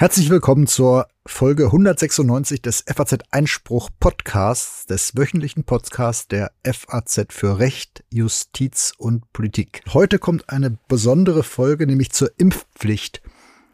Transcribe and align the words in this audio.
Herzlich 0.00 0.30
willkommen 0.30 0.66
zur 0.66 1.08
Folge 1.26 1.66
196 1.66 2.62
des 2.62 2.84
FAZ 2.86 3.18
Einspruch 3.30 3.90
Podcasts, 4.00 4.86
des 4.86 5.14
wöchentlichen 5.14 5.64
Podcasts 5.64 6.26
der 6.26 6.52
FAZ 6.64 7.26
für 7.28 7.58
Recht, 7.58 8.02
Justiz 8.10 8.94
und 8.96 9.30
Politik. 9.34 9.82
Heute 9.92 10.18
kommt 10.18 10.48
eine 10.48 10.78
besondere 10.88 11.42
Folge, 11.42 11.86
nämlich 11.86 12.12
zur 12.12 12.30
Impfpflicht. 12.38 13.20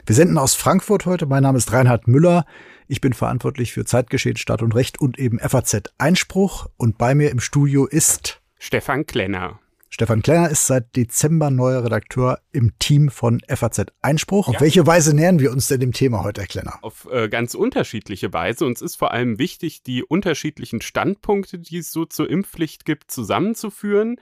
Wir 0.04 0.16
senden 0.16 0.36
aus 0.36 0.56
Frankfurt 0.56 1.06
heute. 1.06 1.26
Mein 1.26 1.44
Name 1.44 1.58
ist 1.58 1.72
Reinhard 1.72 2.08
Müller. 2.08 2.44
Ich 2.88 3.00
bin 3.00 3.12
verantwortlich 3.12 3.72
für 3.72 3.84
Zeitgeschehen, 3.84 4.36
Staat 4.36 4.62
und 4.62 4.74
Recht 4.74 5.00
und 5.00 5.20
eben 5.20 5.38
FAZ 5.38 5.82
Einspruch. 5.98 6.66
Und 6.76 6.98
bei 6.98 7.14
mir 7.14 7.30
im 7.30 7.38
Studio 7.38 7.86
ist 7.86 8.40
Stefan 8.58 9.06
Klenner. 9.06 9.60
Stefan 9.88 10.22
Klenner 10.22 10.50
ist 10.50 10.66
seit 10.66 10.94
Dezember 10.96 11.50
neuer 11.50 11.84
Redakteur 11.84 12.40
im 12.52 12.78
Team 12.78 13.10
von 13.10 13.40
FAZ 13.48 13.86
Einspruch. 14.02 14.48
Auf 14.48 14.60
welche 14.60 14.86
Weise 14.86 15.14
nähern 15.14 15.38
wir 15.38 15.52
uns 15.52 15.68
denn 15.68 15.80
dem 15.80 15.92
Thema 15.92 16.22
heute, 16.22 16.42
Herr 16.42 16.48
Klenner? 16.48 16.78
Auf 16.82 17.08
äh, 17.10 17.28
ganz 17.28 17.54
unterschiedliche 17.54 18.32
Weise. 18.32 18.66
Uns 18.66 18.82
ist 18.82 18.96
vor 18.96 19.12
allem 19.12 19.38
wichtig, 19.38 19.82
die 19.82 20.02
unterschiedlichen 20.02 20.82
Standpunkte, 20.82 21.58
die 21.58 21.78
es 21.78 21.92
so 21.92 22.04
zur 22.04 22.28
Impfpflicht 22.28 22.84
gibt, 22.84 23.10
zusammenzuführen 23.10 24.16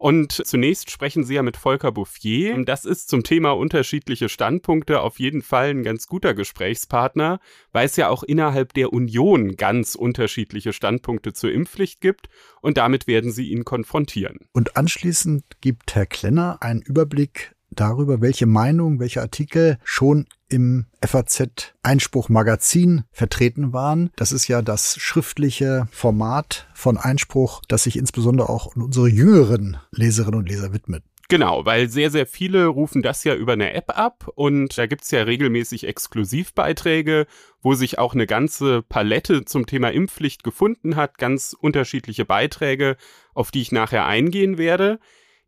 und 0.00 0.32
zunächst 0.32 0.90
sprechen 0.90 1.24
Sie 1.24 1.34
ja 1.34 1.42
mit 1.42 1.58
Volker 1.58 1.92
Bouffier. 1.92 2.64
Das 2.64 2.86
ist 2.86 3.10
zum 3.10 3.22
Thema 3.22 3.50
unterschiedliche 3.50 4.30
Standpunkte 4.30 5.02
auf 5.02 5.20
jeden 5.20 5.42
Fall 5.42 5.68
ein 5.68 5.82
ganz 5.82 6.06
guter 6.06 6.32
Gesprächspartner, 6.32 7.38
weil 7.72 7.84
es 7.84 7.96
ja 7.96 8.08
auch 8.08 8.22
innerhalb 8.22 8.72
der 8.72 8.94
Union 8.94 9.56
ganz 9.56 9.96
unterschiedliche 9.96 10.72
Standpunkte 10.72 11.34
zur 11.34 11.52
Impfpflicht 11.52 12.00
gibt 12.00 12.30
und 12.62 12.78
damit 12.78 13.06
werden 13.08 13.30
Sie 13.30 13.50
ihn 13.50 13.66
konfrontieren. 13.66 14.38
Und 14.52 14.78
anschließend 14.78 15.44
gibt 15.60 15.94
Herr 15.94 16.06
Klenner 16.06 16.56
einen 16.62 16.80
Überblick 16.80 17.54
darüber, 17.80 18.20
welche 18.20 18.46
Meinungen, 18.46 19.00
welche 19.00 19.20
Artikel 19.20 19.78
schon 19.84 20.26
im 20.48 20.86
FAZ 21.04 21.74
Einspruch 21.82 22.28
Magazin 22.28 23.04
vertreten 23.10 23.72
waren. 23.72 24.10
Das 24.16 24.32
ist 24.32 24.48
ja 24.48 24.62
das 24.62 24.96
schriftliche 24.98 25.88
Format 25.90 26.68
von 26.74 26.98
Einspruch, 26.98 27.62
das 27.68 27.84
sich 27.84 27.96
insbesondere 27.96 28.48
auch 28.48 28.74
unsere 28.76 29.08
jüngeren 29.08 29.78
Leserinnen 29.92 30.40
und 30.40 30.48
Leser 30.48 30.72
widmet. 30.72 31.04
Genau, 31.30 31.64
weil 31.64 31.88
sehr, 31.88 32.10
sehr 32.10 32.26
viele 32.26 32.66
rufen 32.66 33.02
das 33.02 33.22
ja 33.22 33.36
über 33.36 33.52
eine 33.52 33.72
App 33.72 33.96
ab 33.96 34.28
und 34.34 34.76
da 34.76 34.86
gibt's 34.86 35.12
ja 35.12 35.22
regelmäßig 35.22 35.86
Exklusivbeiträge, 35.86 37.26
wo 37.62 37.74
sich 37.74 38.00
auch 38.00 38.14
eine 38.14 38.26
ganze 38.26 38.82
Palette 38.82 39.44
zum 39.44 39.64
Thema 39.64 39.92
Impfpflicht 39.92 40.42
gefunden 40.42 40.96
hat, 40.96 41.18
ganz 41.18 41.54
unterschiedliche 41.58 42.24
Beiträge, 42.24 42.96
auf 43.32 43.52
die 43.52 43.62
ich 43.62 43.70
nachher 43.70 44.06
eingehen 44.06 44.58
werde. 44.58 44.98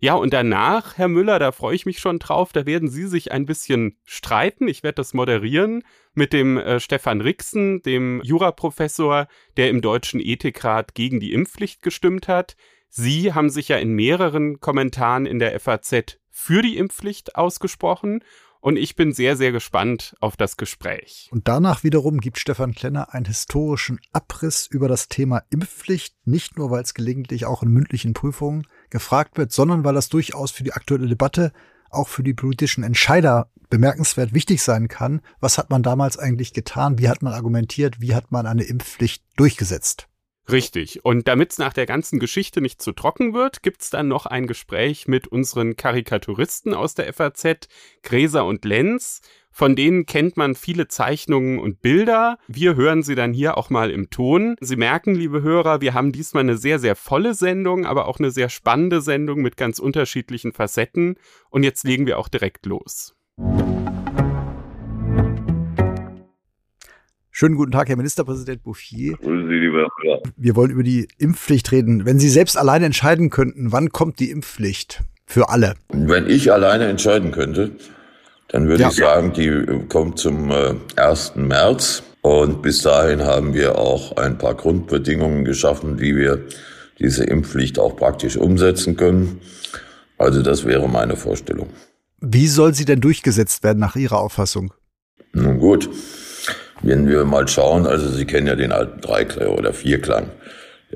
Ja, 0.05 0.15
und 0.15 0.33
danach, 0.33 0.99
Herr 0.99 1.07
Müller, 1.07 1.39
da 1.39 1.53
freue 1.53 1.77
ich 1.77 1.87
mich 1.87 2.01
schon 2.01 2.19
drauf, 2.19 2.53
da 2.53 2.67
werden 2.67 2.89
Sie 2.89 3.07
sich 3.07 3.31
ein 3.31 3.47
bisschen 3.47 3.97
streiten. 4.05 4.67
Ich 4.67 4.83
werde 4.83 4.97
das 4.97 5.15
moderieren 5.15 5.85
mit 6.13 6.33
dem 6.33 6.59
äh, 6.59 6.81
Stefan 6.81 7.21
Rixen, 7.21 7.83
dem 7.83 8.21
Juraprofessor, 8.25 9.29
der 9.57 9.71
im 9.71 9.81
Deutschen 9.81 10.19
Ethikrat 10.19 10.97
gegen 10.97 11.21
die 11.21 11.33
Impfpflicht 11.33 11.83
gestimmt 11.83 12.27
hat. 12.27 12.57
Sie 12.89 13.33
haben 13.33 13.49
sich 13.49 13.69
ja 13.69 13.77
in 13.77 13.93
mehreren 13.93 14.59
Kommentaren 14.59 15.25
in 15.25 15.39
der 15.39 15.61
FAZ 15.61 16.19
für 16.31 16.63
die 16.63 16.79
Impfpflicht 16.79 17.37
ausgesprochen 17.37 18.25
und 18.63 18.77
ich 18.77 18.95
bin 18.95 19.13
sehr, 19.13 19.37
sehr 19.37 19.51
gespannt 19.51 20.17
auf 20.21 20.37
das 20.37 20.57
Gespräch. 20.57 21.29
Und 21.33 21.49
danach 21.49 21.83
wiederum 21.83 22.19
gibt 22.19 22.39
Stefan 22.39 22.75
Klenner 22.75 23.13
einen 23.13 23.27
historischen 23.27 24.01
Abriss 24.13 24.69
über 24.69 24.87
das 24.87 25.09
Thema 25.09 25.43
Impfpflicht, 25.51 26.15
nicht 26.25 26.57
nur 26.57 26.71
weil 26.71 26.83
es 26.83 26.95
gelegentlich 26.95 27.45
auch 27.45 27.65
in 27.65 27.71
mündlichen 27.71 28.15
Prüfungen 28.15 28.67
gefragt 28.93 29.37
wird, 29.37 29.51
sondern 29.51 29.85
weil 29.85 29.95
das 29.95 30.09
durchaus 30.09 30.53
für 30.53 30.63
die 30.63 30.73
aktuelle 30.73 31.09
Debatte, 31.09 31.53
auch 31.91 32.09
für 32.09 32.23
die 32.23 32.35
politischen 32.35 32.85
Entscheider 32.85 33.51
bemerkenswert 33.69 34.35
wichtig 34.35 34.63
sein 34.63 34.87
kann. 34.87 35.21
Was 35.41 35.59
hat 35.59 35.71
man 35.71 35.83
damals 35.83 36.19
eigentlich 36.19 36.53
getan? 36.53 36.99
Wie 36.99 37.09
hat 37.09 37.23
man 37.23 37.33
argumentiert? 37.33 38.01
Wie 38.01 38.15
hat 38.15 38.31
man 38.31 38.47
eine 38.47 38.63
Impfpflicht 38.63 39.25
durchgesetzt? 39.37 40.09
Richtig. 40.51 41.05
Und 41.05 41.29
damit 41.29 41.53
es 41.53 41.59
nach 41.59 41.73
der 41.73 41.87
ganzen 41.87 42.19
Geschichte 42.19 42.61
nicht 42.61 42.83
zu 42.83 42.93
trocken 42.93 43.33
wird, 43.33 43.63
gibt's 43.63 43.91
dann 43.91 44.09
noch 44.09 44.27
ein 44.27 44.47
Gespräch 44.47 45.07
mit 45.07 45.29
unseren 45.29 45.77
Karikaturisten 45.77 46.75
aus 46.75 46.95
der 46.95 47.13
FAZ, 47.13 47.69
Gräser 48.03 48.45
und 48.45 48.65
Lenz. 48.65 49.21
Von 49.55 49.77
denen 49.77 50.07
kennt 50.07 50.39
man 50.39 50.55
viele 50.55 50.89
Zeichnungen 50.89 51.59
und 51.59 51.83
Bilder. 51.83 52.39
Wir 52.49 52.75
hören 52.75 53.03
sie 53.03 53.15
dann 53.15 53.35
hier 53.35 53.59
auch 53.59 53.69
mal 53.69 53.91
im 53.91 54.09
Ton. 54.09 54.57
Sie 54.61 54.77
merken, 54.77 55.15
liebe 55.15 55.43
Hörer, 55.43 55.83
wir 55.83 55.93
haben 55.93 56.11
diesmal 56.11 56.43
eine 56.43 56.57
sehr, 56.57 56.79
sehr 56.79 56.97
volle 56.97 57.35
Sendung, 57.35 57.85
aber 57.85 58.09
auch 58.09 58.19
eine 58.19 58.31
sehr 58.31 58.49
spannende 58.49 59.03
Sendung 59.03 59.43
mit 59.43 59.59
ganz 59.59 59.79
unterschiedlichen 59.79 60.53
Facetten. 60.53 61.17
Und 61.51 61.65
jetzt 61.65 61.85
legen 61.85 62.07
wir 62.07 62.19
auch 62.19 62.29
direkt 62.29 62.65
los. 62.65 63.15
Schönen 67.31 67.57
guten 67.57 67.73
Tag, 67.73 67.89
Herr 67.89 67.97
Ministerpräsident 67.97 68.63
Bouffier. 68.63 69.19
Grüße 69.19 69.49
Sie, 69.49 69.55
lieber 69.55 69.89
Herr. 70.03 70.23
Wir 70.37 70.57
wollen 70.57 70.71
über 70.71 70.83
die 70.83 71.09
Impfpflicht 71.19 71.73
reden. 71.73 72.07
Wenn 72.07 72.19
Sie 72.19 72.31
selbst 72.31 72.57
alleine 72.57 72.87
entscheiden 72.87 73.29
könnten, 73.29 73.71
wann 73.71 73.91
kommt 73.91 74.19
die 74.19 74.31
Impfpflicht 74.31 75.03
für 75.27 75.51
alle? 75.51 75.75
Wenn 75.91 76.27
ich 76.31 76.53
alleine 76.53 76.87
entscheiden 76.87 77.33
könnte, 77.33 77.73
dann 78.53 78.69
würde 78.69 78.83
ja. 78.83 78.89
ich 78.91 78.97
sagen, 78.97 79.33
die 79.33 79.87
kommt 79.89 80.19
zum 80.19 80.51
äh, 80.51 80.75
1. 80.97 81.33
März. 81.37 82.03
Und 82.21 82.63
bis 82.63 82.83
dahin 82.83 83.25
haben 83.25 83.53
wir 83.55 83.79
auch 83.79 84.17
ein 84.17 84.39
paar 84.39 84.55
Grundbedingungen 84.55 85.45
geschaffen, 85.45 85.99
wie 85.99 86.15
wir 86.15 86.39
diese 87.01 87.25
Impfpflicht 87.25 87.81
auch 87.81 87.97
praktisch 87.97 88.37
umsetzen 88.37 88.97
können. 88.97 89.41
Also 90.19 90.43
das 90.43 90.65
wäre 90.65 90.89
meine 90.89 91.17
Vorstellung. 91.17 91.69
Wie 92.21 92.47
soll 92.47 92.75
sie 92.75 92.85
denn 92.85 93.01
durchgesetzt 93.01 93.65
werden 93.65 93.81
nach 93.81 93.97
Ihrer 93.97 94.21
Auffassung? 94.21 94.73
Nun 95.33 95.59
gut, 95.59 95.91
wenn 96.83 97.09
wir 97.09 97.25
mal 97.25 97.49
schauen, 97.49 97.87
also 97.87 98.09
Sie 98.09 98.27
kennen 98.27 98.47
ja 98.47 98.55
den 98.55 98.71
alten 98.71 99.01
Dreiklang 99.01 99.49
oder 99.49 99.73
Vierklang. 99.73 100.27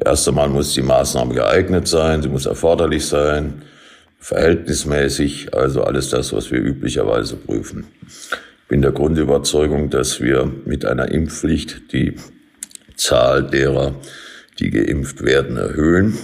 Erst 0.05 0.29
einmal 0.29 0.49
muss 0.49 0.75
die 0.75 0.83
Maßnahme 0.83 1.35
geeignet 1.35 1.89
sein, 1.89 2.23
sie 2.23 2.29
muss 2.29 2.45
erforderlich 2.47 3.07
sein, 3.07 3.63
verhältnismäßig, 4.19 5.55
also 5.55 5.83
alles 5.83 6.11
das, 6.11 6.33
was 6.33 6.51
wir 6.51 6.61
üblicherweise 6.61 7.37
prüfen. 7.37 7.87
Ich 8.07 8.69
bin 8.69 8.83
der 8.83 8.93
Grundüberzeugung, 8.93 9.91
dass 9.91 10.21
wir 10.21 10.51
mit 10.65 10.85
einer 10.85 11.11
Impfpflicht 11.11 11.93
die 11.93 12.17
Zahl 12.97 13.49
derer, 13.49 13.95
die 14.59 14.71
geimpft 14.71 15.23
werden, 15.23 15.57
erhöhen 15.57 16.17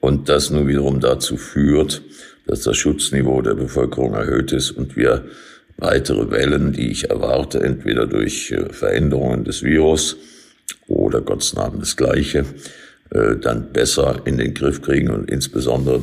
und 0.00 0.28
das 0.28 0.50
nun 0.50 0.68
wiederum 0.68 1.00
dazu 1.00 1.36
führt, 1.36 2.02
dass 2.46 2.62
das 2.62 2.76
Schutzniveau 2.76 3.42
der 3.42 3.54
Bevölkerung 3.54 4.14
erhöht 4.14 4.52
ist 4.52 4.70
und 4.70 4.96
wir 4.96 5.24
weitere 5.78 6.30
Wellen, 6.30 6.72
die 6.72 6.90
ich 6.90 7.10
erwarte, 7.10 7.60
entweder 7.60 8.06
durch 8.06 8.50
äh, 8.52 8.72
Veränderungen 8.72 9.44
des 9.44 9.62
Virus 9.62 10.16
oder 10.86 11.20
Gottes 11.20 11.54
Namen 11.54 11.80
das 11.80 11.96
Gleiche, 11.96 12.44
äh, 13.10 13.36
dann 13.36 13.72
besser 13.72 14.22
in 14.24 14.38
den 14.38 14.54
Griff 14.54 14.80
kriegen 14.82 15.10
und 15.10 15.30
insbesondere 15.30 16.02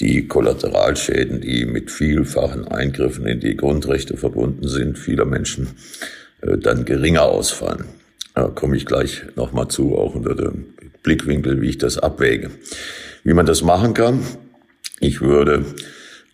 die 0.00 0.28
Kollateralschäden, 0.28 1.40
die 1.40 1.66
mit 1.66 1.90
vielfachen 1.90 2.68
Eingriffen 2.68 3.26
in 3.26 3.40
die 3.40 3.56
Grundrechte 3.56 4.16
verbunden 4.16 4.68
sind, 4.68 4.98
vieler 4.98 5.24
Menschen, 5.24 5.68
äh, 6.40 6.56
dann 6.58 6.84
geringer 6.84 7.22
ausfallen. 7.22 7.84
Da 8.34 8.48
komme 8.48 8.76
ich 8.76 8.86
gleich 8.86 9.22
nochmal 9.34 9.68
zu, 9.68 9.96
auch 9.96 10.14
unter 10.14 10.34
dem 10.34 10.66
Blickwinkel, 11.02 11.60
wie 11.60 11.70
ich 11.70 11.78
das 11.78 11.98
abwäge. 11.98 12.50
Wie 13.24 13.34
man 13.34 13.46
das 13.46 13.62
machen 13.62 13.94
kann, 13.94 14.22
ich 15.00 15.20
würde 15.20 15.64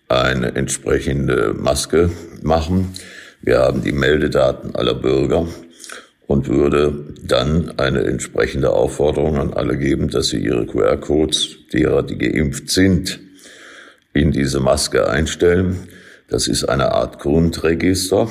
eine 0.08 0.54
entsprechende 0.54 1.54
Maske 1.54 2.10
machen. 2.42 2.92
Wir 3.41 3.60
haben 3.60 3.82
die 3.82 3.92
Meldedaten 3.92 4.75
aller 4.75 4.94
Bürger 4.94 5.48
und 6.26 6.48
würde 6.48 7.14
dann 7.22 7.78
eine 7.78 8.04
entsprechende 8.04 8.70
Aufforderung 8.70 9.36
an 9.38 9.54
alle 9.54 9.78
geben, 9.78 10.10
dass 10.10 10.28
sie 10.28 10.38
ihre 10.38 10.66
QR-Codes 10.66 11.56
derer, 11.72 12.02
die 12.02 12.19
geimpft 12.19 12.70
sind, 12.70 13.20
in 14.14 14.32
diese 14.32 14.60
Maske 14.60 15.08
einstellen. 15.08 15.88
Das 16.28 16.48
ist 16.48 16.64
eine 16.64 16.93
Art 16.93 17.19
Grundregister. 17.19 18.31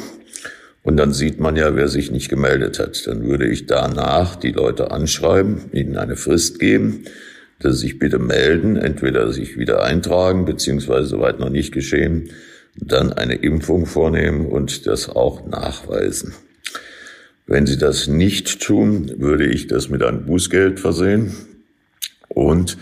Und 0.82 0.98
dann 0.98 1.14
sieht 1.14 1.40
man 1.40 1.56
ja, 1.56 1.76
wer 1.76 1.88
sich 1.88 2.12
nicht 2.12 2.30
gemeldet 2.30 2.80
hat. 2.80 3.08
Dann 3.08 3.24
würde 3.24 3.48
ich 3.48 3.68
danach 3.68 4.36
die 4.36 4.52
Leute 4.52 4.92
anschreiben, 4.92 5.70
ihnen 5.72 5.98
eine 5.98 6.16
Frist 6.16 6.60
geben 6.60 7.06
dass 7.64 7.76
sie 7.76 7.88
sich 7.88 8.00
bitte 8.00 8.20
melden, 8.20 8.76
entweder 8.76 9.32
sich 9.32 9.58
wieder 9.58 9.84
eintragen, 9.84 10.46
beziehungsweise 10.46 11.08
soweit 11.08 11.40
noch 11.40 11.50
nicht 11.50 11.72
geschehen, 11.72 12.30
dann 12.76 13.14
eine 13.14 13.36
Impfung 13.36 13.86
vornehmen 13.86 14.48
und 14.48 14.86
das 14.88 15.10
auch 15.10 15.48
nachweisen. 15.48 16.34
Wenn 17.46 17.66
sie 17.66 17.78
das 17.78 18.08
nicht 18.08 18.62
tun, 18.62 19.14
würde 19.18 19.46
ich 19.46 19.68
das 19.68 19.90
mit 19.90 20.04
einem 20.04 20.26
Bußgeld 20.26 20.80
versehen 20.80 21.34
und 22.30 22.78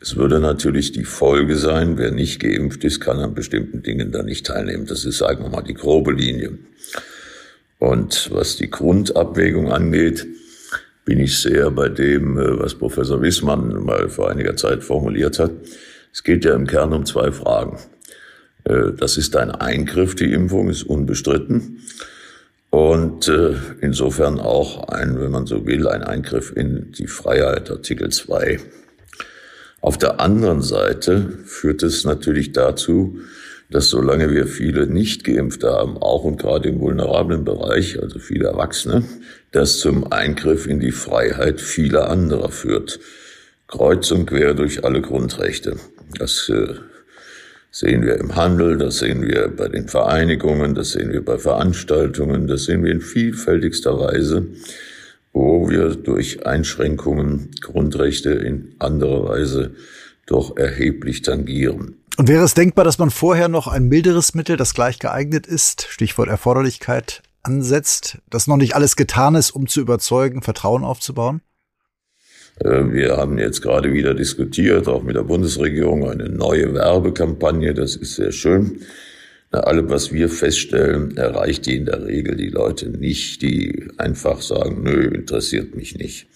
es 0.00 0.16
würde 0.16 0.40
natürlich 0.40 0.92
die 0.92 1.04
Folge 1.04 1.56
sein, 1.56 1.98
wer 1.98 2.10
nicht 2.10 2.40
geimpft 2.40 2.84
ist, 2.84 3.00
kann 3.00 3.18
an 3.18 3.34
bestimmten 3.34 3.82
Dingen 3.82 4.10
dann 4.10 4.26
nicht 4.26 4.46
teilnehmen. 4.46 4.86
Das 4.86 5.04
ist, 5.04 5.18
sagen 5.18 5.44
wir 5.44 5.50
mal, 5.50 5.62
die 5.62 5.74
grobe 5.74 6.12
Linie. 6.12 6.58
Und 7.78 8.30
was 8.32 8.56
die 8.56 8.70
Grundabwägung 8.70 9.70
angeht, 9.70 10.26
bin 11.04 11.18
ich 11.18 11.38
sehr 11.40 11.70
bei 11.70 11.88
dem, 11.88 12.38
äh, 12.38 12.58
was 12.58 12.74
Professor 12.74 13.20
Wissmann 13.20 13.84
mal 13.84 14.08
vor 14.08 14.30
einiger 14.30 14.56
Zeit 14.56 14.84
formuliert 14.84 15.38
hat. 15.38 15.50
Es 16.12 16.22
geht 16.22 16.44
ja 16.44 16.54
im 16.54 16.66
Kern 16.66 16.92
um 16.92 17.04
zwei 17.04 17.30
Fragen. 17.30 17.78
Äh, 18.64 18.92
das 18.96 19.18
ist 19.18 19.36
ein 19.36 19.50
Eingriff, 19.50 20.14
die 20.14 20.32
Impfung 20.32 20.70
ist 20.70 20.82
unbestritten. 20.82 21.82
Und 22.70 23.28
äh, 23.28 23.54
insofern 23.80 24.38
auch 24.40 24.88
ein, 24.88 25.20
wenn 25.20 25.30
man 25.30 25.46
so 25.46 25.66
will, 25.66 25.88
ein 25.88 26.04
Eingriff 26.04 26.52
in 26.54 26.92
die 26.92 27.08
Freiheit, 27.08 27.70
Artikel 27.70 28.10
2. 28.10 28.60
Auf 29.80 29.96
der 29.96 30.20
anderen 30.20 30.62
Seite 30.62 31.38
führt 31.44 31.82
es 31.82 32.04
natürlich 32.04 32.52
dazu, 32.52 33.18
dass 33.70 33.88
solange 33.88 34.30
wir 34.30 34.46
viele 34.46 34.86
nicht 34.86 35.24
geimpfte 35.24 35.70
haben, 35.70 35.96
auch 35.96 36.24
und 36.24 36.38
gerade 36.38 36.68
im 36.68 36.80
vulnerablen 36.80 37.44
Bereich, 37.44 38.00
also 38.02 38.18
viele 38.18 38.48
Erwachsene, 38.48 39.04
das 39.52 39.78
zum 39.78 40.12
Eingriff 40.12 40.66
in 40.66 40.80
die 40.80 40.92
Freiheit 40.92 41.60
vieler 41.60 42.10
anderer 42.10 42.50
führt. 42.50 43.00
Kreuz 43.68 44.10
und 44.10 44.26
quer 44.26 44.54
durch 44.54 44.84
alle 44.84 45.00
Grundrechte. 45.00 45.76
Das 46.18 46.48
äh, 46.48 46.74
sehen 47.70 48.04
wir 48.04 48.16
im 48.16 48.34
Handel, 48.34 48.76
das 48.76 48.98
sehen 48.98 49.22
wir 49.22 49.48
bei 49.48 49.68
den 49.68 49.86
Vereinigungen, 49.86 50.74
das 50.74 50.90
sehen 50.90 51.12
wir 51.12 51.24
bei 51.24 51.38
Veranstaltungen, 51.38 52.48
das 52.48 52.64
sehen 52.64 52.82
wir 52.82 52.90
in 52.90 53.00
vielfältigster 53.00 53.98
Weise, 53.98 54.46
wo 55.32 55.68
wir 55.68 55.94
durch 55.94 56.46
Einschränkungen 56.46 57.50
Grundrechte 57.60 58.30
in 58.30 58.74
anderer 58.78 59.28
Weise 59.28 59.74
doch 60.26 60.56
erheblich 60.56 61.22
tangieren. 61.22 61.96
Und 62.16 62.28
wäre 62.28 62.44
es 62.44 62.54
denkbar, 62.54 62.84
dass 62.84 62.98
man 62.98 63.10
vorher 63.10 63.48
noch 63.48 63.66
ein 63.66 63.88
milderes 63.88 64.34
Mittel, 64.34 64.56
das 64.56 64.74
gleich 64.74 64.98
geeignet 64.98 65.46
ist, 65.46 65.86
Stichwort 65.88 66.28
Erforderlichkeit, 66.28 67.22
ansetzt, 67.42 68.18
dass 68.28 68.46
noch 68.46 68.56
nicht 68.56 68.74
alles 68.74 68.96
getan 68.96 69.34
ist, 69.34 69.50
um 69.52 69.66
zu 69.66 69.80
überzeugen, 69.80 70.42
Vertrauen 70.42 70.84
aufzubauen? 70.84 71.40
Äh, 72.58 72.92
wir 72.92 73.16
haben 73.16 73.38
jetzt 73.38 73.62
gerade 73.62 73.92
wieder 73.92 74.14
diskutiert, 74.14 74.88
auch 74.88 75.02
mit 75.02 75.16
der 75.16 75.22
Bundesregierung, 75.22 76.08
eine 76.08 76.28
neue 76.28 76.74
Werbekampagne. 76.74 77.74
Das 77.74 77.96
ist 77.96 78.16
sehr 78.16 78.32
schön. 78.32 78.82
Alle, 79.52 79.88
was 79.90 80.12
wir 80.12 80.28
feststellen, 80.28 81.16
erreicht 81.16 81.66
die 81.66 81.76
in 81.76 81.86
der 81.86 82.06
Regel 82.06 82.36
die 82.36 82.50
Leute 82.50 82.88
nicht, 82.88 83.42
die 83.42 83.88
einfach 83.98 84.42
sagen, 84.42 84.84
nö, 84.84 85.08
interessiert 85.08 85.74
mich 85.74 85.98
nicht. 85.98 86.28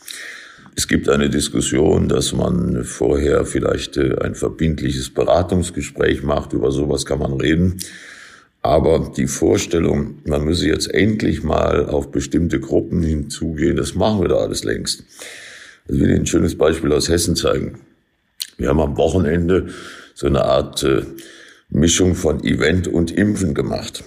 Es 0.75 0.89
gibt 0.89 1.09
eine 1.09 1.31
Diskussion, 1.31 2.09
dass 2.09 2.33
man 2.33 2.83
vorher 2.83 3.45
vielleicht 3.45 3.97
äh, 3.97 4.17
ein 4.21 4.35
verbindliches 4.35 5.11
Beratungsgespräch 5.11 6.25
macht. 6.25 6.53
Über 6.53 6.73
sowas 6.73 7.07
kann 7.07 7.21
man 7.21 7.35
reden. 7.35 7.79
Aber 8.63 9.13
die 9.17 9.29
Vorstellung, 9.29 10.19
man 10.25 10.45
müsse 10.45 10.67
jetzt 10.67 10.93
endlich 10.93 11.45
mal 11.45 11.87
auf 11.87 12.11
bestimmte 12.11 12.59
Gruppen 12.59 13.03
hinzugehen, 13.03 13.77
das 13.77 13.95
machen 13.95 14.23
wir 14.23 14.29
da 14.29 14.37
alles 14.37 14.65
längst. 14.65 15.05
Ich 15.87 16.01
will 16.01 16.09
Ihnen 16.09 16.21
ein 16.21 16.27
schönes 16.27 16.57
Beispiel 16.59 16.93
aus 16.93 17.09
Hessen 17.09 17.37
zeigen. 17.37 17.79
Wir 18.57 18.71
haben 18.71 18.81
am 18.81 18.97
Wochenende 18.97 19.69
so 20.15 20.27
eine 20.27 20.45
Art 20.45 20.83
äh, 20.83 21.03
Mischung 21.75 22.15
von 22.15 22.43
Event 22.45 22.89
und 22.89 23.11
Impfen 23.11 23.53
gemacht. 23.53 24.05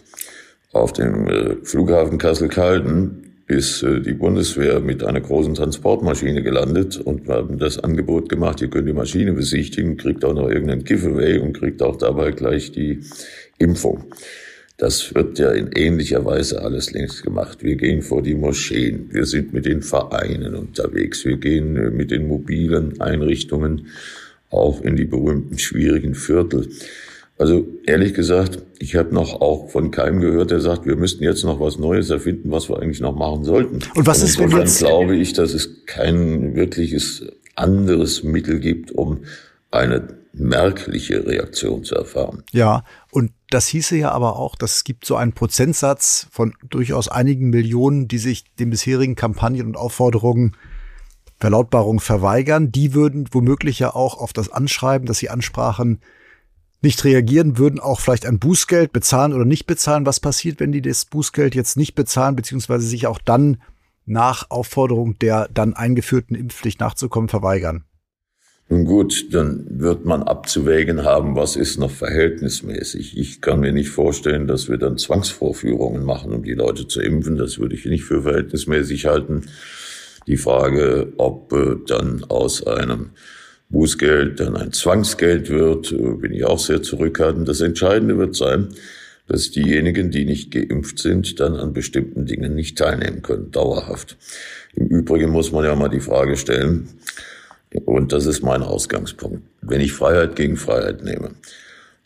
Auf 0.72 0.94
dem 0.94 1.28
äh, 1.28 1.56
Flughafen 1.64 2.18
Kassel-Calden 2.18 3.44
ist 3.48 3.84
äh, 3.84 4.00
die 4.00 4.14
Bundeswehr 4.14 4.80
mit 4.80 5.04
einer 5.04 5.22
großen 5.22 5.54
Transportmaschine 5.54 6.44
gelandet 6.44 6.98
und 6.98 7.28
wir 7.28 7.36
haben 7.36 7.60
das 7.60 7.78
Angebot 7.78 8.30
gemacht, 8.30 8.62
ihr 8.62 8.70
könnt 8.70 8.88
die 8.88 8.94
Maschine 8.94 9.34
besichtigen, 9.34 9.98
kriegt 9.98 10.24
auch 10.24 10.34
noch 10.34 10.50
irgendeinen 10.50 10.86
Giveaway 10.86 11.40
und 11.40 11.54
kriegt 11.54 11.82
auch 11.82 11.98
dabei 11.98 12.32
gleich 12.32 12.72
die 12.72 13.02
Impfung. 13.58 14.06
Das 14.78 15.14
wird 15.14 15.40
ja 15.40 15.52
in 15.52 15.72
ähnlicher 15.74 16.24
Weise 16.24 16.62
alles 16.62 16.92
längst 16.92 17.24
gemacht. 17.24 17.64
Wir 17.64 17.76
gehen 17.76 18.02
vor 18.02 18.22
die 18.22 18.36
Moscheen, 18.36 19.10
wir 19.12 19.26
sind 19.26 19.52
mit 19.52 19.66
den 19.66 19.82
Vereinen 19.82 20.56
unterwegs, 20.56 21.26
wir 21.26 21.38
gehen 21.38 21.76
äh, 21.76 21.90
mit 21.90 22.12
den 22.12 22.28
mobilen 22.28 23.02
Einrichtungen 23.02 23.88
auch 24.50 24.82
in 24.82 24.96
die 24.96 25.06
berühmten 25.06 25.60
schwierigen 25.60 26.16
Viertel. 26.16 26.70
Also 27.40 27.68
ehrlich 27.86 28.16
gesagt, 28.16 28.64
ich 28.80 28.96
habe 28.96 29.14
noch 29.14 29.42
auch 29.42 29.70
von 29.70 29.92
keinem 29.92 30.22
gehört, 30.22 30.50
der 30.50 30.60
sagt, 30.60 30.86
wir 30.86 30.96
müssten 30.96 31.24
jetzt 31.24 31.44
noch 31.44 31.60
was 31.60 31.78
Neues 31.78 32.10
erfinden, 32.10 32.52
was 32.52 32.68
wir 32.68 32.82
eigentlich 32.82 33.00
noch 33.00 33.16
machen 33.16 33.44
sollten. 33.44 33.80
Und 33.96 34.08
was 34.08 34.24
ist, 34.24 34.40
wenn 34.40 34.50
jetzt 34.52 34.80
glaube 34.80 35.16
ich, 35.16 35.34
dass 35.34 35.54
es 35.54 35.86
kein 35.86 36.56
wirkliches 36.56 37.28
anderes 37.56 38.24
Mittel 38.24 38.60
gibt, 38.60 38.92
um 38.92 39.20
eine 39.70 40.18
merkliche 40.34 41.26
Reaktion 41.26 41.84
zu 41.84 41.96
erfahren. 41.96 42.44
Ja, 42.52 42.84
und 43.12 43.32
das 43.50 43.68
hieße 43.68 43.96
ja 43.98 44.12
aber 44.12 44.38
auch, 44.38 44.56
dass 44.56 44.78
es 44.78 44.84
gibt 44.84 45.06
so 45.06 45.16
einen 45.16 45.34
Prozentsatz 45.34 46.28
von 46.32 46.54
durchaus 46.70 47.08
einigen 47.08 47.50
Millionen, 47.50 48.08
die 48.08 48.18
sich 48.18 48.44
den 48.56 48.70
bisherigen 48.70 49.16
Kampagnen 49.16 49.68
und 49.68 49.78
Aufforderungen 49.78 50.56
Verlautbarungen 51.40 52.00
verweigern. 52.00 52.72
Die 52.72 52.94
würden 52.94 53.30
womöglich 53.32 53.80
ja 53.80 53.94
auch 53.94 54.18
auf 54.18 54.34
das 54.34 54.52
Anschreiben, 54.52 55.06
das 55.08 55.20
sie 55.20 55.30
ansprachen, 55.30 56.02
nicht 56.82 57.04
reagieren, 57.04 57.58
würden 57.58 57.80
auch 57.80 58.00
vielleicht 58.00 58.26
ein 58.26 58.40
Bußgeld 58.40 58.92
bezahlen 58.92 59.34
oder 59.34 59.46
nicht 59.46 59.66
bezahlen. 59.66 60.06
Was 60.06 60.20
passiert, 60.20 60.60
wenn 60.60 60.72
die 60.72 60.82
das 60.82 61.06
Bußgeld 61.06 61.56
jetzt 61.56 61.78
nicht 61.78 61.96
bezahlen, 61.96 62.36
beziehungsweise 62.36 62.86
sich 62.86 63.08
auch 63.08 63.20
dann 63.20 63.62
nach 64.06 64.50
Aufforderung 64.50 65.18
der 65.20 65.50
dann 65.54 65.74
eingeführten 65.74 66.36
Impfpflicht 66.36 66.80
nachzukommen 66.80 67.30
verweigern? 67.30 67.84
Nun 68.70 68.84
gut, 68.84 69.34
dann 69.34 69.66
wird 69.80 70.04
man 70.04 70.24
abzuwägen 70.24 71.06
haben, 71.06 71.38
was 71.38 71.56
ist 71.56 71.80
noch 71.80 71.92
verhältnismäßig. 71.92 73.18
Ich 73.18 73.40
kann 73.40 73.62
mir 73.62 73.72
nicht 73.72 73.90
vorstellen, 73.90 74.46
dass 74.46 74.68
wir 74.68 74.78
dann 74.78 74.98
Zwangsvorführungen 74.98 76.04
machen, 76.04 76.34
um 76.34 76.44
die 76.44 76.54
Leute 76.54 76.86
zu 76.86 77.02
impfen. 77.02 77.38
Das 77.38 77.60
würde 77.60 77.76
ich 77.76 77.86
nicht 77.86 78.04
für 78.04 78.24
verhältnismäßig 78.24 79.06
halten. 79.06 79.46
Die 80.28 80.36
Frage, 80.36 81.14
ob 81.16 81.54
äh, 81.54 81.78
dann 81.88 82.26
aus 82.26 82.68
einem 82.68 83.12
Bußgeld 83.70 84.40
dann 84.40 84.56
ein 84.56 84.72
Zwangsgeld 84.72 85.50
wird, 85.50 85.92
äh, 85.92 85.96
bin 85.96 86.34
ich 86.34 86.46
auch 86.46 86.60
sehr 86.60 86.82
zurückhaltend. 86.82 87.48
Das 87.48 87.62
Entscheidende 87.62 88.18
wird 88.18 88.36
sein, 88.36 88.70
dass 89.28 89.52
diejenigen, 89.52 90.10
die 90.10 90.26
nicht 90.26 90.52
geimpft 90.52 91.00
sind, 91.00 91.40
dann 91.40 91.56
an 91.56 91.74
bestimmten 91.74 92.26
Dingen 92.26 92.56
nicht 92.56 92.78
teilnehmen 92.78 93.22
können, 93.22 93.52
dauerhaft. 93.52 94.18
Im 94.76 94.88
Übrigen 94.88 95.32
muss 95.32 95.52
man 95.52 95.66
ja 95.66 95.76
mal 95.76 95.90
die 95.90 96.00
Frage 96.00 96.38
stellen, 96.38 96.88
und 97.86 98.14
das 98.14 98.26
ist 98.26 98.42
mein 98.42 98.64
Ausgangspunkt. 98.64 99.42
Wenn 99.62 99.82
ich 99.82 99.92
Freiheit 99.92 100.38
gegen 100.38 100.56
Freiheit 100.56 101.04
nehme, 101.04 101.32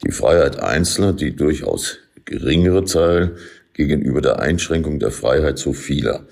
die 0.04 0.12
Freiheit 0.12 0.60
Einzelner, 0.60 1.14
die 1.14 1.36
durchaus 1.36 2.00
geringere 2.26 2.86
Zahl 2.86 3.36
gegenüber 3.74 4.22
der 4.22 4.40
Einschränkung 4.40 5.00
der 5.00 5.12
Freiheit 5.12 5.60
so 5.60 5.74
vieler, 5.74 6.26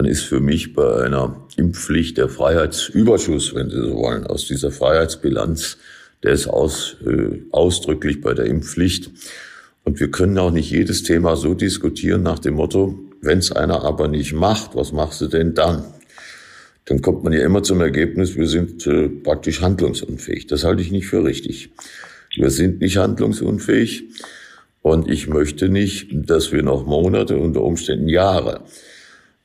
dann 0.00 0.08
ist 0.08 0.22
für 0.22 0.40
mich 0.40 0.72
bei 0.72 1.04
einer 1.04 1.46
Impfpflicht 1.58 2.16
der 2.16 2.30
Freiheitsüberschuss, 2.30 3.54
wenn 3.54 3.68
Sie 3.68 3.76
so 3.76 3.96
wollen, 3.96 4.26
aus 4.26 4.46
dieser 4.46 4.70
Freiheitsbilanz, 4.70 5.76
der 6.22 6.32
ist 6.32 6.46
aus, 6.46 6.96
äh, 7.04 7.42
ausdrücklich 7.50 8.22
bei 8.22 8.32
der 8.32 8.46
Impfpflicht. 8.46 9.10
Und 9.84 10.00
wir 10.00 10.10
können 10.10 10.38
auch 10.38 10.52
nicht 10.52 10.70
jedes 10.70 11.02
Thema 11.02 11.36
so 11.36 11.52
diskutieren 11.52 12.22
nach 12.22 12.38
dem 12.38 12.54
Motto, 12.54 12.98
wenn 13.20 13.40
es 13.40 13.52
einer 13.52 13.84
aber 13.84 14.08
nicht 14.08 14.32
macht, 14.32 14.74
was 14.74 14.90
machst 14.92 15.20
du 15.20 15.26
denn 15.26 15.52
dann? 15.52 15.84
dann 16.86 17.02
kommt 17.02 17.22
man 17.22 17.34
ja 17.34 17.44
immer 17.44 17.62
zum 17.62 17.82
Ergebnis, 17.82 18.36
wir 18.36 18.48
sind 18.48 18.86
äh, 18.86 19.10
praktisch 19.10 19.60
handlungsunfähig. 19.60 20.46
Das 20.46 20.64
halte 20.64 20.80
ich 20.80 20.90
nicht 20.90 21.08
für 21.08 21.22
richtig. 21.22 21.72
Wir 22.34 22.48
sind 22.48 22.80
nicht 22.80 22.96
handlungsunfähig 22.96 24.04
und 24.80 25.10
ich 25.10 25.28
möchte 25.28 25.68
nicht, 25.68 26.08
dass 26.10 26.52
wir 26.52 26.62
noch 26.62 26.86
Monate, 26.86 27.36
unter 27.36 27.60
Umständen 27.60 28.08
Jahre 28.08 28.62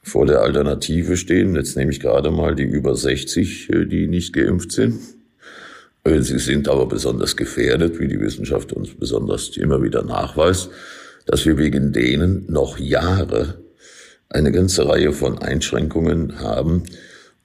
vor 0.06 0.28
der 0.28 0.42
Alternative 0.42 1.18
stehen. 1.18 1.56
Jetzt 1.56 1.76
nehme 1.76 1.92
ich 1.92 2.00
gerade 2.00 2.30
mal 2.30 2.56
die 2.56 2.64
über 2.64 2.96
60, 2.96 3.70
äh, 3.74 3.86
die 3.86 4.08
nicht 4.08 4.34
geimpft 4.34 4.72
sind. 4.72 5.00
Äh, 6.04 6.22
sie 6.22 6.38
sind 6.38 6.70
aber 6.70 6.86
besonders 6.86 7.36
gefährdet, 7.36 8.00
wie 8.00 8.08
die 8.08 8.20
Wissenschaft 8.20 8.72
uns 8.72 8.94
besonders 8.94 9.58
immer 9.58 9.82
wieder 9.82 10.04
nachweist, 10.04 10.70
dass 11.26 11.46
wir 11.48 11.58
wegen 11.58 11.92
denen 11.92 12.46
noch 12.48 12.78
Jahre 12.78 13.56
eine 14.30 14.52
ganze 14.52 14.88
Reihe 14.88 15.12
von 15.12 15.40
Einschränkungen 15.40 16.40
haben, 16.40 16.84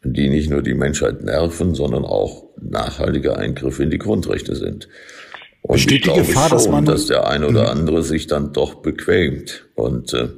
die 0.03 0.29
nicht 0.29 0.51
nur 0.51 0.63
die 0.63 0.75
Menschheit 0.75 1.23
nerven, 1.23 1.75
sondern 1.75 2.05
auch 2.05 2.45
nachhaltige 2.61 3.39
Eingriffe 3.39 3.85
in 3.85 3.91
die 3.91 3.99
Grundrechte 3.99 4.55
sind. 4.55 4.87
Und 5.63 5.75
Besteht 5.75 5.99
ich 5.99 6.03
glaube 6.03 6.21
Gefahr, 6.21 6.49
schon, 6.49 6.59
dass, 6.59 6.69
man 6.69 6.85
dass 6.85 7.07
der 7.07 7.27
eine 7.27 7.49
oder 7.49 7.63
mhm. 7.63 7.81
andere 7.81 8.03
sich 8.03 8.27
dann 8.27 8.53
doch 8.53 8.77
bequemt. 8.77 9.67
Und 9.75 10.13
äh, 10.13 10.29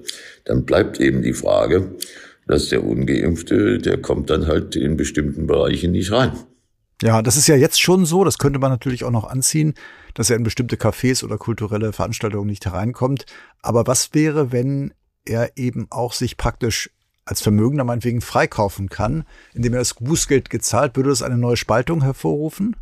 dann 0.44 0.64
bleibt 0.64 1.00
eben 1.00 1.22
die 1.22 1.32
Frage, 1.32 1.96
dass 2.46 2.68
der 2.68 2.84
Ungeimpfte, 2.84 3.78
der 3.78 4.00
kommt 4.00 4.30
dann 4.30 4.46
halt 4.46 4.76
in 4.76 4.96
bestimmten 4.96 5.46
Bereichen 5.46 5.92
nicht 5.92 6.12
rein. 6.12 6.32
Ja, 7.02 7.20
das 7.20 7.36
ist 7.36 7.48
ja 7.48 7.56
jetzt 7.56 7.80
schon 7.80 8.06
so, 8.06 8.22
das 8.22 8.38
könnte 8.38 8.60
man 8.60 8.70
natürlich 8.70 9.04
auch 9.04 9.10
noch 9.10 9.24
anziehen, 9.24 9.74
dass 10.14 10.30
er 10.30 10.36
in 10.36 10.44
bestimmte 10.44 10.76
Cafés 10.76 11.24
oder 11.24 11.36
kulturelle 11.36 11.92
Veranstaltungen 11.92 12.46
nicht 12.46 12.64
hereinkommt. 12.64 13.26
Aber 13.60 13.86
was 13.86 14.14
wäre, 14.14 14.52
wenn 14.52 14.94
er 15.24 15.56
eben 15.56 15.86
auch 15.90 16.12
sich 16.12 16.36
praktisch 16.36 16.90
als 17.24 17.40
Vermögender 17.40 17.84
meinetwegen 17.84 18.20
freikaufen 18.20 18.88
kann, 18.88 19.24
indem 19.54 19.74
er 19.74 19.80
das 19.80 19.94
Bußgeld 19.94 20.50
gezahlt, 20.50 20.96
würde 20.96 21.10
das 21.10 21.22
eine 21.22 21.38
neue 21.38 21.56
Spaltung 21.56 22.02
hervorrufen? 22.02 22.76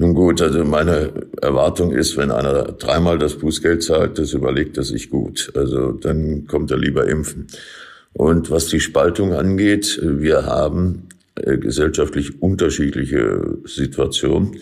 Nun 0.00 0.14
gut, 0.14 0.40
also 0.40 0.64
meine 0.64 1.12
Erwartung 1.42 1.90
ist, 1.90 2.16
wenn 2.16 2.30
einer 2.30 2.62
dreimal 2.72 3.18
das 3.18 3.34
Bußgeld 3.34 3.82
zahlt, 3.82 4.16
das 4.18 4.32
überlegt 4.32 4.76
er 4.76 4.84
sich 4.84 5.10
gut. 5.10 5.50
Also 5.56 5.90
dann 5.90 6.46
kommt 6.46 6.70
er 6.70 6.78
lieber 6.78 7.08
impfen. 7.08 7.48
Und 8.12 8.48
was 8.48 8.68
die 8.68 8.78
Spaltung 8.78 9.32
angeht, 9.32 10.00
wir 10.00 10.46
haben 10.46 11.08
äh, 11.34 11.58
gesellschaftlich 11.58 12.40
unterschiedliche 12.40 13.58
Situationen. 13.64 14.58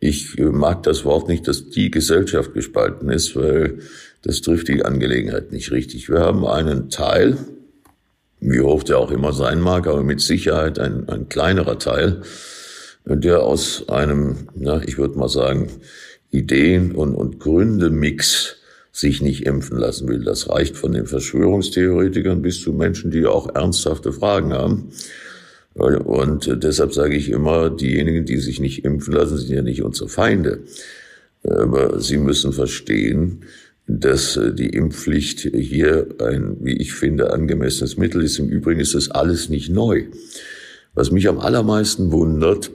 Ich 0.00 0.38
mag 0.38 0.82
das 0.84 1.04
Wort 1.04 1.28
nicht, 1.28 1.46
dass 1.46 1.68
die 1.68 1.90
Gesellschaft 1.90 2.54
gespalten 2.54 3.10
ist, 3.10 3.36
weil 3.36 3.78
das 4.22 4.40
trifft 4.40 4.68
die 4.68 4.84
Angelegenheit 4.86 5.52
nicht 5.52 5.70
richtig. 5.70 6.08
Wir 6.08 6.20
haben 6.20 6.46
einen 6.46 6.88
Teil, 6.88 7.36
wie 8.40 8.60
hoch 8.60 8.84
der 8.84 8.98
auch 8.98 9.10
immer 9.10 9.34
sein 9.34 9.60
mag, 9.60 9.86
aber 9.86 10.02
mit 10.02 10.22
Sicherheit 10.22 10.78
ein, 10.78 11.10
ein 11.10 11.28
kleinerer 11.28 11.78
Teil, 11.78 12.22
der 13.04 13.42
aus 13.42 13.88
einem, 13.88 14.48
na, 14.54 14.82
ich 14.86 14.98
würde 14.98 15.18
mal 15.18 15.28
sagen, 15.28 15.68
Ideen- 16.30 16.92
und, 16.92 17.14
und 17.14 17.40
Gründe-Mix 17.40 18.56
sich 18.92 19.22
nicht 19.22 19.46
impfen 19.46 19.78
lassen 19.78 20.08
will. 20.08 20.24
Das 20.24 20.48
reicht 20.48 20.76
von 20.76 20.92
den 20.92 21.06
Verschwörungstheoretikern 21.06 22.42
bis 22.42 22.60
zu 22.60 22.72
Menschen, 22.72 23.10
die 23.10 23.26
auch 23.26 23.54
ernsthafte 23.54 24.12
Fragen 24.12 24.52
haben. 24.52 24.92
Und 25.74 26.62
deshalb 26.62 26.92
sage 26.92 27.16
ich 27.16 27.30
immer, 27.30 27.70
diejenigen, 27.70 28.26
die 28.26 28.36
sich 28.36 28.60
nicht 28.60 28.84
impfen 28.84 29.14
lassen, 29.14 29.38
sind 29.38 29.54
ja 29.54 29.62
nicht 29.62 29.82
unsere 29.82 30.08
Feinde. 30.08 30.60
Aber 31.42 32.00
sie 32.00 32.18
müssen 32.18 32.52
verstehen, 32.52 33.44
dass 33.86 34.38
die 34.54 34.68
Impfpflicht 34.68 35.40
hier 35.40 36.06
ein, 36.20 36.58
wie 36.60 36.76
ich 36.76 36.92
finde, 36.92 37.32
angemessenes 37.32 37.96
Mittel 37.96 38.22
ist. 38.22 38.38
Im 38.38 38.48
Übrigen 38.48 38.80
ist 38.80 38.94
das 38.94 39.10
alles 39.10 39.48
nicht 39.48 39.70
neu. 39.70 40.04
Was 40.94 41.10
mich 41.10 41.28
am 41.28 41.38
allermeisten 41.38 42.12
wundert, 42.12 42.70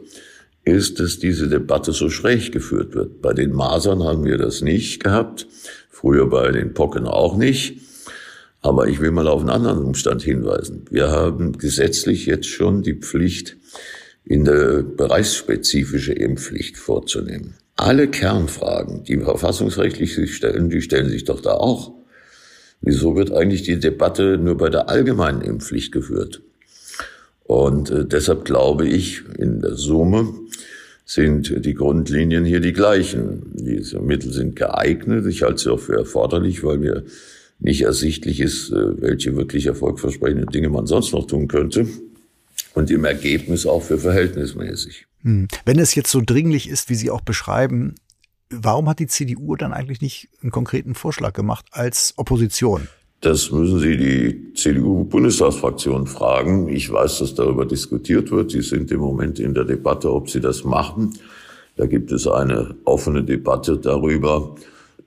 ist, 0.63 0.99
dass 0.99 1.19
diese 1.19 1.47
Debatte 1.47 1.93
so 1.93 2.09
schräg 2.09 2.51
geführt 2.51 2.93
wird. 2.93 3.21
Bei 3.21 3.33
den 3.33 3.53
Masern 3.53 4.03
haben 4.03 4.25
wir 4.25 4.37
das 4.37 4.61
nicht 4.61 5.03
gehabt, 5.03 5.47
früher 5.89 6.29
bei 6.29 6.51
den 6.51 6.73
Pocken 6.73 7.05
auch 7.05 7.37
nicht. 7.37 7.79
Aber 8.61 8.87
ich 8.87 8.99
will 8.99 9.11
mal 9.11 9.27
auf 9.27 9.41
einen 9.41 9.49
anderen 9.49 9.79
Umstand 9.79 10.23
hinweisen. 10.23 10.85
Wir 10.89 11.09
haben 11.09 11.57
gesetzlich 11.57 12.25
jetzt 12.25 12.47
schon 12.47 12.81
die 12.81 12.95
Pflicht, 12.95 13.55
in 14.25 14.43
der 14.43 14.83
bereichsspezifische 14.83 16.11
Impfpflicht 16.11 16.75
vorzunehmen. 16.77 17.55
Alle 17.77 18.09
Kernfragen, 18.09 19.03
die 19.05 19.19
verfassungsrechtlich 19.19 20.15
sich 20.15 20.35
stellen, 20.35 20.69
die 20.69 20.81
stellen 20.81 21.07
sich 21.07 21.23
doch 21.23 21.39
da 21.39 21.51
auch. 21.51 21.93
Wieso 22.81 23.15
wird 23.15 23.31
eigentlich 23.31 23.63
die 23.63 23.79
Debatte 23.79 24.37
nur 24.37 24.57
bei 24.57 24.69
der 24.69 24.89
allgemeinen 24.89 25.41
Impfpflicht 25.41 25.93
geführt? 25.93 26.41
Und 27.47 27.89
äh, 27.89 28.05
deshalb 28.05 28.45
glaube 28.45 28.87
ich, 28.87 29.23
in 29.37 29.61
der 29.61 29.75
Summe 29.75 30.33
sind 31.05 31.65
die 31.65 31.73
Grundlinien 31.73 32.43
hier 32.43 32.59
die 32.59 32.73
gleichen. 32.73 33.51
Diese 33.53 33.99
Mittel 34.01 34.33
sind 34.33 34.57
geeignet. 34.57 35.25
Ich 35.25 35.41
halte 35.41 35.57
sie 35.57 35.71
auch 35.71 35.79
für 35.79 35.97
erforderlich, 35.97 36.63
weil 36.63 36.77
mir 36.77 37.05
nicht 37.59 37.81
ersichtlich 37.81 38.41
ist, 38.41 38.71
äh, 38.71 39.01
welche 39.01 39.35
wirklich 39.37 39.65
erfolgversprechenden 39.65 40.47
Dinge 40.47 40.69
man 40.69 40.85
sonst 40.85 41.13
noch 41.13 41.25
tun 41.25 41.47
könnte. 41.47 41.87
Und 42.73 42.91
im 42.91 43.05
Ergebnis 43.05 43.65
auch 43.65 43.81
für 43.81 43.97
verhältnismäßig. 43.97 45.07
Hm. 45.23 45.47
Wenn 45.65 45.79
es 45.79 45.95
jetzt 45.95 46.11
so 46.11 46.21
dringlich 46.23 46.69
ist, 46.69 46.89
wie 46.89 46.95
Sie 46.95 47.09
auch 47.09 47.21
beschreiben, 47.21 47.95
warum 48.49 48.89
hat 48.89 48.99
die 48.99 49.07
CDU 49.07 49.55
dann 49.55 49.73
eigentlich 49.73 50.01
nicht 50.01 50.29
einen 50.41 50.51
konkreten 50.51 50.93
Vorschlag 50.93 51.33
gemacht 51.33 51.65
als 51.71 52.13
Opposition? 52.17 52.87
Das 53.21 53.51
müssen 53.51 53.79
Sie 53.79 53.97
die 53.97 54.53
CDU-Bundestagsfraktion 54.53 56.05
fragen. 56.05 56.69
Ich 56.69 56.91
weiß, 56.91 57.19
dass 57.19 57.33
darüber 57.33 57.65
diskutiert 57.65 58.29
wird. 58.29 58.51
Sie 58.51 58.61
sind 58.61 58.91
im 58.91 58.99
Moment 58.99 59.39
in 59.39 59.55
der 59.55 59.63
Debatte, 59.63 60.13
ob 60.13 60.29
Sie 60.29 60.39
das 60.39 60.63
machen. 60.63 61.13
Da 61.77 61.87
gibt 61.87 62.11
es 62.11 62.27
eine 62.27 62.75
offene 62.85 63.23
Debatte 63.23 63.79
darüber, 63.79 64.53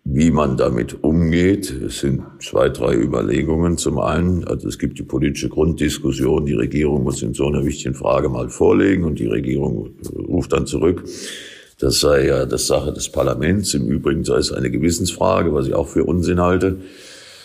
wie 0.02 0.32
man 0.32 0.56
damit 0.56 1.04
umgeht. 1.04 1.70
Es 1.70 2.00
sind 2.00 2.22
zwei, 2.40 2.68
drei 2.68 2.96
Überlegungen. 2.96 3.78
Zum 3.78 4.00
einen, 4.00 4.42
also 4.44 4.66
es 4.66 4.80
gibt 4.80 4.98
die 4.98 5.04
politische 5.04 5.48
Grunddiskussion. 5.48 6.46
Die 6.46 6.54
Regierung 6.54 7.04
muss 7.04 7.22
in 7.22 7.32
so 7.32 7.46
einer 7.46 7.64
wichtigen 7.64 7.94
Frage 7.94 8.28
mal 8.28 8.48
vorlegen 8.48 9.04
und 9.04 9.20
die 9.20 9.28
Regierung 9.28 9.90
ruft 10.16 10.52
dann 10.52 10.66
zurück. 10.66 11.04
Das 11.78 12.00
sei 12.00 12.26
ja 12.26 12.44
das 12.44 12.66
Sache 12.66 12.92
des 12.92 13.08
Parlaments. 13.08 13.72
Im 13.74 13.86
Übrigen 13.86 14.24
sei 14.24 14.38
es 14.38 14.50
eine 14.50 14.70
Gewissensfrage, 14.70 15.54
was 15.54 15.68
ich 15.68 15.74
auch 15.74 15.86
für 15.86 16.04
Unsinn 16.04 16.40
halte 16.40 16.80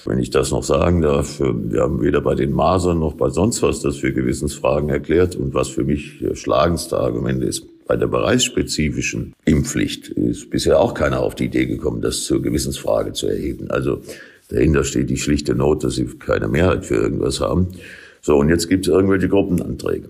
wenn 0.05 0.19
ich 0.19 0.29
das 0.29 0.51
noch 0.51 0.63
sagen 0.63 1.01
darf, 1.01 1.39
wir 1.39 1.81
haben 1.81 2.01
weder 2.01 2.21
bei 2.21 2.35
den 2.35 2.51
Masern 2.51 2.99
noch 2.99 3.13
bei 3.13 3.29
sonst 3.29 3.61
was 3.63 3.81
das 3.81 3.97
für 3.97 4.13
Gewissensfragen 4.13 4.89
erklärt. 4.89 5.35
Und 5.35 5.53
was 5.53 5.69
für 5.69 5.83
mich 5.83 6.23
schlagendste 6.33 6.97
Argument 6.97 7.43
ist, 7.43 7.65
bei 7.87 7.95
der 7.95 8.07
bereichsspezifischen 8.07 9.33
Impfpflicht 9.45 10.09
ist 10.09 10.49
bisher 10.49 10.79
auch 10.79 10.93
keiner 10.93 11.21
auf 11.21 11.35
die 11.35 11.45
Idee 11.45 11.65
gekommen, 11.65 12.01
das 12.01 12.23
zur 12.23 12.41
Gewissensfrage 12.41 13.13
zu 13.13 13.27
erheben. 13.27 13.69
Also 13.69 14.01
dahinter 14.49 14.83
steht 14.83 15.09
die 15.09 15.17
schlichte 15.17 15.55
Not, 15.55 15.83
dass 15.83 15.95
sie 15.95 16.05
keine 16.05 16.47
Mehrheit 16.47 16.85
für 16.85 16.95
irgendwas 16.95 17.41
haben. 17.41 17.69
So, 18.21 18.37
und 18.37 18.49
jetzt 18.49 18.69
gibt 18.69 18.87
es 18.87 18.93
irgendwelche 18.93 19.29
Gruppenanträge. 19.29 20.09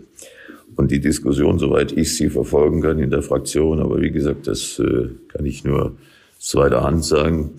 Und 0.78 0.92
die 0.92 1.00
Diskussion, 1.00 1.60
soweit 1.60 1.92
ich 1.92 2.16
sie 2.16 2.30
verfolgen 2.30 2.82
kann 2.82 3.00
in 3.00 3.10
der 3.10 3.22
Fraktion, 3.22 3.80
aber 3.80 4.02
wie 4.02 4.12
gesagt, 4.12 4.48
das 4.48 4.80
äh, 4.80 5.10
kann 5.30 5.46
ich 5.46 5.64
nur 5.64 5.98
zweiter 6.40 6.84
Hand 6.84 7.04
sagen, 7.04 7.52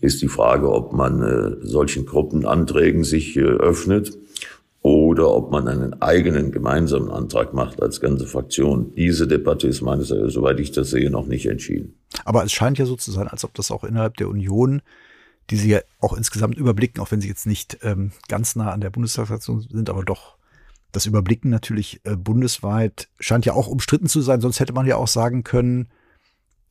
ist 0.00 0.22
die 0.22 0.28
Frage, 0.28 0.70
ob 0.72 0.92
man 0.92 1.22
äh, 1.22 1.56
solchen 1.66 2.06
Gruppenanträgen 2.06 3.04
sich 3.04 3.36
äh, 3.36 3.42
öffnet 3.42 4.16
oder 4.82 5.30
ob 5.30 5.50
man 5.50 5.68
einen 5.68 6.00
eigenen 6.00 6.52
gemeinsamen 6.52 7.10
Antrag 7.10 7.52
macht 7.52 7.82
als 7.82 8.00
ganze 8.00 8.26
Fraktion. 8.26 8.94
Diese 8.96 9.28
Debatte 9.28 9.68
ist 9.68 9.82
meines 9.82 10.10
Erachtens, 10.10 10.34
soweit 10.34 10.58
ich 10.58 10.72
das 10.72 10.90
sehe, 10.90 11.10
noch 11.10 11.26
nicht 11.26 11.46
entschieden. 11.46 11.94
Aber 12.24 12.44
es 12.44 12.52
scheint 12.52 12.78
ja 12.78 12.86
so 12.86 12.96
zu 12.96 13.10
sein, 13.10 13.28
als 13.28 13.44
ob 13.44 13.52
das 13.54 13.70
auch 13.70 13.84
innerhalb 13.84 14.16
der 14.16 14.28
Union, 14.28 14.80
die 15.50 15.56
sie 15.56 15.70
ja 15.70 15.80
auch 16.00 16.16
insgesamt 16.16 16.56
überblicken, 16.56 17.02
auch 17.02 17.10
wenn 17.10 17.20
sie 17.20 17.28
jetzt 17.28 17.46
nicht 17.46 17.78
ähm, 17.82 18.12
ganz 18.28 18.56
nah 18.56 18.72
an 18.72 18.80
der 18.80 18.90
Bundestagsfraktion 18.90 19.60
sind, 19.60 19.90
aber 19.90 20.02
doch 20.02 20.36
das 20.92 21.06
Überblicken 21.06 21.50
natürlich 21.50 22.00
äh, 22.04 22.16
bundesweit 22.16 23.08
scheint 23.18 23.46
ja 23.46 23.52
auch 23.52 23.68
umstritten 23.68 24.06
zu 24.06 24.22
sein. 24.22 24.40
Sonst 24.40 24.60
hätte 24.60 24.72
man 24.72 24.86
ja 24.86 24.96
auch 24.96 25.08
sagen 25.08 25.44
können, 25.44 25.88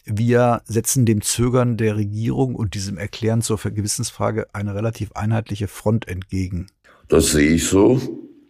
wir 0.06 0.62
setzen 0.66 1.06
dem 1.06 1.22
Zögern 1.22 1.78
der 1.78 1.96
Regierung 1.96 2.56
und 2.56 2.74
diesem 2.74 2.98
Erklären 2.98 3.42
zur 3.42 3.58
Gewissensfrage 3.58 4.48
eine 4.54 4.76
relativ 4.76 5.12
einheitliche 5.14 5.68
Front 5.68 6.08
entgegen. 6.08 6.68
Das 7.08 7.32
sehe 7.32 7.50
ich 7.50 7.68
so. 7.68 8.00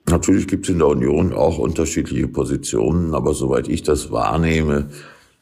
Natürlich 0.09 0.47
gibt 0.47 0.65
es 0.65 0.71
in 0.71 0.79
der 0.79 0.87
Union 0.87 1.33
auch 1.33 1.59
unterschiedliche 1.59 2.27
Positionen, 2.27 3.13
aber 3.13 3.33
soweit 3.33 3.67
ich 3.67 3.83
das 3.83 4.11
wahrnehme, 4.11 4.89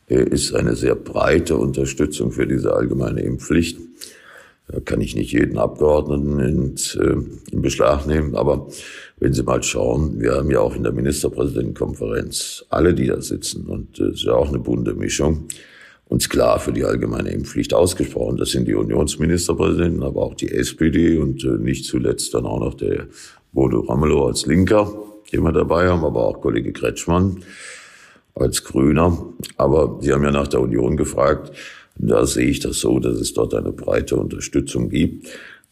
äh, 0.07 0.23
ist 0.23 0.53
eine 0.53 0.75
sehr 0.75 0.95
breite 0.95 1.57
Unterstützung 1.57 2.31
für 2.31 2.47
diese 2.47 2.73
allgemeine 2.73 3.21
Impfpflicht. 3.21 3.79
Da 4.67 4.81
kann 4.81 4.99
ich 4.99 5.15
nicht 5.15 5.31
jeden 5.31 5.57
Abgeordneten 5.57 6.75
äh, 6.99 7.53
in 7.53 7.61
Beschlag 7.61 8.05
nehmen, 8.05 8.35
aber 8.35 8.67
wenn 9.19 9.33
Sie 9.33 9.43
mal 9.43 9.63
schauen, 9.63 10.19
wir 10.19 10.33
haben 10.33 10.51
ja 10.51 10.59
auch 10.59 10.75
in 10.75 10.83
der 10.83 10.91
Ministerpräsidentenkonferenz 10.91 12.65
alle, 12.69 12.93
die 12.93 13.07
da 13.07 13.21
sitzen, 13.21 13.67
und 13.67 13.97
es 13.99 14.05
äh, 14.05 14.11
ist 14.11 14.23
ja 14.23 14.33
auch 14.33 14.49
eine 14.49 14.59
bunte 14.59 14.93
Mischung, 14.93 15.47
uns 16.09 16.29
klar 16.29 16.59
für 16.59 16.71
die 16.71 16.85
allgemeine 16.85 17.29
Impfpflicht 17.31 17.73
ausgesprochen. 17.73 18.37
Das 18.37 18.51
sind 18.51 18.67
die 18.67 18.75
Unionsministerpräsidenten, 18.75 20.03
aber 20.03 20.21
auch 20.21 20.35
die 20.35 20.51
SPD 20.51 21.17
und 21.17 21.43
äh, 21.43 21.57
nicht 21.57 21.85
zuletzt 21.85 22.33
dann 22.33 22.45
auch 22.45 22.59
noch 22.59 22.75
der 22.75 23.07
Bodo 23.51 23.81
Ramelow 23.81 24.27
als 24.27 24.45
Linker, 24.45 24.91
den 25.31 25.43
wir 25.43 25.51
dabei 25.51 25.89
haben, 25.89 26.05
aber 26.05 26.25
auch 26.25 26.41
Kollege 26.41 26.71
Kretschmann 26.71 27.43
als 28.35 28.63
Grüner. 28.63 29.33
Aber 29.57 29.99
Sie 30.01 30.13
haben 30.13 30.23
ja 30.23 30.31
nach 30.31 30.47
der 30.47 30.61
Union 30.61 30.95
gefragt. 30.95 31.51
Da 31.99 32.25
sehe 32.25 32.47
ich 32.47 32.59
das 32.59 32.79
so, 32.79 32.99
dass 32.99 33.19
es 33.19 33.33
dort 33.33 33.53
eine 33.55 33.71
breite 33.71 34.15
Unterstützung 34.15 34.89
gibt. 34.89 35.27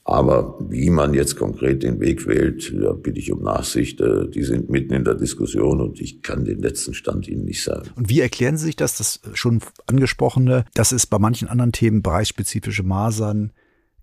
Aber 0.08 0.60
wie 0.60 0.92
man 0.92 1.16
jetzt 1.16 1.36
konkret 1.36 1.82
den 1.82 2.00
Weg 2.00 2.28
wählt, 2.28 2.72
da 2.80 2.94
bitte 2.94 3.18
ich 3.18 3.32
um 3.32 3.42
Nachsicht. 3.42 4.00
Äh, 4.02 4.30
die 4.30 4.44
sind 4.44 4.70
mitten 4.70 4.94
in 4.94 5.04
der 5.04 5.16
Diskussion 5.16 5.82
und 5.82 6.00
ich 6.00 6.22
kann 6.22 6.46
den 6.46 6.62
letzten 6.62 6.94
Stand 6.94 7.28
Ihnen 7.28 7.44
nicht 7.44 7.64
sagen. 7.64 7.90
Und 7.96 8.08
wie 8.08 8.20
erklären 8.20 8.56
Sie 8.56 8.66
sich 8.66 8.76
das, 8.76 8.98
das 8.98 9.20
schon 9.34 9.62
angesprochene, 9.88 10.66
dass 10.76 10.92
es 10.92 11.08
bei 11.08 11.18
manchen 11.18 11.48
anderen 11.48 11.72
Themen 11.72 12.04
bereichsspezifische 12.04 12.84
Masern, 12.84 13.52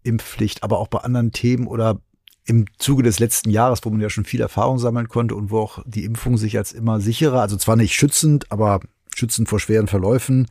Impfpflicht, 0.03 0.65
aber 0.65 0.81
auch 0.81 0.89
bei 0.89 0.99
anderen 0.99 1.31
Themen 1.31 1.69
oder 1.69 2.01
im 2.47 2.65
Zuge 2.79 3.05
des 3.05 3.21
letzten 3.21 3.51
Jahres, 3.51 3.85
wo 3.85 3.91
man 3.91 4.01
ja 4.01 4.11
schon 4.11 4.25
viel 4.25 4.41
Erfahrung 4.41 4.81
sammeln 4.81 5.07
konnte 5.07 5.37
und 5.37 5.53
wo 5.53 5.61
auch 5.61 5.85
die 5.87 6.03
Impfung 6.03 6.37
sich 6.37 6.59
als 6.59 6.73
immer 6.73 7.01
sicherer, 7.01 7.41
also 7.41 7.57
zwar 7.57 7.77
nicht 7.77 7.95
schützend, 7.95 8.51
aber 8.51 8.81
schützend 9.15 9.49
vor 9.49 9.61
schweren 9.61 9.87
Verläufen 9.87 10.49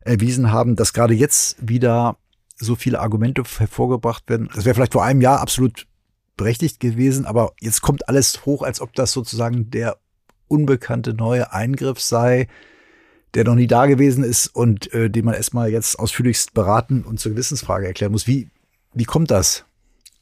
erwiesen 0.00 0.50
haben, 0.50 0.76
dass 0.76 0.94
gerade 0.94 1.12
jetzt 1.12 1.56
wieder 1.60 2.16
so 2.56 2.76
viele 2.76 3.00
Argumente 3.00 3.42
hervorgebracht 3.58 4.28
werden. 4.28 4.48
Das 4.54 4.64
wäre 4.64 4.74
vielleicht 4.74 4.92
vor 4.92 5.04
einem 5.04 5.20
Jahr 5.20 5.40
absolut 5.40 5.86
berechtigt 6.36 6.80
gewesen, 6.80 7.26
aber 7.26 7.52
jetzt 7.60 7.82
kommt 7.82 8.08
alles 8.08 8.44
hoch, 8.44 8.62
als 8.62 8.80
ob 8.80 8.94
das 8.94 9.12
sozusagen 9.12 9.70
der 9.70 9.96
unbekannte 10.48 11.14
neue 11.14 11.52
Eingriff 11.52 12.00
sei, 12.00 12.48
der 13.34 13.44
noch 13.44 13.54
nie 13.54 13.66
da 13.66 13.86
gewesen 13.86 14.22
ist 14.24 14.48
und 14.48 14.92
äh, 14.92 15.10
den 15.10 15.24
man 15.24 15.34
erstmal 15.34 15.70
jetzt 15.70 15.98
ausführlichst 15.98 16.54
beraten 16.54 17.02
und 17.02 17.18
zur 17.18 17.32
Gewissensfrage 17.32 17.86
erklären 17.86 18.12
muss. 18.12 18.26
Wie, 18.26 18.50
wie 18.94 19.04
kommt 19.04 19.30
das? 19.30 19.64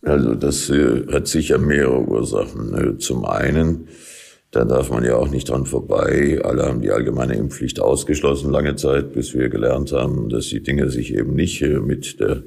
Also 0.03 0.35
das 0.35 0.69
äh, 0.71 1.07
hat 1.13 1.29
sicher 1.29 1.59
mehrere 1.59 2.01
Ursachen. 2.01 2.75
Äh, 2.75 2.99
zum 2.99 3.25
einen 3.25 3.89
da 4.53 4.67
darf 4.67 4.91
man 4.91 5.03
ja 5.03 5.17
auch 5.17 5.31
nicht 5.31 5.49
dran 5.49 5.65
vorbei. 5.65 6.39
Alle 6.45 6.67
haben 6.67 6.83
die 6.83 6.91
allgemeine 6.91 7.35
Impfpflicht 7.35 7.81
ausgeschlossen 7.81 8.53
lange 8.53 8.77
Zeit, 8.77 9.15
bis 9.15 9.35
wir 9.35 9.49
gelernt 9.49 9.93
haben, 9.93 10.29
dass 10.29 10.47
die 10.47 10.63
Dinge 10.63 10.91
sich 10.91 11.15
eben 11.15 11.35
nicht 11.35 11.63
äh, 11.63 11.81
mit 11.81 12.21
der 12.21 12.43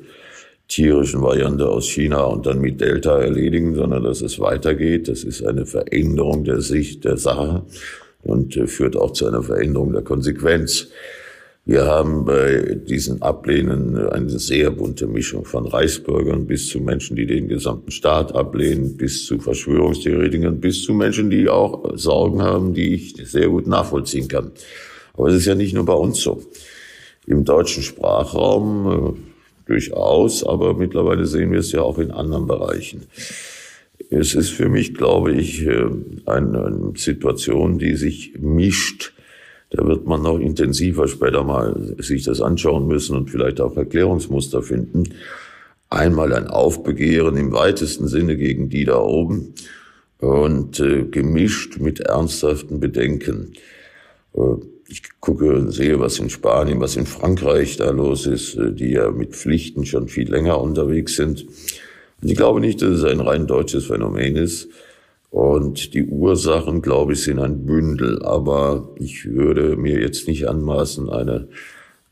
tierischen 0.68 1.24
Variante 1.24 1.68
aus 1.68 1.88
China 1.88 2.24
und 2.24 2.46
dann 2.46 2.62
mit 2.62 2.80
Delta 2.80 3.20
erledigen, 3.20 3.74
sondern 3.74 4.04
dass 4.04 4.22
es 4.22 4.40
weitergeht. 4.40 5.08
Das 5.08 5.24
ist 5.24 5.44
eine 5.44 5.66
Veränderung 5.66 6.44
der 6.44 6.62
Sicht 6.62 7.06
der 7.06 7.18
Sache 7.18 7.64
und 8.22 8.56
äh, 8.56 8.68
führt 8.68 8.96
auch 8.96 9.12
zu 9.12 9.26
einer 9.26 9.42
Veränderung 9.42 9.92
der 9.92 10.04
Konsequenz. 10.04 10.90
Wir 11.68 11.88
haben 11.88 12.26
bei 12.26 12.78
diesen 12.88 13.24
Ablehnen 13.24 13.98
eine 13.98 14.38
sehr 14.38 14.70
bunte 14.70 15.08
Mischung 15.08 15.46
von 15.46 15.66
Reichsbürgern 15.66 16.46
bis 16.46 16.70
zu 16.70 16.80
Menschen, 16.80 17.16
die 17.16 17.26
den 17.26 17.48
gesamten 17.48 17.90
Staat 17.90 18.36
ablehnen, 18.36 18.96
bis 18.98 19.26
zu 19.26 19.40
Verschwörungstheoretikern, 19.40 20.60
bis 20.60 20.84
zu 20.84 20.94
Menschen, 20.94 21.32
die 21.32 21.50
auch 21.50 21.98
Sorgen 21.98 22.44
haben, 22.44 22.76
die 22.76 22.94
ich 22.94 23.16
sehr 23.24 23.50
gut 23.50 23.66
nachvollziehen 23.66 24.28
kann. 24.28 24.52
Aber 25.16 25.30
es 25.30 25.38
ist 25.38 25.48
ja 25.48 25.56
nicht 25.56 25.74
nur 25.74 25.86
bei 25.86 25.96
uns 25.96 26.22
so. 26.22 26.40
Im 27.26 27.46
deutschen 27.46 27.82
Sprachraum 27.82 29.16
äh, 29.16 29.68
durchaus, 29.68 30.44
aber 30.44 30.76
mittlerweile 30.76 31.26
sehen 31.26 31.52
wir 31.52 31.62
es 31.62 31.72
ja 31.72 31.82
auch 31.82 31.98
in 31.98 32.12
anderen 32.12 32.46
Bereichen. 32.46 33.08
Es 34.12 34.36
ist 34.36 34.52
für 34.52 34.70
mich, 34.70 34.94
glaube 34.94 35.34
ich, 35.34 35.66
äh, 35.66 35.88
eine 36.28 36.92
Situation, 36.96 37.80
die 37.80 37.96
sich 37.96 38.34
mischt 38.38 39.15
da 39.70 39.86
wird 39.86 40.06
man 40.06 40.22
noch 40.22 40.40
intensiver 40.40 41.08
später 41.08 41.44
mal 41.44 41.96
sich 42.00 42.24
das 42.24 42.42
anschauen 42.42 42.88
müssen 42.88 43.18
und 43.18 43.30
vielleicht 43.30 43.60
auch 43.60 43.76
Erklärungsmuster 43.76 44.62
finden. 44.62 45.16
Einmal 45.90 46.34
ein 46.34 46.48
Aufbegehren 46.48 47.38
im 47.38 47.52
weitesten 47.52 48.08
Sinne 48.08 48.38
gegen 48.38 48.70
die 48.70 48.86
da 48.86 49.00
oben 49.00 49.54
und 50.20 50.80
äh, 50.80 51.04
gemischt 51.04 51.78
mit 51.80 52.00
ernsthaften 52.00 52.80
Bedenken. 52.80 53.54
Äh, 54.34 54.56
ich 54.88 55.02
gucke 55.20 55.54
und 55.54 55.72
sehe, 55.72 56.00
was 56.00 56.20
in 56.20 56.30
Spanien, 56.30 56.80
was 56.80 56.96
in 56.96 57.06
Frankreich 57.06 57.78
da 57.78 57.90
los 57.90 58.28
ist, 58.28 58.56
äh, 58.56 58.72
die 58.72 58.92
ja 58.92 59.12
mit 59.12 59.36
Pflichten 59.36 59.86
schon 59.86 60.08
viel 60.08 60.30
länger 60.30 60.62
unterwegs 60.62 61.16
sind. 61.16 61.46
Und 62.22 62.30
ich 62.30 62.36
glaube 62.36 62.60
nicht, 62.60 62.82
dass 62.82 62.90
es 62.90 63.04
ein 63.04 63.20
rein 63.20 63.48
deutsches 63.48 63.86
Phänomen 63.86 64.36
ist. 64.36 64.70
Und 65.30 65.94
die 65.94 66.06
Ursachen, 66.06 66.82
glaube 66.82 67.14
ich, 67.14 67.24
sind 67.24 67.40
ein 67.40 67.66
Bündel. 67.66 68.24
Aber 68.24 68.90
ich 68.96 69.26
würde 69.26 69.76
mir 69.76 70.00
jetzt 70.00 70.28
nicht 70.28 70.48
anmaßen, 70.48 71.10
eine 71.10 71.48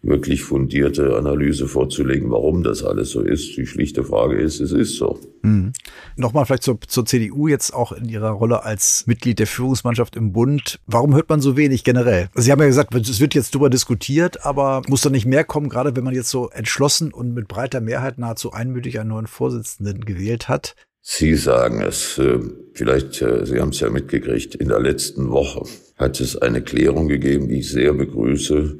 wirklich 0.03 0.43
fundierte 0.43 1.15
Analyse 1.15 1.67
vorzulegen, 1.67 2.29
warum 2.29 2.61
das 2.61 2.83
alles 2.83 3.11
so 3.11 3.21
ist. 3.21 3.55
Die 3.55 3.65
schlichte 3.65 4.03
Frage 4.03 4.35
ist, 4.35 4.59
es 4.59 4.73
ist 4.73 4.97
so. 4.97 5.17
Mhm. 5.41 5.71
Nochmal 6.17 6.45
vielleicht 6.45 6.63
zur, 6.63 6.79
zur 6.81 7.05
CDU 7.05 7.47
jetzt 7.47 7.73
auch 7.73 7.93
in 7.93 8.09
Ihrer 8.09 8.31
Rolle 8.31 8.63
als 8.63 9.07
Mitglied 9.07 9.39
der 9.39 9.47
Führungsmannschaft 9.47 10.17
im 10.17 10.33
Bund. 10.33 10.79
Warum 10.85 11.15
hört 11.15 11.29
man 11.29 11.39
so 11.39 11.55
wenig 11.55 11.85
generell? 11.85 12.27
Sie 12.35 12.51
haben 12.51 12.59
ja 12.59 12.67
gesagt, 12.67 12.93
es 12.93 13.19
wird 13.21 13.33
jetzt 13.33 13.55
darüber 13.55 13.69
diskutiert, 13.69 14.45
aber 14.45 14.81
muss 14.89 15.01
da 15.01 15.09
nicht 15.09 15.25
mehr 15.25 15.45
kommen, 15.45 15.69
gerade 15.69 15.95
wenn 15.95 16.03
man 16.03 16.13
jetzt 16.13 16.29
so 16.29 16.49
entschlossen 16.49 17.13
und 17.13 17.33
mit 17.33 17.47
breiter 17.47 17.79
Mehrheit 17.79 18.17
nahezu 18.17 18.51
einmütig 18.51 18.99
einen 18.99 19.09
neuen 19.09 19.27
Vorsitzenden 19.27 20.03
gewählt 20.03 20.49
hat? 20.49 20.75
Sie 21.05 21.35
sagen 21.35 21.81
es, 21.81 22.17
äh, 22.17 22.39
vielleicht, 22.73 23.21
äh, 23.21 23.45
Sie 23.45 23.59
haben 23.59 23.69
es 23.69 23.81
ja 23.81 23.89
mitgekriegt, 23.89 24.55
in 24.55 24.69
der 24.69 24.79
letzten 24.79 25.31
Woche 25.31 25.65
hat 25.97 26.21
es 26.21 26.37
eine 26.37 26.61
Klärung 26.61 27.09
gegeben, 27.09 27.49
die 27.49 27.59
ich 27.59 27.69
sehr 27.69 27.93
begrüße, 27.93 28.77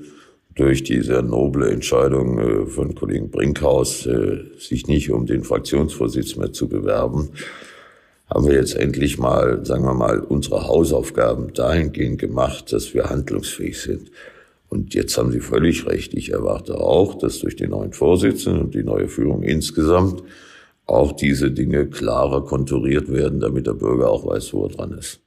durch 0.55 0.83
die 0.83 1.01
sehr 1.01 1.21
noble 1.21 1.69
Entscheidung 1.69 2.39
äh, 2.39 2.65
von 2.65 2.95
Kollegen 2.95 3.29
Brinkhaus, 3.29 4.07
sich 4.57 4.87
nicht 4.87 5.11
um 5.11 5.25
den 5.25 5.43
Fraktionsvorsitz 5.43 6.37
mehr 6.37 6.53
zu 6.53 6.69
bewerben, 6.69 7.31
haben 8.33 8.47
wir 8.47 8.55
jetzt 8.55 8.77
endlich 8.77 9.17
mal, 9.17 9.65
sagen 9.65 9.83
wir 9.83 9.93
mal, 9.93 10.19
unsere 10.19 10.65
Hausaufgaben 10.65 11.53
dahingehend 11.53 12.19
gemacht, 12.19 12.71
dass 12.71 12.93
wir 12.93 13.09
handlungsfähig 13.09 13.81
sind. 13.81 14.11
Und 14.69 14.93
jetzt 14.93 15.17
haben 15.17 15.31
Sie 15.31 15.41
völlig 15.41 15.85
recht. 15.87 16.13
Ich 16.13 16.31
erwarte 16.31 16.79
auch, 16.79 17.17
dass 17.17 17.39
durch 17.39 17.57
den 17.57 17.71
neuen 17.71 17.91
Vorsitzenden 17.91 18.61
und 18.61 18.75
die 18.75 18.83
neue 18.83 19.09
Führung 19.09 19.43
insgesamt 19.43 20.23
auch 20.85 21.13
diese 21.13 21.51
Dinge 21.51 21.87
klarer 21.87 22.43
konturiert 22.43 23.11
werden, 23.11 23.39
damit 23.39 23.67
der 23.67 23.73
Bürger 23.73 24.09
auch 24.09 24.25
weiß, 24.25 24.53
wo 24.53 24.65
er 24.65 24.69
dran 24.69 24.91
ist. 24.91 25.21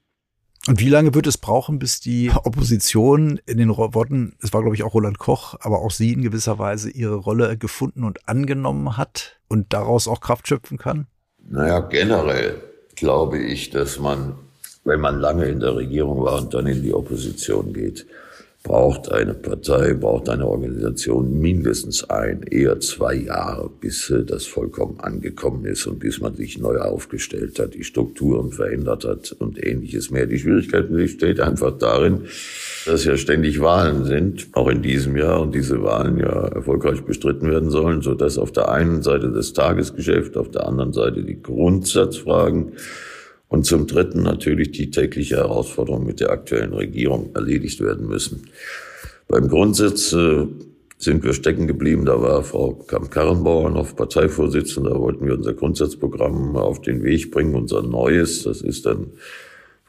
Und 0.68 0.80
wie 0.80 0.88
lange 0.88 1.14
wird 1.14 1.28
es 1.28 1.38
brauchen, 1.38 1.78
bis 1.78 2.00
die 2.00 2.30
Opposition 2.30 3.40
in 3.46 3.58
den 3.58 3.68
Worten, 3.68 4.36
es 4.42 4.52
war 4.52 4.62
glaube 4.62 4.74
ich 4.74 4.82
auch 4.82 4.94
Roland 4.94 5.18
Koch, 5.18 5.54
aber 5.60 5.80
auch 5.80 5.92
Sie 5.92 6.12
in 6.12 6.22
gewisser 6.22 6.58
Weise 6.58 6.90
ihre 6.90 7.14
Rolle 7.14 7.56
gefunden 7.56 8.02
und 8.02 8.28
angenommen 8.28 8.96
hat 8.96 9.38
und 9.48 9.72
daraus 9.72 10.08
auch 10.08 10.20
Kraft 10.20 10.48
schöpfen 10.48 10.76
kann? 10.76 11.06
Naja, 11.48 11.80
generell 11.80 12.60
glaube 12.96 13.38
ich, 13.38 13.70
dass 13.70 14.00
man, 14.00 14.34
wenn 14.84 15.00
man 15.00 15.20
lange 15.20 15.44
in 15.44 15.60
der 15.60 15.76
Regierung 15.76 16.24
war 16.24 16.38
und 16.38 16.52
dann 16.52 16.66
in 16.66 16.82
die 16.82 16.94
Opposition 16.94 17.72
geht, 17.72 18.06
braucht 18.66 19.12
eine 19.12 19.32
Partei, 19.32 19.94
braucht 19.94 20.28
eine 20.28 20.44
Organisation 20.44 21.38
mindestens 21.38 22.02
ein, 22.10 22.42
eher 22.42 22.80
zwei 22.80 23.14
Jahre, 23.14 23.70
bis 23.80 24.10
äh, 24.10 24.24
das 24.24 24.44
vollkommen 24.44 24.98
angekommen 24.98 25.64
ist 25.66 25.86
und 25.86 26.00
bis 26.00 26.20
man 26.20 26.34
sich 26.34 26.58
neu 26.58 26.78
aufgestellt 26.78 27.60
hat, 27.60 27.74
die 27.74 27.84
Strukturen 27.84 28.50
verändert 28.50 29.04
hat 29.04 29.36
und 29.38 29.64
ähnliches 29.64 30.10
mehr. 30.10 30.26
Die 30.26 30.40
Schwierigkeit 30.40 30.90
besteht 30.90 31.38
einfach 31.38 31.78
darin, 31.78 32.22
dass 32.86 33.04
ja 33.04 33.16
ständig 33.16 33.60
Wahlen 33.60 34.04
sind, 34.04 34.48
auch 34.52 34.68
in 34.68 34.82
diesem 34.82 35.16
Jahr, 35.16 35.42
und 35.42 35.54
diese 35.54 35.80
Wahlen 35.84 36.18
ja 36.18 36.48
erfolgreich 36.48 37.02
bestritten 37.02 37.48
werden 37.48 37.70
sollen, 37.70 38.02
so 38.02 38.14
dass 38.14 38.36
auf 38.36 38.50
der 38.50 38.68
einen 38.68 39.02
Seite 39.02 39.30
das 39.30 39.52
Tagesgeschäft, 39.52 40.36
auf 40.36 40.50
der 40.50 40.66
anderen 40.66 40.92
Seite 40.92 41.22
die 41.22 41.40
Grundsatzfragen 41.40 42.72
und 43.48 43.64
zum 43.64 43.86
Dritten 43.86 44.22
natürlich 44.22 44.72
die 44.72 44.90
tägliche 44.90 45.36
Herausforderung 45.36 46.04
mit 46.04 46.20
der 46.20 46.30
aktuellen 46.30 46.72
Regierung 46.72 47.30
erledigt 47.34 47.80
werden 47.80 48.08
müssen. 48.08 48.48
Beim 49.28 49.48
Grundsatz 49.48 50.12
äh, 50.12 50.46
sind 50.98 51.24
wir 51.24 51.34
stecken 51.34 51.66
geblieben. 51.66 52.04
Da 52.04 52.20
war 52.20 52.42
Frau 52.42 52.72
Kamm-Karrenbauer 52.74 53.70
noch 53.70 53.94
Parteivorsitzende. 53.94 54.90
Da 54.90 54.98
wollten 54.98 55.26
wir 55.26 55.34
unser 55.34 55.52
Grundsatzprogramm 55.52 56.56
auf 56.56 56.80
den 56.80 57.02
Weg 57.04 57.30
bringen, 57.30 57.54
unser 57.54 57.82
neues. 57.82 58.44
Das 58.44 58.62
ist 58.62 58.86
dann 58.86 59.12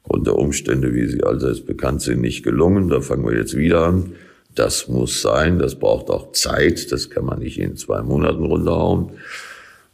aufgrund 0.03 0.27
der 0.27 0.35
Umstände, 0.35 0.93
wie 0.93 1.07
sie 1.07 1.23
allseits 1.23 1.61
bekannt 1.61 2.01
sind, 2.01 2.21
nicht 2.21 2.43
gelungen. 2.43 2.89
Da 2.89 3.01
fangen 3.01 3.25
wir 3.25 3.35
jetzt 3.35 3.55
wieder 3.55 3.85
an. 3.85 4.13
Das 4.53 4.87
muss 4.87 5.21
sein. 5.21 5.59
Das 5.59 5.75
braucht 5.75 6.09
auch 6.09 6.31
Zeit. 6.31 6.91
Das 6.91 7.09
kann 7.09 7.25
man 7.25 7.39
nicht 7.39 7.59
in 7.59 7.77
zwei 7.77 8.01
Monaten 8.01 8.43
runterhauen. 8.43 9.11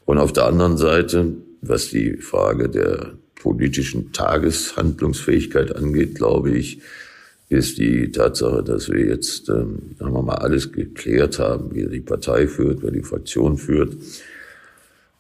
Und 0.06 0.17
auf 0.17 0.34
der 0.34 0.45
anderen 0.45 0.78
Seite, 0.78 1.34
was 1.62 1.89
die 1.89 2.17
Frage 2.17 2.69
der 2.69 3.13
politischen 3.44 4.14
Tageshandlungsfähigkeit 4.14 5.76
angeht, 5.76 6.16
glaube 6.16 6.52
ich, 6.52 6.80
ist 7.50 7.78
die 7.78 8.10
Tatsache, 8.10 8.64
dass 8.64 8.90
wir 8.90 9.06
jetzt, 9.06 9.50
ähm, 9.50 9.96
sagen 10.00 10.14
wir 10.14 10.24
mal, 10.24 10.36
alles 10.36 10.72
geklärt 10.72 11.40
haben, 11.40 11.76
wie 11.76 11.86
die 11.86 12.00
Partei 12.00 12.48
führt, 12.48 12.82
wer 12.82 12.92
die 12.92 13.04
Fraktion 13.04 13.58
führt. 13.58 13.98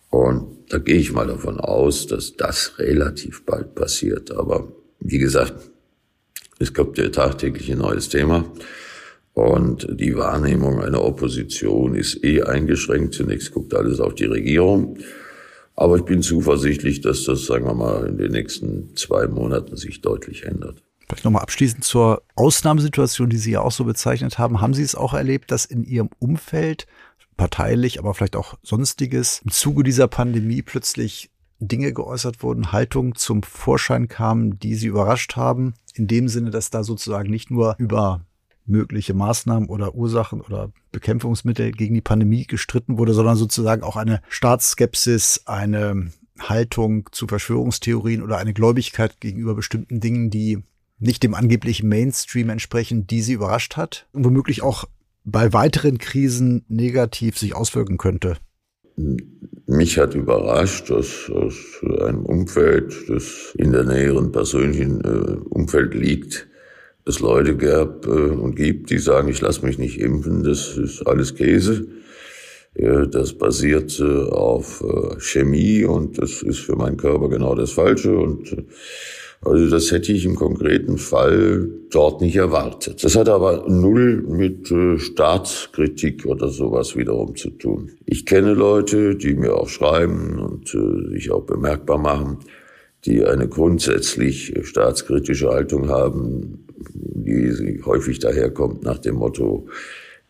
Und 0.09 0.47
da 0.69 0.77
gehe 0.77 0.95
ich 0.95 1.11
mal 1.11 1.27
davon 1.27 1.59
aus, 1.59 2.07
dass 2.07 2.37
das 2.37 2.79
relativ 2.79 3.43
bald 3.45 3.75
passiert. 3.75 4.31
Aber 4.31 4.71
wie 5.01 5.19
gesagt, 5.19 5.55
es 6.59 6.73
kommt 6.73 6.97
ja 6.97 7.09
tagtäglich 7.09 7.69
ein 7.71 7.79
neues 7.79 8.07
Thema. 8.07 8.45
Und 9.33 9.85
die 9.89 10.15
Wahrnehmung 10.15 10.81
einer 10.81 11.03
Opposition 11.03 11.95
ist 11.95 12.23
eh 12.23 12.43
eingeschränkt. 12.43 13.15
Zunächst 13.15 13.51
guckt 13.51 13.73
alles 13.73 13.99
auf 13.99 14.15
die 14.15 14.25
Regierung. 14.25 14.97
Aber 15.75 15.97
ich 15.97 16.03
bin 16.03 16.21
zuversichtlich, 16.21 17.01
dass 17.01 17.23
das, 17.23 17.45
sagen 17.45 17.65
wir 17.65 17.73
mal, 17.73 18.05
in 18.05 18.17
den 18.17 18.31
nächsten 18.31 18.95
zwei 18.95 19.27
Monaten 19.27 19.75
sich 19.75 20.01
deutlich 20.01 20.43
ändert. 20.43 20.83
Vielleicht 21.07 21.25
nochmal 21.25 21.41
abschließend 21.41 21.83
zur 21.83 22.23
Ausnahmesituation, 22.35 23.29
die 23.29 23.37
Sie 23.37 23.51
ja 23.51 23.61
auch 23.61 23.71
so 23.71 23.83
bezeichnet 23.83 24.37
haben. 24.37 24.61
Haben 24.61 24.73
Sie 24.73 24.83
es 24.83 24.95
auch 24.95 25.13
erlebt, 25.13 25.51
dass 25.51 25.65
in 25.65 25.83
Ihrem 25.83 26.09
Umfeld, 26.19 26.87
parteilich, 27.35 27.99
aber 27.99 28.13
vielleicht 28.13 28.35
auch 28.35 28.55
sonstiges, 28.61 29.41
im 29.43 29.51
Zuge 29.51 29.83
dieser 29.83 30.07
Pandemie 30.07 30.61
plötzlich 30.61 31.31
Dinge 31.59 31.93
geäußert 31.93 32.43
wurden, 32.43 32.71
Haltungen 32.71 33.15
zum 33.15 33.43
Vorschein 33.43 34.07
kamen, 34.07 34.59
die 34.59 34.75
Sie 34.75 34.87
überrascht 34.87 35.35
haben? 35.35 35.73
In 35.95 36.07
dem 36.07 36.27
Sinne, 36.27 36.51
dass 36.51 36.69
da 36.69 36.83
sozusagen 36.83 37.29
nicht 37.29 37.51
nur 37.51 37.75
über 37.77 38.25
mögliche 38.65 39.13
Maßnahmen 39.13 39.69
oder 39.69 39.95
Ursachen 39.95 40.41
oder 40.41 40.71
Bekämpfungsmittel 40.91 41.71
gegen 41.71 41.95
die 41.95 42.01
Pandemie 42.01 42.45
gestritten 42.45 42.97
wurde, 42.97 43.13
sondern 43.13 43.35
sozusagen 43.35 43.83
auch 43.83 43.95
eine 43.95 44.21
Staatsskepsis, 44.29 45.43
eine 45.45 46.11
Haltung 46.39 47.09
zu 47.11 47.27
Verschwörungstheorien 47.27 48.21
oder 48.21 48.37
eine 48.37 48.53
Gläubigkeit 48.53 49.19
gegenüber 49.19 49.55
bestimmten 49.55 49.99
Dingen, 49.99 50.29
die 50.29 50.63
nicht 50.99 51.23
dem 51.23 51.33
angeblichen 51.33 51.89
Mainstream 51.89 52.49
entsprechen, 52.49 53.07
die 53.07 53.21
sie 53.21 53.33
überrascht 53.33 53.75
hat 53.75 54.07
und 54.13 54.23
womöglich 54.23 54.61
auch 54.61 54.85
bei 55.25 55.53
weiteren 55.53 55.97
Krisen 55.97 56.65
negativ 56.67 57.37
sich 57.37 57.55
auswirken 57.55 57.97
könnte. 57.97 58.37
Mich 59.65 59.97
hat 59.97 60.13
überrascht, 60.13 60.89
dass 60.89 61.29
aus 61.29 61.55
einem 62.01 62.25
Umfeld, 62.25 62.93
das 63.09 63.53
in 63.57 63.71
der 63.71 63.85
näheren 63.85 64.31
persönlichen 64.31 65.01
äh, 65.01 65.37
Umfeld 65.49 65.93
liegt, 65.95 66.47
es 67.05 67.19
Leute 67.19 67.55
gab 67.57 68.05
äh, 68.05 68.09
und 68.09 68.55
gibt, 68.55 68.89
die 68.89 68.97
sagen, 68.97 69.27
ich 69.27 69.41
lasse 69.41 69.65
mich 69.65 69.77
nicht 69.77 69.99
impfen, 69.99 70.43
das 70.43 70.77
ist 70.77 71.05
alles 71.05 71.35
Käse. 71.35 71.87
Das 72.75 73.33
basiert 73.33 73.99
äh, 73.99 74.03
auf 74.03 74.83
äh, 74.83 75.19
Chemie 75.19 75.85
und 75.85 76.17
das 76.17 76.41
ist 76.41 76.57
für 76.57 76.75
meinen 76.75 76.97
Körper 76.97 77.29
genau 77.29 77.53
das 77.53 77.71
Falsche. 77.71 78.17
Und 78.17 78.65
also 79.41 79.69
das 79.69 79.91
hätte 79.91 80.11
ich 80.11 80.25
im 80.25 80.35
konkreten 80.35 80.97
Fall 80.97 81.69
dort 81.91 82.21
nicht 82.21 82.35
erwartet. 82.35 83.03
Das 83.03 83.15
hat 83.15 83.29
aber 83.29 83.65
null 83.67 84.23
mit 84.27 84.73
Staatskritik 84.99 86.25
oder 86.25 86.47
sowas 86.47 86.95
wiederum 86.95 87.35
zu 87.35 87.51
tun. 87.51 87.91
Ich 88.05 88.25
kenne 88.25 88.53
Leute, 88.53 89.15
die 89.17 89.35
mir 89.35 89.53
auch 89.53 89.67
schreiben 89.67 90.39
und 90.39 90.69
sich 91.11 91.29
auch 91.29 91.43
bemerkbar 91.43 91.97
machen, 91.97 92.37
die 93.05 93.25
eine 93.25 93.49
grundsätzlich 93.49 94.53
staatskritische 94.63 95.49
Haltung 95.49 95.89
haben, 95.89 96.62
die 96.77 97.81
häufig 97.85 98.19
daherkommt 98.19 98.83
nach 98.83 98.99
dem 98.99 99.15
Motto, 99.15 99.67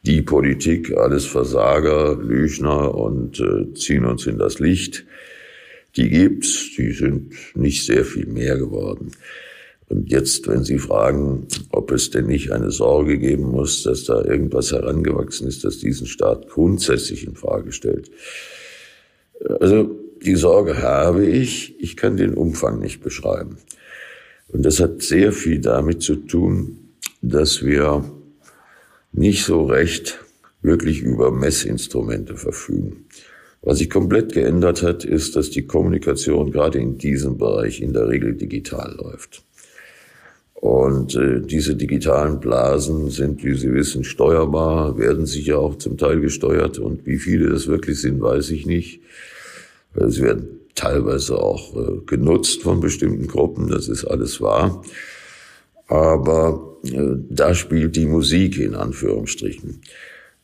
die 0.06 0.22
Politik, 0.22 0.96
alles 0.98 1.26
Versager, 1.26 2.18
Lüchner 2.22 2.94
und 2.94 3.40
äh, 3.40 3.74
ziehen 3.74 4.06
uns 4.06 4.28
in 4.28 4.38
das 4.38 4.60
Licht. 4.60 5.06
Die 5.96 6.10
gibt's, 6.10 6.72
die 6.78 6.92
sind 6.92 7.34
nicht 7.56 7.86
sehr 7.86 8.04
viel 8.04 8.26
mehr 8.26 8.58
geworden. 8.58 9.12
Und 9.90 10.12
jetzt, 10.12 10.48
wenn 10.48 10.64
Sie 10.64 10.80
fragen, 10.80 11.48
ob 11.72 11.92
es 11.92 12.10
denn 12.10 12.26
nicht 12.26 12.52
eine 12.52 12.72
Sorge 12.72 13.18
geben 13.20 13.44
muss, 13.44 13.84
dass 13.84 14.06
da 14.06 14.24
irgendwas 14.24 14.72
herangewachsen 14.72 15.48
ist, 15.48 15.64
das 15.64 15.78
diesen 15.78 16.08
Staat 16.08 16.50
grundsätzlich 16.50 17.26
in 17.26 17.36
Frage 17.36 17.72
stellt. 17.72 18.10
Also 19.60 19.92
die 20.22 20.36
Sorge 20.36 20.82
habe 20.82 21.26
ich, 21.26 21.76
ich 21.80 21.96
kann 21.96 22.18
den 22.18 22.34
Umfang 22.34 22.80
nicht 22.80 23.02
beschreiben. 23.02 23.58
Und 24.54 24.64
das 24.64 24.80
hat 24.80 25.02
sehr 25.02 25.32
viel 25.34 25.60
damit 25.60 26.04
zu 26.04 26.16
tun, 26.16 26.78
dass 27.22 27.66
wir 27.66 28.06
nicht 29.12 29.44
so 29.44 29.66
recht 29.66 30.20
wirklich 30.62 31.02
über 31.02 31.32
Messinstrumente 31.32 32.38
verfügen. 32.38 33.06
Was 33.64 33.80
sich 33.80 33.90
komplett 33.90 34.34
geändert 34.34 34.84
hat, 34.84 35.06
ist, 35.06 35.36
dass 35.36 35.50
die 35.50 35.66
Kommunikation 35.66 36.52
gerade 36.52 36.80
in 36.80 36.98
diesem 36.98 37.38
Bereich 37.38 37.82
in 37.82 37.94
der 37.94 38.08
Regel 38.08 38.36
digital 38.36 38.96
läuft. 38.96 39.44
Und 40.54 41.16
äh, 41.16 41.42
diese 41.42 41.76
digitalen 41.76 42.40
Blasen 42.40 43.10
sind, 43.10 43.44
wie 43.44 43.56
Sie 43.56 43.74
wissen, 43.74 44.04
steuerbar, 44.04 44.98
werden 44.98 45.26
sicher 45.26 45.60
auch 45.60 45.78
zum 45.78 45.98
Teil 45.98 46.22
gesteuert. 46.22 46.78
Und 46.78 47.06
wie 47.06 47.18
viele 47.18 47.50
das 47.50 47.68
wirklich 47.68 48.00
sind, 48.00 48.22
weiß 48.22 48.52
ich 48.52 48.66
nicht. 48.66 49.02
Äh, 49.96 50.08
sie 50.10 50.22
werden 50.22 50.60
teilweise 50.76 51.38
auch 51.38 51.76
äh, 51.76 52.00
genutzt 52.06 52.64
von 52.64 52.80
bestimmten 52.80 53.28
Gruppen, 53.28 53.68
das 53.68 53.88
ist 53.88 54.06
alles 54.06 54.42
wahr. 54.42 54.84
Aber 55.88 56.78
äh, 56.84 57.16
da 57.30 57.54
spielt 57.54 57.96
die 57.96 58.06
Musik 58.06 58.58
in 58.58 58.76
Anführungsstrichen. 58.76 59.82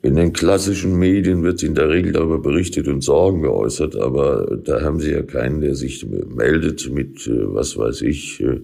In 0.02 0.16
den 0.16 0.32
klassischen 0.32 0.98
Medien 0.98 1.44
wird 1.44 1.62
in 1.62 1.76
der 1.76 1.90
Regel 1.90 2.14
darüber 2.14 2.40
berichtet 2.40 2.88
und 2.88 3.02
Sorgen 3.02 3.42
geäußert, 3.42 3.98
aber 3.98 4.58
da 4.64 4.82
haben 4.82 5.00
Sie 5.00 5.12
ja 5.12 5.24
keinen, 5.24 5.60
der 5.60 5.76
sich 5.76 6.06
meldet 6.06 6.90
mit, 6.92 7.28
äh, 7.28 7.54
was 7.54 7.78
weiß 7.78 8.02
ich, 8.04 8.42
äh, 8.42 8.62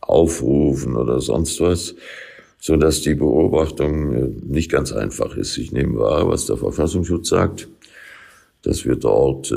Aufrufen 0.00 0.94
oder 0.96 1.20
sonst 1.20 1.60
was, 1.60 1.96
so 2.60 2.76
dass 2.76 3.00
die 3.00 3.14
Beobachtung 3.14 4.40
nicht 4.46 4.70
ganz 4.70 4.92
einfach 4.92 5.36
ist. 5.36 5.58
Ich 5.58 5.72
nehme 5.72 5.98
wahr, 5.98 6.28
was 6.28 6.46
der 6.46 6.56
Verfassungsschutz 6.56 7.28
sagt, 7.28 7.68
dass 8.62 8.84
wir 8.84 8.94
dort 8.94 9.52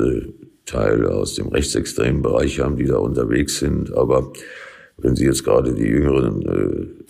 Teile 0.70 1.10
aus 1.12 1.34
dem 1.34 1.48
rechtsextremen 1.48 2.22
Bereich 2.22 2.60
haben, 2.60 2.76
die 2.76 2.86
da 2.86 2.96
unterwegs 2.96 3.58
sind, 3.58 3.92
aber 3.92 4.32
wenn 4.98 5.16
Sie 5.16 5.24
jetzt 5.24 5.44
gerade 5.44 5.72
die 5.72 5.86
jüngeren 5.86 6.42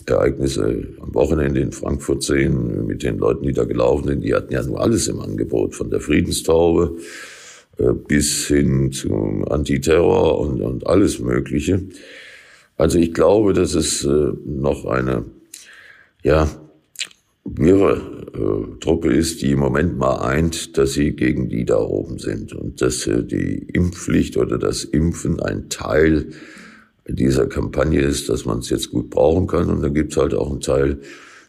äh, 0.07 0.11
Ereignisse 0.11 0.87
am 0.99 1.13
Wochenende 1.13 1.59
in 1.59 1.71
Frankfurt 1.71 2.23
sehen, 2.23 2.87
mit 2.87 3.03
den 3.03 3.17
Leuten, 3.17 3.43
die 3.43 3.53
da 3.53 3.65
gelaufen 3.65 4.07
sind, 4.07 4.23
die 4.23 4.33
hatten 4.33 4.53
ja 4.53 4.63
nur 4.63 4.81
alles 4.81 5.07
im 5.07 5.19
Angebot, 5.19 5.75
von 5.75 5.89
der 5.89 5.99
Friedenstaube 5.99 6.97
äh, 7.77 7.91
bis 7.91 8.47
hin 8.47 8.91
zum 8.91 9.45
Antiterror 9.47 10.39
und, 10.39 10.61
und 10.61 10.87
alles 10.87 11.19
Mögliche. 11.19 11.81
Also 12.77 12.97
ich 12.97 13.13
glaube, 13.13 13.53
dass 13.53 13.75
es 13.75 14.05
äh, 14.05 14.31
noch 14.45 14.85
eine, 14.85 15.25
ja, 16.23 16.49
wirre 17.43 18.20
äh, 18.33 18.79
Truppe 18.79 19.13
ist, 19.13 19.41
die 19.41 19.51
im 19.51 19.59
Moment 19.59 19.97
mal 19.97 20.17
eint, 20.17 20.77
dass 20.77 20.93
sie 20.93 21.11
gegen 21.15 21.49
die 21.49 21.65
da 21.65 21.77
oben 21.77 22.19
sind 22.19 22.53
und 22.53 22.81
dass 22.81 23.07
äh, 23.07 23.23
die 23.23 23.67
Impfpflicht 23.73 24.37
oder 24.37 24.57
das 24.57 24.83
Impfen 24.83 25.39
ein 25.39 25.69
Teil 25.69 26.29
dieser 27.07 27.47
Kampagne 27.47 28.01
ist, 28.01 28.29
dass 28.29 28.45
man 28.45 28.59
es 28.59 28.69
jetzt 28.69 28.91
gut 28.91 29.09
brauchen 29.09 29.47
kann. 29.47 29.69
Und 29.69 29.81
dann 29.81 29.93
gibt 29.93 30.11
es 30.11 30.17
halt 30.17 30.33
auch 30.33 30.51
einen 30.51 30.61
Teil, 30.61 30.99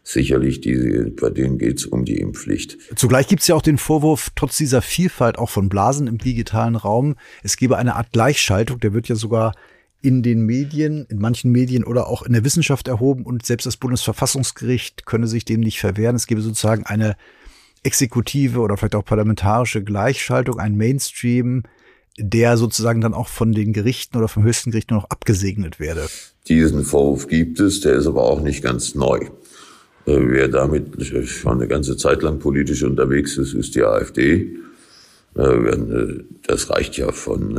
sicherlich, 0.03 0.61
die, 0.61 1.13
bei 1.21 1.31
denen 1.31 1.59
geht 1.59 1.79
es 1.79 1.87
um 1.87 2.05
die 2.05 2.19
Impfpflicht. 2.19 2.77
Zugleich 2.97 3.29
gibt 3.29 3.43
es 3.43 3.49
ja 3.49 3.55
auch 3.55 3.63
den 3.63 3.79
Vorwurf, 3.79 4.31
trotz 4.35 4.57
dieser 4.57 4.83
Vielfalt 4.83 5.39
auch 5.39 5.51
von 5.51 5.69
Blasen 5.69 6.07
im 6.07 6.19
digitalen 6.19 6.77
Raum, 6.77 7.15
es 7.43 7.57
gebe 7.57 7.77
eine 7.77 7.95
Art 7.97 8.13
Gleichschaltung, 8.13 8.81
der 8.81 8.93
wird 8.93 9.09
ja 9.09 9.15
sogar 9.15 9.55
in 10.03 10.23
den 10.23 10.45
Medien, 10.45 11.07
in 11.09 11.19
manchen 11.19 11.53
Medien 11.53 11.85
oder 11.85 12.09
auch 12.09 12.23
in 12.23 12.33
der 12.33 12.45
Wissenschaft 12.45 12.89
erhoben 12.89 13.25
und 13.25 13.47
selbst 13.47 13.67
das 13.67 13.77
Bundesverfassungsgericht 13.77 15.07
könne 15.07 15.29
sich 15.29 15.45
dem 15.45 15.61
nicht 15.61 15.81
verwehren. 15.81 16.17
Es 16.17 16.27
gebe 16.27 16.41
sozusagen 16.41 16.85
eine 16.85 17.17
exekutive 17.85 18.61
oder 18.61 18.77
vielleicht 18.77 18.97
auch 18.97 19.05
parlamentarische 19.05 19.83
Gleichschaltung, 19.83 20.59
ein 20.59 20.77
Mainstream, 20.77 21.63
der 22.19 22.57
sozusagen 22.57 23.01
dann 23.01 23.15
auch 23.15 23.29
von 23.29 23.53
den 23.53 23.73
Gerichten 23.73 24.19
oder 24.19 24.29
vom 24.29 24.43
höchsten 24.43 24.73
Gericht 24.73 24.91
nur 24.91 25.01
noch 25.01 25.11
abgesegnet 25.11 25.81
werde. 25.81 26.07
Diesen 26.49 26.85
Vorwurf 26.85 27.29
gibt 27.29 27.61
es, 27.61 27.81
der 27.81 27.95
ist 27.95 28.07
aber 28.07 28.25
auch 28.25 28.41
nicht 28.41 28.63
ganz 28.63 28.95
neu. 28.95 29.21
Äh, 30.07 30.19
wer 30.19 30.49
damit 30.49 31.05
schon 31.27 31.59
eine 31.59 31.69
ganze 31.69 31.97
Zeit 31.97 32.23
lang 32.23 32.41
politisch 32.41 32.83
unterwegs 32.83 33.39
ist, 33.39 33.55
ist 33.55 33.77
die 33.77 33.83
AfD. 33.83 34.57
Äh, 35.37 35.43
äh, 35.43 36.25
das 36.47 36.71
reicht 36.71 36.97
ja 36.97 37.13
von 37.13 37.57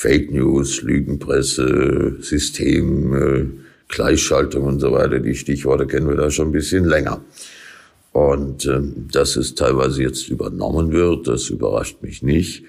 Fake 0.00 0.30
News, 0.30 0.82
Lügenpresse, 0.82 2.18
System, 2.20 3.64
Gleichschaltung 3.88 4.62
und 4.64 4.78
so 4.78 4.92
weiter. 4.92 5.18
Die 5.18 5.34
Stichworte 5.34 5.88
kennen 5.88 6.08
wir 6.08 6.14
da 6.14 6.30
schon 6.30 6.50
ein 6.50 6.52
bisschen 6.52 6.84
länger. 6.84 7.20
Und 8.12 8.70
dass 9.12 9.34
es 9.34 9.56
teilweise 9.56 10.02
jetzt 10.02 10.28
übernommen 10.28 10.92
wird, 10.92 11.26
das 11.26 11.50
überrascht 11.50 12.00
mich 12.00 12.22
nicht. 12.22 12.62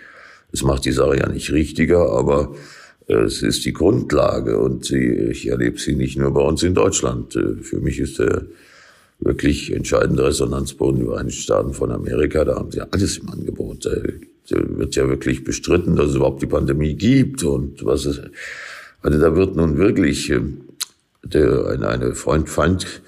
Es 0.52 0.64
macht 0.64 0.86
die 0.86 0.92
Sache 0.92 1.18
ja 1.18 1.30
nicht 1.30 1.52
richtiger, 1.52 2.12
aber 2.12 2.56
äh, 3.08 3.14
es 3.14 3.42
ist 3.42 3.66
die 3.66 3.74
Grundlage 3.74 4.58
und 4.58 4.86
sie, 4.86 5.06
ich 5.32 5.48
erlebe 5.48 5.80
sie 5.80 5.96
nicht 5.96 6.18
nur 6.18 6.34
bei 6.34 6.42
uns 6.42 6.64
in 6.64 6.74
Deutschland. 6.74 7.36
Äh, 7.36 7.62
für 7.62 7.80
mich 7.80 8.00
ist 8.00 8.20
der 8.20 8.46
wirklich 9.20 9.74
entscheidende 9.74 10.26
Resonanzboden 10.26 11.02
die 11.02 11.06
Vereinigten 11.06 11.42
Staaten 11.42 11.74
von 11.74 11.92
Amerika. 11.92 12.46
Da 12.46 12.56
haben 12.56 12.72
sie 12.72 12.82
alles 12.82 13.18
im 13.18 13.30
Angebot. 13.30 13.86
Wird 14.48 14.96
ja 14.96 15.08
wirklich 15.08 15.44
bestritten, 15.44 15.96
dass 15.96 16.10
es 16.10 16.16
überhaupt 16.16 16.42
die 16.42 16.48
Pandemie 16.48 16.96
gibt 16.96 17.44
und 17.44 17.86
was 17.86 18.06
es, 18.06 18.22
also 19.02 19.20
da 19.20 19.36
wird 19.36 19.56
nun 19.56 19.78
wirklich 19.78 20.30
äh, 20.32 20.42
der, 21.24 21.68
eine, 21.68 21.88
eine 21.88 22.16
Freund-Feind- 22.16 23.02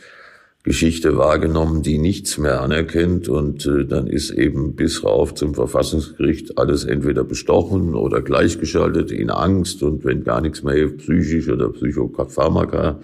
Geschichte 0.64 1.18
wahrgenommen, 1.18 1.82
die 1.82 1.98
nichts 1.98 2.38
mehr 2.38 2.62
anerkennt 2.62 3.28
und 3.28 3.66
äh, 3.66 3.86
dann 3.86 4.06
ist 4.06 4.30
eben 4.30 4.76
bis 4.76 5.04
rauf 5.04 5.34
zum 5.34 5.56
Verfassungsgericht 5.56 6.60
alles 6.60 6.84
entweder 6.84 7.24
bestochen 7.24 7.96
oder 7.96 8.22
gleichgeschaltet 8.22 9.12
in 9.12 9.32
Angst 9.32 9.82
und 9.82 10.06
wenn 10.06 10.24
gar 10.24 10.40
nichts 10.40 10.62
mehr 10.62 10.88
psychisch 10.88 11.50
oder 11.50 11.70
Psychopharmaka 11.70 13.00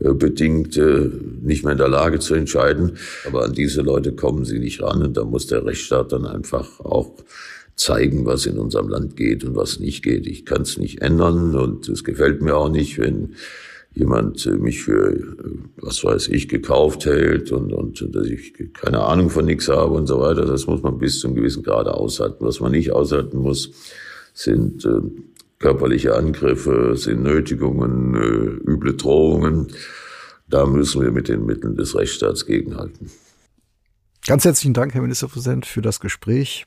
bedingt 0.00 0.76
äh, 0.76 1.10
nicht 1.42 1.64
mehr 1.64 1.72
in 1.72 1.78
der 1.78 1.88
Lage 1.88 2.18
zu 2.18 2.34
entscheiden. 2.34 2.98
Aber 3.26 3.44
an 3.44 3.52
diese 3.52 3.82
Leute 3.82 4.12
kommen 4.12 4.44
sie 4.44 4.58
nicht 4.58 4.82
ran 4.82 5.02
und 5.02 5.16
da 5.16 5.24
muss 5.24 5.46
der 5.46 5.64
Rechtsstaat 5.64 6.12
dann 6.12 6.26
einfach 6.26 6.80
auch 6.80 7.12
zeigen, 7.74 8.26
was 8.26 8.46
in 8.46 8.58
unserem 8.58 8.88
Land 8.88 9.16
geht 9.16 9.44
und 9.44 9.54
was 9.56 9.80
nicht 9.80 10.02
geht. 10.02 10.26
Ich 10.26 10.44
kann 10.44 10.62
es 10.62 10.78
nicht 10.78 11.00
ändern 11.00 11.54
und 11.54 11.88
es 11.88 12.04
gefällt 12.04 12.42
mir 12.42 12.56
auch 12.56 12.70
nicht, 12.70 12.98
wenn 12.98 13.34
jemand 13.94 14.46
äh, 14.46 14.50
mich 14.52 14.82
für, 14.82 15.12
äh, 15.12 15.24
was 15.76 16.04
weiß 16.04 16.28
ich, 16.28 16.48
gekauft 16.48 17.04
hält 17.06 17.52
und, 17.52 17.72
und 17.72 18.14
dass 18.14 18.26
ich 18.26 18.54
keine 18.74 19.00
Ahnung 19.00 19.30
von 19.30 19.44
nichts 19.44 19.68
habe 19.68 19.94
und 19.94 20.06
so 20.06 20.20
weiter. 20.20 20.44
Das 20.44 20.66
muss 20.66 20.82
man 20.82 20.98
bis 20.98 21.20
zum 21.20 21.34
gewissen 21.34 21.62
Grade 21.62 21.94
aushalten. 21.94 22.44
Was 22.44 22.60
man 22.60 22.72
nicht 22.72 22.92
aushalten 22.92 23.38
muss, 23.38 23.70
sind 24.34 24.84
äh, 24.84 25.00
körperliche 25.58 26.14
Angriffe, 26.14 26.96
sind 26.96 27.22
Nötigungen, 27.22 28.14
äh, 28.14 28.70
üble 28.70 28.94
Drohungen. 28.94 29.72
Da 30.48 30.66
müssen 30.66 31.02
wir 31.02 31.10
mit 31.10 31.28
den 31.28 31.44
Mitteln 31.44 31.76
des 31.76 31.94
Rechtsstaats 31.94 32.46
gegenhalten. 32.46 33.10
Ganz 34.26 34.44
herzlichen 34.44 34.74
Dank, 34.74 34.94
Herr 34.94 35.02
Ministerpräsident, 35.02 35.66
für 35.66 35.82
das 35.82 36.00
Gespräch. 36.00 36.66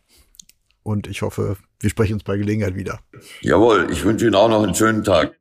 Und 0.83 1.07
ich 1.07 1.21
hoffe, 1.21 1.57
wir 1.79 1.89
sprechen 1.89 2.13
uns 2.13 2.23
bei 2.23 2.37
Gelegenheit 2.37 2.75
wieder. 2.75 2.99
Jawohl, 3.41 3.87
ich 3.91 4.03
wünsche 4.03 4.25
Ihnen 4.25 4.35
auch 4.35 4.49
noch 4.49 4.63
einen 4.63 4.75
schönen 4.75 5.03
Tag. 5.03 5.37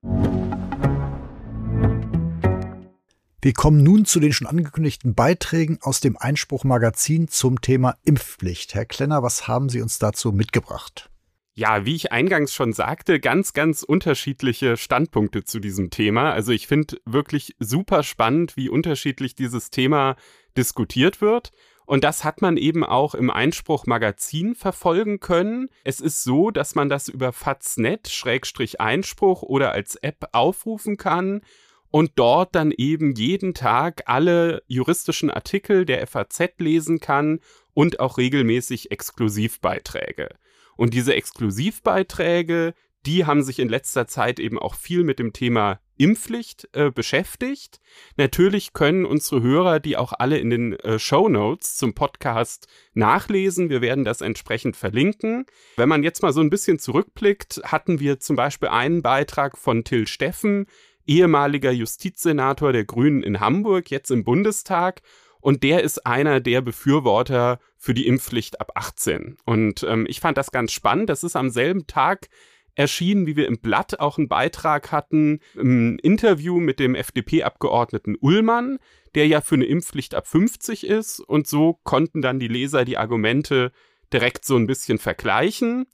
Wir 3.42 3.54
kommen 3.54 3.82
nun 3.82 4.04
zu 4.04 4.20
den 4.20 4.34
schon 4.34 4.46
angekündigten 4.46 5.14
Beiträgen 5.14 5.78
aus 5.80 6.00
dem 6.00 6.18
Einspruch-Magazin 6.18 7.28
zum 7.28 7.62
Thema 7.62 7.96
Impfpflicht. 8.04 8.74
Herr 8.74 8.84
Klenner, 8.84 9.22
was 9.22 9.48
haben 9.48 9.70
Sie 9.70 9.80
uns 9.80 9.98
dazu 9.98 10.30
mitgebracht? 10.30 11.09
Ja, 11.54 11.84
wie 11.84 11.96
ich 11.96 12.12
eingangs 12.12 12.54
schon 12.54 12.72
sagte, 12.72 13.18
ganz, 13.20 13.52
ganz 13.52 13.82
unterschiedliche 13.82 14.76
Standpunkte 14.76 15.44
zu 15.44 15.58
diesem 15.58 15.90
Thema. 15.90 16.32
Also 16.32 16.52
ich 16.52 16.66
finde 16.66 16.98
wirklich 17.04 17.56
super 17.58 18.02
spannend, 18.02 18.56
wie 18.56 18.68
unterschiedlich 18.68 19.34
dieses 19.34 19.70
Thema 19.70 20.16
diskutiert 20.56 21.20
wird. 21.20 21.50
Und 21.86 22.04
das 22.04 22.22
hat 22.22 22.40
man 22.40 22.56
eben 22.56 22.84
auch 22.84 23.16
im 23.16 23.30
Einspruch 23.30 23.84
Magazin 23.84 24.54
verfolgen 24.54 25.18
können. 25.18 25.68
Es 25.82 26.00
ist 26.00 26.22
so, 26.22 26.52
dass 26.52 26.76
man 26.76 26.88
das 26.88 27.08
über 27.08 27.32
Faznet 27.32 28.08
Schrägstrich 28.08 28.80
Einspruch 28.80 29.42
oder 29.42 29.72
als 29.72 29.96
App 29.96 30.28
aufrufen 30.30 30.96
kann 30.96 31.40
und 31.90 32.12
dort 32.14 32.54
dann 32.54 32.70
eben 32.70 33.16
jeden 33.16 33.54
Tag 33.54 34.04
alle 34.06 34.62
juristischen 34.68 35.30
Artikel 35.30 35.84
der 35.84 36.06
FAZ 36.06 36.52
lesen 36.58 37.00
kann 37.00 37.40
und 37.74 37.98
auch 37.98 38.18
regelmäßig 38.18 38.92
Exklusivbeiträge. 38.92 40.28
Und 40.80 40.94
diese 40.94 41.14
Exklusivbeiträge, 41.14 42.72
die 43.04 43.26
haben 43.26 43.42
sich 43.42 43.58
in 43.58 43.68
letzter 43.68 44.06
Zeit 44.06 44.40
eben 44.40 44.58
auch 44.58 44.74
viel 44.74 45.04
mit 45.04 45.18
dem 45.18 45.34
Thema 45.34 45.78
Impfpflicht 45.98 46.70
äh, 46.72 46.90
beschäftigt. 46.90 47.80
Natürlich 48.16 48.72
können 48.72 49.04
unsere 49.04 49.42
Hörer 49.42 49.78
die 49.78 49.98
auch 49.98 50.14
alle 50.18 50.38
in 50.38 50.48
den 50.48 50.72
äh, 50.80 50.98
Show 50.98 51.28
Notes 51.28 51.76
zum 51.76 51.92
Podcast 51.92 52.66
nachlesen. 52.94 53.68
Wir 53.68 53.82
werden 53.82 54.06
das 54.06 54.22
entsprechend 54.22 54.74
verlinken. 54.74 55.44
Wenn 55.76 55.90
man 55.90 56.02
jetzt 56.02 56.22
mal 56.22 56.32
so 56.32 56.40
ein 56.40 56.48
bisschen 56.48 56.78
zurückblickt, 56.78 57.60
hatten 57.62 58.00
wir 58.00 58.18
zum 58.18 58.36
Beispiel 58.36 58.70
einen 58.70 59.02
Beitrag 59.02 59.58
von 59.58 59.84
Till 59.84 60.06
Steffen, 60.06 60.64
ehemaliger 61.06 61.72
Justizsenator 61.72 62.72
der 62.72 62.86
Grünen 62.86 63.22
in 63.22 63.38
Hamburg, 63.38 63.90
jetzt 63.90 64.10
im 64.10 64.24
Bundestag. 64.24 65.02
Und 65.40 65.62
der 65.62 65.82
ist 65.82 66.06
einer 66.06 66.40
der 66.40 66.60
Befürworter 66.60 67.58
für 67.76 67.94
die 67.94 68.06
Impfpflicht 68.06 68.60
ab 68.60 68.72
18. 68.74 69.38
Und 69.44 69.82
ähm, 69.84 70.06
ich 70.08 70.20
fand 70.20 70.36
das 70.36 70.52
ganz 70.52 70.72
spannend. 70.72 71.08
Das 71.08 71.24
ist 71.24 71.36
am 71.36 71.50
selben 71.50 71.86
Tag 71.86 72.28
erschienen, 72.74 73.26
wie 73.26 73.36
wir 73.36 73.46
im 73.46 73.58
Blatt 73.58 74.00
auch 74.00 74.18
einen 74.18 74.28
Beitrag 74.28 74.92
hatten, 74.92 75.40
ein 75.56 75.98
Interview 75.98 76.60
mit 76.60 76.78
dem 76.78 76.94
FDP-Abgeordneten 76.94 78.16
Ullmann, 78.20 78.78
der 79.14 79.26
ja 79.26 79.40
für 79.40 79.56
eine 79.56 79.66
Impfpflicht 79.66 80.14
ab 80.14 80.26
50 80.26 80.86
ist. 80.86 81.20
Und 81.20 81.46
so 81.46 81.80
konnten 81.84 82.22
dann 82.22 82.38
die 82.38 82.48
Leser 82.48 82.84
die 82.84 82.98
Argumente 82.98 83.72
direkt 84.12 84.44
so 84.44 84.56
ein 84.56 84.66
bisschen 84.66 84.98
vergleichen. 84.98 85.86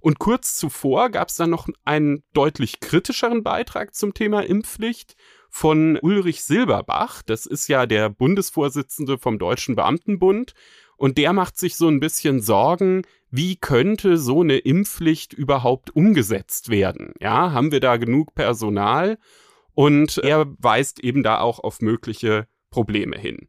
Und 0.00 0.18
kurz 0.18 0.56
zuvor 0.56 1.08
gab 1.08 1.28
es 1.28 1.36
dann 1.36 1.50
noch 1.50 1.66
einen 1.84 2.24
deutlich 2.34 2.80
kritischeren 2.80 3.42
Beitrag 3.42 3.94
zum 3.94 4.12
Thema 4.12 4.40
Impfpflicht 4.40 5.16
von 5.54 5.96
Ulrich 6.02 6.42
Silberbach. 6.42 7.22
Das 7.22 7.46
ist 7.46 7.68
ja 7.68 7.86
der 7.86 8.10
Bundesvorsitzende 8.10 9.18
vom 9.18 9.38
Deutschen 9.38 9.76
Beamtenbund. 9.76 10.52
Und 10.96 11.16
der 11.16 11.32
macht 11.32 11.58
sich 11.58 11.76
so 11.76 11.86
ein 11.86 12.00
bisschen 12.00 12.40
Sorgen, 12.40 13.02
wie 13.30 13.54
könnte 13.54 14.16
so 14.18 14.40
eine 14.40 14.58
Impfpflicht 14.58 15.32
überhaupt 15.32 15.94
umgesetzt 15.94 16.70
werden? 16.70 17.14
Ja, 17.20 17.52
haben 17.52 17.70
wir 17.70 17.78
da 17.78 17.98
genug 17.98 18.34
Personal? 18.34 19.16
Und 19.74 20.18
er 20.18 20.52
weist 20.58 20.98
eben 20.98 21.22
da 21.22 21.38
auch 21.38 21.60
auf 21.60 21.80
mögliche 21.80 22.48
Probleme 22.70 23.16
hin. 23.16 23.48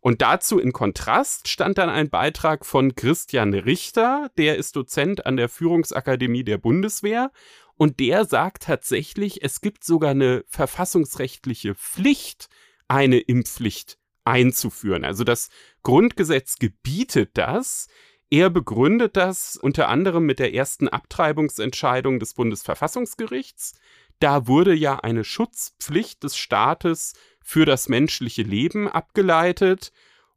Und 0.00 0.22
dazu 0.22 0.58
in 0.58 0.72
Kontrast 0.72 1.46
stand 1.46 1.78
dann 1.78 1.88
ein 1.88 2.10
Beitrag 2.10 2.66
von 2.66 2.96
Christian 2.96 3.54
Richter, 3.54 4.28
der 4.36 4.56
ist 4.56 4.74
Dozent 4.74 5.24
an 5.24 5.36
der 5.36 5.48
Führungsakademie 5.48 6.42
der 6.42 6.58
Bundeswehr 6.58 7.30
und 7.76 8.00
der 8.00 8.24
sagt 8.24 8.64
tatsächlich, 8.64 9.42
es 9.42 9.60
gibt 9.60 9.84
sogar 9.84 10.10
eine 10.10 10.44
verfassungsrechtliche 10.48 11.74
Pflicht, 11.74 12.48
eine 12.88 13.18
Impfpflicht 13.18 13.98
einzuführen. 14.24 15.04
Also 15.04 15.24
das 15.24 15.48
Grundgesetz 15.82 16.56
gebietet 16.56 17.30
das. 17.34 17.88
Er 18.30 18.50
begründet 18.50 19.16
das 19.16 19.56
unter 19.56 19.88
anderem 19.88 20.24
mit 20.24 20.38
der 20.38 20.54
ersten 20.54 20.88
Abtreibungsentscheidung 20.88 22.18
des 22.18 22.34
Bundesverfassungsgerichts. 22.34 23.74
Da 24.20 24.46
wurde 24.46 24.74
ja 24.74 25.00
eine 25.00 25.24
Schutzpflicht 25.24 26.22
des 26.22 26.36
Staates 26.36 27.14
für 27.42 27.66
das 27.66 27.88
menschliche 27.88 28.42
Leben 28.42 28.88
abgeleitet. 28.88 29.92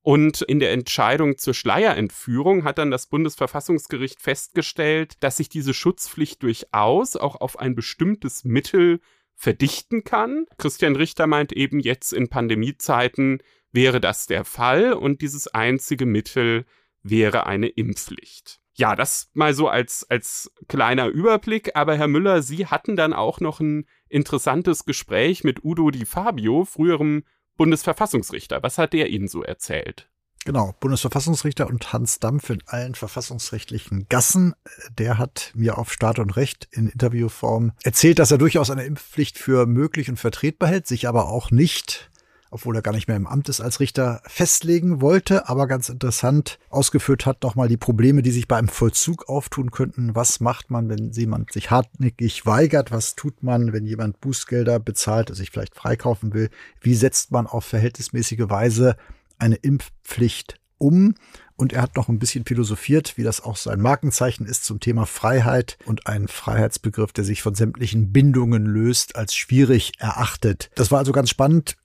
Und 0.07 0.41
in 0.41 0.61
der 0.61 0.71
Entscheidung 0.71 1.37
zur 1.37 1.53
Schleierentführung 1.53 2.63
hat 2.63 2.77
dann 2.77 2.91
das 2.91 3.07
Bundesverfassungsgericht 3.07 4.21
festgestellt, 4.21 5.21
dass 5.21 5.35
sich 5.35 5.49
diese 5.49 5.73
Schutzpflicht 5.73 6.41
durchaus 6.43 7.17
auch 7.17 7.41
auf 7.41 7.59
ein 7.59 7.75
bestimmtes 7.75 8.45
Mittel 8.45 9.01
verdichten 9.35 10.05
kann. 10.05 10.45
Christian 10.57 10.95
Richter 10.95 11.27
meint 11.27 11.51
eben 11.51 11.81
jetzt 11.81 12.13
in 12.13 12.29
Pandemiezeiten 12.29 13.43
wäre 13.73 13.99
das 13.99 14.27
der 14.27 14.45
Fall 14.45 14.93
und 14.93 15.21
dieses 15.21 15.49
einzige 15.49 16.05
Mittel 16.05 16.65
wäre 17.03 17.45
eine 17.45 17.67
Impfpflicht. 17.67 18.61
Ja, 18.75 18.95
das 18.95 19.29
mal 19.33 19.53
so 19.53 19.67
als, 19.67 20.09
als 20.09 20.53
kleiner 20.69 21.07
Überblick. 21.07 21.75
Aber 21.75 21.97
Herr 21.97 22.07
Müller, 22.07 22.41
Sie 22.43 22.67
hatten 22.67 22.95
dann 22.95 23.11
auch 23.11 23.41
noch 23.41 23.59
ein 23.59 23.85
interessantes 24.07 24.85
Gespräch 24.85 25.43
mit 25.43 25.65
Udo 25.65 25.91
Di 25.91 26.05
Fabio, 26.05 26.63
früherem 26.63 27.25
Bundesverfassungsrichter. 27.57 28.63
Was 28.63 28.77
hat 28.77 28.93
der 28.93 29.09
Ihnen 29.09 29.27
so 29.27 29.43
erzählt? 29.43 30.07
Genau, 30.45 30.73
Bundesverfassungsrichter 30.79 31.67
und 31.67 31.91
Hans 31.91 32.19
Dampf 32.19 32.49
in 32.49 32.63
allen 32.67 32.95
verfassungsrechtlichen 32.95 34.05
Gassen. 34.07 34.55
Der 34.97 35.17
hat 35.17 35.51
mir 35.55 35.77
auf 35.77 35.91
Staat 35.91 36.19
und 36.19 36.37
Recht 36.37 36.69
in 36.71 36.87
Interviewform 36.87 37.73
erzählt, 37.83 38.19
dass 38.19 38.31
er 38.31 38.37
durchaus 38.37 38.69
eine 38.69 38.85
Impfpflicht 38.85 39.37
für 39.37 39.65
möglich 39.65 40.09
und 40.09 40.17
vertretbar 40.17 40.69
hält, 40.69 40.87
sich 40.87 41.05
aber 41.05 41.27
auch 41.27 41.51
nicht 41.51 42.09
obwohl 42.51 42.75
er 42.75 42.81
gar 42.81 42.93
nicht 42.93 43.07
mehr 43.07 43.17
im 43.17 43.27
Amt 43.27 43.49
ist 43.49 43.62
als 43.62 43.79
Richter, 43.79 44.21
festlegen 44.25 45.01
wollte, 45.01 45.49
aber 45.49 45.67
ganz 45.67 45.89
interessant 45.89 46.60
ausgeführt 46.69 47.25
hat 47.25 47.43
nochmal 47.43 47.67
die 47.67 47.77
Probleme, 47.77 48.21
die 48.21 48.31
sich 48.31 48.47
bei 48.47 48.57
einem 48.57 48.67
Vollzug 48.67 49.29
auftun 49.29 49.71
könnten. 49.71 50.15
Was 50.15 50.39
macht 50.39 50.69
man, 50.69 50.89
wenn 50.89 51.12
jemand 51.12 51.51
sich 51.51 51.71
hartnäckig 51.71 52.45
weigert? 52.45 52.91
Was 52.91 53.15
tut 53.15 53.43
man, 53.43 53.73
wenn 53.73 53.86
jemand 53.86 54.19
Bußgelder 54.21 54.79
bezahlt, 54.79 55.36
sich 55.36 55.51
vielleicht 55.51 55.75
freikaufen 55.75 56.33
will? 56.33 56.49
Wie 56.81 56.95
setzt 56.95 57.31
man 57.31 57.47
auf 57.47 57.65
verhältnismäßige 57.65 58.49
Weise 58.49 58.95
eine 59.38 59.55
Impfpflicht 59.55 60.60
um? 60.77 61.15
Und 61.55 61.73
er 61.73 61.81
hat 61.81 61.95
noch 61.95 62.07
ein 62.07 62.19
bisschen 62.19 62.45
philosophiert, 62.45 63.17
wie 63.17 63.23
das 63.23 63.41
auch 63.41 63.57
sein 63.57 63.81
Markenzeichen 63.81 64.45
ist 64.45 64.63
zum 64.63 64.79
Thema 64.79 65.07
Freiheit 65.07 65.79
und 65.86 66.05
einen 66.05 66.27
Freiheitsbegriff, 66.27 67.12
der 67.13 67.23
sich 67.23 67.41
von 67.41 67.55
sämtlichen 67.55 68.13
Bindungen 68.13 68.65
löst, 68.65 69.15
als 69.15 69.36
schwierig 69.36 69.93
erachtet. 69.97 70.69
Das 70.75 70.91
war 70.91 70.99
also 70.99 71.12
ganz 71.12 71.31
spannend 71.31 71.75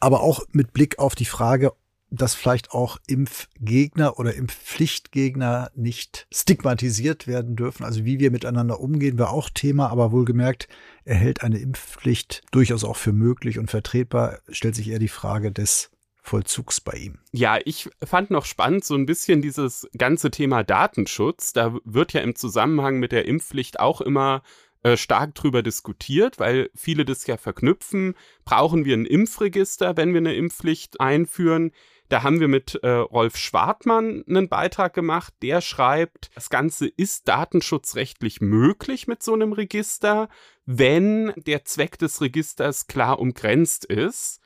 aber 0.00 0.22
auch 0.22 0.42
mit 0.52 0.72
Blick 0.72 0.98
auf 0.98 1.14
die 1.14 1.26
Frage, 1.26 1.72
dass 2.10 2.34
vielleicht 2.34 2.72
auch 2.72 2.98
Impfgegner 3.06 4.18
oder 4.18 4.34
Impfpflichtgegner 4.34 5.70
nicht 5.76 6.26
stigmatisiert 6.32 7.26
werden 7.26 7.54
dürfen. 7.54 7.84
Also 7.84 8.04
wie 8.04 8.18
wir 8.18 8.32
miteinander 8.32 8.80
umgehen, 8.80 9.18
war 9.18 9.30
auch 9.30 9.48
Thema, 9.48 9.90
aber 9.90 10.10
wohlgemerkt, 10.10 10.68
er 11.04 11.14
hält 11.14 11.42
eine 11.44 11.58
Impfpflicht 11.58 12.42
durchaus 12.50 12.82
auch 12.82 12.96
für 12.96 13.12
möglich 13.12 13.58
und 13.58 13.70
vertretbar, 13.70 14.40
stellt 14.48 14.74
sich 14.74 14.88
eher 14.90 14.98
die 14.98 15.08
Frage 15.08 15.52
des 15.52 15.90
Vollzugs 16.22 16.80
bei 16.80 16.92
ihm. 16.92 17.18
Ja, 17.32 17.58
ich 17.64 17.88
fand 18.04 18.30
noch 18.30 18.44
spannend 18.44 18.84
so 18.84 18.94
ein 18.94 19.06
bisschen 19.06 19.40
dieses 19.40 19.88
ganze 19.96 20.30
Thema 20.30 20.62
Datenschutz. 20.64 21.52
Da 21.52 21.76
wird 21.84 22.12
ja 22.12 22.20
im 22.20 22.34
Zusammenhang 22.34 22.98
mit 22.98 23.12
der 23.12 23.26
Impfpflicht 23.26 23.80
auch 23.80 24.00
immer 24.00 24.42
äh, 24.82 24.96
stark 24.96 25.34
drüber 25.34 25.62
diskutiert, 25.62 26.38
weil 26.38 26.70
viele 26.74 27.04
das 27.04 27.26
ja 27.26 27.36
verknüpfen. 27.36 28.14
Brauchen 28.44 28.84
wir 28.84 28.96
ein 28.96 29.06
Impfregister, 29.06 29.96
wenn 29.96 30.12
wir 30.12 30.18
eine 30.18 30.34
Impfpflicht 30.34 31.00
einführen? 31.00 31.72
Da 32.08 32.24
haben 32.24 32.40
wir 32.40 32.48
mit 32.48 32.74
äh, 32.82 32.88
Rolf 32.88 33.36
Schwartmann 33.36 34.24
einen 34.28 34.48
Beitrag 34.48 34.94
gemacht, 34.94 35.32
der 35.42 35.60
schreibt, 35.60 36.30
das 36.34 36.50
Ganze 36.50 36.88
ist 36.88 37.28
datenschutzrechtlich 37.28 38.40
möglich 38.40 39.06
mit 39.06 39.22
so 39.22 39.32
einem 39.32 39.52
Register, 39.52 40.28
wenn 40.66 41.32
der 41.36 41.64
Zweck 41.64 41.98
des 41.98 42.20
Registers 42.20 42.88
klar 42.88 43.20
umgrenzt 43.20 43.84
ist. 43.84 44.40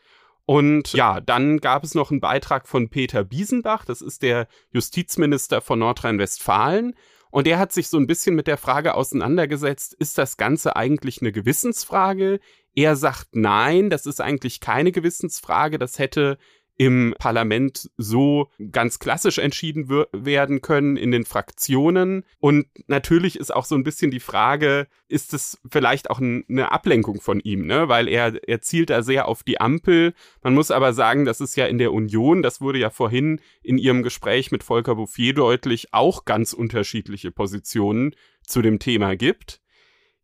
Und 0.46 0.92
ja, 0.92 1.20
dann 1.20 1.58
gab 1.58 1.84
es 1.84 1.94
noch 1.94 2.10
einen 2.10 2.20
Beitrag 2.20 2.68
von 2.68 2.90
Peter 2.90 3.24
Biesenbach, 3.24 3.86
das 3.86 4.02
ist 4.02 4.22
der 4.22 4.46
Justizminister 4.72 5.62
von 5.62 5.78
Nordrhein-Westfalen, 5.78 6.94
und 7.34 7.48
er 7.48 7.58
hat 7.58 7.72
sich 7.72 7.88
so 7.88 7.98
ein 7.98 8.06
bisschen 8.06 8.36
mit 8.36 8.46
der 8.46 8.56
Frage 8.56 8.94
auseinandergesetzt, 8.94 9.92
ist 9.94 10.18
das 10.18 10.36
Ganze 10.36 10.76
eigentlich 10.76 11.20
eine 11.20 11.32
Gewissensfrage? 11.32 12.38
Er 12.76 12.94
sagt, 12.94 13.34
nein, 13.34 13.90
das 13.90 14.06
ist 14.06 14.20
eigentlich 14.20 14.60
keine 14.60 14.92
Gewissensfrage. 14.92 15.78
Das 15.78 15.98
hätte 15.98 16.38
im 16.76 17.14
Parlament 17.18 17.90
so 17.96 18.50
ganz 18.72 18.98
klassisch 18.98 19.38
entschieden 19.38 19.88
werden 20.12 20.60
können 20.60 20.96
in 20.96 21.10
den 21.10 21.24
Fraktionen. 21.24 22.24
Und 22.40 22.66
natürlich 22.88 23.38
ist 23.38 23.54
auch 23.54 23.64
so 23.64 23.74
ein 23.74 23.84
bisschen 23.84 24.10
die 24.10 24.20
Frage, 24.20 24.88
ist 25.08 25.34
es 25.34 25.60
vielleicht 25.70 26.10
auch 26.10 26.20
eine 26.20 26.72
Ablenkung 26.72 27.20
von 27.20 27.40
ihm, 27.40 27.66
ne? 27.66 27.88
Weil 27.88 28.08
er, 28.08 28.48
er 28.48 28.60
zielt 28.60 28.90
da 28.90 29.02
sehr 29.02 29.28
auf 29.28 29.42
die 29.44 29.60
Ampel. 29.60 30.14
Man 30.42 30.54
muss 30.54 30.70
aber 30.70 30.92
sagen, 30.92 31.24
das 31.24 31.40
ist 31.40 31.56
ja 31.56 31.66
in 31.66 31.78
der 31.78 31.92
Union, 31.92 32.42
das 32.42 32.60
wurde 32.60 32.78
ja 32.78 32.90
vorhin 32.90 33.40
in 33.62 33.78
ihrem 33.78 34.02
Gespräch 34.02 34.50
mit 34.50 34.64
Volker 34.64 34.96
Bouffier 34.96 35.34
deutlich, 35.34 35.92
auch 35.92 36.24
ganz 36.24 36.52
unterschiedliche 36.52 37.30
Positionen 37.30 38.14
zu 38.42 38.62
dem 38.62 38.78
Thema 38.78 39.16
gibt. 39.16 39.60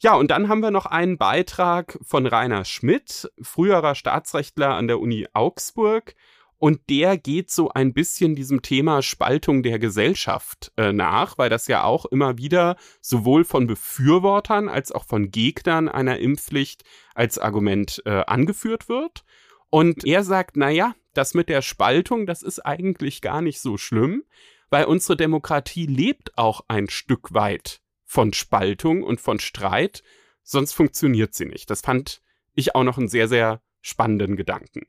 Ja, 0.02 0.14
und 0.14 0.30
dann 0.30 0.48
haben 0.48 0.62
wir 0.62 0.70
noch 0.70 0.86
einen 0.86 1.18
Beitrag 1.18 1.98
von 2.00 2.26
Rainer 2.26 2.64
Schmidt, 2.64 3.30
früherer 3.42 3.94
Staatsrechtler 3.94 4.74
an 4.74 4.88
der 4.88 4.98
Uni 4.98 5.28
Augsburg. 5.34 6.14
Und 6.60 6.90
der 6.90 7.16
geht 7.16 7.50
so 7.50 7.70
ein 7.70 7.94
bisschen 7.94 8.34
diesem 8.34 8.60
Thema 8.60 9.00
Spaltung 9.00 9.62
der 9.62 9.78
Gesellschaft 9.78 10.70
äh, 10.76 10.92
nach, 10.92 11.38
weil 11.38 11.48
das 11.48 11.68
ja 11.68 11.84
auch 11.84 12.04
immer 12.04 12.36
wieder 12.36 12.76
sowohl 13.00 13.44
von 13.44 13.66
Befürwortern 13.66 14.68
als 14.68 14.92
auch 14.92 15.06
von 15.06 15.30
Gegnern 15.30 15.88
einer 15.88 16.18
Impfpflicht 16.18 16.84
als 17.14 17.38
Argument 17.38 18.02
äh, 18.04 18.24
angeführt 18.26 18.90
wird. 18.90 19.24
Und 19.70 20.04
er 20.04 20.22
sagt, 20.22 20.58
na 20.58 20.68
ja, 20.68 20.94
das 21.14 21.32
mit 21.32 21.48
der 21.48 21.62
Spaltung, 21.62 22.26
das 22.26 22.42
ist 22.42 22.58
eigentlich 22.58 23.22
gar 23.22 23.40
nicht 23.40 23.58
so 23.58 23.78
schlimm, 23.78 24.24
weil 24.68 24.84
unsere 24.84 25.16
Demokratie 25.16 25.86
lebt 25.86 26.36
auch 26.36 26.60
ein 26.68 26.90
Stück 26.90 27.32
weit 27.32 27.80
von 28.04 28.34
Spaltung 28.34 29.02
und 29.02 29.18
von 29.18 29.40
Streit, 29.40 30.02
sonst 30.42 30.74
funktioniert 30.74 31.32
sie 31.32 31.46
nicht. 31.46 31.70
Das 31.70 31.80
fand 31.80 32.20
ich 32.54 32.74
auch 32.74 32.84
noch 32.84 32.98
einen 32.98 33.08
sehr, 33.08 33.28
sehr 33.28 33.62
spannenden 33.80 34.36
Gedanken. 34.36 34.82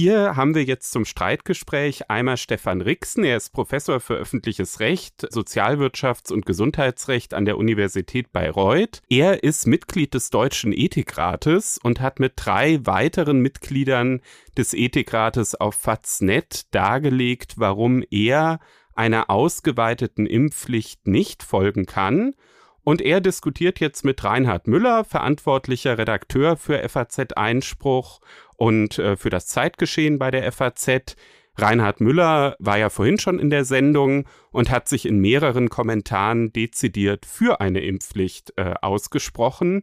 Hier 0.00 0.36
haben 0.36 0.54
wir 0.54 0.62
jetzt 0.62 0.92
zum 0.92 1.04
Streitgespräch 1.04 2.08
einmal 2.08 2.36
Stefan 2.36 2.82
Rixen. 2.82 3.24
Er 3.24 3.36
ist 3.36 3.52
Professor 3.52 3.98
für 3.98 4.14
öffentliches 4.14 4.78
Recht, 4.78 5.26
Sozialwirtschafts- 5.34 6.32
und 6.32 6.46
Gesundheitsrecht 6.46 7.34
an 7.34 7.46
der 7.46 7.58
Universität 7.58 8.32
Bayreuth. 8.32 9.02
Er 9.10 9.42
ist 9.42 9.66
Mitglied 9.66 10.14
des 10.14 10.30
Deutschen 10.30 10.72
Ethikrates 10.72 11.80
und 11.82 12.00
hat 12.00 12.20
mit 12.20 12.34
drei 12.36 12.78
weiteren 12.86 13.40
Mitgliedern 13.40 14.20
des 14.56 14.72
Ethikrates 14.72 15.56
auf 15.56 15.74
Faznet 15.74 16.72
dargelegt, 16.72 17.54
warum 17.56 18.04
er 18.08 18.60
einer 18.94 19.30
ausgeweiteten 19.30 20.26
Impfpflicht 20.26 21.08
nicht 21.08 21.42
folgen 21.42 21.86
kann. 21.86 22.36
Und 22.84 23.02
er 23.02 23.20
diskutiert 23.20 23.80
jetzt 23.80 24.02
mit 24.02 24.24
Reinhard 24.24 24.66
Müller, 24.66 25.04
verantwortlicher 25.04 25.98
Redakteur 25.98 26.56
für 26.56 26.88
FAZ 26.88 27.34
Einspruch 27.36 28.20
und 28.58 28.98
äh, 28.98 29.16
für 29.16 29.30
das 29.30 29.46
Zeitgeschehen 29.46 30.18
bei 30.18 30.30
der 30.30 30.50
FAZ. 30.52 31.16
Reinhard 31.56 32.00
Müller 32.00 32.56
war 32.58 32.78
ja 32.78 32.90
vorhin 32.90 33.18
schon 33.18 33.38
in 33.38 33.50
der 33.50 33.64
Sendung 33.64 34.26
und 34.50 34.70
hat 34.70 34.88
sich 34.88 35.06
in 35.06 35.18
mehreren 35.18 35.70
Kommentaren 35.70 36.52
dezidiert 36.52 37.24
für 37.24 37.60
eine 37.60 37.80
Impfpflicht 37.80 38.52
äh, 38.56 38.74
ausgesprochen. 38.82 39.82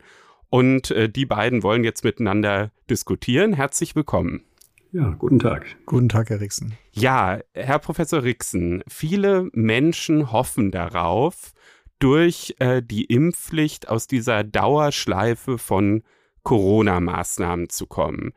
Und 0.50 0.92
äh, 0.92 1.10
die 1.10 1.26
beiden 1.26 1.64
wollen 1.64 1.84
jetzt 1.84 2.04
miteinander 2.04 2.72
diskutieren. 2.90 3.54
Herzlich 3.54 3.96
willkommen. 3.96 4.44
Ja, 4.92 5.10
guten 5.18 5.40
Tag. 5.40 5.66
Guten 5.86 6.08
Tag, 6.08 6.30
Herr 6.30 6.40
Rixen. 6.40 6.76
Ja, 6.94 7.40
Herr 7.54 7.80
Professor 7.80 8.24
Rixen, 8.24 8.84
viele 8.88 9.50
Menschen 9.52 10.32
hoffen 10.32 10.72
darauf, 10.72 11.54
durch 12.00 12.56
äh, 12.60 12.82
die 12.82 13.06
Impfpflicht 13.06 13.90
aus 13.90 14.08
dieser 14.08 14.44
Dauerschleife 14.44 15.58
von 15.58 16.04
Corona-Maßnahmen 16.44 17.70
zu 17.70 17.88
kommen. 17.88 18.34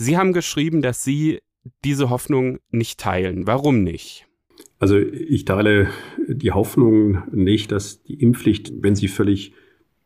Sie 0.00 0.16
haben 0.16 0.32
geschrieben, 0.32 0.80
dass 0.80 1.04
Sie 1.04 1.40
diese 1.84 2.08
Hoffnung 2.08 2.58
nicht 2.70 2.98
teilen. 2.98 3.46
Warum 3.46 3.82
nicht? 3.82 4.26
Also 4.78 4.96
ich 4.96 5.44
teile 5.44 5.88
die 6.26 6.52
Hoffnung 6.52 7.22
nicht, 7.32 7.70
dass 7.70 8.02
die 8.02 8.14
Impfpflicht, 8.14 8.72
wenn 8.80 8.94
sie 8.94 9.08
völlig 9.08 9.52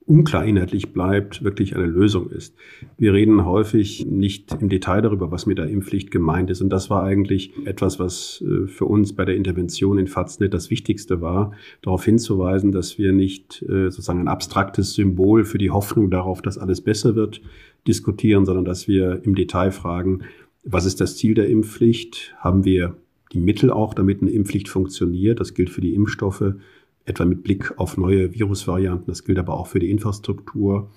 unklar 0.06 0.44
inhaltlich 0.44 0.92
bleibt, 0.92 1.44
wirklich 1.44 1.76
eine 1.76 1.86
Lösung 1.86 2.28
ist. 2.30 2.56
Wir 2.98 3.14
reden 3.14 3.44
häufig 3.44 4.04
nicht 4.04 4.52
im 4.60 4.68
Detail 4.68 5.00
darüber, 5.00 5.30
was 5.30 5.46
mit 5.46 5.58
der 5.58 5.68
Impfpflicht 5.68 6.10
gemeint 6.10 6.50
ist. 6.50 6.60
Und 6.60 6.70
das 6.70 6.90
war 6.90 7.04
eigentlich 7.04 7.52
etwas, 7.64 8.00
was 8.00 8.44
äh, 8.44 8.66
für 8.66 8.86
uns 8.86 9.14
bei 9.14 9.24
der 9.24 9.36
Intervention 9.36 9.98
in 9.98 10.08
Faznet 10.08 10.52
das 10.52 10.70
Wichtigste 10.70 11.20
war, 11.20 11.52
darauf 11.82 12.04
hinzuweisen, 12.04 12.72
dass 12.72 12.98
wir 12.98 13.12
nicht 13.12 13.62
äh, 13.62 13.90
sozusagen 13.90 14.20
ein 14.20 14.28
abstraktes 14.28 14.94
Symbol 14.94 15.44
für 15.44 15.58
die 15.58 15.70
Hoffnung 15.70 16.10
darauf, 16.10 16.42
dass 16.42 16.58
alles 16.58 16.80
besser 16.80 17.14
wird, 17.14 17.40
diskutieren, 17.86 18.44
sondern 18.44 18.64
dass 18.64 18.88
wir 18.88 19.22
im 19.24 19.34
Detail 19.34 19.70
fragen, 19.70 20.20
was 20.64 20.86
ist 20.86 21.00
das 21.00 21.16
Ziel 21.16 21.34
der 21.34 21.48
Impfpflicht? 21.48 22.34
Haben 22.38 22.64
wir 22.64 22.96
die 23.32 23.40
Mittel 23.40 23.70
auch, 23.70 23.94
damit 23.94 24.22
eine 24.22 24.30
Impfpflicht 24.30 24.68
funktioniert? 24.68 25.40
Das 25.40 25.54
gilt 25.54 25.70
für 25.70 25.80
die 25.80 25.94
Impfstoffe, 25.94 26.54
etwa 27.04 27.24
mit 27.24 27.42
Blick 27.42 27.78
auf 27.78 27.96
neue 27.96 28.32
Virusvarianten. 28.34 29.06
Das 29.08 29.24
gilt 29.24 29.38
aber 29.38 29.54
auch 29.54 29.66
für 29.66 29.78
die 29.78 29.90
Infrastruktur. 29.90 30.90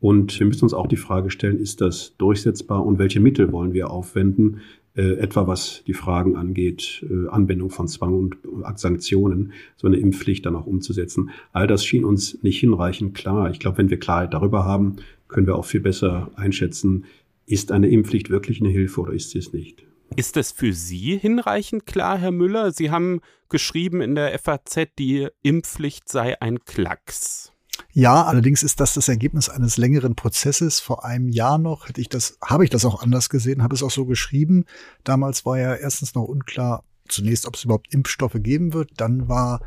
Und 0.00 0.38
wir 0.40 0.46
müssen 0.46 0.64
uns 0.64 0.72
auch 0.72 0.86
die 0.86 0.96
Frage 0.96 1.30
stellen, 1.30 1.58
ist 1.58 1.82
das 1.82 2.16
durchsetzbar 2.16 2.84
und 2.84 2.98
welche 2.98 3.20
Mittel 3.20 3.52
wollen 3.52 3.74
wir 3.74 3.90
aufwenden? 3.90 4.60
Äh, 4.96 5.18
etwa 5.18 5.46
was 5.46 5.84
die 5.86 5.94
Fragen 5.94 6.36
angeht, 6.36 7.06
äh, 7.08 7.28
Anwendung 7.28 7.70
von 7.70 7.86
Zwang 7.86 8.14
und 8.14 8.36
Sanktionen, 8.74 9.52
so 9.76 9.86
eine 9.86 9.98
Impfpflicht 9.98 10.44
dann 10.44 10.56
auch 10.56 10.66
umzusetzen. 10.66 11.30
All 11.52 11.68
das 11.68 11.84
schien 11.84 12.04
uns 12.04 12.42
nicht 12.42 12.58
hinreichend 12.58 13.14
klar. 13.14 13.50
Ich 13.50 13.60
glaube, 13.60 13.78
wenn 13.78 13.90
wir 13.90 14.00
Klarheit 14.00 14.34
darüber 14.34 14.64
haben, 14.64 14.96
können 15.30 15.46
wir 15.46 15.56
auch 15.56 15.64
viel 15.64 15.80
besser 15.80 16.30
einschätzen, 16.36 17.04
ist 17.46 17.72
eine 17.72 17.88
Impfpflicht 17.88 18.30
wirklich 18.30 18.60
eine 18.60 18.70
Hilfe 18.70 19.00
oder 19.00 19.12
ist 19.12 19.30
sie 19.30 19.38
es 19.38 19.52
nicht? 19.52 19.84
Ist 20.16 20.36
das 20.36 20.50
für 20.52 20.72
Sie 20.72 21.16
hinreichend 21.18 21.86
klar, 21.86 22.18
Herr 22.18 22.32
Müller? 22.32 22.72
Sie 22.72 22.90
haben 22.90 23.20
geschrieben 23.48 24.00
in 24.00 24.14
der 24.14 24.36
FAZ, 24.38 24.88
die 24.98 25.28
Impfpflicht 25.42 26.08
sei 26.08 26.40
ein 26.40 26.64
Klacks. 26.64 27.52
Ja, 27.92 28.24
allerdings 28.24 28.62
ist 28.62 28.80
das 28.80 28.94
das 28.94 29.08
Ergebnis 29.08 29.48
eines 29.48 29.76
längeren 29.76 30.14
Prozesses. 30.14 30.80
Vor 30.80 31.04
einem 31.04 31.28
Jahr 31.28 31.58
noch 31.58 31.88
hätte 31.88 32.00
ich 32.00 32.08
das, 32.08 32.38
habe 32.44 32.64
ich 32.64 32.70
das 32.70 32.84
auch 32.84 33.02
anders 33.02 33.28
gesehen, 33.28 33.62
habe 33.62 33.74
es 33.74 33.82
auch 33.82 33.90
so 33.90 34.04
geschrieben. 34.04 34.64
Damals 35.04 35.44
war 35.46 35.58
ja 35.58 35.74
erstens 35.74 36.14
noch 36.14 36.24
unklar, 36.24 36.84
zunächst, 37.08 37.46
ob 37.46 37.56
es 37.56 37.64
überhaupt 37.64 37.92
Impfstoffe 37.92 38.36
geben 38.38 38.72
wird. 38.72 38.92
Dann 38.96 39.28
war 39.28 39.60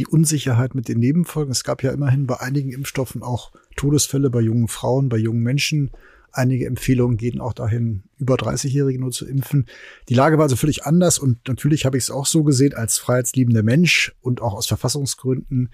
die 0.00 0.06
Unsicherheit 0.06 0.74
mit 0.74 0.88
den 0.88 0.98
Nebenfolgen. 0.98 1.52
Es 1.52 1.62
gab 1.62 1.82
ja 1.82 1.92
immerhin 1.92 2.26
bei 2.26 2.40
einigen 2.40 2.72
Impfstoffen 2.72 3.22
auch 3.22 3.52
Todesfälle 3.76 4.30
bei 4.30 4.40
jungen 4.40 4.66
Frauen, 4.66 5.10
bei 5.10 5.18
jungen 5.18 5.42
Menschen. 5.42 5.90
Einige 6.32 6.66
Empfehlungen 6.66 7.18
gehen 7.18 7.40
auch 7.40 7.52
dahin, 7.52 8.04
über 8.16 8.36
30-Jährige 8.36 8.98
nur 8.98 9.10
zu 9.10 9.26
impfen. 9.26 9.66
Die 10.08 10.14
Lage 10.14 10.38
war 10.38 10.44
also 10.44 10.56
völlig 10.56 10.86
anders 10.86 11.18
und 11.18 11.46
natürlich 11.48 11.84
habe 11.84 11.98
ich 11.98 12.04
es 12.04 12.10
auch 12.10 12.24
so 12.24 12.44
gesehen 12.44 12.72
als 12.72 12.96
freiheitsliebender 12.98 13.62
Mensch 13.62 14.14
und 14.22 14.40
auch 14.40 14.54
aus 14.54 14.66
Verfassungsgründen 14.66 15.70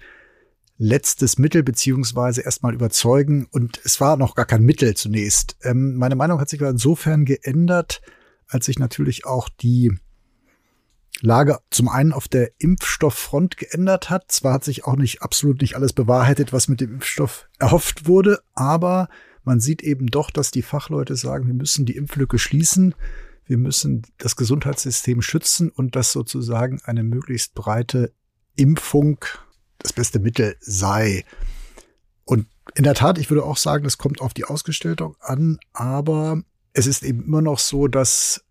letztes 0.77 1.37
Mittel 1.37 1.63
beziehungsweise 1.63 2.41
erstmal 2.41 2.73
überzeugen 2.73 3.47
und 3.49 3.79
es 3.85 4.01
war 4.01 4.17
noch 4.17 4.35
gar 4.35 4.45
kein 4.45 4.63
Mittel 4.63 4.95
zunächst. 4.95 5.57
Ähm, 5.63 5.95
meine 5.95 6.15
Meinung 6.15 6.39
hat 6.39 6.49
sich 6.49 6.59
insofern 6.59 7.23
geändert, 7.23 8.01
als 8.47 8.65
sich 8.65 8.77
natürlich 8.77 9.25
auch 9.25 9.47
die 9.47 9.97
Lage 11.21 11.59
zum 11.71 11.89
einen 11.89 12.13
auf 12.13 12.27
der 12.27 12.51
Impfstofffront 12.59 13.57
geändert 13.57 14.09
hat. 14.09 14.31
Zwar 14.31 14.53
hat 14.53 14.63
sich 14.63 14.85
auch 14.85 14.95
nicht 14.95 15.21
absolut 15.21 15.61
nicht 15.61 15.75
alles 15.75 15.93
bewahrheitet, 15.93 16.53
was 16.53 16.67
mit 16.67 16.81
dem 16.81 16.95
Impfstoff 16.95 17.47
erhofft 17.59 18.07
wurde, 18.07 18.39
aber 18.53 19.09
man 19.43 19.59
sieht 19.59 19.81
eben 19.81 20.07
doch, 20.07 20.29
dass 20.29 20.51
die 20.51 20.61
Fachleute 20.61 21.15
sagen, 21.15 21.47
wir 21.47 21.53
müssen 21.53 21.85
die 21.85 21.95
Impflücke 21.95 22.37
schließen, 22.37 22.93
wir 23.45 23.57
müssen 23.57 24.03
das 24.17 24.35
Gesundheitssystem 24.35 25.21
schützen 25.21 25.69
und 25.69 25.95
dass 25.95 26.11
sozusagen 26.11 26.81
eine 26.83 27.03
möglichst 27.03 27.55
breite 27.55 28.13
Impfung 28.55 29.23
das 29.79 29.93
beste 29.93 30.19
Mittel 30.19 30.57
sei. 30.59 31.23
Und 32.25 32.47
in 32.75 32.83
der 32.83 32.93
Tat, 32.93 33.17
ich 33.17 33.29
würde 33.29 33.45
auch 33.45 33.57
sagen, 33.57 33.85
es 33.85 33.97
kommt 33.97 34.19
auf 34.19 34.33
die 34.33 34.43
Ausgestaltung 34.43 35.15
an, 35.21 35.59
aber 35.71 36.41
es 36.73 36.85
ist 36.85 37.03
eben 37.03 37.23
immer 37.23 37.41
noch 37.41 37.59
so, 37.59 37.87
dass 37.87 38.43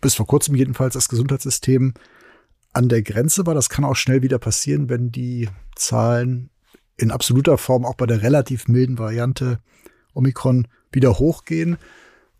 bis 0.00 0.14
vor 0.14 0.26
kurzem 0.26 0.54
jedenfalls 0.54 0.94
das 0.94 1.08
Gesundheitssystem 1.08 1.94
an 2.72 2.88
der 2.88 3.02
Grenze 3.02 3.46
war. 3.46 3.54
Das 3.54 3.68
kann 3.68 3.84
auch 3.84 3.96
schnell 3.96 4.22
wieder 4.22 4.38
passieren, 4.38 4.88
wenn 4.88 5.10
die 5.10 5.48
Zahlen 5.74 6.50
in 6.96 7.10
absoluter 7.10 7.58
Form 7.58 7.84
auch 7.84 7.94
bei 7.94 8.06
der 8.06 8.22
relativ 8.22 8.68
milden 8.68 8.98
Variante 8.98 9.60
Omikron 10.14 10.68
wieder 10.92 11.18
hochgehen. 11.18 11.76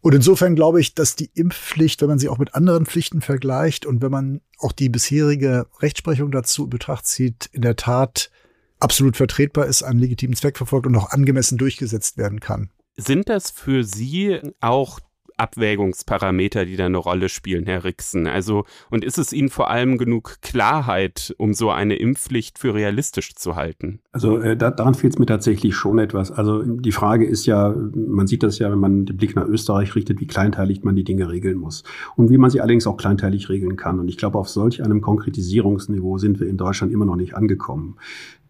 Und 0.00 0.14
insofern 0.14 0.54
glaube 0.54 0.80
ich, 0.80 0.94
dass 0.94 1.16
die 1.16 1.30
Impfpflicht, 1.34 2.00
wenn 2.00 2.08
man 2.08 2.18
sie 2.18 2.28
auch 2.28 2.38
mit 2.38 2.54
anderen 2.54 2.86
Pflichten 2.86 3.22
vergleicht 3.22 3.86
und 3.86 4.02
wenn 4.02 4.12
man 4.12 4.40
auch 4.58 4.72
die 4.72 4.88
bisherige 4.88 5.66
Rechtsprechung 5.80 6.30
dazu 6.30 6.64
in 6.64 6.70
Betracht 6.70 7.06
zieht, 7.06 7.48
in 7.52 7.62
der 7.62 7.76
Tat 7.76 8.30
absolut 8.78 9.16
vertretbar 9.16 9.66
ist, 9.66 9.82
einen 9.82 9.98
legitimen 9.98 10.36
Zweck 10.36 10.56
verfolgt 10.56 10.86
und 10.86 10.96
auch 10.96 11.10
angemessen 11.10 11.58
durchgesetzt 11.58 12.18
werden 12.18 12.40
kann. 12.40 12.70
Sind 12.96 13.28
das 13.28 13.50
für 13.50 13.84
Sie 13.84 14.40
auch 14.60 15.00
Abwägungsparameter, 15.37 16.64
die 16.64 16.77
da 16.77 16.87
eine 16.87 16.99
Rolle 16.99 17.29
spielen, 17.29 17.66
Herr 17.66 17.85
Rixen? 17.85 18.27
Also, 18.27 18.64
und 18.90 19.05
ist 19.05 19.18
es 19.18 19.33
Ihnen 19.33 19.49
vor 19.49 19.70
allem 19.70 19.99
genug 19.99 20.37
Klarheit, 20.42 21.35
um 21.38 21.55
so 21.55 21.70
eine 21.70 21.96
Impfpflicht 21.96 22.59
für 22.59 22.75
realistisch 22.75 23.35
zu 23.35 23.57
halten? 23.57 24.01
Also, 24.12 24.38
äh, 24.38 24.57
da, 24.57 24.70
daran 24.70 24.94
fehlt 24.94 25.14
es 25.14 25.18
mir 25.18 25.27
tatsächlich 25.27 25.75
schon 25.75 25.99
etwas. 25.99 26.31
Also, 26.31 26.62
die 26.62 26.92
Frage 26.92 27.27
ist 27.27 27.46
ja, 27.46 27.75
man 27.94 28.27
sieht 28.27 28.42
das 28.42 28.59
ja, 28.59 28.70
wenn 28.70 28.79
man 28.79 29.07
den 29.07 29.16
Blick 29.16 29.37
nach 29.37 29.46
Österreich 29.46 29.94
richtet, 29.94 30.20
wie 30.20 30.27
kleinteilig 30.27 30.85
man 30.85 30.96
die 30.96 31.05
Dinge 31.05 31.29
regeln 31.29 31.59
muss. 31.59 31.85
Und 32.16 32.31
wie 32.31 32.38
man 32.38 32.51
sie 32.51 32.61
allerdings 32.61 32.87
auch 32.87 32.96
kleinteilig 32.96 33.49
regeln 33.49 33.77
kann. 33.77 34.01
Und 34.01 34.09
ich 34.09 34.16
glaube, 34.16 34.38
auf 34.38 34.49
solch 34.49 34.83
einem 34.83 35.01
Konkretisierungsniveau 35.01 36.18
sind 36.18 36.40
wir 36.40 36.49
in 36.49 36.57
Deutschland 36.57 36.92
immer 36.92 37.05
noch 37.05 37.16
nicht 37.16 37.35
angekommen. 37.35 37.96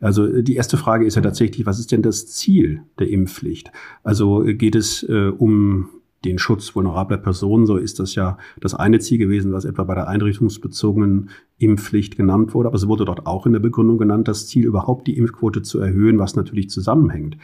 Also 0.00 0.26
äh, 0.26 0.42
die 0.42 0.56
erste 0.56 0.76
Frage 0.76 1.06
ist 1.06 1.16
ja 1.16 1.22
tatsächlich, 1.22 1.66
was 1.66 1.78
ist 1.78 1.92
denn 1.92 2.02
das 2.02 2.26
Ziel 2.26 2.82
der 2.98 3.08
Impfpflicht? 3.08 3.72
Also 4.02 4.44
äh, 4.44 4.54
geht 4.54 4.74
es 4.74 5.02
äh, 5.02 5.28
um 5.28 5.88
den 6.26 6.38
Schutz 6.38 6.74
vulnerabler 6.74 7.16
Personen, 7.16 7.66
so 7.66 7.76
ist 7.76 7.98
das 7.98 8.14
ja 8.14 8.38
das 8.60 8.74
eine 8.74 8.98
Ziel 8.98 9.18
gewesen, 9.18 9.52
was 9.52 9.64
etwa 9.64 9.84
bei 9.84 9.94
der 9.94 10.08
einrichtungsbezogenen 10.08 11.30
Impfpflicht 11.58 12.16
genannt 12.16 12.52
wurde. 12.54 12.68
Aber 12.68 12.76
es 12.76 12.86
wurde 12.86 13.04
dort 13.04 13.26
auch 13.26 13.46
in 13.46 13.52
der 13.52 13.60
Begründung 13.60 13.96
genannt, 13.96 14.28
das 14.28 14.46
Ziel 14.46 14.66
überhaupt 14.66 15.06
die 15.06 15.16
Impfquote 15.16 15.62
zu 15.62 15.80
erhöhen, 15.80 16.18
was 16.18 16.36
natürlich 16.36 16.68
zusammenhängt. 16.68 17.38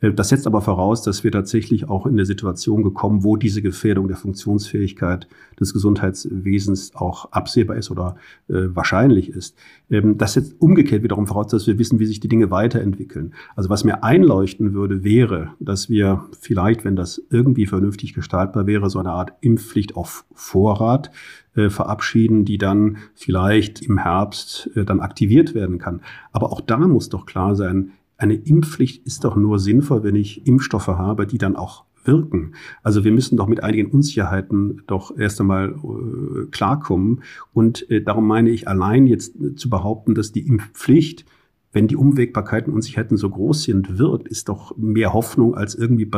Äh, 0.00 0.12
das 0.12 0.30
setzt 0.30 0.46
aber 0.46 0.62
voraus, 0.62 1.02
dass 1.02 1.22
wir 1.22 1.32
tatsächlich 1.32 1.88
auch 1.88 2.06
in 2.06 2.16
der 2.16 2.24
Situation 2.24 2.82
gekommen, 2.82 3.24
wo 3.24 3.36
diese 3.36 3.60
Gefährdung 3.60 4.08
der 4.08 4.16
Funktionsfähigkeit 4.16 5.28
des 5.60 5.72
Gesundheitswesens 5.72 6.94
auch 6.94 7.32
absehbar 7.32 7.76
ist 7.76 7.90
oder 7.90 8.16
äh, 8.48 8.68
wahrscheinlich 8.74 9.30
ist. 9.30 9.56
Ähm, 9.90 10.16
das 10.16 10.32
setzt 10.32 10.60
umgekehrt 10.60 11.02
wiederum 11.02 11.26
voraus, 11.26 11.48
dass 11.48 11.66
wir 11.66 11.78
wissen, 11.78 11.98
wie 11.98 12.06
sich 12.06 12.20
die 12.20 12.28
Dinge 12.28 12.50
weiterentwickeln. 12.50 13.34
Also 13.54 13.68
was 13.68 13.84
mir 13.84 14.02
einleuchten 14.02 14.72
würde, 14.72 15.04
wäre, 15.04 15.50
dass 15.60 15.90
wir 15.90 16.24
vielleicht, 16.40 16.84
wenn 16.86 16.96
das 16.96 17.22
irgendwie 17.30 17.66
vernünftig 17.66 18.14
gestaltbar 18.14 18.66
wäre, 18.66 18.88
so 18.88 18.98
eine 18.98 19.10
Art 19.10 19.32
Impfpflicht 19.42 19.94
auf 19.94 20.24
Vorrat 20.32 21.10
äh, 21.58 21.70
verabschieden, 21.70 22.44
die 22.44 22.56
dann 22.56 22.98
vielleicht 23.14 23.82
im 23.82 23.98
Herbst 23.98 24.70
äh, 24.76 24.84
dann 24.84 25.00
aktiviert 25.00 25.54
werden 25.54 25.78
kann. 25.78 26.02
Aber 26.30 26.52
auch 26.52 26.60
da 26.60 26.78
muss 26.78 27.08
doch 27.08 27.26
klar 27.26 27.56
sein, 27.56 27.90
eine 28.16 28.34
Impfpflicht 28.34 29.04
ist 29.06 29.24
doch 29.24 29.34
nur 29.34 29.58
sinnvoll, 29.58 30.04
wenn 30.04 30.14
ich 30.14 30.46
Impfstoffe 30.46 30.86
habe, 30.86 31.26
die 31.26 31.38
dann 31.38 31.56
auch 31.56 31.84
wirken. 32.04 32.52
Also 32.82 33.02
wir 33.04 33.10
müssen 33.10 33.36
doch 33.36 33.48
mit 33.48 33.62
einigen 33.62 33.90
Unsicherheiten 33.90 34.82
doch 34.86 35.16
erst 35.16 35.40
einmal 35.40 35.70
äh, 35.70 36.46
klarkommen. 36.50 37.22
Und 37.52 37.90
äh, 37.90 38.02
darum 38.02 38.26
meine 38.26 38.50
ich 38.50 38.68
allein 38.68 39.06
jetzt 39.06 39.34
zu 39.56 39.68
behaupten, 39.68 40.14
dass 40.14 40.32
die 40.32 40.46
Impfpflicht 40.46 41.24
wenn 41.72 41.86
die 41.86 41.96
Umwegbarkeiten 41.96 42.70
und 42.70 42.76
Unsicherheiten 42.76 43.16
so 43.16 43.28
groß 43.28 43.64
sind, 43.64 43.98
wirkt, 43.98 44.28
ist 44.28 44.48
doch 44.48 44.76
mehr 44.76 45.12
Hoffnung 45.12 45.54
als 45.54 45.74
irgendwie 45.74 46.08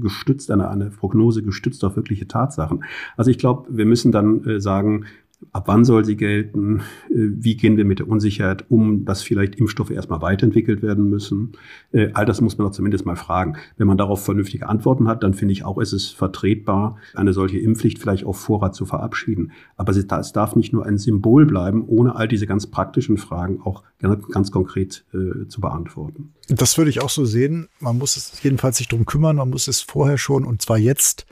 gestützt, 0.00 0.50
eine, 0.50 0.68
eine 0.70 0.90
Prognose 0.90 1.42
gestützt 1.42 1.84
auf 1.84 1.96
wirkliche 1.96 2.26
Tatsachen. 2.26 2.84
Also 3.16 3.30
ich 3.30 3.38
glaube, 3.38 3.66
wir 3.76 3.84
müssen 3.84 4.12
dann 4.12 4.44
äh, 4.44 4.60
sagen, 4.60 5.04
Ab 5.52 5.64
wann 5.66 5.84
soll 5.84 6.04
sie 6.04 6.16
gelten? 6.16 6.80
Äh, 7.10 7.14
wie 7.14 7.56
gehen 7.56 7.76
wir 7.76 7.84
mit 7.84 7.98
der 7.98 8.08
Unsicherheit 8.08 8.64
um, 8.70 9.04
dass 9.04 9.22
vielleicht 9.22 9.56
Impfstoffe 9.56 9.90
erstmal 9.90 10.22
weiterentwickelt 10.22 10.82
werden 10.82 11.08
müssen? 11.10 11.52
Äh, 11.92 12.10
all 12.14 12.24
das 12.24 12.40
muss 12.40 12.58
man 12.58 12.66
doch 12.66 12.72
zumindest 12.72 13.06
mal 13.06 13.16
fragen. 13.16 13.56
Wenn 13.76 13.86
man 13.86 13.98
darauf 13.98 14.24
vernünftige 14.24 14.68
Antworten 14.68 15.08
hat, 15.08 15.22
dann 15.22 15.34
finde 15.34 15.52
ich 15.52 15.64
auch, 15.64 15.78
ist 15.78 15.92
es 15.92 16.08
vertretbar, 16.08 16.96
eine 17.14 17.32
solche 17.32 17.58
Impfpflicht 17.58 17.98
vielleicht 17.98 18.24
auf 18.24 18.38
Vorrat 18.38 18.74
zu 18.74 18.86
verabschieden. 18.86 19.52
Aber 19.76 19.92
es 19.92 20.32
darf 20.32 20.56
nicht 20.56 20.72
nur 20.72 20.86
ein 20.86 20.98
Symbol 20.98 21.46
bleiben, 21.46 21.84
ohne 21.86 22.16
all 22.16 22.28
diese 22.28 22.46
ganz 22.46 22.66
praktischen 22.66 23.16
Fragen 23.16 23.60
auch 23.60 23.82
ganz 24.30 24.50
konkret 24.50 25.04
äh, 25.14 25.46
zu 25.48 25.60
beantworten. 25.60 26.32
Das 26.48 26.76
würde 26.76 26.90
ich 26.90 27.00
auch 27.00 27.10
so 27.10 27.24
sehen. 27.24 27.68
Man 27.80 27.98
muss 27.98 28.16
es 28.16 28.42
jedenfalls 28.42 28.78
sich 28.78 28.88
darum 28.88 29.06
kümmern. 29.06 29.36
Man 29.36 29.50
muss 29.50 29.68
es 29.68 29.80
vorher 29.80 30.18
schon 30.18 30.44
und 30.44 30.60
zwar 30.62 30.78
jetzt 30.78 31.26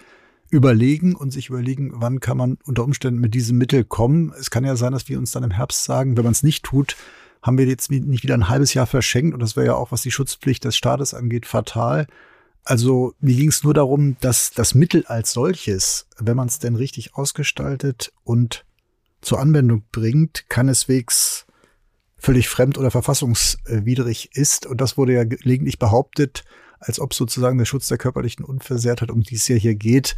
überlegen 0.52 1.14
und 1.14 1.30
sich 1.30 1.48
überlegen, 1.48 1.92
wann 1.94 2.20
kann 2.20 2.36
man 2.36 2.58
unter 2.64 2.84
Umständen 2.84 3.20
mit 3.20 3.32
diesem 3.32 3.56
Mittel 3.56 3.84
kommen. 3.84 4.34
Es 4.38 4.50
kann 4.50 4.64
ja 4.64 4.76
sein, 4.76 4.92
dass 4.92 5.08
wir 5.08 5.18
uns 5.18 5.32
dann 5.32 5.44
im 5.44 5.50
Herbst 5.50 5.84
sagen, 5.84 6.16
wenn 6.16 6.24
man 6.24 6.32
es 6.32 6.42
nicht 6.42 6.62
tut, 6.62 6.94
haben 7.40 7.56
wir 7.56 7.64
jetzt 7.64 7.90
nicht 7.90 8.22
wieder 8.22 8.34
ein 8.34 8.50
halbes 8.50 8.74
Jahr 8.74 8.86
verschenkt. 8.86 9.32
Und 9.32 9.40
das 9.40 9.56
wäre 9.56 9.68
ja 9.68 9.74
auch, 9.74 9.92
was 9.92 10.02
die 10.02 10.10
Schutzpflicht 10.10 10.62
des 10.62 10.76
Staates 10.76 11.14
angeht, 11.14 11.46
fatal. 11.46 12.06
Also 12.64 13.14
mir 13.18 13.34
ging 13.34 13.48
es 13.48 13.64
nur 13.64 13.72
darum, 13.72 14.18
dass 14.20 14.50
das 14.50 14.74
Mittel 14.74 15.06
als 15.06 15.32
solches, 15.32 16.06
wenn 16.18 16.36
man 16.36 16.48
es 16.48 16.58
denn 16.58 16.76
richtig 16.76 17.14
ausgestaltet 17.14 18.12
und 18.22 18.66
zur 19.22 19.40
Anwendung 19.40 19.84
bringt, 19.90 20.50
keineswegs 20.50 21.46
völlig 22.18 22.48
fremd 22.48 22.76
oder 22.76 22.90
verfassungswidrig 22.90 24.36
ist. 24.36 24.66
Und 24.66 24.82
das 24.82 24.98
wurde 24.98 25.14
ja 25.14 25.24
gelegentlich 25.24 25.78
behauptet, 25.78 26.44
als 26.82 27.00
ob 27.00 27.14
sozusagen 27.14 27.58
der 27.58 27.64
Schutz 27.64 27.88
der 27.88 27.98
körperlichen 27.98 28.44
Unversehrtheit, 28.44 29.10
um 29.10 29.22
die 29.22 29.36
es 29.36 29.48
ja 29.48 29.56
hier 29.56 29.74
geht, 29.74 30.16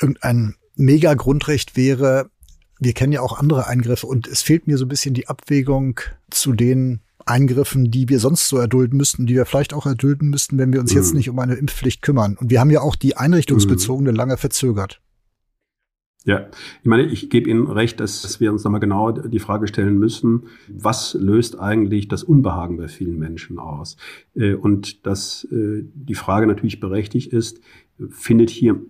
irgendein 0.00 0.56
Mega-Grundrecht 0.74 1.76
wäre. 1.76 2.30
Wir 2.78 2.92
kennen 2.92 3.12
ja 3.12 3.22
auch 3.22 3.38
andere 3.38 3.66
Eingriffe 3.66 4.06
und 4.06 4.26
es 4.26 4.42
fehlt 4.42 4.66
mir 4.66 4.76
so 4.76 4.84
ein 4.84 4.88
bisschen 4.88 5.14
die 5.14 5.28
Abwägung 5.28 6.00
zu 6.30 6.52
den 6.52 7.00
Eingriffen, 7.24 7.90
die 7.90 8.08
wir 8.08 8.20
sonst 8.20 8.48
so 8.48 8.58
erdulden 8.58 8.96
müssten, 8.96 9.26
die 9.26 9.34
wir 9.34 9.46
vielleicht 9.46 9.74
auch 9.74 9.86
erdulden 9.86 10.28
müssten, 10.28 10.58
wenn 10.58 10.72
wir 10.72 10.80
uns 10.80 10.92
mhm. 10.92 10.98
jetzt 10.98 11.14
nicht 11.14 11.28
um 11.28 11.38
eine 11.38 11.54
Impfpflicht 11.54 12.02
kümmern. 12.02 12.36
Und 12.36 12.50
wir 12.50 12.60
haben 12.60 12.70
ja 12.70 12.82
auch 12.82 12.94
die 12.94 13.16
einrichtungsbezogene 13.16 14.10
mhm. 14.12 14.16
lange 14.16 14.36
verzögert. 14.36 15.00
Ja, 16.26 16.48
ich 16.82 16.86
meine, 16.86 17.04
ich 17.04 17.30
gebe 17.30 17.48
Ihnen 17.48 17.68
recht, 17.68 18.00
dass 18.00 18.40
wir 18.40 18.50
uns 18.50 18.64
nochmal 18.64 18.80
genau 18.80 19.12
die 19.12 19.38
Frage 19.38 19.68
stellen 19.68 19.96
müssen, 19.96 20.48
was 20.68 21.14
löst 21.14 21.60
eigentlich 21.60 22.08
das 22.08 22.24
Unbehagen 22.24 22.76
bei 22.76 22.88
vielen 22.88 23.16
Menschen 23.16 23.60
aus? 23.60 23.96
Äh, 24.34 24.54
und 24.54 25.06
dass 25.06 25.44
äh, 25.52 25.84
die 25.94 26.16
Frage 26.16 26.48
natürlich 26.48 26.80
berechtigt 26.80 27.32
ist, 27.32 27.60
findet 28.10 28.50
hier 28.50 28.80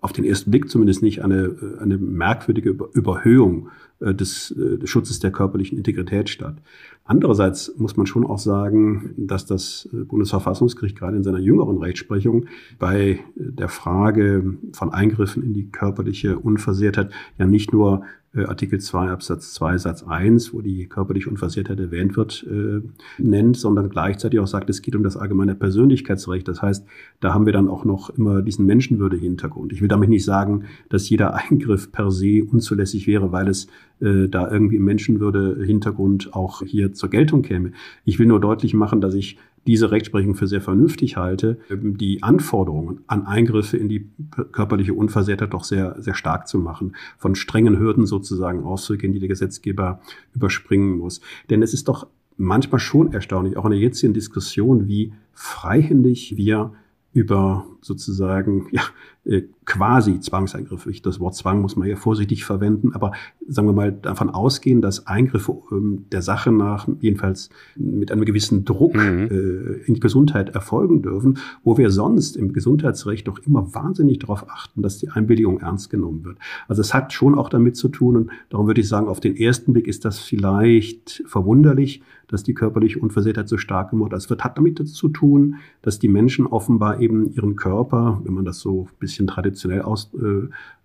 auf 0.00 0.12
den 0.12 0.24
ersten 0.24 0.50
Blick 0.50 0.68
zumindest 0.68 1.04
nicht 1.04 1.22
eine, 1.22 1.78
eine 1.80 1.98
merkwürdige 1.98 2.70
Überhöhung 2.92 3.68
äh, 4.00 4.12
des, 4.12 4.52
des 4.56 4.90
Schutzes 4.90 5.20
der 5.20 5.30
körperlichen 5.30 5.78
Integrität 5.78 6.30
statt. 6.30 6.56
Andererseits 7.04 7.74
muss 7.78 7.96
man 7.96 8.06
schon 8.06 8.24
auch 8.24 8.38
sagen, 8.38 9.14
dass 9.16 9.44
das 9.44 9.88
Bundesverfassungsgericht 9.92 10.96
gerade 10.96 11.16
in 11.16 11.24
seiner 11.24 11.40
jüngeren 11.40 11.78
Rechtsprechung 11.78 12.46
bei 12.78 13.18
der 13.34 13.68
Frage 13.68 14.56
von 14.72 14.90
Eingriffen 14.92 15.42
in 15.42 15.52
die 15.52 15.68
körperliche 15.68 16.38
Unversehrtheit 16.38 17.10
ja 17.38 17.46
nicht 17.46 17.72
nur 17.72 18.02
äh, 18.34 18.44
Artikel 18.44 18.80
2 18.80 19.10
Absatz 19.10 19.52
2 19.54 19.78
Satz 19.78 20.02
1, 20.02 20.54
wo 20.54 20.60
die 20.60 20.86
körperliche 20.86 21.28
Unversehrtheit 21.28 21.78
erwähnt 21.80 22.16
wird, 22.16 22.46
äh, 22.50 22.80
nennt, 23.18 23.56
sondern 23.56 23.90
gleichzeitig 23.90 24.40
auch 24.40 24.46
sagt, 24.46 24.70
es 24.70 24.82
geht 24.82 24.96
um 24.96 25.02
das 25.02 25.16
allgemeine 25.16 25.54
Persönlichkeitsrecht. 25.54 26.48
Das 26.48 26.62
heißt, 26.62 26.86
da 27.20 27.34
haben 27.34 27.46
wir 27.46 27.52
dann 27.52 27.68
auch 27.68 27.84
noch 27.84 28.10
immer 28.10 28.42
diesen 28.42 28.66
Menschenwürde-Hintergrund. 28.66 29.72
Ich 29.72 29.82
will 29.82 29.88
damit 29.88 30.08
nicht 30.08 30.24
sagen, 30.24 30.64
dass 30.88 31.08
jeder 31.08 31.34
Eingriff 31.34 31.92
per 31.92 32.10
se 32.10 32.44
unzulässig 32.44 33.06
wäre, 33.06 33.32
weil 33.32 33.48
es 33.48 33.66
äh, 34.02 34.28
da 34.28 34.50
irgendwie 34.50 34.78
Menschenwürde-Hintergrund 34.78 36.34
auch 36.34 36.62
hier 36.62 36.92
zur 36.92 37.08
Geltung 37.08 37.42
käme. 37.42 37.72
Ich 38.04 38.18
will 38.18 38.26
nur 38.26 38.40
deutlich 38.40 38.74
machen, 38.74 39.00
dass 39.00 39.14
ich 39.14 39.38
diese 39.66 39.90
Rechtsprechung 39.90 40.34
für 40.34 40.48
sehr 40.48 40.60
vernünftig 40.60 41.16
halte, 41.16 41.58
die 41.70 42.22
Anforderungen 42.22 43.02
an 43.06 43.26
Eingriffe 43.26 43.76
in 43.76 43.88
die 43.88 44.10
körperliche 44.50 44.94
Unversehrtheit 44.94 45.52
doch 45.52 45.64
sehr, 45.64 45.94
sehr 46.00 46.14
stark 46.14 46.48
zu 46.48 46.58
machen, 46.58 46.96
von 47.16 47.36
strengen 47.36 47.78
Hürden 47.78 48.06
sozusagen 48.06 48.64
auszugehen, 48.64 49.12
die 49.12 49.20
der 49.20 49.28
Gesetzgeber 49.28 50.00
überspringen 50.34 50.98
muss. 50.98 51.20
Denn 51.48 51.62
es 51.62 51.74
ist 51.74 51.86
doch 51.86 52.08
manchmal 52.36 52.80
schon 52.80 53.12
erstaunlich, 53.12 53.56
auch 53.56 53.64
in 53.64 53.70
der 53.70 53.80
jetzigen 53.80 54.14
Diskussion, 54.14 54.88
wie 54.88 55.12
freihändig 55.32 56.36
wir 56.36 56.72
über 57.12 57.66
sozusagen 57.82 58.68
ja, 58.72 58.82
äh, 59.21 59.21
quasi 59.64 60.18
Zwangseingriffe. 60.18 60.90
Ich, 60.90 61.02
das 61.02 61.20
Wort 61.20 61.36
Zwang 61.36 61.60
muss 61.60 61.76
man 61.76 61.88
ja 61.88 61.94
vorsichtig 61.94 62.44
verwenden, 62.44 62.92
aber 62.92 63.12
sagen 63.46 63.68
wir 63.68 63.72
mal 63.72 63.92
davon 63.92 64.30
ausgehen, 64.30 64.82
dass 64.82 65.06
Eingriffe 65.06 65.62
ähm, 65.70 66.06
der 66.10 66.22
Sache 66.22 66.50
nach 66.50 66.88
jedenfalls 67.00 67.48
mit 67.76 68.10
einem 68.10 68.24
gewissen 68.24 68.64
Druck 68.64 68.96
mhm. 68.96 69.28
äh, 69.30 69.86
in 69.86 69.94
die 69.94 70.00
Gesundheit 70.00 70.50
erfolgen 70.50 71.02
dürfen, 71.02 71.38
wo 71.62 71.78
wir 71.78 71.90
sonst 71.90 72.36
im 72.36 72.52
Gesundheitsrecht 72.52 73.28
doch 73.28 73.38
immer 73.38 73.72
wahnsinnig 73.74 74.18
darauf 74.18 74.50
achten, 74.50 74.82
dass 74.82 74.98
die 74.98 75.08
Einwilligung 75.10 75.60
ernst 75.60 75.90
genommen 75.90 76.24
wird. 76.24 76.38
Also 76.66 76.80
es 76.80 76.92
hat 76.92 77.12
schon 77.12 77.38
auch 77.38 77.48
damit 77.48 77.76
zu 77.76 77.88
tun 77.88 78.16
und 78.16 78.30
darum 78.50 78.66
würde 78.66 78.80
ich 78.80 78.88
sagen, 78.88 79.06
auf 79.06 79.20
den 79.20 79.36
ersten 79.36 79.72
Blick 79.72 79.86
ist 79.86 80.04
das 80.04 80.18
vielleicht 80.18 81.22
verwunderlich, 81.26 82.02
dass 82.26 82.42
die 82.42 82.54
körperliche 82.54 82.98
Unversehrtheit 82.98 83.48
so 83.48 83.58
stark 83.58 83.90
geworden 83.90 84.16
ist. 84.16 84.24
Es 84.24 84.30
wird, 84.30 84.42
hat 84.42 84.56
damit 84.56 84.88
zu 84.88 85.08
tun, 85.10 85.56
dass 85.82 85.98
die 85.98 86.08
Menschen 86.08 86.46
offenbar 86.46 86.98
eben 86.98 87.30
ihren 87.34 87.56
Körper, 87.56 88.20
wenn 88.24 88.32
man 88.32 88.46
das 88.46 88.58
so 88.58 88.88
ein 88.90 88.98
bisschen 88.98 89.11
traditionell 89.20 89.82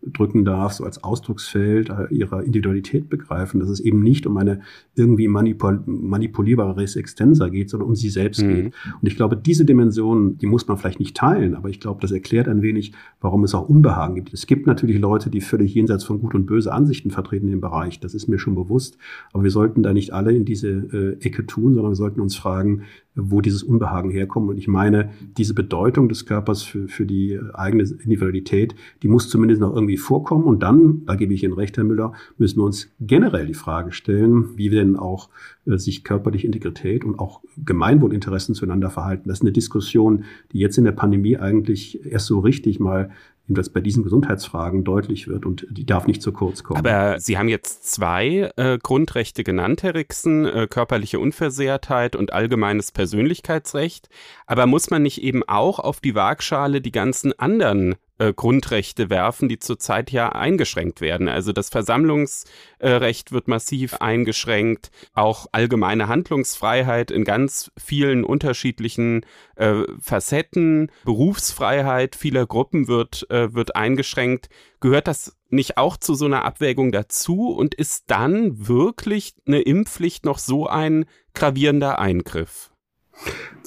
ausdrücken 0.05 0.45
darf, 0.45 0.73
so 0.73 0.83
als 0.83 1.03
Ausdrucksfeld 1.03 1.89
äh, 1.89 2.13
ihrer 2.13 2.43
Individualität 2.43 3.09
begreifen, 3.09 3.59
dass 3.59 3.69
es 3.69 3.79
eben 3.79 4.01
nicht 4.01 4.25
um 4.25 4.37
eine 4.37 4.61
irgendwie 4.95 5.27
manipul 5.27 5.81
manipulierbare 5.85 6.77
Res 6.77 6.95
extensa 6.95 7.49
geht, 7.49 7.69
sondern 7.69 7.89
um 7.89 7.95
sie 7.95 8.09
selbst 8.09 8.41
mhm. 8.41 8.55
geht. 8.55 8.73
Und 9.01 9.07
ich 9.07 9.15
glaube, 9.15 9.37
diese 9.37 9.65
Dimension, 9.65 10.37
die 10.37 10.47
muss 10.47 10.67
man 10.67 10.77
vielleicht 10.77 10.99
nicht 10.99 11.15
teilen, 11.15 11.55
aber 11.55 11.69
ich 11.69 11.79
glaube, 11.79 12.01
das 12.01 12.11
erklärt 12.11 12.47
ein 12.47 12.61
wenig, 12.61 12.93
warum 13.21 13.43
es 13.43 13.53
auch 13.55 13.67
Unbehagen 13.67 14.15
gibt. 14.15 14.33
Es 14.33 14.47
gibt 14.47 14.67
natürlich 14.67 14.99
Leute, 14.99 15.29
die 15.29 15.41
völlig 15.41 15.73
jenseits 15.73 16.03
von 16.03 16.19
Gut 16.19 16.35
und 16.35 16.45
Böse 16.45 16.71
Ansichten 16.71 17.11
vertreten 17.11 17.51
im 17.51 17.61
Bereich. 17.61 17.99
Das 17.99 18.13
ist 18.13 18.27
mir 18.27 18.39
schon 18.39 18.55
bewusst. 18.55 18.97
Aber 19.33 19.43
wir 19.43 19.51
sollten 19.51 19.83
da 19.83 19.93
nicht 19.93 20.13
alle 20.13 20.33
in 20.33 20.45
diese 20.45 20.69
äh, 20.69 21.25
Ecke 21.25 21.45
tun, 21.45 21.73
sondern 21.73 21.91
wir 21.91 21.95
sollten 21.95 22.21
uns 22.21 22.35
fragen, 22.35 22.83
wo 23.17 23.41
dieses 23.41 23.63
Unbehagen 23.63 24.11
herkommt. 24.11 24.49
Und 24.49 24.57
ich 24.57 24.67
meine, 24.67 25.09
diese 25.37 25.53
Bedeutung 25.53 26.07
des 26.07 26.25
Körpers 26.25 26.61
für, 26.61 26.87
für 26.87 27.05
die 27.05 27.39
eigene 27.53 27.83
Individualität, 27.83 28.75
die 29.01 29.07
muss 29.07 29.29
zumindest 29.29 29.61
noch 29.61 29.73
irgendwie 29.73 29.86
vorkommen. 29.95 30.43
Und 30.43 30.61
dann, 30.61 31.05
da 31.05 31.15
gebe 31.15 31.33
ich 31.33 31.43
Ihnen 31.43 31.53
recht, 31.53 31.77
Herr 31.77 31.85
Müller, 31.85 32.11
müssen 32.37 32.59
wir 32.59 32.65
uns 32.65 32.89
generell 32.99 33.47
die 33.47 33.53
Frage 33.53 33.93
stellen, 33.93 34.57
wie 34.57 34.71
wir 34.71 34.81
denn 34.81 34.97
auch 34.97 35.29
äh, 35.65 35.77
sich 35.77 36.03
körperliche 36.03 36.47
Integrität 36.47 37.05
und 37.05 37.19
auch 37.19 37.41
Gemeinwohlinteressen 37.63 38.55
zueinander 38.55 38.89
verhalten. 38.89 39.29
Das 39.29 39.37
ist 39.37 39.43
eine 39.43 39.53
Diskussion, 39.53 40.25
die 40.51 40.59
jetzt 40.59 40.77
in 40.77 40.83
der 40.83 40.91
Pandemie 40.91 41.37
eigentlich 41.37 42.05
erst 42.05 42.25
so 42.25 42.39
richtig 42.39 42.81
mal 42.81 43.11
das 43.47 43.69
bei 43.69 43.79
diesen 43.79 44.03
Gesundheitsfragen 44.03 44.83
deutlich 44.83 45.27
wird 45.27 45.45
und 45.45 45.65
die 45.69 45.85
darf 45.85 46.07
nicht 46.07 46.21
zu 46.21 46.31
kurz 46.31 46.63
kommen. 46.63 46.79
Aber 46.79 47.19
Sie 47.19 47.37
haben 47.37 47.47
jetzt 47.47 47.89
zwei 47.89 48.51
äh, 48.57 48.77
Grundrechte 48.77 49.43
genannt, 49.43 49.83
Herr 49.83 49.95
Rixen, 49.95 50.45
äh, 50.45 50.67
körperliche 50.69 51.19
Unversehrtheit 51.19 52.15
und 52.15 52.33
allgemeines 52.33 52.91
Persönlichkeitsrecht. 52.91 54.09
Aber 54.45 54.67
muss 54.67 54.89
man 54.89 55.01
nicht 55.01 55.23
eben 55.23 55.43
auch 55.47 55.79
auf 55.79 56.01
die 56.01 56.15
Waagschale 56.15 56.81
die 56.81 56.91
ganzen 56.91 57.37
anderen 57.39 57.95
äh, 58.17 58.33
Grundrechte 58.33 59.09
werfen, 59.09 59.49
die 59.49 59.59
zurzeit 59.59 60.11
ja 60.11 60.29
eingeschränkt 60.29 61.01
werden. 61.01 61.27
Also 61.27 61.51
das 61.51 61.69
Versammlungsrecht 61.69 63.31
wird 63.31 63.47
massiv 63.47 63.95
eingeschränkt, 63.95 64.91
auch 65.13 65.47
allgemeine 65.51 66.07
Handlungsfreiheit 66.07 67.11
in 67.11 67.23
ganz 67.23 67.71
vielen 67.77 68.23
unterschiedlichen 68.23 69.25
äh, 69.55 69.83
Facetten, 70.01 70.91
Berufsfreiheit 71.05 72.15
vieler 72.15 72.45
Gruppen 72.45 72.87
wird, 72.87 73.29
äh, 73.29 73.53
wird 73.53 73.75
eingeschränkt. 73.75 74.49
Gehört 74.79 75.07
das 75.07 75.35
nicht 75.49 75.77
auch 75.77 75.97
zu 75.97 76.13
so 76.13 76.25
einer 76.25 76.45
Abwägung 76.45 76.91
dazu 76.91 77.49
und 77.49 77.75
ist 77.75 78.05
dann 78.07 78.67
wirklich 78.67 79.33
eine 79.47 79.61
Impfpflicht 79.61 80.25
noch 80.25 80.39
so 80.39 80.67
ein 80.67 81.05
gravierender 81.33 81.99
Eingriff? 81.99 82.71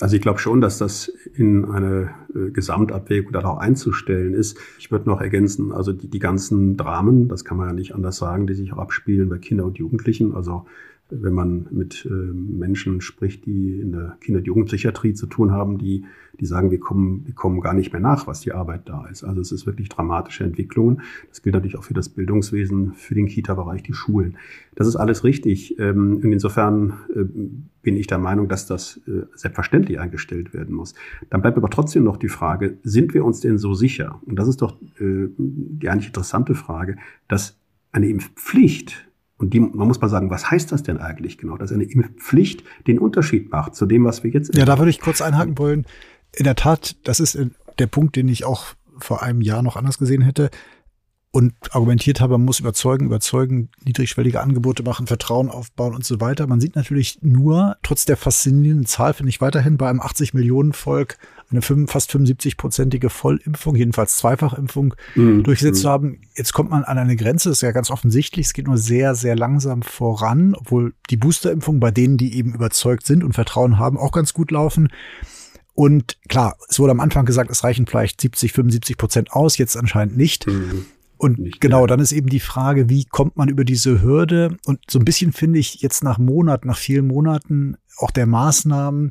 Also 0.01 0.17
ich 0.17 0.23
glaube 0.23 0.39
schon, 0.39 0.61
dass 0.61 0.79
das 0.79 1.13
in 1.35 1.65
eine 1.67 2.11
äh, 2.35 2.51
Gesamtabwägung 2.51 3.33
dann 3.33 3.45
auch 3.45 3.59
einzustellen 3.59 4.35
ist. 4.35 4.59
Ich 4.79 4.91
würde 4.91 5.09
noch 5.09 5.21
ergänzen, 5.21 5.73
also 5.73 5.93
die, 5.93 6.09
die 6.09 6.19
ganzen 6.19 6.77
Dramen, 6.77 7.29
das 7.29 7.45
kann 7.45 7.59
man 7.59 7.69
ja 7.69 7.73
nicht 7.75 7.95
anders 7.95 8.17
sagen, 8.17 8.47
die 8.47 8.55
sich 8.55 8.73
auch 8.73 8.79
abspielen 8.79 9.29
bei 9.29 9.39
Kindern 9.39 9.67
und 9.67 9.79
Jugendlichen, 9.79 10.35
also 10.35 10.65
wenn 11.11 11.35
man 11.35 11.67
mit 11.71 12.07
äh, 12.07 12.13
Menschen 12.13 13.01
spricht, 13.01 13.47
die 13.47 13.81
in 13.81 13.93
der 13.93 14.17
Kinder- 14.21 14.39
und 14.39 14.47
Jugendpsychiatrie 14.47 15.15
zu 15.15 15.27
tun 15.27 15.53
haben, 15.53 15.79
die, 15.79 16.05
die 16.39 16.47
sagen, 16.47 16.71
wir 16.71 16.81
kommen, 16.81 17.27
wir 17.27 17.35
kommen 17.35 17.61
gar 17.61 17.75
nicht 17.75 17.93
mehr 17.93 18.01
nach, 18.01 18.27
was 18.27 18.41
die 18.41 18.53
Arbeit 18.53 18.89
da 18.89 19.07
ist. 19.07 19.25
Also 19.25 19.41
es 19.41 19.53
ist 19.53 19.67
wirklich 19.67 19.89
dramatische 19.89 20.45
Entwicklungen. 20.45 21.03
Das 21.29 21.43
gilt 21.43 21.55
natürlich 21.55 21.77
auch 21.77 21.85
für 21.85 21.95
das 21.95 22.09
Bildungswesen, 22.09 22.95
für 22.95 23.15
den 23.15 23.27
Kita-Bereich, 23.27 23.83
die 23.83 23.93
Schulen. 23.93 24.37
Das 24.75 24.87
ist 24.87 24.97
alles 24.97 25.25
richtig. 25.25 25.79
Ähm, 25.79 26.21
und 26.23 26.33
insofern 26.33 26.95
äh, 27.15 27.25
bin 27.83 27.97
ich 27.97 28.07
der 28.07 28.19
Meinung, 28.19 28.49
dass 28.49 28.67
das 28.67 29.01
äh, 29.07 29.27
selbstverständlich 29.35 30.01
eingestellt 30.01 30.55
werden 30.55 30.75
muss. 30.75 30.95
Dann 31.29 31.43
bleibt 31.43 31.57
aber 31.57 31.71
trotzdem 31.71 32.05
noch 32.05 32.17
die 32.17 32.29
Frage, 32.29 32.79
sind 32.83 33.15
wir 33.15 33.25
uns 33.25 33.41
denn 33.41 33.59
so 33.59 33.75
sicher? 33.75 34.21
Und 34.27 34.39
das 34.39 34.49
ist 34.49 34.63
doch 34.63 34.77
die 34.99 35.89
eigentlich 35.89 36.09
interessante 36.09 36.55
Frage, 36.55 36.97
dass 37.29 37.59
eine 37.93 38.09
Impfpflicht 38.09 39.10
und 39.41 39.55
die, 39.55 39.61
man 39.61 39.89
muss 39.89 40.01
mal 40.03 40.11
sagen, 40.11 40.29
was 40.29 40.51
heißt 40.51 40.71
das 40.71 40.83
denn 40.83 40.99
eigentlich 40.99 41.39
genau? 41.39 41.57
Dass 41.57 41.73
eine 41.73 41.85
Impfpflicht 41.85 42.63
den 42.87 42.99
Unterschied 42.99 43.51
macht 43.51 43.75
zu 43.75 43.87
dem, 43.87 44.05
was 44.05 44.23
wir 44.23 44.31
jetzt. 44.31 44.55
Ja, 44.55 44.67
da 44.67 44.79
würde 44.79 44.91
ich 44.91 45.01
kurz 45.01 45.23
einhaken 45.23 45.57
wollen. 45.57 45.87
In 46.37 46.45
der 46.45 46.57
Tat, 46.57 46.97
das 47.05 47.21
ist 47.21 47.39
der 47.79 47.87
Punkt, 47.87 48.17
den 48.17 48.29
ich 48.29 48.45
auch 48.45 48.67
vor 48.99 49.23
einem 49.23 49.41
Jahr 49.41 49.63
noch 49.63 49.77
anders 49.77 49.97
gesehen 49.97 50.21
hätte 50.21 50.51
und 51.31 51.55
argumentiert 51.71 52.21
habe, 52.21 52.35
man 52.35 52.45
muss 52.45 52.61
überzeugen, 52.61 53.07
überzeugen, 53.07 53.71
niedrigschwellige 53.83 54.41
Angebote 54.41 54.83
machen, 54.83 55.07
Vertrauen 55.07 55.49
aufbauen 55.49 55.95
und 55.95 56.05
so 56.05 56.21
weiter. 56.21 56.47
Man 56.47 56.61
sieht 56.61 56.77
natürlich 56.77 57.21
nur, 57.23 57.77
trotz 57.83 58.05
der 58.05 58.19
faszinierenden 58.19 58.87
Zahl, 58.87 59.15
finde 59.15 59.31
ich 59.31 59.41
weiterhin 59.41 59.79
bei 59.79 59.89
einem 59.89 60.01
80 60.01 60.35
Millionen 60.35 60.75
Volk 60.75 61.17
eine 61.51 61.63
fast 61.63 62.11
75-prozentige 62.13 63.09
Vollimpfung, 63.09 63.75
jedenfalls 63.77 64.17
Zweifachimpfung 64.17 64.95
mhm. 65.15 65.43
durchgesetzt 65.43 65.81
zu 65.81 65.89
mhm. 65.89 65.93
haben. 65.93 66.21
Jetzt 66.35 66.53
kommt 66.53 66.71
man 66.71 66.85
an 66.85 66.99
eine 66.99 67.17
Grenze, 67.17 67.49
das 67.49 67.59
ist 67.59 67.63
ja 67.63 67.73
ganz 67.73 67.91
offensichtlich, 67.91 68.47
es 68.47 68.53
geht 68.53 68.67
nur 68.67 68.79
sehr, 68.79 69.15
sehr 69.15 69.37
langsam 69.37 69.83
voran, 69.83 70.55
obwohl 70.55 70.95
die 71.11 71.17
Boosterimpfung 71.17 71.81
bei 71.81 71.91
denen, 71.91 72.17
die 72.17 72.37
eben 72.37 72.55
überzeugt 72.55 73.07
sind 73.07 73.25
und 73.25 73.33
Vertrauen 73.33 73.79
haben, 73.79 73.99
auch 73.99 74.13
ganz 74.13 74.33
gut 74.33 74.51
laufen. 74.51 74.89
Und 75.75 76.19
klar, 76.29 76.57
es 76.69 76.79
wurde 76.79 76.93
am 76.93 77.01
Anfang 77.01 77.25
gesagt, 77.25 77.51
es 77.51 77.65
reichen 77.65 77.87
vielleicht 77.87 78.21
70, 78.21 78.53
75 78.53 78.99
Prozent 78.99 79.33
aus, 79.33 79.59
jetzt 79.59 79.77
anscheinend 79.77 80.17
nicht. 80.17 80.47
Mhm. 80.47 80.87
Und 81.17 81.39
Nicht 81.39 81.61
genau, 81.61 81.87
dann 81.87 82.01
ist 82.01 82.13
eben 82.13 82.31
die 82.31 82.41
Frage, 82.41 82.89
wie 82.89 83.05
kommt 83.05 83.37
man 83.37 83.51
über 83.51 83.65
diese 83.65 84.01
Hürde? 84.01 84.57
Und 84.65 84.79
so 84.89 84.99
ein 84.99 85.05
bisschen 85.05 85.33
finde 85.33 85.59
ich 85.59 85.83
jetzt 85.83 86.03
nach 86.03 86.19
Monaten, 86.19 86.67
nach 86.67 86.79
vielen 86.79 87.07
Monaten 87.07 87.77
auch 87.99 88.11
der 88.11 88.25
Maßnahmen, 88.27 89.11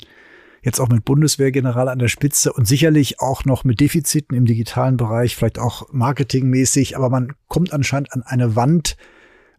jetzt 0.62 0.80
auch 0.80 0.89
mit 0.89 1.05
Bundeswehrgeneral 1.05 1.89
an 1.89 1.99
der 1.99 2.07
Spitze 2.07 2.53
und 2.53 2.68
sicherlich 2.68 3.20
auch 3.20 3.45
noch 3.45 3.64
mit 3.64 3.80
Defiziten 3.80 4.36
im 4.36 4.45
digitalen 4.45 4.97
Bereich, 4.97 5.36
vielleicht 5.36 5.60
auch 5.60 5.91
marketingmäßig, 5.91 6.97
aber 6.97 7.10
man 7.10 7.34
kommt 7.47 7.74
anscheinend 7.74 8.14
an 8.14 8.24
eine 8.24 8.55
Wand. 8.55 8.97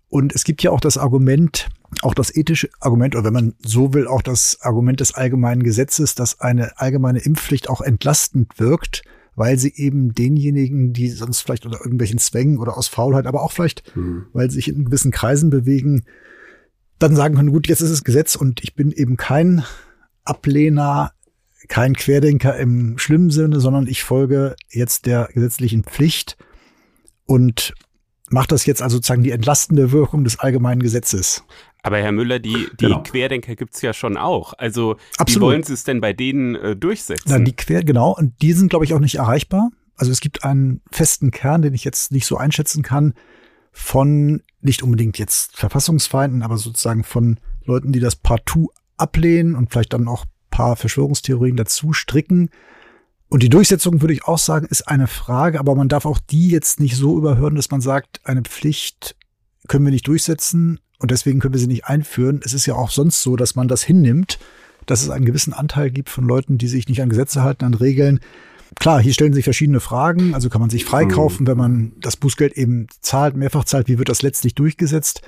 Und 0.09 0.35
es 0.35 0.43
gibt 0.43 0.63
ja 0.63 0.73
auch 0.73 0.81
das 0.81 0.99
Argument, 0.99 1.69
auch 2.03 2.15
das 2.15 2.35
ethische 2.35 2.69
Argument, 2.81 3.15
oder 3.15 3.25
wenn 3.25 3.33
man 3.33 3.55
so 3.61 3.95
will, 3.95 4.09
auch 4.09 4.23
das 4.23 4.59
Argument 4.61 4.99
des 4.99 5.15
allgemeinen 5.15 5.63
Gesetzes, 5.63 6.17
dass 6.17 6.41
eine 6.41 6.79
allgemeine 6.79 7.21
Impfpflicht 7.21 7.69
auch 7.69 7.81
entlastend 7.81 8.59
wirkt 8.59 9.03
weil 9.41 9.59
sie 9.59 9.73
eben 9.75 10.13
denjenigen, 10.13 10.93
die 10.93 11.09
sonst 11.09 11.41
vielleicht 11.41 11.65
unter 11.65 11.79
irgendwelchen 11.79 12.19
Zwängen 12.19 12.59
oder 12.59 12.77
aus 12.77 12.89
Faulheit, 12.89 13.27
aber 13.27 13.43
auch 13.43 13.53
vielleicht, 13.53 13.97
mhm. 13.97 14.27
weil 14.33 14.51
sie 14.51 14.57
sich 14.57 14.69
in 14.69 14.85
gewissen 14.85 15.13
Kreisen 15.13 15.49
bewegen, 15.49 16.05
dann 16.99 17.17
sagen 17.17 17.37
können, 17.37 17.51
gut, 17.51 17.67
jetzt 17.67 17.81
ist 17.81 17.91
es 17.91 18.05
Gesetz 18.05 18.35
und 18.35 18.63
ich 18.63 18.75
bin 18.75 18.93
eben 18.93 19.17
kein 19.17 19.65
Ablehner, 20.31 21.13
kein 21.69 21.95
Querdenker 21.95 22.57
im 22.57 22.99
schlimmen 22.99 23.31
Sinne, 23.31 23.61
sondern 23.61 23.87
ich 23.87 24.03
folge 24.03 24.57
jetzt 24.71 25.07
der 25.07 25.29
gesetzlichen 25.33 25.85
Pflicht 25.85 26.37
und 27.27 27.75
macht 28.31 28.53
das 28.53 28.65
jetzt 28.65 28.83
also 28.83 28.97
sozusagen 28.97 29.23
die 29.23 29.33
entlastende 29.33 29.93
Wirkung 29.93 30.25
des 30.25 30.39
allgemeinen 30.39 30.83
Gesetzes. 30.83 31.45
Aber 31.83 31.99
Herr 31.99 32.13
Müller, 32.13 32.39
die, 32.39 32.69
die 32.81 32.87
genau. 32.87 33.03
Querdenker 33.03 33.57
gibt's 33.57 33.83
ja 33.83 33.93
schon 33.93 34.17
auch. 34.17 34.53
Also 34.59 34.97
Absolut. 35.17 35.29
wie 35.29 35.47
wollen 35.47 35.63
Sie 35.63 35.73
es 35.73 35.85
denn 35.85 36.01
bei 36.01 36.13
denen 36.13 36.55
äh, 36.55 36.77
durchsetzen? 36.77 37.25
Na, 37.29 37.39
die 37.39 37.57
Quer, 37.57 37.85
genau, 37.85 38.15
und 38.15 38.41
die 38.43 38.53
sind, 38.53 38.69
glaube 38.69 38.85
ich, 38.85 38.95
auch 38.95 39.01
nicht 39.01 39.17
erreichbar. 39.17 39.71
Also 39.97 40.13
es 40.13 40.21
gibt 40.21 40.45
einen 40.45 40.81
festen 40.91 41.31
Kern, 41.31 41.63
den 41.63 41.75
ich 41.75 41.85
jetzt 41.85 42.13
nicht 42.13 42.27
so 42.27 42.37
einschätzen 42.37 42.83
kann, 42.83 43.15
von 43.73 44.43
nicht 44.61 44.83
unbedingt 44.83 45.19
jetzt 45.19 45.57
Verfassungsfeinden, 45.57 46.43
aber 46.43 46.57
sozusagen 46.57 47.05
von 47.05 47.39
Leuten, 47.65 47.93
die 47.93 48.01
das 48.01 48.17
partout 48.17 48.71
ablehnen 49.01 49.55
und 49.55 49.71
vielleicht 49.71 49.93
dann 49.93 50.09
auch 50.09 50.25
paar 50.51 50.77
Verschwörungstheorien 50.77 51.57
dazu 51.57 51.93
stricken. 51.93 52.51
Und 53.29 53.43
die 53.43 53.49
Durchsetzung, 53.49 54.01
würde 54.01 54.15
ich 54.15 54.25
auch 54.25 54.39
sagen, 54.39 54.67
ist 54.69 54.89
eine 54.89 55.07
Frage, 55.07 55.61
aber 55.61 55.75
man 55.75 55.89
darf 55.89 56.05
auch 56.05 56.19
die 56.19 56.51
jetzt 56.51 56.81
nicht 56.81 56.97
so 56.97 57.17
überhören, 57.17 57.55
dass 57.55 57.71
man 57.71 57.81
sagt, 57.81 58.21
eine 58.25 58.43
Pflicht 58.43 59.17
können 59.69 59.85
wir 59.85 59.93
nicht 59.93 60.09
durchsetzen, 60.09 60.81
und 61.01 61.11
deswegen 61.11 61.41
können 61.41 61.55
wir 61.55 61.61
sie 61.61 61.67
nicht 61.67 61.87
einführen. 61.87 62.41
Es 62.45 62.53
ist 62.53 62.67
ja 62.67 62.75
auch 62.75 62.91
sonst 62.91 63.23
so, 63.23 63.35
dass 63.35 63.57
man 63.57 63.69
das 63.69 63.83
hinnimmt, 63.83 64.39
dass 64.87 65.03
es 65.03 65.09
einen 65.09 65.25
gewissen 65.25 65.55
Anteil 65.55 65.91
gibt 65.91 66.11
von 66.11 66.25
Leuten, 66.25 66.59
die 66.59 66.69
sich 66.69 66.89
nicht 66.89 67.01
an 67.01 67.09
Gesetze 67.09 67.43
halten, 67.43 67.65
an 67.65 67.75
Regeln. 67.75 68.21
Klar, 68.79 69.01
hier 69.01 69.15
stellen 69.15 69.33
sich 69.33 69.45
verschiedene 69.45 69.81
Fragen. 69.81 70.35
Also 70.35 70.51
kann 70.51 70.61
man 70.61 70.71
sich 70.71 70.85
freikaufen, 70.85 71.47
wenn 71.47 71.57
man 71.57 71.93
das 72.01 72.17
Bußgeld 72.17 72.53
eben 72.53 72.87
zahlt, 73.01 73.35
mehrfach 73.35 73.65
zahlt. 73.65 73.89
Wie 73.89 73.99
wird 73.99 74.11
das 74.11 74.23
letztlich 74.23 74.55
durchgesetzt? 74.55 75.23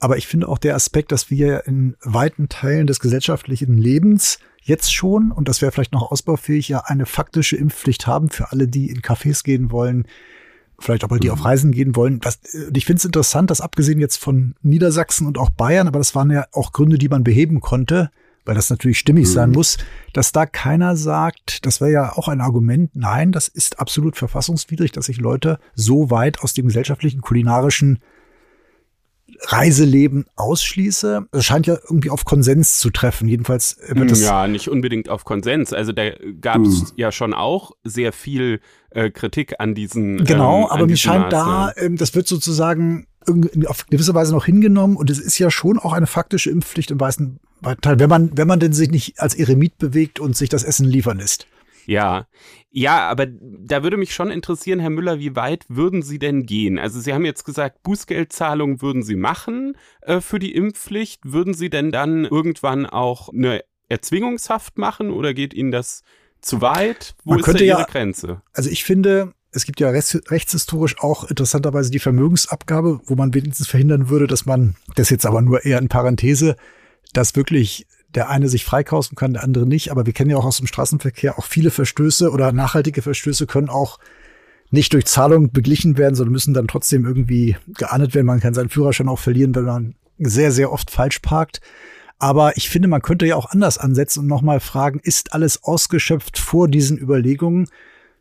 Aber 0.00 0.16
ich 0.16 0.26
finde 0.26 0.48
auch 0.48 0.58
der 0.58 0.74
Aspekt, 0.74 1.12
dass 1.12 1.30
wir 1.30 1.66
in 1.66 1.94
weiten 2.02 2.48
Teilen 2.48 2.86
des 2.86 3.00
gesellschaftlichen 3.00 3.76
Lebens 3.76 4.38
jetzt 4.62 4.94
schon, 4.94 5.30
und 5.30 5.46
das 5.46 5.60
wäre 5.60 5.72
vielleicht 5.72 5.92
noch 5.92 6.10
ausbaufähig, 6.10 6.68
ja 6.68 6.80
eine 6.86 7.04
faktische 7.04 7.56
Impfpflicht 7.56 8.06
haben 8.06 8.30
für 8.30 8.50
alle, 8.50 8.66
die 8.66 8.90
in 8.90 9.02
Cafés 9.02 9.44
gehen 9.44 9.70
wollen, 9.70 10.06
vielleicht 10.78 11.04
auch 11.04 11.10
mal 11.10 11.20
die 11.20 11.28
mhm. 11.28 11.34
auf 11.34 11.44
Reisen 11.44 11.70
gehen 11.70 11.96
wollen. 11.96 12.20
Was, 12.22 12.40
und 12.66 12.76
ich 12.76 12.86
finde 12.86 12.98
es 12.98 13.04
interessant, 13.04 13.50
dass 13.50 13.60
abgesehen 13.60 14.00
jetzt 14.00 14.16
von 14.16 14.54
Niedersachsen 14.62 15.26
und 15.26 15.36
auch 15.36 15.50
Bayern, 15.50 15.86
aber 15.86 15.98
das 15.98 16.14
waren 16.14 16.30
ja 16.30 16.46
auch 16.52 16.72
Gründe, 16.72 16.96
die 16.96 17.10
man 17.10 17.22
beheben 17.22 17.60
konnte, 17.60 18.10
weil 18.46 18.54
das 18.54 18.70
natürlich 18.70 18.98
stimmig 18.98 19.28
mhm. 19.28 19.32
sein 19.32 19.50
muss, 19.50 19.76
dass 20.14 20.32
da 20.32 20.46
keiner 20.46 20.96
sagt, 20.96 21.66
das 21.66 21.82
wäre 21.82 21.92
ja 21.92 22.12
auch 22.16 22.28
ein 22.28 22.40
Argument, 22.40 22.96
nein, 22.96 23.32
das 23.32 23.48
ist 23.48 23.78
absolut 23.78 24.16
verfassungswidrig, 24.16 24.92
dass 24.92 25.06
sich 25.06 25.18
Leute 25.18 25.58
so 25.74 26.10
weit 26.10 26.40
aus 26.40 26.54
dem 26.54 26.68
gesellschaftlichen, 26.68 27.20
kulinarischen 27.20 27.98
Reiseleben 29.42 30.26
ausschließe. 30.36 31.26
Es 31.32 31.44
scheint 31.44 31.66
ja 31.66 31.74
irgendwie 31.74 32.10
auf 32.10 32.24
Konsens 32.24 32.78
zu 32.78 32.90
treffen. 32.90 33.28
Jedenfalls 33.28 33.78
wird 33.88 34.10
es. 34.10 34.22
Ja, 34.22 34.46
nicht 34.46 34.68
unbedingt 34.68 35.08
auf 35.08 35.24
Konsens. 35.24 35.72
Also 35.72 35.92
da 35.92 36.10
gab 36.40 36.60
es 36.62 36.80
hm. 36.80 36.86
ja 36.96 37.12
schon 37.12 37.34
auch 37.34 37.72
sehr 37.84 38.12
viel 38.12 38.60
äh, 38.90 39.10
Kritik 39.10 39.54
an 39.58 39.74
diesen. 39.74 40.24
Genau, 40.24 40.62
ähm, 40.62 40.66
aber 40.70 40.86
mir 40.86 40.96
scheint 40.96 41.32
Maßnahmen. 41.32 41.72
da, 41.76 41.82
ähm, 41.82 41.96
das 41.96 42.14
wird 42.14 42.26
sozusagen 42.26 43.06
auf 43.66 43.86
gewisse 43.86 44.14
Weise 44.14 44.32
noch 44.32 44.46
hingenommen 44.46 44.96
und 44.96 45.10
es 45.10 45.18
ist 45.18 45.38
ja 45.38 45.50
schon 45.50 45.78
auch 45.78 45.92
eine 45.92 46.06
faktische 46.06 46.50
Impfpflicht 46.50 46.90
im 46.90 46.98
weißen 46.98 47.38
Teil, 47.82 47.98
wenn 47.98 48.08
man, 48.08 48.30
wenn 48.34 48.48
man 48.48 48.60
denn 48.60 48.72
sich 48.72 48.90
nicht 48.90 49.20
als 49.20 49.34
Eremit 49.34 49.76
bewegt 49.78 50.20
und 50.20 50.36
sich 50.36 50.48
das 50.48 50.64
Essen 50.64 50.86
liefern 50.86 51.18
lässt. 51.18 51.46
Ja, 51.90 52.28
ja, 52.70 53.08
aber 53.08 53.26
da 53.26 53.82
würde 53.82 53.96
mich 53.96 54.14
schon 54.14 54.30
interessieren, 54.30 54.78
Herr 54.78 54.90
Müller, 54.90 55.18
wie 55.18 55.34
weit 55.34 55.64
würden 55.68 56.02
Sie 56.02 56.20
denn 56.20 56.46
gehen? 56.46 56.78
Also 56.78 57.00
Sie 57.00 57.12
haben 57.12 57.24
jetzt 57.24 57.42
gesagt, 57.42 57.82
Bußgeldzahlungen 57.82 58.80
würden 58.80 59.02
Sie 59.02 59.16
machen 59.16 59.76
äh, 60.02 60.20
für 60.20 60.38
die 60.38 60.54
Impfpflicht. 60.54 61.20
Würden 61.24 61.52
Sie 61.52 61.68
denn 61.68 61.90
dann 61.90 62.26
irgendwann 62.26 62.86
auch 62.86 63.30
eine 63.30 63.64
Erzwingungshaft 63.88 64.78
machen 64.78 65.10
oder 65.10 65.34
geht 65.34 65.52
Ihnen 65.52 65.72
das 65.72 66.04
zu 66.40 66.60
weit? 66.60 67.16
Wo 67.24 67.32
Man 67.32 67.40
ist 67.40 67.48
da 67.48 67.52
Ihre 67.54 67.66
ja, 67.80 67.82
Grenze? 67.82 68.40
Also 68.52 68.70
ich 68.70 68.84
finde, 68.84 69.34
es 69.50 69.64
gibt 69.64 69.80
ja 69.80 69.90
rechtshistorisch 69.90 71.00
auch 71.00 71.24
interessanterweise 71.24 71.90
die 71.90 71.98
Vermögensabgabe, 71.98 73.00
wo 73.04 73.16
man 73.16 73.34
wenigstens 73.34 73.66
verhindern 73.66 74.08
würde, 74.08 74.28
dass 74.28 74.46
man, 74.46 74.76
das 74.94 75.10
jetzt 75.10 75.26
aber 75.26 75.42
nur 75.42 75.64
eher 75.64 75.80
in 75.80 75.88
Parenthese, 75.88 76.54
dass 77.12 77.34
wirklich 77.34 77.88
der 78.14 78.28
eine 78.28 78.48
sich 78.48 78.64
freikaufen 78.64 79.16
kann, 79.16 79.32
der 79.32 79.44
andere 79.44 79.66
nicht. 79.66 79.90
Aber 79.90 80.06
wir 80.06 80.12
kennen 80.12 80.30
ja 80.30 80.36
auch 80.36 80.44
aus 80.44 80.58
dem 80.58 80.66
Straßenverkehr 80.66 81.38
auch 81.38 81.44
viele 81.44 81.70
Verstöße 81.70 82.30
oder 82.30 82.52
nachhaltige 82.52 83.02
Verstöße 83.02 83.46
können 83.46 83.68
auch 83.68 83.98
nicht 84.70 84.92
durch 84.92 85.06
Zahlung 85.06 85.50
beglichen 85.52 85.98
werden, 85.98 86.14
sondern 86.14 86.32
müssen 86.32 86.54
dann 86.54 86.68
trotzdem 86.68 87.04
irgendwie 87.04 87.56
geahndet 87.66 88.14
werden. 88.14 88.26
Man 88.26 88.40
kann 88.40 88.54
seinen 88.54 88.68
Führerschein 88.68 89.08
auch 89.08 89.18
verlieren, 89.18 89.54
wenn 89.54 89.64
man 89.64 89.94
sehr, 90.18 90.52
sehr 90.52 90.72
oft 90.72 90.90
falsch 90.90 91.18
parkt. 91.20 91.60
Aber 92.18 92.56
ich 92.56 92.68
finde, 92.68 92.86
man 92.86 93.02
könnte 93.02 93.26
ja 93.26 93.36
auch 93.36 93.50
anders 93.50 93.78
ansetzen 93.78 94.20
und 94.20 94.26
nochmal 94.26 94.60
fragen, 94.60 95.00
ist 95.02 95.32
alles 95.32 95.64
ausgeschöpft 95.64 96.38
vor 96.38 96.68
diesen 96.68 96.98
Überlegungen? 96.98 97.68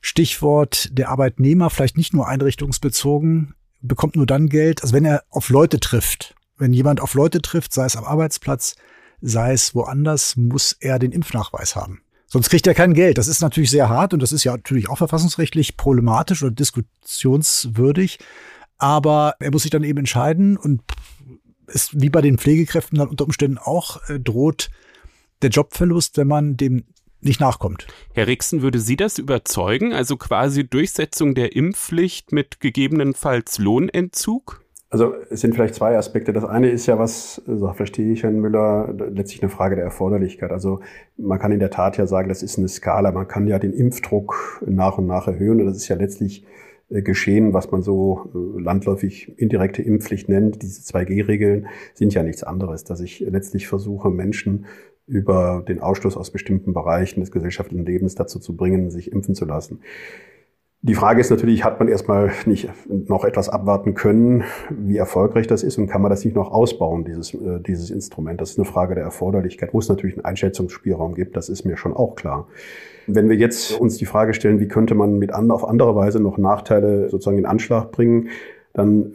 Stichwort 0.02 0.90
der 0.98 1.10
Arbeitnehmer, 1.10 1.70
vielleicht 1.70 1.98
nicht 1.98 2.14
nur 2.14 2.28
einrichtungsbezogen, 2.28 3.54
bekommt 3.82 4.16
nur 4.16 4.26
dann 4.26 4.48
Geld, 4.48 4.82
also 4.82 4.94
wenn 4.94 5.04
er 5.04 5.24
auf 5.30 5.50
Leute 5.50 5.80
trifft. 5.82 6.36
Wenn 6.58 6.74
jemand 6.74 7.02
auf 7.02 7.14
Leute 7.14 7.42
trifft, 7.42 7.74
sei 7.74 7.86
es 7.86 7.98
am 7.98 8.06
Arbeitsplatz, 8.06 8.76
sei 9.22 9.53
es 9.53 9.76
woanders, 9.76 10.36
muss 10.36 10.76
er 10.80 10.99
den 10.99 11.11
Impfnachweis 11.11 11.76
haben. 11.76 12.01
Sonst 12.28 12.49
kriegt 12.49 12.67
er 12.67 12.76
kein 12.76 12.93
Geld. 12.93 13.17
Das 13.17 13.28
ist 13.28 13.41
natürlich 13.41 13.72
sehr 13.72 13.89
hart 13.89 14.13
und 14.13 14.22
das 14.22 14.32
ist 14.32 14.43
ja 14.43 14.51
natürlich 14.51 14.89
auch 14.89 14.97
verfassungsrechtlich 14.97 15.78
problematisch 15.78 16.43
oder 16.43 16.51
diskussionswürdig. 16.51 18.20
Aber 18.78 19.36
er 19.39 19.51
muss 19.51 19.63
sich 19.63 19.72
dann 19.72 19.84
eben 19.84 19.97
entscheiden 19.97 20.55
und 20.55 20.82
ist 21.67 21.99
wie 21.99 22.09
bei 22.09 22.22
den 22.22 22.38
Pflegekräften 22.38 22.97
dann 22.97 23.09
unter 23.09 23.26
Umständen 23.26 23.57
auch 23.57 24.07
äh, 24.09 24.20
droht 24.20 24.70
der 25.41 25.49
Jobverlust, 25.49 26.17
wenn 26.17 26.28
man 26.28 26.57
dem 26.57 26.84
nicht 27.22 27.39
nachkommt. 27.39 27.88
Herr 28.13 28.28
Rixen, 28.28 28.61
würde 28.61 28.80
Sie 28.80 28.95
das 28.95 29.17
überzeugen? 29.17 29.93
Also 29.93 30.15
quasi 30.15 30.67
Durchsetzung 30.67 31.36
der 31.36 31.55
Impfpflicht 31.55 32.32
mit 32.32 32.59
gegebenenfalls 32.59 33.57
Lohnentzug? 33.57 34.63
Also 34.92 35.14
es 35.30 35.42
sind 35.42 35.54
vielleicht 35.54 35.76
zwei 35.76 35.96
Aspekte. 35.98 36.34
Das 36.34 36.46
eine 36.46 36.70
ist 36.70 36.88
ja, 36.88 36.98
was, 36.98 37.42
so 37.46 37.72
verstehe 37.74 38.12
ich 38.12 38.24
Herrn 38.24 38.40
Müller, 38.40 38.92
letztlich 39.12 39.44
eine 39.44 39.52
Frage 39.52 39.76
der 39.76 39.86
Erforderlichkeit. 39.86 40.52
Also 40.52 40.80
man 41.16 41.38
kann 41.38 41.52
in 41.52 41.60
der 41.60 41.70
Tat 41.70 41.98
ja 41.98 42.08
sagen, 42.08 42.28
das 42.28 42.42
ist 42.42 42.58
eine 42.58 42.68
Skala. 42.68 43.12
Man 43.12 43.28
kann 43.28 43.48
ja 43.48 43.60
den 43.60 43.74
Impfdruck 43.74 44.64
nach 44.66 44.98
und 44.98 45.06
nach 45.06 45.28
erhöhen. 45.28 45.60
Und 45.60 45.68
das 45.68 45.78
ist 45.78 45.88
ja 45.90 45.96
letztlich 45.96 46.44
äh, 46.90 47.04
geschehen, 47.04 47.54
was 47.54 47.70
man 47.70 47.84
so 47.84 48.32
äh, 48.34 48.62
landläufig 48.62 49.38
indirekte 49.38 49.84
Impfpflicht 49.84 50.28
nennt. 50.28 50.64
Diese 50.64 50.82
2G-Regeln 50.82 51.68
sind 51.94 52.16
ja 52.16 52.24
nichts 52.24 52.44
anderes, 52.44 52.84
dass 52.84 53.00
ich 53.00 53.20
letztlich 53.20 53.68
versuche, 53.68 54.10
Menschen 54.10 54.66
über 55.06 55.64
den 55.68 55.82
Ausschluss 55.82 56.18
aus 56.18 56.32
bestimmten 56.32 56.74
Bereichen 56.74 57.20
des 57.20 57.32
gesellschaftlichen 57.32 57.86
Lebens 57.86 58.16
dazu 58.16 58.40
zu 58.40 58.56
bringen, 58.56 58.90
sich 58.90 59.12
impfen 59.12 59.36
zu 59.36 59.46
lassen. 59.46 59.82
Die 60.82 60.95
Frage 60.95 61.19
ist 61.19 61.30
natürlich, 61.30 61.65
hat 61.65 61.80
man 61.80 61.89
erstmal 61.89 62.32
nicht 62.45 62.69
noch 62.88 63.25
etwas 63.25 63.49
abwarten 63.49 63.95
können, 63.95 64.45
wie 64.69 64.95
erfolgreich 64.95 65.45
das 65.45 65.61
ist 65.61 65.77
und 65.77 65.88
kann 65.88 66.01
man 66.01 66.09
das 66.09 66.23
nicht 66.23 66.36
noch 66.36 66.51
ausbauen, 66.51 67.03
dieses, 67.03 67.34
äh, 67.34 67.59
dieses 67.59 67.89
Instrument? 67.89 68.39
Das 68.39 68.51
ist 68.51 68.57
eine 68.57 68.65
Frage 68.65 68.95
der 68.95 69.03
Erforderlichkeit, 69.03 69.73
wo 69.73 69.80
es 69.80 69.89
natürlich 69.89 70.15
einen 70.15 70.23
Einschätzungsspielraum 70.23 71.15
gibt, 71.15 71.36
das 71.36 71.49
ist 71.49 71.65
mir 71.65 71.75
schon 71.75 71.93
auch 71.93 72.15
klar. 72.15 72.47
Wenn 73.07 73.27
wir 73.27 73.36
jetzt 73.36 73.77
uns 73.77 73.97
die 73.97 74.05
Frage 74.05 74.34
stellen, 74.34 74.61
wie 74.61 74.69
könnte 74.69 74.95
man 74.95 75.17
mit 75.17 75.34
an, 75.34 75.51
auf 75.51 75.67
andere 75.67 75.95
Weise 75.97 76.21
noch 76.21 76.38
Nachteile 76.38 77.09
sozusagen 77.09 77.39
in 77.39 77.45
Anschlag 77.45 77.91
bringen, 77.91 78.30
dann 78.74 79.13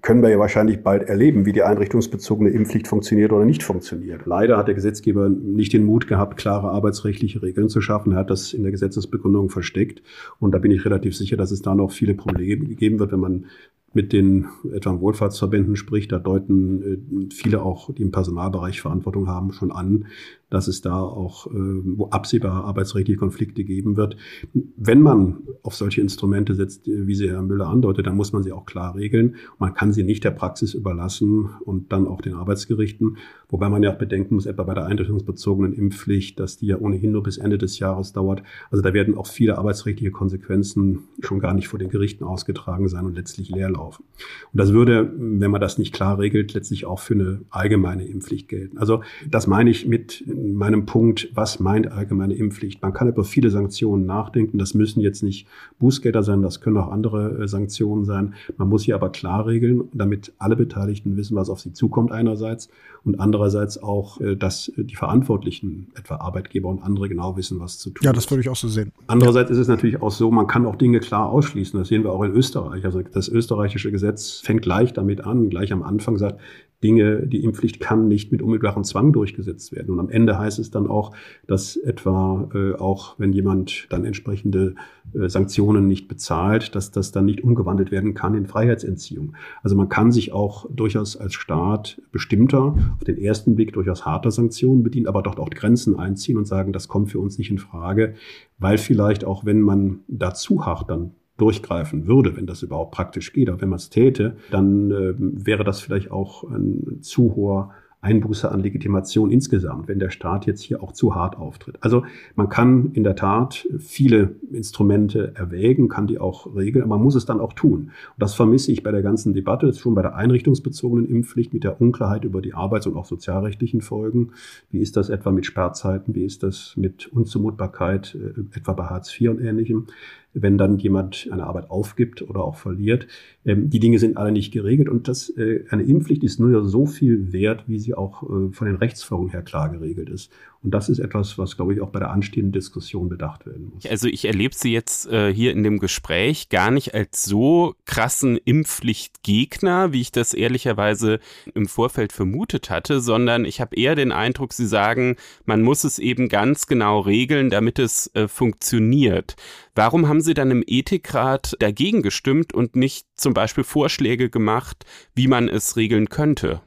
können 0.00 0.22
wir 0.22 0.30
ja 0.30 0.38
wahrscheinlich 0.38 0.82
bald 0.82 1.02
erleben, 1.02 1.44
wie 1.44 1.52
die 1.52 1.62
einrichtungsbezogene 1.62 2.50
Impfpflicht 2.50 2.86
funktioniert 2.86 3.32
oder 3.32 3.44
nicht 3.44 3.62
funktioniert. 3.62 4.26
Leider 4.26 4.56
hat 4.56 4.68
der 4.68 4.74
Gesetzgeber 4.74 5.28
nicht 5.28 5.72
den 5.72 5.84
Mut 5.84 6.06
gehabt, 6.06 6.36
klare 6.36 6.70
arbeitsrechtliche 6.70 7.42
Regeln 7.42 7.68
zu 7.68 7.80
schaffen. 7.80 8.12
Er 8.12 8.18
hat 8.18 8.30
das 8.30 8.52
in 8.52 8.62
der 8.62 8.70
Gesetzesbegründung 8.70 9.50
versteckt. 9.50 10.02
Und 10.38 10.52
da 10.52 10.58
bin 10.58 10.70
ich 10.70 10.84
relativ 10.84 11.16
sicher, 11.16 11.36
dass 11.36 11.50
es 11.50 11.62
da 11.62 11.74
noch 11.74 11.90
viele 11.90 12.14
Probleme 12.14 12.64
geben 12.64 13.00
wird, 13.00 13.12
wenn 13.12 13.20
man 13.20 13.46
mit 13.94 14.12
den 14.12 14.46
etwa 14.72 15.00
Wohlfahrtsverbänden 15.00 15.76
spricht, 15.76 16.12
da 16.12 16.18
deuten 16.18 16.82
äh, 16.82 17.34
viele 17.34 17.62
auch, 17.62 17.92
die 17.92 18.02
im 18.02 18.10
Personalbereich 18.10 18.80
Verantwortung 18.80 19.28
haben, 19.28 19.52
schon 19.52 19.72
an, 19.72 20.06
dass 20.52 20.68
es 20.68 20.82
da 20.82 21.00
auch 21.00 21.46
äh, 21.46 21.50
wo 21.52 22.08
absehbar 22.08 22.64
arbeitsrechtliche 22.64 23.18
Konflikte 23.18 23.64
geben 23.64 23.96
wird. 23.96 24.16
Wenn 24.52 25.00
man 25.00 25.38
auf 25.62 25.74
solche 25.74 26.00
Instrumente 26.02 26.54
setzt, 26.54 26.86
wie 26.86 27.14
sie 27.14 27.30
Herr 27.30 27.42
Müller 27.42 27.68
andeutet, 27.68 28.06
dann 28.06 28.16
muss 28.16 28.32
man 28.32 28.42
sie 28.42 28.52
auch 28.52 28.66
klar 28.66 28.94
regeln. 28.94 29.36
Man 29.58 29.72
kann 29.72 29.92
sie 29.92 30.02
nicht 30.02 30.24
der 30.24 30.30
Praxis 30.30 30.74
überlassen 30.74 31.50
und 31.64 31.90
dann 31.92 32.06
auch 32.06 32.20
den 32.20 32.34
Arbeitsgerichten. 32.34 33.16
Wobei 33.48 33.68
man 33.70 33.82
ja 33.82 33.92
auch 33.92 33.98
bedenken 33.98 34.34
muss, 34.34 34.46
etwa 34.46 34.64
bei 34.64 34.74
der 34.74 34.86
einrichtungsbezogenen 34.86 35.72
Impfpflicht, 35.72 36.38
dass 36.38 36.58
die 36.58 36.66
ja 36.66 36.78
ohnehin 36.78 37.12
nur 37.12 37.22
bis 37.22 37.38
Ende 37.38 37.58
des 37.58 37.78
Jahres 37.78 38.12
dauert. 38.12 38.42
Also 38.70 38.82
da 38.82 38.92
werden 38.92 39.16
auch 39.16 39.26
viele 39.26 39.56
arbeitsrechtliche 39.56 40.10
Konsequenzen 40.10 41.04
schon 41.20 41.40
gar 41.40 41.54
nicht 41.54 41.68
vor 41.68 41.78
den 41.78 41.88
Gerichten 41.88 42.24
ausgetragen 42.24 42.88
sein 42.88 43.06
und 43.06 43.14
letztlich 43.14 43.50
leer 43.50 43.70
laufen. 43.82 44.04
Und 44.52 44.58
das 44.58 44.72
würde, 44.72 45.12
wenn 45.16 45.50
man 45.50 45.60
das 45.60 45.78
nicht 45.78 45.92
klar 45.92 46.18
regelt, 46.18 46.54
letztlich 46.54 46.86
auch 46.86 47.00
für 47.00 47.14
eine 47.14 47.40
allgemeine 47.50 48.04
Impfpflicht 48.04 48.48
gelten. 48.48 48.78
Also 48.78 49.02
das 49.28 49.46
meine 49.46 49.70
ich 49.70 49.86
mit 49.86 50.24
meinem 50.26 50.86
Punkt, 50.86 51.28
was 51.34 51.60
meint 51.60 51.90
allgemeine 51.90 52.34
Impfpflicht? 52.34 52.80
Man 52.82 52.92
kann 52.92 53.08
über 53.08 53.24
viele 53.24 53.50
Sanktionen 53.50 54.06
nachdenken. 54.06 54.58
Das 54.58 54.74
müssen 54.74 55.00
jetzt 55.00 55.22
nicht 55.22 55.46
Bußgelder 55.78 56.22
sein, 56.22 56.42
das 56.42 56.60
können 56.60 56.76
auch 56.76 56.90
andere 56.90 57.42
äh, 57.42 57.48
Sanktionen 57.48 58.04
sein. 58.04 58.34
Man 58.56 58.68
muss 58.68 58.82
sie 58.82 58.94
aber 58.94 59.10
klar 59.10 59.46
regeln, 59.46 59.84
damit 59.92 60.32
alle 60.38 60.56
Beteiligten 60.56 61.16
wissen, 61.16 61.36
was 61.36 61.50
auf 61.50 61.60
sie 61.60 61.72
zukommt 61.72 62.12
einerseits 62.12 62.68
und 63.04 63.18
andererseits 63.18 63.82
auch, 63.82 64.20
äh, 64.20 64.36
dass 64.36 64.72
die 64.76 64.94
Verantwortlichen, 64.94 65.88
etwa 65.94 66.16
Arbeitgeber 66.16 66.68
und 66.68 66.82
andere, 66.82 67.08
genau 67.08 67.36
wissen, 67.36 67.60
was 67.60 67.78
zu 67.78 67.90
tun 67.90 68.04
Ja, 68.04 68.12
das 68.12 68.30
würde 68.30 68.42
ich 68.42 68.48
auch 68.48 68.56
so 68.56 68.68
sehen. 68.68 68.92
Andererseits 69.06 69.50
ist 69.50 69.58
es 69.58 69.68
natürlich 69.68 70.00
auch 70.00 70.10
so, 70.10 70.30
man 70.30 70.46
kann 70.46 70.66
auch 70.66 70.76
Dinge 70.76 71.00
klar 71.00 71.28
ausschließen. 71.28 71.78
Das 71.78 71.88
sehen 71.88 72.04
wir 72.04 72.12
auch 72.12 72.22
in 72.22 72.32
Österreich. 72.32 72.84
Also 72.84 73.02
das 73.02 73.28
österreichische 73.28 73.90
Gesetz 73.90 74.40
fängt 74.40 74.62
gleich 74.62 74.92
damit 74.92 75.24
an, 75.24 75.50
gleich 75.50 75.72
am 75.72 75.82
Anfang 75.82 76.16
sagt, 76.16 76.40
Dinge, 76.82 77.26
die 77.26 77.44
Impfpflicht 77.44 77.80
kann 77.80 78.08
nicht 78.08 78.32
mit 78.32 78.42
unmittelbarem 78.42 78.84
Zwang 78.84 79.12
durchgesetzt 79.12 79.72
werden. 79.72 79.90
Und 79.90 80.00
am 80.00 80.08
Ende 80.08 80.38
heißt 80.38 80.58
es 80.58 80.70
dann 80.70 80.86
auch, 80.86 81.14
dass 81.46 81.76
etwa 81.76 82.48
äh, 82.54 82.74
auch, 82.74 83.18
wenn 83.18 83.32
jemand 83.32 83.86
dann 83.90 84.04
entsprechende 84.04 84.74
äh, 85.14 85.28
Sanktionen 85.28 85.86
nicht 85.86 86.08
bezahlt, 86.08 86.74
dass 86.74 86.90
das 86.90 87.12
dann 87.12 87.24
nicht 87.24 87.42
umgewandelt 87.44 87.90
werden 87.90 88.14
kann 88.14 88.34
in 88.34 88.46
Freiheitsentziehung. 88.46 89.34
Also 89.62 89.76
man 89.76 89.88
kann 89.88 90.12
sich 90.12 90.32
auch 90.32 90.66
durchaus 90.70 91.16
als 91.16 91.34
Staat 91.34 92.02
bestimmter, 92.10 92.74
auf 92.96 93.04
den 93.04 93.18
ersten 93.18 93.54
Blick 93.54 93.72
durchaus 93.72 94.04
harter 94.04 94.30
Sanktionen 94.30 94.82
bedienen, 94.82 95.06
aber 95.06 95.22
dort 95.22 95.38
auch 95.38 95.50
Grenzen 95.50 95.98
einziehen 95.98 96.36
und 96.36 96.46
sagen, 96.46 96.72
das 96.72 96.88
kommt 96.88 97.10
für 97.10 97.20
uns 97.20 97.38
nicht 97.38 97.50
in 97.50 97.58
Frage, 97.58 98.14
weil 98.58 98.78
vielleicht 98.78 99.24
auch, 99.24 99.44
wenn 99.44 99.60
man 99.60 100.00
da 100.08 100.34
zu 100.34 100.66
hart 100.66 100.90
dann 100.90 101.12
durchgreifen 101.38 102.06
würde, 102.06 102.36
wenn 102.36 102.46
das 102.46 102.62
überhaupt 102.62 102.92
praktisch 102.92 103.32
geht. 103.32 103.48
Aber 103.48 103.60
wenn 103.60 103.68
man 103.68 103.78
es 103.78 103.90
täte, 103.90 104.36
dann 104.50 104.90
äh, 104.90 105.14
wäre 105.18 105.64
das 105.64 105.80
vielleicht 105.80 106.10
auch 106.10 106.44
ein 106.44 106.98
zu 107.00 107.34
hoher 107.34 107.70
Einbuße 108.02 108.50
an 108.50 108.60
Legitimation 108.60 109.30
insgesamt, 109.30 109.86
wenn 109.86 110.00
der 110.00 110.10
Staat 110.10 110.44
jetzt 110.44 110.60
hier 110.60 110.82
auch 110.82 110.90
zu 110.90 111.14
hart 111.14 111.38
auftritt. 111.38 111.78
Also 111.80 112.02
man 112.34 112.48
kann 112.48 112.90
in 112.94 113.04
der 113.04 113.14
Tat 113.14 113.68
viele 113.78 114.34
Instrumente 114.50 115.32
erwägen, 115.36 115.88
kann 115.88 116.08
die 116.08 116.18
auch 116.18 116.52
regeln, 116.56 116.82
aber 116.82 116.96
man 116.96 117.04
muss 117.04 117.14
es 117.14 117.26
dann 117.26 117.40
auch 117.40 117.52
tun. 117.52 117.78
Und 117.82 117.92
das 118.18 118.34
vermisse 118.34 118.72
ich 118.72 118.82
bei 118.82 118.90
der 118.90 119.02
ganzen 119.02 119.34
Debatte, 119.34 119.72
schon 119.72 119.94
bei 119.94 120.02
der 120.02 120.16
einrichtungsbezogenen 120.16 121.08
Impfpflicht 121.08 121.54
mit 121.54 121.62
der 121.62 121.80
Unklarheit 121.80 122.24
über 122.24 122.42
die 122.42 122.54
arbeits- 122.54 122.88
und 122.88 122.96
auch 122.96 123.06
sozialrechtlichen 123.06 123.82
Folgen. 123.82 124.32
Wie 124.72 124.80
ist 124.80 124.96
das 124.96 125.08
etwa 125.08 125.30
mit 125.30 125.46
Sperrzeiten? 125.46 126.16
Wie 126.16 126.24
ist 126.24 126.42
das 126.42 126.74
mit 126.76 127.06
Unzumutbarkeit, 127.06 128.16
äh, 128.16 128.58
etwa 128.58 128.72
bei 128.72 128.86
Hartz 128.86 129.14
IV 129.20 129.30
und 129.30 129.40
Ähnlichem? 129.40 129.86
Wenn 130.34 130.58
dann 130.58 130.78
jemand 130.78 131.28
eine 131.30 131.44
Arbeit 131.44 131.70
aufgibt 131.70 132.22
oder 132.22 132.42
auch 132.44 132.56
verliert. 132.56 133.06
Ähm, 133.44 133.70
die 133.70 133.80
Dinge 133.80 133.98
sind 133.98 134.16
alle 134.16 134.32
nicht 134.32 134.52
geregelt 134.52 134.88
und 134.88 135.08
das, 135.08 135.28
äh, 135.30 135.64
eine 135.70 135.82
Impfpflicht 135.82 136.24
ist 136.24 136.40
nur 136.40 136.64
so 136.64 136.86
viel 136.86 137.32
wert, 137.32 137.64
wie 137.66 137.78
sie 137.78 137.94
auch 137.94 138.22
äh, 138.22 138.52
von 138.52 138.66
den 138.66 138.76
Rechtsfolgen 138.76 139.28
her 139.28 139.42
klar 139.42 139.70
geregelt 139.70 140.08
ist. 140.08 140.32
Und 140.62 140.70
das 140.70 140.88
ist 140.88 141.00
etwas, 141.00 141.38
was, 141.38 141.56
glaube 141.56 141.74
ich, 141.74 141.80
auch 141.80 141.90
bei 141.90 141.98
der 141.98 142.10
anstehenden 142.10 142.52
Diskussion 142.52 143.08
bedacht 143.08 143.46
werden 143.46 143.72
muss. 143.74 143.84
Also 143.84 144.06
ich 144.06 144.24
erlebe 144.24 144.54
Sie 144.54 144.72
jetzt 144.72 145.06
äh, 145.08 145.34
hier 145.34 145.52
in 145.52 145.64
dem 145.64 145.80
Gespräch 145.80 146.50
gar 146.50 146.70
nicht 146.70 146.94
als 146.94 147.24
so 147.24 147.74
krassen 147.84 148.36
Impfpflichtgegner, 148.36 149.92
wie 149.92 150.00
ich 150.00 150.12
das 150.12 150.34
ehrlicherweise 150.34 151.18
im 151.54 151.66
Vorfeld 151.66 152.12
vermutet 152.12 152.70
hatte, 152.70 153.00
sondern 153.00 153.44
ich 153.44 153.60
habe 153.60 153.74
eher 153.74 153.96
den 153.96 154.12
Eindruck, 154.12 154.52
Sie 154.52 154.66
sagen, 154.66 155.16
man 155.46 155.62
muss 155.62 155.82
es 155.82 155.98
eben 155.98 156.28
ganz 156.28 156.68
genau 156.68 157.00
regeln, 157.00 157.50
damit 157.50 157.80
es 157.80 158.14
äh, 158.14 158.28
funktioniert. 158.28 159.34
Warum 159.74 160.06
haben 160.06 160.20
Sie 160.20 160.34
dann 160.34 160.52
im 160.52 160.62
Ethikrat 160.64 161.56
dagegen 161.58 162.02
gestimmt 162.02 162.52
und 162.54 162.76
nicht 162.76 163.08
zum 163.16 163.34
Beispiel 163.34 163.64
Vorschläge 163.64 164.30
gemacht, 164.30 164.84
wie 165.14 165.26
man 165.26 165.48
es 165.48 165.76
regeln 165.76 166.08
könnte? 166.08 166.62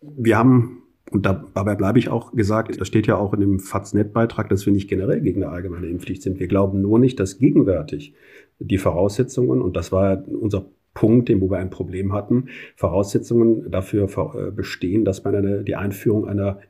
Wir 0.00 0.36
haben 0.36 0.83
und 1.10 1.26
dabei 1.26 1.74
bleibe 1.74 1.98
ich 1.98 2.08
auch 2.08 2.32
gesagt, 2.32 2.80
das 2.80 2.88
steht 2.88 3.06
ja 3.06 3.16
auch 3.16 3.34
in 3.34 3.40
dem 3.40 3.58
FATS-Net-Beitrag, 3.60 4.48
dass 4.48 4.64
wir 4.64 4.72
nicht 4.72 4.88
generell 4.88 5.20
gegen 5.20 5.42
eine 5.42 5.52
allgemeine 5.52 5.86
Impfpflicht 5.86 6.22
sind. 6.22 6.40
Wir 6.40 6.48
glauben 6.48 6.80
nur 6.80 6.98
nicht, 6.98 7.20
dass 7.20 7.38
gegenwärtig 7.38 8.14
die 8.58 8.78
Voraussetzungen, 8.78 9.60
und 9.60 9.76
das 9.76 9.92
war 9.92 10.24
unser 10.26 10.66
Punkt, 10.94 11.28
wo 11.40 11.50
wir 11.50 11.58
ein 11.58 11.70
Problem 11.70 12.12
hatten, 12.12 12.48
Voraussetzungen 12.76 13.70
dafür 13.70 14.08
äh, 14.34 14.50
bestehen, 14.50 15.04
dass 15.04 15.24
man 15.24 15.34
eine, 15.34 15.64
die 15.64 15.76
Einführung 15.76 16.26
einer 16.26 16.60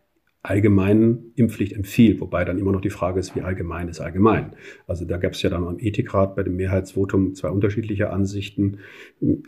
allgemeinen 0.44 1.32
Impfpflicht 1.36 1.72
empfiehlt, 1.72 2.20
wobei 2.20 2.44
dann 2.44 2.58
immer 2.58 2.70
noch 2.70 2.82
die 2.82 2.90
Frage 2.90 3.18
ist, 3.18 3.34
wie 3.34 3.40
allgemein 3.40 3.88
ist 3.88 4.00
allgemein. 4.00 4.52
Also 4.86 5.06
da 5.06 5.16
gab 5.16 5.32
es 5.32 5.40
ja 5.40 5.48
dann 5.48 5.66
am 5.66 5.78
Ethikrat 5.78 6.36
bei 6.36 6.42
dem 6.42 6.56
Mehrheitsvotum 6.56 7.34
zwei 7.34 7.48
unterschiedliche 7.48 8.10
Ansichten, 8.10 8.76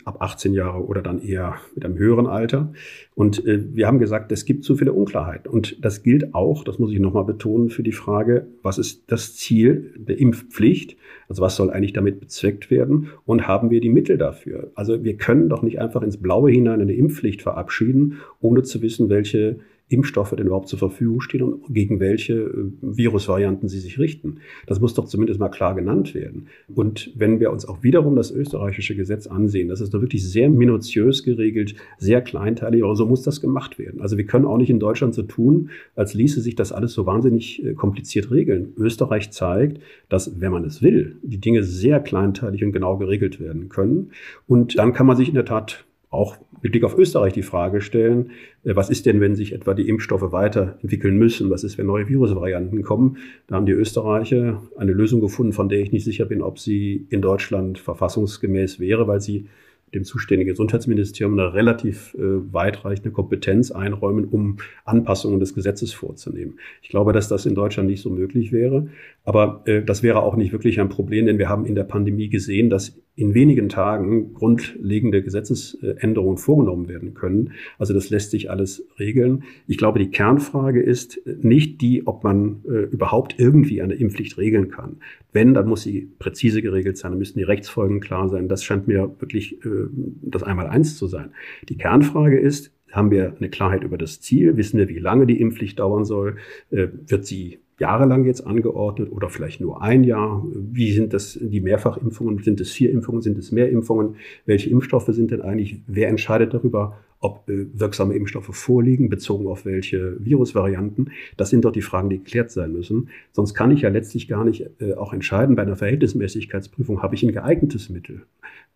ab 0.05 0.17
18 0.21 0.55
Jahre 0.55 0.83
oder 0.83 1.03
dann 1.03 1.21
eher 1.21 1.57
mit 1.75 1.85
einem 1.85 1.99
höheren 1.99 2.25
Alter. 2.25 2.73
Und 3.13 3.45
äh, 3.45 3.75
wir 3.75 3.85
haben 3.85 3.99
gesagt, 3.99 4.31
es 4.31 4.45
gibt 4.45 4.63
zu 4.63 4.75
viele 4.75 4.91
Unklarheiten. 4.91 5.51
Und 5.51 5.85
das 5.85 6.01
gilt 6.01 6.33
auch, 6.33 6.63
das 6.63 6.79
muss 6.79 6.91
ich 6.91 6.99
nochmal 6.99 7.25
betonen, 7.25 7.69
für 7.69 7.83
die 7.83 7.91
Frage, 7.91 8.47
was 8.63 8.79
ist 8.79 9.03
das 9.11 9.35
Ziel 9.35 9.93
der 9.97 10.17
Impfpflicht? 10.17 10.97
Also 11.29 11.43
was 11.43 11.55
soll 11.55 11.69
eigentlich 11.69 11.93
damit 11.93 12.19
bezweckt 12.19 12.71
werden? 12.71 13.09
Und 13.23 13.47
haben 13.47 13.69
wir 13.69 13.81
die 13.81 13.89
Mittel 13.89 14.17
dafür? 14.17 14.71
Also 14.73 15.03
wir 15.03 15.15
können 15.17 15.47
doch 15.47 15.61
nicht 15.61 15.79
einfach 15.79 16.01
ins 16.01 16.17
Blaue 16.17 16.49
hinein 16.49 16.81
eine 16.81 16.93
Impfpflicht 16.93 17.43
verabschieden, 17.43 18.17
ohne 18.41 18.63
zu 18.63 18.81
wissen, 18.81 19.09
welche 19.09 19.59
Impfstoffe 19.89 20.35
denn 20.35 20.47
überhaupt 20.47 20.67
zur 20.67 20.79
Verfügung 20.79 21.21
stehen 21.21 21.41
und 21.41 21.73
gegen 21.73 21.99
welche 21.99 22.33
äh, 22.33 22.71
Virusvarianten 22.81 23.69
sie 23.69 23.79
sich 23.79 23.99
richten. 23.99 24.39
Das 24.65 24.81
muss 24.81 24.93
doch 24.93 25.05
zumindest 25.05 25.39
mal 25.39 25.49
klar 25.49 25.75
genannt 25.75 26.13
werden. 26.13 26.47
Und 26.73 27.11
wenn 27.15 27.39
wir 27.39 27.51
uns 27.51 27.65
auch 27.65 27.83
wiederum 27.83 28.15
das 28.15 28.31
österreichische 28.31 28.95
Gesetz 28.95 29.27
ansehen, 29.27 29.69
das 29.69 29.79
ist 29.79 29.93
doch 29.93 30.01
wirklich 30.01 30.27
sehr 30.27 30.49
minutiös 30.49 31.23
geregelt, 31.23 31.75
sehr 31.97 32.21
kleinteilig, 32.21 32.83
aber 32.83 32.95
so 32.95 33.05
muss 33.05 33.21
das 33.21 33.39
gemacht 33.39 33.79
werden. 33.79 34.01
Also 34.01 34.17
wir 34.17 34.25
können 34.25 34.45
auch 34.45 34.57
nicht 34.57 34.69
in 34.69 34.79
Deutschland 34.79 35.15
so 35.15 35.23
tun, 35.23 35.69
als 35.95 36.13
ließe 36.13 36.41
sich 36.41 36.55
das 36.55 36.73
alles 36.73 36.93
so 36.93 37.05
wahnsinnig 37.05 37.63
äh, 37.63 37.73
kompliziert 37.73 38.29
regeln. 38.29 38.73
Österreich 38.77 39.31
zeigt, 39.31 39.81
dass, 40.09 40.41
wenn 40.41 40.51
man 40.51 40.65
es 40.65 40.81
will, 40.81 41.15
die 41.23 41.39
Dinge 41.39 41.63
sehr 41.63 42.01
kleinteilig 42.01 42.63
und 42.63 42.73
genau 42.73 42.97
geregelt 42.97 43.39
werden 43.39 43.69
können. 43.69 44.11
Und 44.47 44.77
dann 44.77 44.91
kann 44.91 45.07
man 45.07 45.15
sich 45.15 45.29
in 45.29 45.35
der 45.35 45.45
Tat 45.45 45.85
auch 46.09 46.37
mit 46.61 46.71
Blick 46.71 46.83
auf 46.83 46.97
Österreich 46.97 47.33
die 47.33 47.43
Frage 47.43 47.81
stellen, 47.81 48.31
äh, 48.63 48.75
was 48.75 48.89
ist 48.89 49.05
denn, 49.05 49.19
wenn 49.19 49.35
sich 49.35 49.53
etwa 49.53 49.73
die 49.73 49.87
Impfstoffe 49.89 50.31
weiterentwickeln 50.31 51.17
müssen? 51.17 51.49
Was 51.49 51.63
ist, 51.63 51.77
wenn 51.77 51.87
neue 51.87 52.07
Virusvarianten 52.07 52.81
kommen? 52.83 53.17
Da 53.47 53.55
haben 53.55 53.65
die 53.65 53.73
Österreicher 53.73 54.61
eine 54.77 54.93
Lösung 54.93 55.21
gefunden, 55.21 55.53
von 55.53 55.69
der 55.69 55.79
ich 55.79 55.91
nicht 55.91 56.05
sicher 56.05 56.25
bin, 56.25 56.41
ob 56.41 56.59
sie 56.59 57.07
in 57.09 57.21
Deutschland 57.21 57.79
verfassungsgemäß 57.79 58.79
wäre, 58.79 59.07
weil 59.07 59.21
sie 59.21 59.47
dem 59.93 60.03
zuständigen 60.03 60.51
Gesundheitsministerium 60.51 61.39
eine 61.39 61.53
relativ 61.53 62.13
äh, 62.15 62.53
weitreichende 62.53 63.11
Kompetenz 63.11 63.71
einräumen, 63.71 64.25
um 64.25 64.57
Anpassungen 64.83 65.39
des 65.39 65.53
Gesetzes 65.53 65.93
vorzunehmen. 65.93 66.59
Ich 66.81 66.89
glaube, 66.89 67.13
dass 67.13 67.29
das 67.29 67.45
in 67.45 67.55
Deutschland 67.55 67.89
nicht 67.89 68.01
so 68.01 68.09
möglich 68.09 68.51
wäre. 68.51 68.89
Aber 69.27 69.61
äh, 69.65 69.83
das 69.83 70.03
wäre 70.03 70.23
auch 70.23 70.37
nicht 70.37 70.53
wirklich 70.53 70.79
ein 70.79 70.87
Problem, 70.87 71.25
denn 71.25 71.37
wir 71.37 71.49
haben 71.49 71.65
in 71.65 71.75
der 71.75 71.83
Pandemie 71.83 72.29
gesehen, 72.29 72.69
dass 72.69 72.97
in 73.15 73.33
wenigen 73.33 73.67
Tagen 73.67 74.33
grundlegende 74.33 75.21
Gesetzesänderungen 75.21 76.37
vorgenommen 76.37 76.87
werden 76.87 77.13
können. 77.13 77.51
Also 77.77 77.93
das 77.93 78.09
lässt 78.09 78.31
sich 78.31 78.49
alles 78.49 78.87
regeln. 78.97 79.43
Ich 79.67 79.77
glaube, 79.77 79.99
die 79.99 80.11
Kernfrage 80.11 80.81
ist 80.81 81.19
nicht 81.25 81.81
die, 81.81 82.07
ob 82.07 82.23
man 82.23 82.63
äh, 82.69 82.83
überhaupt 82.83 83.35
irgendwie 83.37 83.81
eine 83.81 83.95
Impfpflicht 83.95 84.37
regeln 84.37 84.69
kann. 84.69 85.01
Wenn, 85.33 85.53
dann 85.53 85.67
muss 85.67 85.81
sie 85.81 86.09
präzise 86.19 86.61
geregelt 86.61 86.97
sein, 86.97 87.11
dann 87.11 87.19
müssen 87.19 87.37
die 87.37 87.43
Rechtsfolgen 87.43 87.99
klar 87.99 88.29
sein. 88.29 88.47
Das 88.47 88.63
scheint 88.63 88.87
mir 88.87 89.13
wirklich 89.19 89.61
äh, 89.65 89.89
das 90.21 90.43
Einmaleins 90.43 90.95
zu 90.95 91.07
sein. 91.07 91.31
Die 91.67 91.75
Kernfrage 91.75 92.39
ist, 92.39 92.71
haben 92.93 93.11
wir 93.11 93.35
eine 93.37 93.49
Klarheit 93.49 93.83
über 93.83 93.97
das 93.97 94.21
Ziel? 94.21 94.55
Wissen 94.55 94.79
wir, 94.79 94.87
wie 94.87 94.99
lange 94.99 95.27
die 95.27 95.41
Impfpflicht 95.41 95.79
dauern 95.79 96.05
soll? 96.05 96.37
Äh, 96.71 96.87
wird 97.07 97.25
sie 97.25 97.59
jahrelang 97.79 98.25
jetzt 98.25 98.45
angeordnet 98.45 99.11
oder 99.11 99.29
vielleicht 99.29 99.61
nur 99.61 99.81
ein 99.81 100.03
Jahr? 100.03 100.43
Wie 100.53 100.91
sind 100.91 101.13
das 101.13 101.37
die 101.41 101.61
Mehrfachimpfungen? 101.61 102.41
Sind 102.43 102.59
es 102.59 102.71
vier 102.71 102.91
Impfungen? 102.91 103.21
Sind 103.21 103.37
es 103.37 103.51
mehr 103.51 103.69
Impfungen? 103.69 104.15
Welche 104.45 104.69
Impfstoffe 104.69 105.07
sind 105.07 105.31
denn 105.31 105.41
eigentlich? 105.41 105.81
Wer 105.87 106.09
entscheidet 106.09 106.53
darüber, 106.53 106.97
ob 107.19 107.49
äh, 107.49 107.67
wirksame 107.73 108.13
Impfstoffe 108.13 108.55
vorliegen, 108.55 109.09
bezogen 109.09 109.47
auf 109.47 109.65
welche 109.65 110.17
Virusvarianten? 110.23 111.11
Das 111.35 111.49
sind 111.49 111.65
doch 111.65 111.71
die 111.71 111.81
Fragen, 111.81 112.09
die 112.09 112.19
geklärt 112.19 112.51
sein 112.51 112.71
müssen. 112.71 113.09
Sonst 113.31 113.53
kann 113.53 113.71
ich 113.71 113.81
ja 113.81 113.89
letztlich 113.89 114.27
gar 114.27 114.43
nicht 114.43 114.69
äh, 114.79 114.93
auch 114.93 115.13
entscheiden, 115.13 115.55
bei 115.55 115.63
einer 115.63 115.75
Verhältnismäßigkeitsprüfung 115.75 117.01
habe 117.01 117.15
ich 117.15 117.23
ein 117.23 117.31
geeignetes 117.31 117.89
Mittel. 117.89 118.23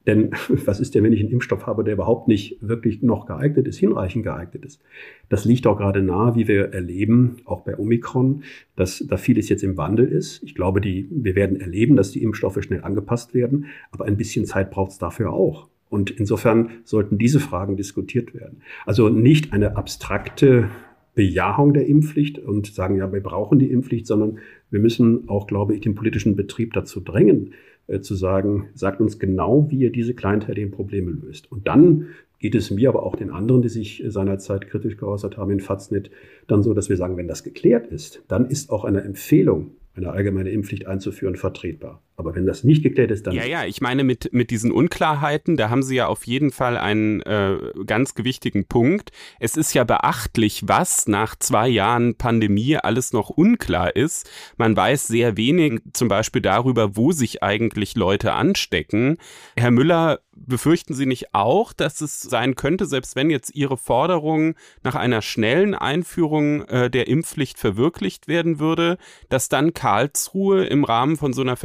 Denn 0.08 0.32
was 0.66 0.80
ist 0.80 0.96
denn, 0.96 1.04
wenn 1.04 1.14
ich 1.14 1.22
einen 1.22 1.32
Impfstoff 1.32 1.68
habe, 1.68 1.84
der 1.84 1.94
überhaupt 1.94 2.28
nicht 2.28 2.58
wirklich 2.62 3.02
noch 3.02 3.26
geeignet 3.26 3.68
ist, 3.68 3.78
hinreichend 3.78 4.24
geeignet 4.24 4.66
ist? 4.66 4.82
Das 5.30 5.46
liegt 5.46 5.68
auch 5.68 5.78
gerade 5.78 6.02
nahe, 6.02 6.36
wie 6.36 6.48
wir 6.48 6.74
erleben, 6.74 7.38
auch 7.46 7.62
bei 7.62 7.78
Omikron, 7.78 8.44
dass 8.76 9.04
da 9.08 9.18
vieles 9.18 9.50
jetzt 9.50 9.64
im 9.64 9.78
Wandel 9.78 10.08
ist. 10.08 10.44
Ich 10.44 10.56
glaube, 10.56 10.82
die, 10.82 11.08
wir 11.12 11.36
werden 11.36 11.60
erleben, 11.60 11.96
dass 11.96 12.12
die 12.12 12.24
Impfstoffe 12.24 12.62
schnell 12.62 12.84
angepasst 12.84 13.34
werden, 13.34 13.66
aber 13.92 14.06
ein 14.06 14.18
bisschen 14.18 14.46
Zeit 14.46 14.72
braucht 14.72 14.92
es 14.92 14.98
dafür 14.98 15.32
auch. 15.32 15.68
Und 15.90 16.10
insofern 16.10 16.70
sollten 16.86 17.18
diese 17.18 17.42
Fragen 17.42 17.76
diskutiert 17.76 18.34
werden. 18.34 18.62
Also 18.86 19.10
nicht 19.10 19.52
eine 19.52 19.76
abstrakte 19.76 20.70
Bejahung 21.16 21.74
der 21.74 21.88
Impfpflicht 21.88 22.40
und 22.40 22.68
sagen, 22.68 22.96
ja, 22.96 23.12
wir 23.12 23.22
brauchen 23.22 23.60
die 23.60 23.70
Impfpflicht, 23.70 24.08
sondern 24.08 24.40
wir 24.70 24.80
müssen 24.80 25.28
auch, 25.28 25.48
glaube 25.48 25.76
ich, 25.76 25.82
den 25.82 25.94
politischen 25.94 26.38
Betrieb 26.38 26.72
dazu 26.74 27.02
drängen, 27.02 27.54
zu 28.00 28.16
sagen, 28.16 28.70
sagt 28.74 29.02
uns 29.02 29.20
genau, 29.20 29.68
wie 29.70 29.80
ihr 29.80 29.92
diese 29.92 30.14
kleinteiligen 30.14 30.72
Probleme 30.72 31.12
löst. 31.12 31.52
Und 31.52 31.68
dann 31.68 32.08
geht 32.40 32.56
es 32.56 32.72
mir, 32.72 32.90
aber 32.90 33.04
auch 33.04 33.16
den 33.16 33.30
anderen, 33.30 33.62
die 33.62 33.70
sich 33.70 34.04
seinerzeit 34.08 34.68
kritisch 34.68 34.98
geäußert 34.98 35.38
haben 35.38 35.52
in 35.52 35.60
Faznet, 35.60 36.10
dann 36.48 36.64
so, 36.64 36.74
dass 36.74 36.90
wir 36.90 36.98
sagen, 36.98 37.18
wenn 37.18 37.28
das 37.28 37.44
geklärt 37.44 37.88
ist, 37.88 38.24
dann 38.28 38.48
ist 38.48 38.70
auch 38.70 38.86
eine 38.86 39.02
Empfehlung 39.02 39.72
eine 39.96 40.12
allgemeine 40.12 40.50
Impfpflicht 40.50 40.88
einzuführen, 40.88 41.36
vertretbar. 41.36 42.02
Aber 42.22 42.36
wenn 42.36 42.46
das 42.46 42.64
nicht 42.64 42.84
geklärt 42.84 43.10
ist, 43.10 43.26
dann. 43.26 43.34
Ja, 43.34 43.46
ja, 43.46 43.66
ich 43.66 43.82
meine, 43.82 44.04
mit, 44.04 44.32
mit 44.32 44.52
diesen 44.52 44.72
Unklarheiten, 44.72 45.58
da 45.58 45.72
haben 45.72 45.82
Sie 45.82 45.96
ja 45.96 46.06
auf 46.06 46.28
jeden 46.28 46.52
Fall 46.52 46.78
einen 46.78 47.22
äh, 47.22 47.58
ganz 47.88 48.14
gewichtigen 48.14 48.66
Punkt. 48.66 49.12
Es 49.40 49.58
ist 49.58 49.74
ja 49.74 49.84
beachtlich, 49.84 50.68
was 50.68 51.08
nach 51.08 51.36
zwei 51.36 51.68
Jahren 51.68 52.16
Pandemie 52.16 52.78
alles 52.78 53.12
noch 53.12 53.32
unklar 53.32 53.96
ist. 53.96 54.30
Man 54.56 54.78
weiß 54.78 55.08
sehr 55.08 55.36
wenig 55.36 55.82
zum 55.94 56.10
Beispiel 56.10 56.44
darüber, 56.44 56.96
wo 56.96 57.12
sich 57.12 57.42
eigentlich 57.42 57.96
Leute 57.96 58.34
anstecken. 58.34 59.18
Herr 59.58 59.72
Müller, 59.72 60.20
befürchten 60.34 60.94
Sie 60.94 61.06
nicht 61.06 61.34
auch, 61.34 61.74
dass 61.74 62.02
es 62.02 62.22
sein 62.22 62.56
könnte, 62.56 62.86
selbst 62.86 63.16
wenn 63.16 63.30
jetzt 63.30 63.56
Ihre 63.56 63.78
Forderung 63.78 64.56
nach 64.84 64.96
einer 64.96 65.22
schnellen 65.22 65.76
Einführung 65.76 66.66
äh, 66.68 66.90
der 66.90 67.08
Impfpflicht 67.08 67.58
verwirklicht 67.58 68.28
werden 68.28 68.60
würde, 68.60 68.98
dass 69.30 69.50
dann 69.50 69.74
Karlsruhe 69.74 70.66
im 70.66 70.84
Rahmen 70.84 71.18
von 71.18 71.34
so 71.34 71.42
einer 71.42 71.58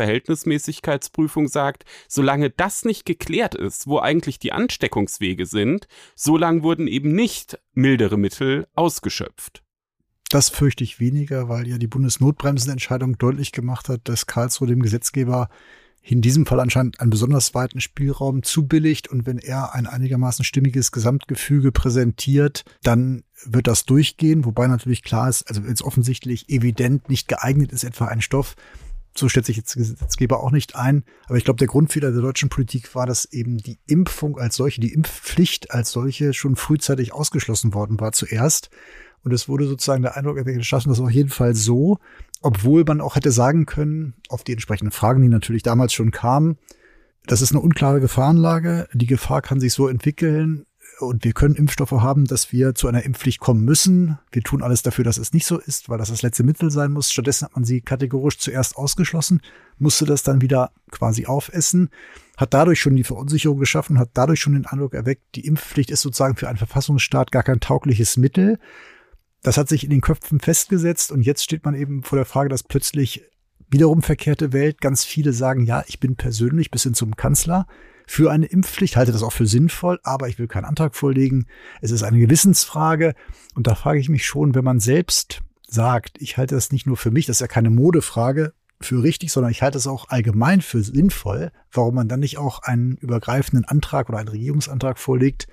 Verhältnismäßigkeitsprüfung 0.46 1.48
sagt, 1.48 1.84
solange 2.08 2.50
das 2.50 2.84
nicht 2.84 3.04
geklärt 3.04 3.54
ist, 3.54 3.86
wo 3.86 3.98
eigentlich 3.98 4.38
die 4.38 4.52
Ansteckungswege 4.52 5.46
sind, 5.46 5.88
solange 6.14 6.62
wurden 6.62 6.86
eben 6.86 7.12
nicht 7.12 7.58
mildere 7.74 8.16
Mittel 8.16 8.66
ausgeschöpft. 8.74 9.62
Das 10.30 10.48
fürchte 10.48 10.82
ich 10.82 10.98
weniger, 10.98 11.48
weil 11.48 11.68
ja 11.68 11.78
die 11.78 11.86
Bundesnotbremsenentscheidung 11.86 13.18
deutlich 13.18 13.52
gemacht 13.52 13.88
hat, 13.88 14.00
dass 14.04 14.26
Karlsruhe 14.26 14.68
dem 14.68 14.82
Gesetzgeber 14.82 15.48
in 16.02 16.20
diesem 16.20 16.46
Fall 16.46 16.60
anscheinend 16.60 17.00
einen 17.00 17.10
besonders 17.10 17.52
weiten 17.54 17.80
Spielraum 17.80 18.44
zubilligt 18.44 19.08
und 19.08 19.26
wenn 19.26 19.38
er 19.38 19.74
ein 19.74 19.88
einigermaßen 19.88 20.44
stimmiges 20.44 20.92
Gesamtgefüge 20.92 21.72
präsentiert, 21.72 22.64
dann 22.84 23.24
wird 23.44 23.66
das 23.66 23.86
durchgehen, 23.86 24.44
wobei 24.44 24.68
natürlich 24.68 25.02
klar 25.02 25.28
ist, 25.28 25.48
also 25.48 25.62
jetzt 25.62 25.82
offensichtlich 25.82 26.48
evident 26.48 27.08
nicht 27.08 27.26
geeignet 27.26 27.72
ist, 27.72 27.82
etwa 27.82 28.06
ein 28.06 28.20
Stoff, 28.20 28.54
so 29.18 29.28
stellt 29.28 29.46
sich 29.46 29.56
jetzt 29.56 29.74
Gesetzgeber 29.74 30.40
auch 30.40 30.50
nicht 30.50 30.76
ein. 30.76 31.04
Aber 31.26 31.36
ich 31.38 31.44
glaube, 31.44 31.58
der 31.58 31.68
Grundfehler 31.68 32.12
der 32.12 32.22
deutschen 32.22 32.48
Politik 32.48 32.94
war, 32.94 33.06
dass 33.06 33.24
eben 33.26 33.58
die 33.58 33.78
Impfung 33.86 34.38
als 34.38 34.56
solche, 34.56 34.80
die 34.80 34.92
Impfpflicht 34.92 35.70
als 35.70 35.90
solche 35.90 36.32
schon 36.32 36.56
frühzeitig 36.56 37.12
ausgeschlossen 37.12 37.74
worden 37.74 38.00
war 38.00 38.12
zuerst. 38.12 38.70
Und 39.22 39.32
es 39.32 39.48
wurde 39.48 39.66
sozusagen 39.66 40.02
der 40.02 40.16
Eindruck 40.16 40.36
geschaffen, 40.44 40.88
dass 40.90 41.00
auf 41.00 41.10
jeden 41.10 41.30
Fall 41.30 41.54
so, 41.54 41.98
obwohl 42.42 42.84
man 42.84 43.00
auch 43.00 43.16
hätte 43.16 43.32
sagen 43.32 43.66
können, 43.66 44.14
auf 44.28 44.44
die 44.44 44.52
entsprechenden 44.52 44.92
Fragen, 44.92 45.22
die 45.22 45.28
natürlich 45.28 45.62
damals 45.62 45.92
schon 45.92 46.10
kamen, 46.10 46.58
das 47.26 47.42
ist 47.42 47.50
eine 47.50 47.60
unklare 47.60 48.00
Gefahrenlage. 48.00 48.88
Die 48.92 49.06
Gefahr 49.06 49.42
kann 49.42 49.58
sich 49.58 49.72
so 49.72 49.88
entwickeln 49.88 50.65
und 50.98 51.24
wir 51.24 51.32
können 51.32 51.54
Impfstoffe 51.54 51.90
haben, 51.90 52.24
dass 52.24 52.52
wir 52.52 52.74
zu 52.74 52.88
einer 52.88 53.02
Impfpflicht 53.02 53.40
kommen 53.40 53.64
müssen. 53.64 54.18
Wir 54.32 54.42
tun 54.42 54.62
alles 54.62 54.82
dafür, 54.82 55.04
dass 55.04 55.18
es 55.18 55.32
nicht 55.32 55.46
so 55.46 55.58
ist, 55.58 55.88
weil 55.88 55.98
das 55.98 56.08
das 56.08 56.22
letzte 56.22 56.42
Mittel 56.42 56.70
sein 56.70 56.92
muss. 56.92 57.12
Stattdessen 57.12 57.46
hat 57.46 57.54
man 57.54 57.64
sie 57.64 57.80
kategorisch 57.80 58.38
zuerst 58.38 58.76
ausgeschlossen, 58.76 59.40
musste 59.78 60.06
das 60.06 60.22
dann 60.22 60.40
wieder 60.40 60.72
quasi 60.90 61.26
aufessen, 61.26 61.90
hat 62.36 62.54
dadurch 62.54 62.80
schon 62.80 62.96
die 62.96 63.04
Verunsicherung 63.04 63.58
geschaffen, 63.58 63.98
hat 63.98 64.10
dadurch 64.14 64.40
schon 64.40 64.54
den 64.54 64.66
Eindruck 64.66 64.94
erweckt, 64.94 65.22
die 65.34 65.46
Impfpflicht 65.46 65.90
ist 65.90 66.00
sozusagen 66.00 66.36
für 66.36 66.48
einen 66.48 66.58
Verfassungsstaat 66.58 67.30
gar 67.30 67.42
kein 67.42 67.60
taugliches 67.60 68.16
Mittel. 68.16 68.58
Das 69.42 69.58
hat 69.58 69.68
sich 69.68 69.84
in 69.84 69.90
den 69.90 70.00
Köpfen 70.00 70.40
festgesetzt 70.40 71.12
und 71.12 71.22
jetzt 71.22 71.44
steht 71.44 71.64
man 71.64 71.74
eben 71.74 72.02
vor 72.02 72.16
der 72.16 72.26
Frage, 72.26 72.48
dass 72.48 72.62
plötzlich 72.62 73.22
wiederum 73.68 74.02
verkehrte 74.02 74.52
Welt 74.52 74.80
ganz 74.80 75.04
viele 75.04 75.32
sagen, 75.32 75.66
ja, 75.66 75.84
ich 75.88 76.00
bin 76.00 76.16
persönlich 76.16 76.70
bis 76.70 76.84
hin 76.84 76.94
zum 76.94 77.16
Kanzler 77.16 77.66
für 78.06 78.30
eine 78.30 78.46
Impfpflicht, 78.46 78.96
halte 78.96 79.12
das 79.12 79.22
auch 79.22 79.32
für 79.32 79.46
sinnvoll, 79.46 79.98
aber 80.02 80.28
ich 80.28 80.38
will 80.38 80.46
keinen 80.46 80.64
Antrag 80.64 80.94
vorlegen. 80.94 81.46
Es 81.80 81.90
ist 81.90 82.02
eine 82.02 82.18
Gewissensfrage 82.18 83.14
und 83.54 83.66
da 83.66 83.74
frage 83.74 83.98
ich 83.98 84.08
mich 84.08 84.24
schon, 84.24 84.54
wenn 84.54 84.64
man 84.64 84.80
selbst 84.80 85.40
sagt, 85.68 86.20
ich 86.20 86.36
halte 86.36 86.54
das 86.54 86.72
nicht 86.72 86.86
nur 86.86 86.96
für 86.96 87.10
mich, 87.10 87.26
das 87.26 87.36
ist 87.36 87.40
ja 87.40 87.48
keine 87.48 87.70
Modefrage, 87.70 88.52
für 88.80 89.02
richtig, 89.02 89.32
sondern 89.32 89.50
ich 89.50 89.62
halte 89.62 89.78
es 89.78 89.86
auch 89.86 90.08
allgemein 90.08 90.60
für 90.60 90.82
sinnvoll, 90.82 91.50
warum 91.72 91.94
man 91.94 92.08
dann 92.08 92.20
nicht 92.20 92.38
auch 92.38 92.62
einen 92.62 92.96
übergreifenden 92.96 93.64
Antrag 93.64 94.08
oder 94.08 94.18
einen 94.18 94.28
Regierungsantrag 94.28 94.98
vorlegt, 94.98 95.48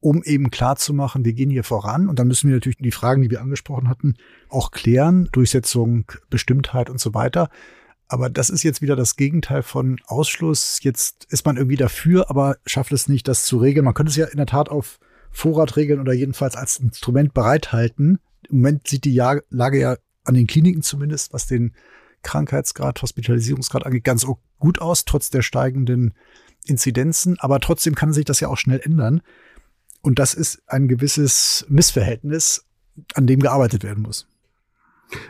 um 0.00 0.22
eben 0.22 0.50
klar 0.50 0.76
zu 0.76 0.94
machen, 0.94 1.24
wir 1.24 1.32
gehen 1.32 1.50
hier 1.50 1.64
voran. 1.64 2.08
Und 2.08 2.18
dann 2.18 2.28
müssen 2.28 2.48
wir 2.48 2.54
natürlich 2.54 2.78
die 2.78 2.92
Fragen, 2.92 3.22
die 3.22 3.30
wir 3.30 3.40
angesprochen 3.40 3.88
hatten, 3.88 4.14
auch 4.48 4.70
klären. 4.70 5.28
Durchsetzung, 5.32 6.04
Bestimmtheit 6.30 6.88
und 6.88 7.00
so 7.00 7.14
weiter. 7.14 7.50
Aber 8.08 8.30
das 8.30 8.48
ist 8.48 8.62
jetzt 8.62 8.80
wieder 8.80 8.96
das 8.96 9.16
Gegenteil 9.16 9.62
von 9.62 10.00
Ausschluss. 10.06 10.80
Jetzt 10.82 11.26
ist 11.28 11.44
man 11.44 11.58
irgendwie 11.58 11.76
dafür, 11.76 12.30
aber 12.30 12.56
schafft 12.64 12.92
es 12.92 13.06
nicht, 13.06 13.28
das 13.28 13.44
zu 13.44 13.58
regeln. 13.58 13.84
Man 13.84 13.94
könnte 13.94 14.10
es 14.10 14.16
ja 14.16 14.26
in 14.26 14.38
der 14.38 14.46
Tat 14.46 14.70
auf 14.70 14.98
Vorrat 15.30 15.76
regeln 15.76 16.00
oder 16.00 16.14
jedenfalls 16.14 16.56
als 16.56 16.78
Instrument 16.78 17.34
bereithalten. 17.34 18.18
Im 18.48 18.56
Moment 18.56 18.88
sieht 18.88 19.04
die 19.04 19.14
Lage 19.14 19.78
ja 19.78 19.96
an 20.24 20.34
den 20.34 20.46
Kliniken 20.46 20.82
zumindest, 20.82 21.34
was 21.34 21.46
den 21.46 21.74
Krankheitsgrad, 22.22 23.00
Hospitalisierungsgrad 23.02 23.84
angeht, 23.84 24.04
ganz 24.04 24.26
gut 24.58 24.80
aus, 24.80 25.04
trotz 25.04 25.28
der 25.28 25.42
steigenden 25.42 26.14
Inzidenzen. 26.64 27.38
Aber 27.40 27.60
trotzdem 27.60 27.94
kann 27.94 28.14
sich 28.14 28.24
das 28.24 28.40
ja 28.40 28.48
auch 28.48 28.56
schnell 28.56 28.80
ändern. 28.82 29.20
Und 30.00 30.18
das 30.18 30.32
ist 30.32 30.62
ein 30.66 30.88
gewisses 30.88 31.66
Missverhältnis, 31.68 32.64
an 33.14 33.26
dem 33.26 33.40
gearbeitet 33.40 33.84
werden 33.84 34.02
muss. 34.02 34.26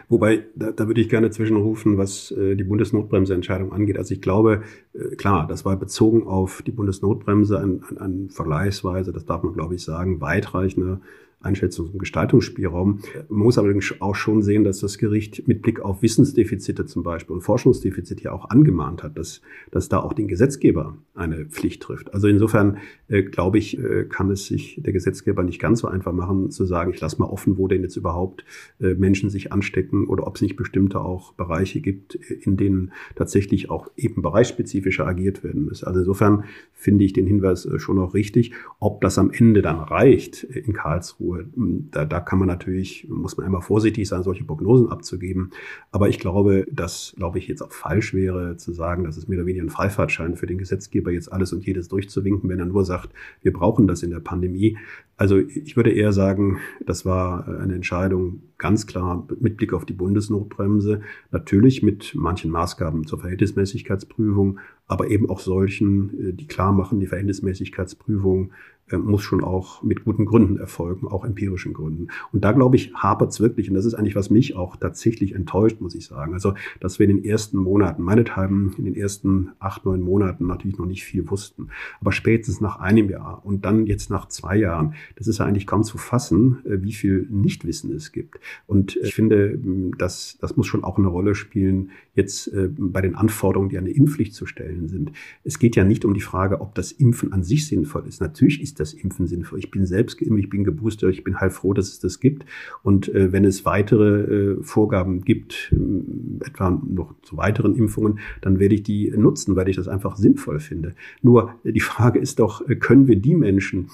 Wobei, 0.09 0.45
da, 0.55 0.73
da 0.73 0.87
würde 0.87 1.01
ich 1.01 1.09
gerne 1.09 1.31
zwischenrufen, 1.31 1.99
was 1.99 2.31
äh, 2.33 2.57
die 2.57 2.65
Bundesnotbremseentscheidung 2.65 3.73
angeht. 3.73 3.99
Also 3.99 4.15
ich 4.15 4.21
glaube, 4.21 4.63
äh, 4.95 5.15
klar, 5.17 5.47
das 5.47 5.65
war 5.65 5.77
bezogen 5.77 6.27
auf 6.27 6.63
die 6.63 6.73
Bundesnotbremse 6.73 7.59
ein, 7.59 7.83
ein, 7.91 7.99
ein 7.99 8.31
vergleichsweise, 8.31 9.13
das 9.13 9.25
darf 9.25 9.43
man 9.43 9.55
glaube 9.55 9.75
ich 9.75 9.85
sagen, 9.85 10.21
weitreichender 10.21 11.01
Einschätzungs- 11.43 11.93
und 11.93 11.99
Gestaltungsspielraum. 11.99 13.01
Man 13.29 13.39
muss 13.45 13.59
allerdings 13.59 13.95
auch 14.01 14.15
schon 14.15 14.43
sehen, 14.43 14.65
dass 14.65 14.81
das 14.81 14.99
Gericht 14.99 15.47
mit 15.47 15.63
Blick 15.63 15.81
auf 15.81 16.03
Wissensdefizite 16.03 16.87
zum 16.87 17.03
Beispiel 17.03 17.35
und 17.35 17.43
Forschungsdefizite 17.43 18.25
ja 18.25 18.33
auch 18.33 18.51
angemahnt 18.51 19.03
hat, 19.03 19.17
dass, 19.17 19.41
dass 19.71 19.89
da 19.89 20.01
auch 20.01 20.13
den 20.13 20.27
Gesetzgeber 20.27 20.99
eine 21.15 21.47
Pflicht 21.47 21.83
trifft. 21.83 22.13
Also 22.13 22.27
insofern 22.27 22.79
äh, 23.09 23.23
glaube 23.23 23.59
ich, 23.59 23.79
äh, 23.79 24.05
kann 24.05 24.31
es 24.31 24.47
sich 24.47 24.81
der 24.83 24.93
Gesetzgeber 24.93 25.45
nicht 25.45 25.61
ganz 25.61 25.81
so 25.81 25.89
einfach 25.89 26.13
machen, 26.13 26.51
zu 26.51 26.65
sagen, 26.65 26.93
ich 26.93 27.01
lasse 27.01 27.19
mal 27.21 27.27
offen, 27.27 27.57
wo 27.57 27.69
denn 27.69 27.83
jetzt 27.83 27.97
überhaupt 27.97 28.45
äh, 28.81 28.95
Menschen 28.95 29.31
sich 29.31 29.53
anstecken 29.53 30.09
oder 30.09 30.27
ob 30.27 30.37
es 30.37 30.43
nicht 30.43 30.57
bestimmte 30.57 31.01
auch 31.01 31.35
Bereiche 31.35 31.81
gibt, 31.81 32.15
in 32.15 32.57
denen 32.57 32.93
tatsächlich 33.15 33.71
auch 33.71 33.91
eben 33.97 34.23
bereichsspezifischer 34.23 35.07
agiert 35.07 35.45
werden 35.45 35.67
muss. 35.67 35.85
Also 35.85 36.01
insofern 36.01 36.45
finde 36.73 37.05
ich 37.05 37.13
den 37.13 37.27
Hinweis 37.27 37.65
äh, 37.67 37.79
schon 37.79 37.99
auch 37.99 38.15
richtig. 38.15 38.53
Ob 38.81 39.01
das 39.01 39.19
am 39.19 39.31
Ende 39.31 39.63
dann 39.63 39.79
reicht 39.79 40.45
in 40.45 40.73
Karlsruhe, 40.73 41.28
hm, 41.37 41.89
da, 41.91 42.05
da 42.05 42.21
kann 42.21 42.39
man 42.39 42.49
natürlich, 42.49 43.07
muss 43.09 43.37
man 43.37 43.47
immer 43.47 43.63
vorsichtig 43.63 44.09
sein, 44.09 44.23
solche 44.23 44.45
Prognosen 44.45 44.89
abzugeben. 44.89 45.51
Aber 45.91 46.09
ich 46.09 46.19
glaube, 46.19 46.67
dass, 46.71 47.15
glaube 47.17 47.39
ich, 47.39 47.49
jetzt 47.49 47.63
auch 47.63 47.73
falsch 47.73 48.15
wäre 48.15 48.57
zu 48.57 48.73
sagen, 48.73 49.05
dass 49.05 49.17
es 49.17 49.29
mehr 49.29 49.39
oder 49.39 49.47
weniger 49.47 49.65
ein 49.65 49.71
Freifahrtschein 49.71 50.37
für 50.37 50.47
den 50.47 50.59
Gesetzgeber 50.59 51.11
jetzt 51.11 51.33
alles 51.33 51.53
und 51.53 51.65
jedes 51.67 51.89
durchzuwinken, 51.89 52.49
wenn 52.49 52.59
er 52.59 52.67
nur 52.67 52.85
sagt, 52.85 53.11
wir 53.43 53.53
brauchen 53.53 53.87
das 53.87 54.03
in 54.03 54.11
der 54.11 54.21
Pandemie. 54.21 54.77
Also 55.17 55.39
ich 55.39 55.77
würde 55.77 55.91
eher 55.91 56.13
sagen, 56.13 56.59
das 56.87 57.05
war 57.05 57.49
eine 57.49 57.75
Entscheidung 57.75 58.43
ganz 58.57 58.87
klar 58.87 59.27
mit 59.41 59.57
Blick 59.57 59.73
auf 59.73 59.85
die 59.85 59.93
Bundesnotbremse, 59.93 61.01
natürlich 61.33 61.83
mit 61.83 62.15
manchen 62.15 62.51
Maßgaben 62.51 63.07
zur 63.07 63.19
Verhältnismäßigkeitsprüfung, 63.19 64.61
aber 64.87 65.09
eben 65.09 65.29
auch 65.29 65.41
solchen, 65.41 66.29
äh, 66.29 66.33
die 66.33 66.47
klar 66.47 66.73
machen, 66.73 67.01
die 67.01 67.07
Verhältnismäßigkeitsprüfung 67.07 68.53
muss 68.97 69.23
schon 69.23 69.45
auch 69.45 69.83
mit 69.83 70.05
guten 70.05 70.25
Gründen 70.25 70.57
erfolgen, 70.57 71.07
auch 71.07 71.25
empirischen 71.25 71.75
Gründen. 71.75 72.09
Und 72.33 72.45
da 72.45 72.53
glaube 72.53 72.77
ich, 72.77 72.95
hapert 72.95 73.31
es 73.31 73.41
wirklich. 73.41 73.69
Und 73.69 73.75
das 73.75 73.85
ist 73.85 73.95
eigentlich, 73.95 74.17
was 74.17 74.31
mich 74.31 74.57
auch 74.57 74.77
tatsächlich 74.77 75.35
enttäuscht, 75.35 75.81
muss 75.81 75.95
ich 75.95 76.07
sagen. 76.07 76.33
Also, 76.33 76.55
dass 76.81 76.99
wir 76.99 77.09
in 77.09 77.17
den 77.17 77.25
ersten 77.25 77.59
Monaten, 77.59 78.03
meinethalben 78.03 78.75
in 78.79 78.85
den 78.85 78.97
ersten 78.97 79.51
acht, 79.59 79.85
neun 79.85 80.01
Monaten 80.01 80.47
natürlich 80.47 80.79
noch 80.79 80.87
nicht 80.87 81.05
viel 81.05 81.29
wussten. 81.31 81.69
Aber 82.01 82.13
spätestens 82.13 82.61
nach 82.61 82.79
einem 82.79 83.11
Jahr 83.11 83.45
und 83.45 83.65
dann 83.65 83.87
jetzt 83.87 84.11
nach 84.11 84.29
zwei 84.29 84.57
Jahren, 84.57 84.95
das 85.17 85.27
ist 85.27 85.39
ja 85.39 85.45
eigentlich 85.45 85.67
kaum 85.67 85.83
zu 85.83 85.99
fassen, 85.99 86.59
äh, 86.65 86.83
wie 86.83 86.93
viel 86.93 87.27
Nichtwissen 87.31 87.93
es 87.95 88.13
gibt. 88.13 88.41
Und 88.67 88.97
ich 88.97 89.15
finde, 89.15 89.59
das, 89.99 90.39
das 90.41 90.57
muss 90.57 90.67
schon 90.67 90.85
auch 90.85 90.99
eine 90.99 91.09
Rolle 91.09 91.35
spielen, 91.35 91.91
jetzt 92.15 92.49
äh, 92.49 92.69
bei 92.77 93.01
den 93.01 93.15
Anforderungen, 93.15 93.71
die 93.71 93.79
an 93.79 93.85
eine 93.85 93.95
Impfpflicht 93.95 94.35
zu 94.35 94.47
stellen 94.47 94.89
sind. 94.89 95.13
Es 95.45 95.59
geht 95.59 95.77
ja 95.77 95.85
nicht 95.85 96.05
um 96.05 96.15
die 96.15 96.21
Frage, 96.21 96.61
ob 96.61 96.75
das 96.75 96.93
Impfen 96.93 97.33
an 97.33 97.43
sich 97.43 97.67
sinnvoll 97.67 98.07
ist. 98.07 98.21
Natürlich 98.21 98.61
ist 98.61 98.78
das 98.81 98.93
Impfen 98.93 99.27
sinnvoll. 99.27 99.59
Ich 99.59 99.71
bin 99.71 99.87
selbst 99.87 100.19
geimpft, 100.19 100.39
ich 100.39 100.51
bin 100.51 100.65
geboostert, 100.65 101.13
ich 101.13 101.25
bin 101.25 101.41
heilfroh, 101.41 101.75
dass 101.75 101.89
es 101.89 102.01
das 102.01 102.21
gibt. 102.21 102.45
Und 102.83 103.09
äh, 103.15 103.33
wenn 103.33 103.45
es 103.45 103.65
weitere 103.65 104.55
äh, 104.55 104.63
Vorgaben 104.63 105.23
gibt, 105.23 105.73
äh, 105.73 106.47
etwa 106.47 106.71
noch 106.71 107.15
zu 107.23 107.37
weiteren 107.37 107.75
Impfungen, 107.75 108.19
dann 108.41 108.59
werde 108.59 108.75
ich 108.75 108.83
die 108.83 109.11
nutzen, 109.11 109.57
weil 109.57 109.69
ich 109.69 109.77
das 109.77 109.89
einfach 109.89 110.17
sinnvoll 110.17 110.61
finde. 110.61 110.95
Nur 111.23 111.55
äh, 111.65 111.73
die 111.73 111.81
Frage 111.81 112.19
ist 112.19 112.39
doch, 112.39 112.67
äh, 112.69 112.77
können 112.77 113.09
wir 113.09 113.17
die 113.17 113.35
Menschen, 113.35 113.91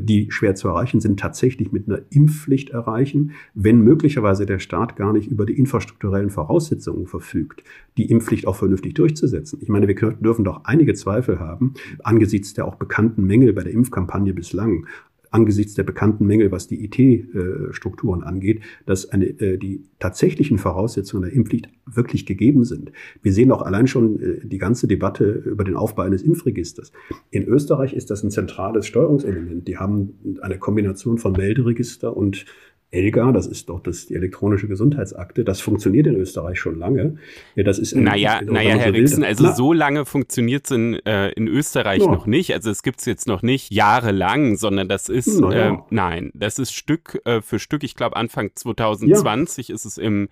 die 0.00 0.26
schwer 0.30 0.54
zu 0.54 0.68
erreichen 0.68 1.00
sind, 1.00 1.20
tatsächlich 1.20 1.70
mit 1.70 1.88
einer 1.88 2.00
Impfpflicht 2.10 2.70
erreichen, 2.70 3.32
wenn 3.54 3.80
möglicherweise 3.80 4.44
der 4.44 4.58
Staat 4.58 4.96
gar 4.96 5.12
nicht 5.12 5.30
über 5.30 5.46
die 5.46 5.58
infrastrukturellen 5.58 6.30
Voraussetzungen 6.30 7.06
verfügt, 7.06 7.62
die 7.96 8.10
Impfpflicht 8.10 8.46
auch 8.46 8.56
vernünftig 8.56 8.94
durchzusetzen. 8.94 9.60
Ich 9.62 9.68
meine, 9.68 9.86
wir 9.86 9.94
dürfen 9.94 10.44
doch 10.44 10.64
einige 10.64 10.94
Zweifel 10.94 11.38
haben, 11.38 11.74
angesichts 12.02 12.54
der 12.54 12.66
auch 12.66 12.74
bekannten 12.74 13.24
Mängel 13.24 13.52
bei 13.52 13.62
der 13.62 13.72
Impfkampagne 13.72 14.34
bislang, 14.34 14.86
angesichts 15.30 15.74
der 15.74 15.82
bekannten 15.82 16.26
Mängel, 16.26 16.50
was 16.50 16.66
die 16.66 16.84
IT-Strukturen 16.84 18.22
angeht, 18.22 18.60
dass 18.86 19.08
eine, 19.10 19.26
äh, 19.26 19.58
die 19.58 19.84
tatsächlichen 19.98 20.58
Voraussetzungen 20.58 21.24
der 21.24 21.32
Impfpflicht 21.32 21.68
wirklich 21.86 22.26
gegeben 22.26 22.64
sind. 22.64 22.92
Wir 23.22 23.32
sehen 23.32 23.52
auch 23.52 23.62
allein 23.62 23.86
schon 23.86 24.20
äh, 24.20 24.46
die 24.46 24.58
ganze 24.58 24.86
Debatte 24.86 25.24
über 25.46 25.64
den 25.64 25.76
Aufbau 25.76 26.02
eines 26.02 26.22
Impfregisters. 26.22 26.92
In 27.30 27.44
Österreich 27.44 27.92
ist 27.92 28.10
das 28.10 28.22
ein 28.22 28.30
zentrales 28.30 28.86
Steuerungselement. 28.86 29.66
Die 29.68 29.76
haben 29.76 30.38
eine 30.40 30.58
Kombination 30.58 31.18
von 31.18 31.32
Melderegister 31.32 32.16
und 32.16 32.44
ELGA, 32.90 33.32
das 33.32 33.46
ist 33.46 33.68
doch 33.68 33.80
das, 33.80 34.06
die 34.06 34.14
elektronische 34.14 34.66
Gesundheitsakte, 34.66 35.44
das 35.44 35.60
funktioniert 35.60 36.06
in 36.06 36.16
Österreich 36.16 36.58
schon 36.58 36.78
lange. 36.78 37.16
Ja, 37.54 37.62
das 37.62 37.78
ist 37.78 37.94
naja, 37.94 38.40
naja 38.42 38.76
Herr 38.76 38.94
Rixen, 38.94 39.24
also 39.24 39.44
Na, 39.44 39.54
so 39.54 39.74
lange 39.74 40.06
funktioniert 40.06 40.64
es 40.64 40.70
in, 40.70 40.94
äh, 41.04 41.30
in 41.32 41.48
Österreich 41.48 42.02
ja. 42.02 42.10
noch 42.10 42.26
nicht. 42.26 42.54
Also 42.54 42.70
es 42.70 42.82
gibt 42.82 43.00
es 43.00 43.06
jetzt 43.06 43.28
noch 43.28 43.42
nicht 43.42 43.72
jahrelang, 43.72 44.56
sondern 44.56 44.88
das 44.88 45.10
ist, 45.10 45.38
ja. 45.38 45.74
äh, 45.74 45.78
nein, 45.90 46.30
das 46.34 46.58
ist 46.58 46.72
Stück 46.72 47.20
äh, 47.26 47.42
für 47.42 47.58
Stück. 47.58 47.84
Ich 47.84 47.94
glaube, 47.94 48.16
Anfang 48.16 48.52
2020 48.54 49.68
ja. 49.68 49.74
ist 49.74 49.84
es 49.84 49.98
im 49.98 50.28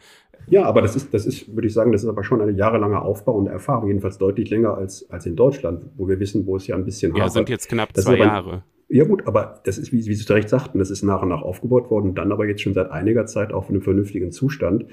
ja, 0.48 0.64
aber 0.64 0.80
das 0.80 0.94
ist, 0.94 1.12
das 1.12 1.26
ist, 1.26 1.52
würde 1.54 1.66
ich 1.66 1.74
sagen, 1.74 1.90
das 1.90 2.04
ist 2.04 2.08
aber 2.08 2.22
schon 2.22 2.40
eine 2.40 2.52
jahrelange 2.52 3.00
Aufbau 3.02 3.32
und 3.32 3.48
Erfahrung, 3.48 3.88
jedenfalls 3.88 4.18
deutlich 4.18 4.48
länger 4.50 4.76
als, 4.76 5.08
als 5.10 5.26
in 5.26 5.34
Deutschland, 5.34 5.86
wo 5.96 6.08
wir 6.08 6.20
wissen, 6.20 6.46
wo 6.46 6.56
es 6.56 6.66
ja 6.66 6.76
ein 6.76 6.84
bisschen 6.84 7.12
Ja, 7.16 7.22
hapert. 7.22 7.32
sind 7.32 7.48
jetzt 7.48 7.68
knapp 7.68 7.96
zwei 7.96 8.14
aber, 8.14 8.24
Jahre. 8.24 8.62
Ja 8.88 9.02
gut, 9.02 9.26
aber 9.26 9.60
das 9.64 9.78
ist, 9.78 9.92
wie, 9.92 10.00
Sie 10.00 10.14
zu 10.14 10.32
Recht 10.32 10.48
sagten, 10.48 10.78
das 10.78 10.90
ist 10.90 11.02
nach 11.02 11.20
und 11.22 11.30
nach 11.30 11.42
aufgebaut 11.42 11.90
worden, 11.90 12.14
dann 12.14 12.30
aber 12.30 12.46
jetzt 12.46 12.62
schon 12.62 12.72
seit 12.72 12.92
einiger 12.92 13.26
Zeit 13.26 13.52
auch 13.52 13.68
in 13.68 13.74
einem 13.74 13.82
vernünftigen 13.82 14.30
Zustand. 14.30 14.86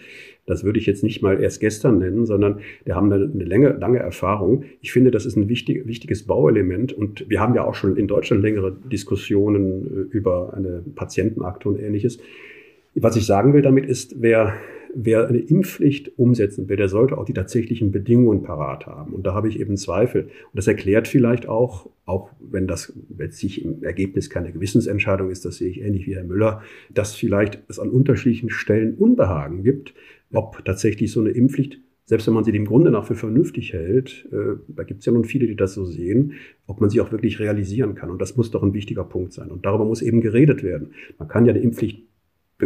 Das 0.48 0.64
würde 0.64 0.80
ich 0.80 0.88
jetzt 0.88 1.04
nicht 1.04 1.22
mal 1.22 1.40
erst 1.40 1.60
gestern 1.60 2.00
nennen, 2.00 2.26
sondern 2.26 2.62
wir 2.86 2.96
haben 2.96 3.14
eine, 3.14 3.30
eine 3.32 3.44
lange, 3.44 3.70
lange 3.70 4.00
Erfahrung. 4.00 4.64
Ich 4.82 4.92
finde, 4.92 5.12
das 5.12 5.28
ist 5.28 5.36
ein 5.36 5.48
wichtig, 5.48 5.86
wichtiges 5.86 6.26
Bauelement 6.26 6.92
und 6.92 7.30
wir 7.30 7.40
haben 7.40 7.54
ja 7.54 7.66
auch 7.66 7.76
schon 7.76 7.96
in 7.96 8.08
Deutschland 8.08 8.42
längere 8.42 8.72
Diskussionen 8.72 9.86
äh, 9.86 10.18
über 10.18 10.56
eine 10.56 10.84
Patientenakte 10.96 11.70
und 11.70 11.80
ähnliches. 11.80 12.18
Was 12.96 13.16
ich 13.16 13.28
sagen 13.28 13.54
will 13.54 13.62
damit 13.62 13.86
ist, 13.86 14.22
wer 14.22 14.54
wer 14.96 15.28
eine 15.28 15.40
Impfpflicht 15.40 16.18
umsetzen 16.18 16.70
will, 16.70 16.78
der 16.78 16.90
sollte 16.90 17.18
auch 17.18 17.26
die 17.26 17.34
tatsächlichen 17.34 17.92
Bedingungen 17.92 18.44
parat 18.44 18.86
haben. 18.86 19.14
Und 19.14 19.26
da 19.26 19.34
habe 19.34 19.48
ich 19.48 19.60
eben 19.60 19.78
Zweifel. 19.78 20.24
Und 20.24 20.32
das 20.54 20.68
erklärt 20.68 21.08
vielleicht 21.08 21.48
auch, 21.48 21.90
auch 22.06 22.30
wenn 22.40 22.68
das 22.68 22.94
letztlich 23.18 23.64
im 23.64 23.84
Ergebnis 23.84 24.30
keine 24.30 24.52
Gewissensentscheidung 24.52 25.30
ist, 25.30 25.46
das 25.46 25.58
sehe 25.58 25.70
ich 25.70 25.82
ähnlich 25.82 26.08
wie 26.08 26.16
Herr 26.16 26.24
Müller, 26.24 26.62
dass 26.94 27.16
vielleicht 27.16 27.60
es 27.68 27.80
an 27.80 27.90
unterschiedlichen 27.90 28.50
Stellen 28.50 28.96
Unbehagen 28.96 29.64
gibt, 29.64 29.94
ob 30.32 30.64
tatsächlich 30.66 31.12
so 31.12 31.20
eine 31.20 31.30
Impfpflicht 31.30 31.80
selbst 32.06 32.28
wenn 32.28 32.34
man 32.34 32.44
sie 32.44 32.52
dem 32.52 32.66
Grunde 32.66 32.92
nach 32.92 33.06
für 33.06 33.16
vernünftig 33.16 33.72
hält, 33.72 34.28
äh, 34.32 34.58
da 34.68 34.84
gibt 34.84 35.00
es 35.00 35.06
ja 35.06 35.14
nun 35.14 35.24
viele, 35.24 35.48
die 35.48 35.56
das 35.56 35.74
so 35.74 35.86
sehen, 35.86 36.34
ob 36.68 36.82
man 36.82 36.90
sie 36.90 37.00
auch 37.00 37.12
wirklich 37.12 37.40
realisieren 37.40 37.96
kann. 37.96 38.10
Und 38.10 38.22
das 38.22 38.36
muss 38.36 38.52
doch 38.52 38.62
ein 38.62 38.74
wichtiger 38.74 39.06
Punkt 39.06 39.32
sein. 39.32 39.50
Und 39.52 39.66
darüber 39.66 39.86
muss 39.86 40.02
eben 40.02 40.20
geredet 40.20 40.64
werden. 40.64 40.92
Man 41.18 41.30
kann 41.30 41.46
ja 41.46 41.54
eine 41.54 41.62
Impfpflicht 41.62 42.04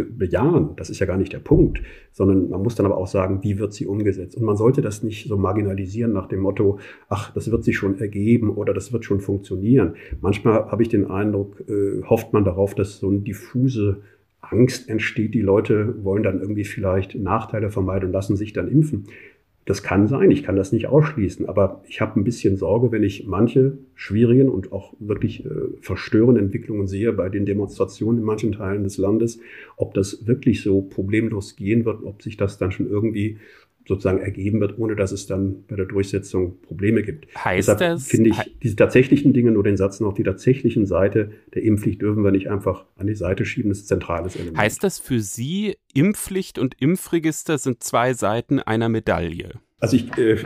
bejahen. 0.02 0.70
Das 0.76 0.90
ist 0.90 0.98
ja 0.98 1.06
gar 1.06 1.16
nicht 1.16 1.32
der 1.32 1.38
Punkt, 1.38 1.80
sondern 2.12 2.50
man 2.50 2.62
muss 2.62 2.74
dann 2.74 2.86
aber 2.86 2.96
auch 2.96 3.06
sagen, 3.06 3.40
wie 3.42 3.58
wird 3.58 3.72
sie 3.72 3.86
umgesetzt? 3.86 4.36
Und 4.36 4.44
man 4.44 4.56
sollte 4.56 4.82
das 4.82 5.02
nicht 5.02 5.28
so 5.28 5.36
marginalisieren 5.36 6.12
nach 6.12 6.26
dem 6.26 6.40
Motto, 6.40 6.78
ach, 7.08 7.32
das 7.32 7.50
wird 7.50 7.64
sich 7.64 7.76
schon 7.76 7.98
ergeben 7.98 8.50
oder 8.50 8.74
das 8.74 8.92
wird 8.92 9.04
schon 9.04 9.20
funktionieren. 9.20 9.94
Manchmal 10.20 10.70
habe 10.70 10.82
ich 10.82 10.88
den 10.88 11.10
Eindruck, 11.10 11.62
äh, 11.68 12.02
hofft 12.04 12.32
man 12.32 12.44
darauf, 12.44 12.74
dass 12.74 12.98
so 12.98 13.08
eine 13.08 13.20
diffuse 13.20 14.02
Angst 14.40 14.88
entsteht. 14.88 15.34
Die 15.34 15.40
Leute 15.40 16.02
wollen 16.04 16.22
dann 16.22 16.40
irgendwie 16.40 16.64
vielleicht 16.64 17.14
Nachteile 17.14 17.70
vermeiden 17.70 18.08
und 18.08 18.12
lassen 18.12 18.36
sich 18.36 18.52
dann 18.52 18.68
impfen. 18.68 19.04
Das 19.68 19.82
kann 19.82 20.08
sein, 20.08 20.30
ich 20.30 20.44
kann 20.44 20.56
das 20.56 20.72
nicht 20.72 20.86
ausschließen, 20.86 21.46
aber 21.46 21.82
ich 21.86 22.00
habe 22.00 22.18
ein 22.18 22.24
bisschen 22.24 22.56
Sorge, 22.56 22.90
wenn 22.90 23.02
ich 23.02 23.26
manche 23.26 23.76
schwierigen 23.94 24.48
und 24.48 24.72
auch 24.72 24.94
wirklich 24.98 25.44
äh, 25.44 25.50
verstörenden 25.82 26.46
Entwicklungen 26.46 26.86
sehe 26.86 27.12
bei 27.12 27.28
den 27.28 27.44
Demonstrationen 27.44 28.20
in 28.20 28.24
manchen 28.24 28.52
Teilen 28.52 28.82
des 28.82 28.96
Landes, 28.96 29.40
ob 29.76 29.92
das 29.92 30.26
wirklich 30.26 30.62
so 30.62 30.80
problemlos 30.80 31.54
gehen 31.54 31.84
wird, 31.84 32.02
ob 32.02 32.22
sich 32.22 32.38
das 32.38 32.56
dann 32.56 32.70
schon 32.70 32.88
irgendwie 32.88 33.36
sozusagen 33.88 34.20
ergeben 34.20 34.60
wird, 34.60 34.78
ohne 34.78 34.94
dass 34.94 35.12
es 35.12 35.26
dann 35.26 35.64
bei 35.66 35.74
der 35.74 35.86
Durchsetzung 35.86 36.60
Probleme 36.60 37.02
gibt. 37.02 37.26
Heißt 37.34 37.68
Deshalb 37.68 37.78
das? 37.78 38.06
Finde 38.06 38.30
ich 38.30 38.58
diese 38.62 38.76
tatsächlichen 38.76 39.32
Dinge, 39.32 39.50
nur 39.50 39.62
den 39.64 39.78
Satz 39.78 39.98
noch, 39.98 40.12
die 40.12 40.22
tatsächlichen 40.22 40.86
Seite 40.86 41.30
der 41.54 41.62
Impfpflicht 41.62 42.02
dürfen 42.02 42.22
wir 42.22 42.30
nicht 42.30 42.50
einfach 42.50 42.84
an 42.96 43.06
die 43.06 43.14
Seite 43.14 43.46
schieben, 43.46 43.70
das 43.70 43.78
ist 43.78 43.88
zentrales 43.88 44.36
Element. 44.36 44.58
Heißt 44.58 44.84
das 44.84 44.98
für 44.98 45.20
Sie, 45.20 45.76
Impfpflicht 45.94 46.58
und 46.58 46.76
Impfregister 46.80 47.56
sind 47.56 47.82
zwei 47.82 48.12
Seiten 48.12 48.60
einer 48.60 48.90
Medaille? 48.90 49.54
Also 49.80 49.96
ich, 49.96 50.16
äh, 50.18 50.36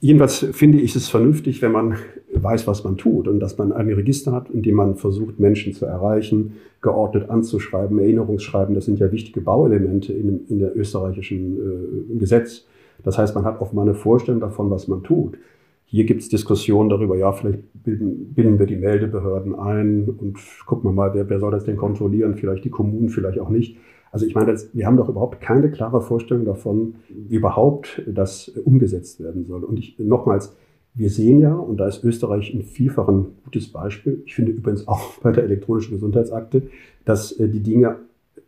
jedenfalls 0.00 0.46
finde 0.52 0.78
ich 0.78 0.94
es 0.94 1.08
vernünftig, 1.08 1.62
wenn 1.62 1.72
man 1.72 1.96
weiß, 2.32 2.66
was 2.66 2.84
man 2.84 2.96
tut 2.96 3.26
und 3.26 3.40
dass 3.40 3.58
man 3.58 3.72
ein 3.72 3.90
Register 3.90 4.32
hat, 4.32 4.50
in 4.50 4.62
dem 4.62 4.76
man 4.76 4.94
versucht, 4.96 5.40
Menschen 5.40 5.72
zu 5.72 5.86
erreichen, 5.86 6.54
geordnet 6.80 7.30
anzuschreiben, 7.30 7.98
Erinnerungsschreiben, 7.98 8.74
das 8.74 8.84
sind 8.84 9.00
ja 9.00 9.10
wichtige 9.10 9.40
Bauelemente 9.40 10.12
in, 10.12 10.46
in 10.48 10.58
der 10.58 10.76
österreichischen 10.76 12.12
äh, 12.12 12.18
Gesetz. 12.18 12.66
Das 13.02 13.18
heißt, 13.18 13.34
man 13.34 13.44
hat 13.44 13.60
offenbar 13.60 13.84
eine 13.84 13.94
Vorstellung 13.94 14.40
davon, 14.40 14.70
was 14.70 14.88
man 14.88 15.02
tut. 15.02 15.38
Hier 15.86 16.04
gibt 16.04 16.22
es 16.22 16.28
Diskussionen 16.28 16.88
darüber, 16.88 17.16
ja, 17.16 17.32
vielleicht 17.32 17.60
bilden, 17.84 18.32
binden 18.34 18.58
wir 18.58 18.66
die 18.66 18.76
Meldebehörden 18.76 19.54
ein 19.54 20.08
und 20.08 20.38
gucken 20.66 20.90
wir 20.90 20.92
mal, 20.92 21.14
wer, 21.14 21.28
wer 21.28 21.38
soll 21.38 21.52
das 21.52 21.64
denn 21.64 21.76
kontrollieren? 21.76 22.34
Vielleicht 22.34 22.64
die 22.64 22.70
Kommunen, 22.70 23.10
vielleicht 23.10 23.38
auch 23.38 23.50
nicht. 23.50 23.76
Also 24.10 24.26
ich 24.26 24.34
meine, 24.34 24.52
das, 24.52 24.74
wir 24.74 24.86
haben 24.86 24.96
doch 24.96 25.08
überhaupt 25.08 25.40
keine 25.40 25.70
klare 25.70 26.00
Vorstellung 26.00 26.44
davon, 26.44 26.94
wie 27.08 27.36
überhaupt 27.36 28.02
das 28.06 28.48
umgesetzt 28.48 29.22
werden 29.22 29.44
soll. 29.44 29.64
Und 29.64 29.78
ich 29.78 29.98
nochmals, 29.98 30.56
wir 30.94 31.10
sehen 31.10 31.40
ja, 31.40 31.54
und 31.54 31.78
da 31.78 31.88
ist 31.88 32.04
Österreich 32.04 32.54
ein 32.54 32.62
vielfach 32.62 33.08
ein 33.08 33.26
gutes 33.44 33.72
Beispiel, 33.72 34.22
ich 34.24 34.34
finde 34.34 34.52
übrigens 34.52 34.86
auch 34.86 35.18
bei 35.22 35.32
der 35.32 35.44
elektronischen 35.44 35.94
Gesundheitsakte, 35.94 36.62
dass 37.04 37.32
äh, 37.32 37.48
die 37.48 37.60
Dinge 37.60 37.96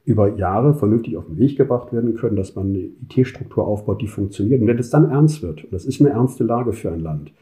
über 0.07 0.37
Jahre 0.37 0.73
vernünftig 0.73 1.17
auf 1.17 1.27
den 1.27 1.37
Weg 1.37 1.57
gebracht 1.57 1.93
werden 1.93 2.15
können, 2.15 2.37
dass 2.37 2.55
man 2.55 2.69
eine 2.69 2.79
IT-Struktur 2.79 3.67
aufbaut, 3.67 4.01
die 4.01 4.07
funktioniert. 4.07 4.61
Und 4.63 4.69
wenn 4.69 4.79
es 4.79 4.89
dann 4.89 5.11
ernst 5.11 5.43
wird, 5.43 5.65
und 5.65 5.73
das 5.73 5.85
ist 5.85 6.01
eine 6.01 6.11
ernste 6.11 6.45
Lage 6.45 6.73
für 6.73 6.93
ein 6.93 7.01
Land, 7.01 7.33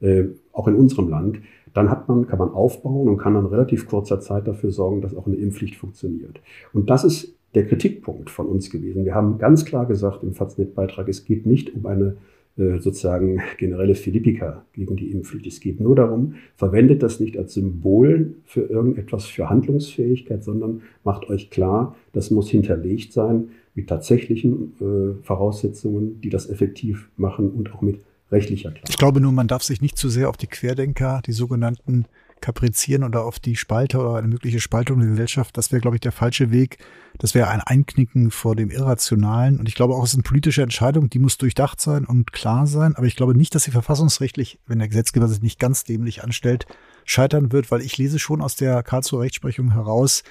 äh, 0.00 0.24
auch 0.52 0.66
in 0.66 0.74
unserem 0.74 1.10
Land, 1.10 1.40
dann 1.74 1.90
hat 1.90 2.08
man, 2.08 2.26
kann 2.26 2.38
man 2.38 2.48
aufbauen 2.48 3.08
und 3.08 3.18
kann 3.18 3.34
dann 3.34 3.44
relativ 3.44 3.86
kurzer 3.86 4.20
Zeit 4.20 4.48
dafür 4.48 4.70
sorgen, 4.70 5.02
dass 5.02 5.14
auch 5.14 5.26
eine 5.26 5.36
Impfpflicht 5.36 5.76
funktioniert. 5.76 6.40
Und 6.72 6.88
das 6.88 7.04
ist 7.04 7.36
der 7.54 7.66
Kritikpunkt 7.66 8.30
von 8.30 8.46
uns 8.46 8.70
gewesen. 8.70 9.04
Wir 9.04 9.14
haben 9.14 9.36
ganz 9.36 9.66
klar 9.66 9.84
gesagt 9.84 10.22
im 10.22 10.32
Faznet-Beitrag, 10.32 11.08
es 11.08 11.26
geht 11.26 11.44
nicht 11.44 11.74
um 11.74 11.84
eine 11.84 12.16
sozusagen 12.56 13.42
generelle 13.58 13.94
Philippika 13.96 14.64
gegen 14.72 14.96
die 14.96 15.10
Impfpflicht. 15.10 15.46
Es 15.46 15.60
geht 15.60 15.80
nur 15.80 15.96
darum, 15.96 16.34
verwendet 16.54 17.02
das 17.02 17.18
nicht 17.18 17.36
als 17.36 17.54
Symbol 17.54 18.36
für 18.44 18.62
irgendetwas 18.62 19.24
für 19.26 19.50
Handlungsfähigkeit, 19.50 20.44
sondern 20.44 20.82
macht 21.02 21.28
euch 21.28 21.50
klar, 21.50 21.96
das 22.12 22.30
muss 22.30 22.48
hinterlegt 22.48 23.12
sein 23.12 23.48
mit 23.74 23.88
tatsächlichen 23.88 24.74
äh, 24.80 25.24
Voraussetzungen, 25.24 26.20
die 26.20 26.30
das 26.30 26.48
effektiv 26.48 27.10
machen 27.16 27.50
und 27.50 27.74
auch 27.74 27.82
mit 27.82 28.00
rechtlicher 28.30 28.70
Klarheit. 28.70 28.88
Ich 28.88 28.98
glaube 28.98 29.20
nur, 29.20 29.32
man 29.32 29.48
darf 29.48 29.62
sich 29.64 29.80
nicht 29.80 29.98
zu 29.98 30.08
sehr 30.08 30.28
auf 30.28 30.36
die 30.36 30.46
Querdenker, 30.46 31.22
die 31.26 31.32
sogenannten 31.32 32.06
kaprizieren 32.44 33.04
oder 33.04 33.24
auf 33.24 33.40
die 33.40 33.56
Spalte 33.56 33.98
oder 33.98 34.16
eine 34.16 34.28
mögliche 34.28 34.60
Spaltung 34.60 35.00
der 35.00 35.08
Gesellschaft, 35.08 35.56
das 35.56 35.72
wäre, 35.72 35.80
glaube 35.80 35.96
ich, 35.96 36.00
der 36.02 36.12
falsche 36.12 36.50
Weg. 36.50 36.76
Das 37.16 37.34
wäre 37.34 37.48
ein 37.48 37.62
Einknicken 37.62 38.30
vor 38.30 38.54
dem 38.54 38.70
Irrationalen. 38.70 39.58
Und 39.58 39.66
ich 39.66 39.74
glaube 39.74 39.94
auch, 39.94 40.04
es 40.04 40.10
ist 40.10 40.16
eine 40.16 40.24
politische 40.24 40.62
Entscheidung, 40.62 41.08
die 41.08 41.18
muss 41.18 41.38
durchdacht 41.38 41.80
sein 41.80 42.04
und 42.04 42.32
klar 42.32 42.66
sein. 42.66 42.96
Aber 42.96 43.06
ich 43.06 43.16
glaube 43.16 43.34
nicht, 43.34 43.54
dass 43.54 43.64
sie 43.64 43.70
verfassungsrechtlich, 43.70 44.58
wenn 44.66 44.78
der 44.78 44.88
Gesetzgeber 44.88 45.26
sich 45.26 45.40
nicht 45.40 45.58
ganz 45.58 45.84
dämlich 45.84 46.22
anstellt, 46.22 46.66
scheitern 47.06 47.50
wird, 47.50 47.70
weil 47.70 47.80
ich 47.80 47.96
lese 47.96 48.18
schon 48.18 48.42
aus 48.42 48.56
der 48.56 48.82
Karlsruher 48.82 49.22
Rechtsprechung 49.22 49.72
heraus, 49.72 50.22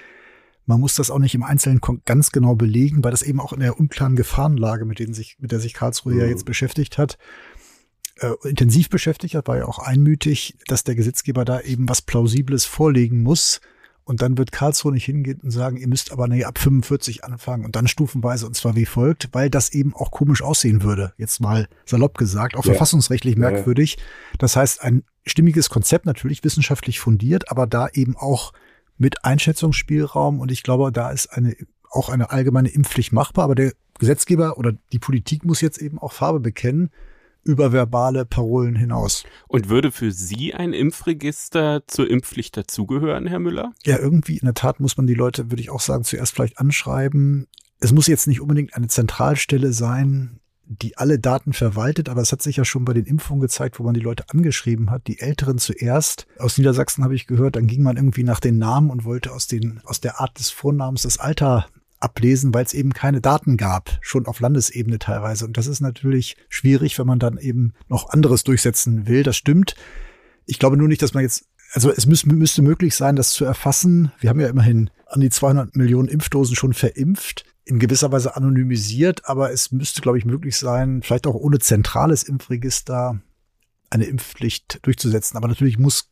man 0.65 0.79
muss 0.79 0.95
das 0.95 1.11
auch 1.11 1.19
nicht 1.19 1.35
im 1.35 1.43
Einzelnen 1.43 1.81
ganz 2.05 2.31
genau 2.31 2.55
belegen, 2.55 3.03
weil 3.03 3.11
das 3.11 3.21
eben 3.21 3.39
auch 3.39 3.53
in 3.53 3.59
der 3.59 3.79
unklaren 3.79 4.15
Gefahrenlage, 4.15 4.85
mit, 4.85 4.99
denen 4.99 5.13
sich, 5.13 5.35
mit 5.39 5.51
der 5.51 5.59
sich 5.59 5.73
Karlsruhe 5.73 6.13
mhm. 6.13 6.19
ja 6.21 6.25
jetzt 6.27 6.45
beschäftigt 6.45 6.97
hat, 6.97 7.17
äh, 8.19 8.31
intensiv 8.47 8.89
beschäftigt 8.89 9.35
hat, 9.35 9.47
war 9.47 9.57
ja 9.57 9.65
auch 9.65 9.79
einmütig, 9.79 10.57
dass 10.67 10.83
der 10.83 10.95
Gesetzgeber 10.95 11.45
da 11.45 11.61
eben 11.61 11.89
was 11.89 12.01
Plausibles 12.01 12.65
vorlegen 12.65 13.23
muss. 13.23 13.61
Und 14.05 14.21
dann 14.21 14.37
wird 14.37 14.51
Karlsruhe 14.51 14.91
nicht 14.91 15.05
hingehen 15.05 15.39
und 15.41 15.51
sagen, 15.51 15.77
ihr 15.77 15.87
müsst 15.87 16.11
aber 16.11 16.27
nee, 16.27 16.43
ab 16.43 16.59
45 16.59 17.23
anfangen 17.23 17.63
und 17.63 17.77
dann 17.77 17.87
stufenweise 17.87 18.45
und 18.45 18.53
zwar 18.53 18.75
wie 18.75 18.85
folgt, 18.85 19.29
weil 19.31 19.49
das 19.49 19.71
eben 19.71 19.95
auch 19.95 20.11
komisch 20.11 20.41
aussehen 20.41 20.83
würde. 20.83 21.13
Jetzt 21.17 21.39
mal 21.39 21.69
salopp 21.85 22.17
gesagt, 22.17 22.57
auch 22.57 22.65
ja. 22.65 22.73
verfassungsrechtlich 22.73 23.37
merkwürdig. 23.37 23.97
Das 24.39 24.57
heißt, 24.57 24.83
ein 24.83 25.03
stimmiges 25.25 25.69
Konzept 25.69 26.05
natürlich 26.05 26.43
wissenschaftlich 26.43 26.99
fundiert, 26.99 27.49
aber 27.49 27.65
da 27.65 27.87
eben 27.93 28.17
auch 28.17 28.51
mit 28.97 29.23
Einschätzungsspielraum 29.23 30.41
und 30.41 30.51
ich 30.51 30.63
glaube, 30.63 30.91
da 30.91 31.09
ist 31.09 31.27
eine 31.27 31.55
auch 31.89 32.09
eine 32.09 32.31
allgemeine 32.31 32.69
Impfpflicht 32.69 33.13
machbar, 33.13 33.45
aber 33.45 33.55
der 33.55 33.71
Gesetzgeber 33.99 34.57
oder 34.57 34.73
die 34.91 34.99
Politik 34.99 35.45
muss 35.45 35.61
jetzt 35.61 35.77
eben 35.77 35.99
auch 35.99 36.11
Farbe 36.11 36.39
bekennen 36.39 36.89
über 37.43 37.71
verbale 37.71 38.25
Parolen 38.25 38.75
hinaus. 38.75 39.23
Und 39.47 39.69
würde 39.69 39.91
für 39.91 40.11
Sie 40.11 40.53
ein 40.53 40.73
Impfregister 40.73 41.83
zur 41.87 42.09
Impfpflicht 42.09 42.55
dazugehören, 42.55 43.27
Herr 43.27 43.39
Müller? 43.39 43.73
Ja, 43.85 43.99
irgendwie 43.99 44.37
in 44.37 44.45
der 44.45 44.53
Tat 44.53 44.79
muss 44.79 44.97
man 44.97 45.07
die 45.07 45.13
Leute, 45.13 45.51
würde 45.51 45.61
ich 45.61 45.69
auch 45.69 45.81
sagen, 45.81 46.03
zuerst 46.03 46.33
vielleicht 46.33 46.59
anschreiben. 46.59 47.47
Es 47.79 47.91
muss 47.91 48.07
jetzt 48.07 48.27
nicht 48.27 48.41
unbedingt 48.41 48.75
eine 48.75 48.87
Zentralstelle 48.87 49.73
sein, 49.73 50.39
die 50.65 50.97
alle 50.97 51.19
Daten 51.19 51.53
verwaltet, 51.53 52.09
aber 52.09 52.21
es 52.21 52.31
hat 52.31 52.41
sich 52.41 52.55
ja 52.55 52.65
schon 52.65 52.85
bei 52.85 52.93
den 52.93 53.05
Impfungen 53.05 53.41
gezeigt, 53.41 53.79
wo 53.79 53.83
man 53.83 53.93
die 53.93 53.99
Leute 53.99 54.25
angeschrieben 54.29 54.89
hat, 54.89 55.07
die 55.07 55.19
Älteren 55.19 55.57
zuerst. 55.57 56.25
Aus 56.39 56.57
Niedersachsen 56.57 57.03
habe 57.03 57.15
ich 57.15 57.27
gehört, 57.27 57.55
dann 57.55 57.67
ging 57.67 57.83
man 57.83 57.97
irgendwie 57.97 58.23
nach 58.23 58.39
den 58.39 58.57
Namen 58.57 58.89
und 58.89 59.03
wollte 59.03 59.33
aus 59.33 59.47
den, 59.47 59.81
aus 59.83 59.99
der 59.99 60.19
Art 60.19 60.39
des 60.39 60.49
Vornamens 60.49 61.03
das 61.03 61.19
Alter 61.19 61.67
ablesen, 62.03 62.53
weil 62.53 62.65
es 62.65 62.73
eben 62.73 62.93
keine 62.93 63.21
Daten 63.21 63.57
gab, 63.57 63.97
schon 64.01 64.25
auf 64.25 64.39
Landesebene 64.39 64.99
teilweise. 64.99 65.45
Und 65.45 65.57
das 65.57 65.67
ist 65.67 65.81
natürlich 65.81 66.35
schwierig, 66.49 66.99
wenn 66.99 67.07
man 67.07 67.19
dann 67.19 67.37
eben 67.37 67.73
noch 67.87 68.09
anderes 68.09 68.43
durchsetzen 68.43 69.07
will. 69.07 69.23
Das 69.23 69.37
stimmt. 69.37 69.75
Ich 70.45 70.59
glaube 70.59 70.77
nur 70.77 70.87
nicht, 70.87 71.01
dass 71.01 71.13
man 71.13 71.23
jetzt, 71.23 71.45
also 71.73 71.91
es 71.91 72.05
müß, 72.05 72.25
müsste 72.25 72.61
möglich 72.61 72.95
sein, 72.95 73.15
das 73.15 73.31
zu 73.31 73.45
erfassen. 73.45 74.11
Wir 74.19 74.29
haben 74.29 74.39
ja 74.39 74.47
immerhin 74.47 74.89
an 75.07 75.21
die 75.21 75.29
200 75.29 75.75
Millionen 75.75 76.09
Impfdosen 76.09 76.55
schon 76.55 76.73
verimpft 76.73 77.45
in 77.65 77.79
gewisser 77.79 78.11
Weise 78.11 78.35
anonymisiert, 78.35 79.29
aber 79.29 79.51
es 79.51 79.71
müsste, 79.71 80.01
glaube 80.01 80.17
ich, 80.17 80.25
möglich 80.25 80.57
sein, 80.57 81.01
vielleicht 81.01 81.27
auch 81.27 81.35
ohne 81.35 81.59
zentrales 81.59 82.23
Impfregister 82.23 83.21
eine 83.89 84.05
Impfpflicht 84.05 84.79
durchzusetzen. 84.81 85.37
Aber 85.37 85.47
natürlich 85.47 85.79
muss 85.79 86.09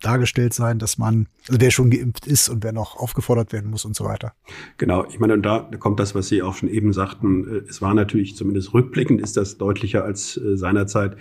dargestellt 0.00 0.54
sein, 0.54 0.78
dass 0.78 0.98
man, 0.98 1.26
also 1.48 1.60
wer 1.60 1.70
schon 1.70 1.90
geimpft 1.90 2.26
ist 2.26 2.48
und 2.48 2.64
wer 2.64 2.72
noch 2.72 2.96
aufgefordert 2.96 3.52
werden 3.52 3.70
muss 3.70 3.84
und 3.84 3.96
so 3.96 4.04
weiter. 4.04 4.32
Genau, 4.76 5.04
ich 5.08 5.18
meine, 5.18 5.34
und 5.34 5.42
da 5.42 5.68
kommt 5.78 6.00
das, 6.00 6.14
was 6.14 6.28
Sie 6.28 6.42
auch 6.42 6.54
schon 6.54 6.68
eben 6.68 6.92
sagten. 6.92 7.48
Äh, 7.48 7.68
es 7.68 7.82
war 7.82 7.94
natürlich, 7.94 8.36
zumindest 8.36 8.74
rückblickend 8.74 9.20
ist 9.20 9.36
das 9.36 9.58
deutlicher 9.58 10.04
als 10.04 10.36
äh, 10.36 10.56
seinerzeit. 10.56 11.16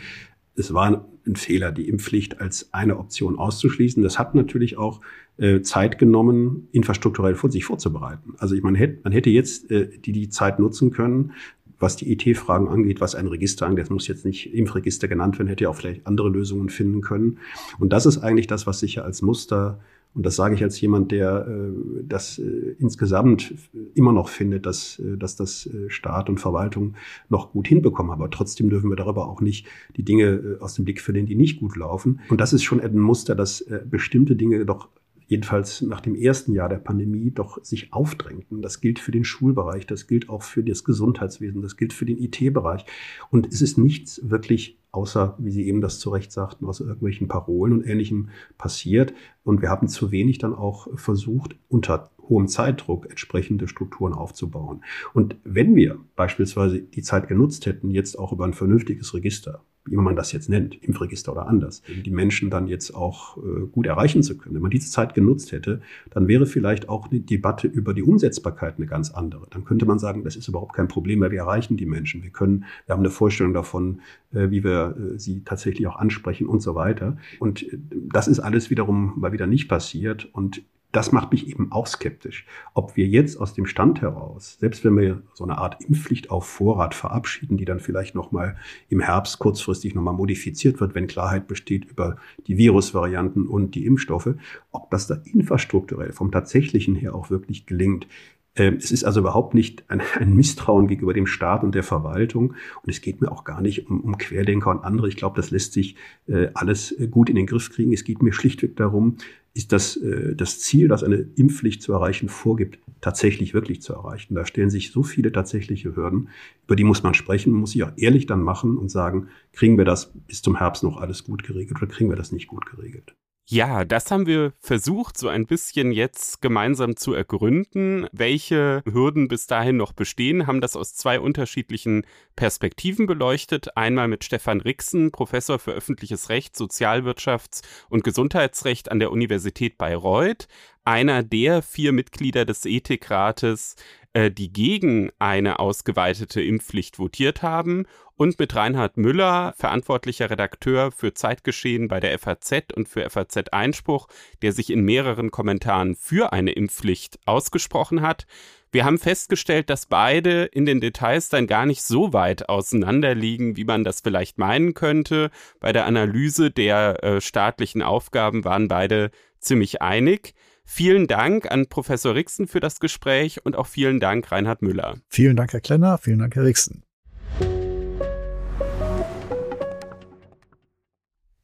Es 0.55 0.73
war 0.73 1.05
ein 1.25 1.35
Fehler, 1.35 1.71
die 1.71 1.87
Impfpflicht 1.87 2.41
als 2.41 2.73
eine 2.73 2.97
Option 2.97 3.37
auszuschließen. 3.37 4.01
Das 4.01 4.17
hat 4.17 4.33
natürlich 4.33 4.77
auch 4.77 5.01
äh, 5.37 5.61
Zeit 5.61 5.99
genommen, 5.99 6.67
infrastrukturell 6.71 7.35
vor 7.35 7.51
sich 7.51 7.65
vorzubereiten. 7.65 8.33
Also 8.39 8.55
ich 8.55 8.63
meine, 8.63 8.97
man 9.03 9.13
hätte 9.13 9.29
jetzt 9.29 9.69
die, 9.69 10.11
die 10.11 10.29
Zeit 10.29 10.57
nutzen 10.57 10.89
können, 10.89 11.33
was 11.79 11.95
die 11.95 12.11
IT-Fragen 12.11 12.67
angeht, 12.67 13.01
was 13.01 13.15
ein 13.15 13.27
Register 13.27 13.65
angeht, 13.65 13.85
das 13.85 13.89
muss 13.89 14.07
jetzt 14.07 14.25
nicht 14.25 14.53
Impfregister 14.53 15.07
genannt 15.07 15.37
werden, 15.37 15.47
hätte 15.47 15.65
ja 15.65 15.69
auch 15.69 15.75
vielleicht 15.75 16.07
andere 16.07 16.29
Lösungen 16.29 16.69
finden 16.69 17.01
können. 17.01 17.39
Und 17.79 17.93
das 17.93 18.05
ist 18.05 18.17
eigentlich 18.19 18.47
das, 18.47 18.67
was 18.67 18.79
sicher 18.79 19.05
als 19.05 19.21
Muster 19.21 19.79
und 20.17 20.25
das 20.25 20.35
sage 20.35 20.55
ich 20.55 20.63
als 20.63 20.81
jemand, 20.81 21.11
der 21.11 21.47
äh, 21.47 22.03
das 22.03 22.39
äh, 22.39 22.75
insgesamt 22.79 23.53
immer 23.93 24.11
noch 24.13 24.29
findet, 24.29 24.65
dass, 24.65 24.97
äh, 24.97 25.15
dass 25.15 25.35
das 25.35 25.67
äh, 25.67 25.91
Staat 25.91 26.27
und 26.27 26.39
Verwaltung 26.39 26.95
noch 27.29 27.51
gut 27.51 27.67
hinbekommen. 27.67 28.11
Aber 28.11 28.31
trotzdem 28.31 28.67
dürfen 28.71 28.89
wir 28.89 28.95
darüber 28.95 29.27
auch 29.27 29.41
nicht 29.41 29.67
die 29.95 30.01
Dinge 30.01 30.23
äh, 30.23 30.59
aus 30.59 30.73
dem 30.73 30.85
Blick 30.85 31.01
verlieren, 31.01 31.27
die 31.27 31.35
nicht 31.35 31.59
gut 31.59 31.75
laufen. 31.75 32.19
Und 32.29 32.41
das 32.41 32.51
ist 32.51 32.63
schon 32.63 32.81
ein 32.81 32.97
Muster, 32.97 33.35
dass 33.35 33.61
äh, 33.61 33.81
bestimmte 33.87 34.35
Dinge 34.35 34.65
doch 34.65 34.89
jedenfalls 35.27 35.81
nach 35.81 36.01
dem 36.01 36.15
ersten 36.15 36.53
Jahr 36.53 36.69
der 36.69 36.77
Pandemie 36.77 37.31
doch 37.31 37.63
sich 37.63 37.93
aufdrängten. 37.93 38.61
Das 38.61 38.81
gilt 38.81 38.99
für 38.99 39.11
den 39.11 39.23
Schulbereich, 39.23 39.85
das 39.85 40.07
gilt 40.07 40.29
auch 40.29 40.41
für 40.41 40.63
das 40.63 40.83
Gesundheitswesen, 40.83 41.61
das 41.61 41.77
gilt 41.77 41.93
für 41.93 42.05
den 42.05 42.17
IT-Bereich. 42.17 42.85
Und 43.29 43.47
es 43.47 43.61
ist 43.61 43.77
nichts 43.77 44.21
wirklich 44.29 44.79
außer, 44.91 45.35
wie 45.37 45.51
Sie 45.51 45.67
eben 45.67 45.81
das 45.81 45.99
zu 45.99 46.09
Recht 46.09 46.31
sagten, 46.31 46.65
aus 46.65 46.79
irgendwelchen 46.79 47.27
Parolen 47.27 47.73
und 47.73 47.85
Ähnlichem 47.85 48.29
passiert. 48.57 49.13
Und 49.43 49.61
wir 49.61 49.69
haben 49.69 49.87
zu 49.87 50.11
wenig 50.11 50.39
dann 50.39 50.55
auch 50.55 50.87
versucht, 50.97 51.55
unter 51.67 52.09
hohem 52.29 52.47
Zeitdruck 52.47 53.09
entsprechende 53.09 53.67
Strukturen 53.67 54.13
aufzubauen. 54.13 54.83
Und 55.13 55.35
wenn 55.43 55.75
wir 55.75 55.99
beispielsweise 56.15 56.81
die 56.81 57.01
Zeit 57.01 57.27
genutzt 57.27 57.65
hätten, 57.65 57.91
jetzt 57.91 58.17
auch 58.17 58.31
über 58.31 58.45
ein 58.45 58.53
vernünftiges 58.53 59.13
Register, 59.13 59.63
wie 59.87 59.95
man 59.95 60.15
das 60.15 60.31
jetzt 60.31 60.49
nennt, 60.49 60.75
Impfregister 60.83 61.31
oder 61.31 61.47
anders, 61.47 61.81
die 62.05 62.11
Menschen 62.11 62.49
dann 62.49 62.67
jetzt 62.67 62.93
auch 62.93 63.37
äh, 63.37 63.65
gut 63.71 63.85
erreichen 63.85 64.23
zu 64.23 64.37
können. 64.37 64.55
Wenn 64.55 64.61
man 64.61 64.71
diese 64.71 64.89
Zeit 64.89 65.13
genutzt 65.13 65.51
hätte, 65.51 65.81
dann 66.09 66.27
wäre 66.27 66.45
vielleicht 66.45 66.89
auch 66.89 67.07
die 67.07 67.25
Debatte 67.25 67.67
über 67.67 67.93
die 67.93 68.03
Umsetzbarkeit 68.03 68.75
eine 68.77 68.85
ganz 68.85 69.11
andere. 69.11 69.47
Dann 69.49 69.65
könnte 69.65 69.85
man 69.85 69.99
sagen, 69.99 70.23
das 70.23 70.35
ist 70.35 70.47
überhaupt 70.47 70.73
kein 70.73 70.87
Problem, 70.87 71.21
weil 71.21 71.31
wir 71.31 71.39
erreichen 71.39 71.77
die 71.77 71.85
Menschen. 71.85 72.23
Wir 72.23 72.31
können, 72.31 72.65
wir 72.85 72.93
haben 72.93 73.01
eine 73.01 73.09
Vorstellung 73.09 73.53
davon, 73.53 74.01
äh, 74.33 74.49
wie 74.49 74.63
wir 74.63 74.95
äh, 74.97 75.19
sie 75.19 75.43
tatsächlich 75.43 75.87
auch 75.87 75.97
ansprechen 75.97 76.47
und 76.47 76.61
so 76.61 76.75
weiter. 76.75 77.17
Und 77.39 77.65
das 77.91 78.27
ist 78.27 78.39
alles 78.39 78.69
wiederum 78.69 79.13
mal 79.17 79.31
wieder 79.31 79.47
nicht 79.47 79.67
passiert. 79.67 80.29
Und 80.33 80.63
das 80.97 81.11
macht 81.11 81.31
mich 81.31 81.47
eben 81.47 81.71
auch 81.71 81.85
skeptisch, 81.85 82.47
ob 82.73 82.97
wir 82.97 83.05
jetzt 83.05 83.39
aus 83.39 83.53
dem 83.53 83.67
Stand 83.67 84.01
heraus, 84.01 84.57
selbst 84.59 84.83
wenn 84.83 84.97
wir 84.97 85.21
so 85.35 85.43
eine 85.43 85.59
Art 85.59 85.79
Impfpflicht 85.83 86.31
auf 86.31 86.47
Vorrat 86.47 86.95
verabschieden, 86.95 87.55
die 87.55 87.65
dann 87.65 87.79
vielleicht 87.79 88.15
nochmal 88.15 88.57
im 88.89 88.99
Herbst 88.99 89.37
kurzfristig 89.37 89.93
nochmal 89.93 90.15
modifiziert 90.15 90.79
wird, 90.79 90.95
wenn 90.95 91.05
Klarheit 91.05 91.47
besteht 91.47 91.85
über 91.85 92.17
die 92.47 92.57
Virusvarianten 92.57 93.45
und 93.45 93.75
die 93.75 93.85
Impfstoffe, 93.85 94.33
ob 94.71 94.89
das 94.89 95.05
da 95.05 95.21
infrastrukturell 95.23 96.13
vom 96.13 96.31
tatsächlichen 96.31 96.95
her 96.95 97.13
auch 97.13 97.29
wirklich 97.29 97.67
gelingt. 97.67 98.07
Ähm, 98.55 98.77
es 98.77 98.91
ist 98.91 99.03
also 99.03 99.19
überhaupt 99.19 99.53
nicht 99.53 99.83
ein, 99.89 100.01
ein, 100.19 100.35
Misstrauen 100.35 100.87
gegenüber 100.87 101.13
dem 101.13 101.27
Staat 101.27 101.63
und 101.63 101.75
der 101.75 101.83
Verwaltung. 101.83 102.55
Und 102.81 102.89
es 102.89 103.01
geht 103.01 103.21
mir 103.21 103.31
auch 103.31 103.43
gar 103.43 103.61
nicht 103.61 103.87
um, 103.87 104.01
um 104.01 104.17
Querdenker 104.17 104.71
und 104.71 104.83
andere. 104.83 105.07
Ich 105.07 105.15
glaube, 105.15 105.35
das 105.35 105.51
lässt 105.51 105.73
sich 105.73 105.95
äh, 106.27 106.47
alles 106.55 106.91
äh, 106.91 107.07
gut 107.07 107.29
in 107.29 107.35
den 107.35 107.45
Griff 107.45 107.69
kriegen. 107.71 107.93
Es 107.93 108.03
geht 108.03 108.23
mir 108.23 108.33
schlichtweg 108.33 108.75
darum, 108.75 109.17
ist 109.57 109.71
das, 109.71 109.97
äh, 109.97 110.35
das 110.35 110.59
Ziel, 110.59 110.87
das 110.87 111.03
eine 111.03 111.15
Impfpflicht 111.35 111.81
zu 111.81 111.91
erreichen 111.91 112.29
vorgibt, 112.29 112.79
tatsächlich 113.01 113.53
wirklich 113.53 113.81
zu 113.81 113.93
erreichen. 113.93 114.35
Da 114.35 114.45
stellen 114.45 114.69
sich 114.69 114.91
so 114.91 115.01
viele 115.01 115.31
tatsächliche 115.31 115.95
Hürden, 115.95 116.29
über 116.65 116.75
die 116.75 116.83
muss 116.83 117.03
man 117.03 117.15
sprechen, 117.15 117.53
muss 117.53 117.71
sich 117.71 117.83
auch 117.83 117.91
ehrlich 117.97 118.27
dann 118.27 118.41
machen 118.41 118.77
und 118.77 118.89
sagen, 118.89 119.29
kriegen 119.53 119.77
wir 119.77 119.85
das 119.85 120.13
bis 120.27 120.41
zum 120.41 120.57
Herbst 120.57 120.83
noch 120.83 120.97
alles 120.97 121.23
gut 121.23 121.43
geregelt 121.43 121.81
oder 121.81 121.91
kriegen 121.91 122.09
wir 122.09 122.17
das 122.17 122.31
nicht 122.31 122.47
gut 122.47 122.65
geregelt? 122.67 123.15
Ja, 123.49 123.85
das 123.85 124.11
haben 124.11 124.25
wir 124.25 124.51
versucht, 124.59 125.17
so 125.17 125.29
ein 125.29 125.47
bisschen 125.47 125.93
jetzt 125.93 126.41
gemeinsam 126.41 126.97
zu 126.97 127.13
ergründen. 127.13 128.05
Welche 128.11 128.81
Hürden 128.83 129.29
bis 129.29 129.47
dahin 129.47 129.77
noch 129.77 129.93
bestehen, 129.93 130.47
haben 130.47 130.59
das 130.59 130.75
aus 130.75 130.95
zwei 130.95 131.21
unterschiedlichen 131.21 132.05
Perspektiven 132.35 133.05
beleuchtet. 133.05 133.77
Einmal 133.77 134.09
mit 134.09 134.25
Stefan 134.25 134.59
Rixen, 134.59 135.13
Professor 135.13 135.59
für 135.59 135.71
öffentliches 135.71 136.27
Recht, 136.27 136.57
Sozialwirtschafts- 136.57 137.63
und 137.87 138.03
Gesundheitsrecht 138.03 138.91
an 138.91 138.99
der 138.99 139.13
Universität 139.13 139.77
Bayreuth, 139.77 140.49
einer 140.83 141.23
der 141.23 141.61
vier 141.61 141.93
Mitglieder 141.93 142.43
des 142.43 142.65
Ethikrates, 142.65 143.77
äh, 144.17 144.31
die 144.31 144.51
gegen 144.51 145.11
eine 145.19 145.59
ausgeweitete 145.59 146.41
Impfpflicht 146.41 146.97
votiert 146.97 147.43
haben 147.43 147.85
und 148.15 148.39
mit 148.39 148.55
Reinhard 148.55 148.97
Müller, 148.97 149.53
verantwortlicher 149.55 150.31
Redakteur 150.31 150.91
für 150.91 151.13
Zeitgeschehen 151.13 151.87
bei 151.87 151.99
der 151.99 152.17
FAZ 152.17 152.73
und 152.75 152.89
für 152.89 153.07
FAZ 153.07 153.49
Einspruch, 153.51 154.07
der 154.41 154.53
sich 154.53 154.71
in 154.71 154.81
mehreren 154.81 155.29
Kommentaren 155.29 155.95
für 155.95 156.33
eine 156.33 156.53
Impfpflicht 156.53 157.19
ausgesprochen 157.27 158.01
hat. 158.01 158.25
Wir 158.71 158.85
haben 158.85 158.97
festgestellt, 158.97 159.69
dass 159.69 159.85
beide 159.85 160.45
in 160.45 160.65
den 160.65 160.81
Details 160.81 161.29
dann 161.29 161.45
gar 161.45 161.67
nicht 161.67 161.83
so 161.83 162.11
weit 162.11 162.49
auseinander 162.49 163.13
liegen, 163.13 163.55
wie 163.55 163.65
man 163.65 163.83
das 163.83 164.01
vielleicht 164.01 164.39
meinen 164.39 164.73
könnte. 164.73 165.29
Bei 165.59 165.71
der 165.71 165.85
Analyse 165.85 166.49
der 166.49 167.03
äh, 167.03 167.21
staatlichen 167.21 167.83
Aufgaben 167.83 168.45
waren 168.45 168.67
beide 168.67 169.11
ziemlich 169.39 169.83
einig. 169.83 170.33
Vielen 170.69 171.07
Dank 171.07 171.49
an 171.49 171.67
Professor 171.67 172.13
Rixen 172.13 172.45
für 172.45 172.59
das 172.59 172.81
Gespräch 172.81 173.43
und 173.45 173.55
auch 173.55 173.67
vielen 173.67 174.01
Dank 174.01 174.29
Reinhard 174.31 174.61
Müller. 174.61 174.97
Vielen 175.07 175.37
Dank, 175.37 175.53
Herr 175.53 175.61
Klenner. 175.61 175.97
Vielen 175.97 176.19
Dank, 176.19 176.35
Herr 176.35 176.43
Rixen. 176.43 176.83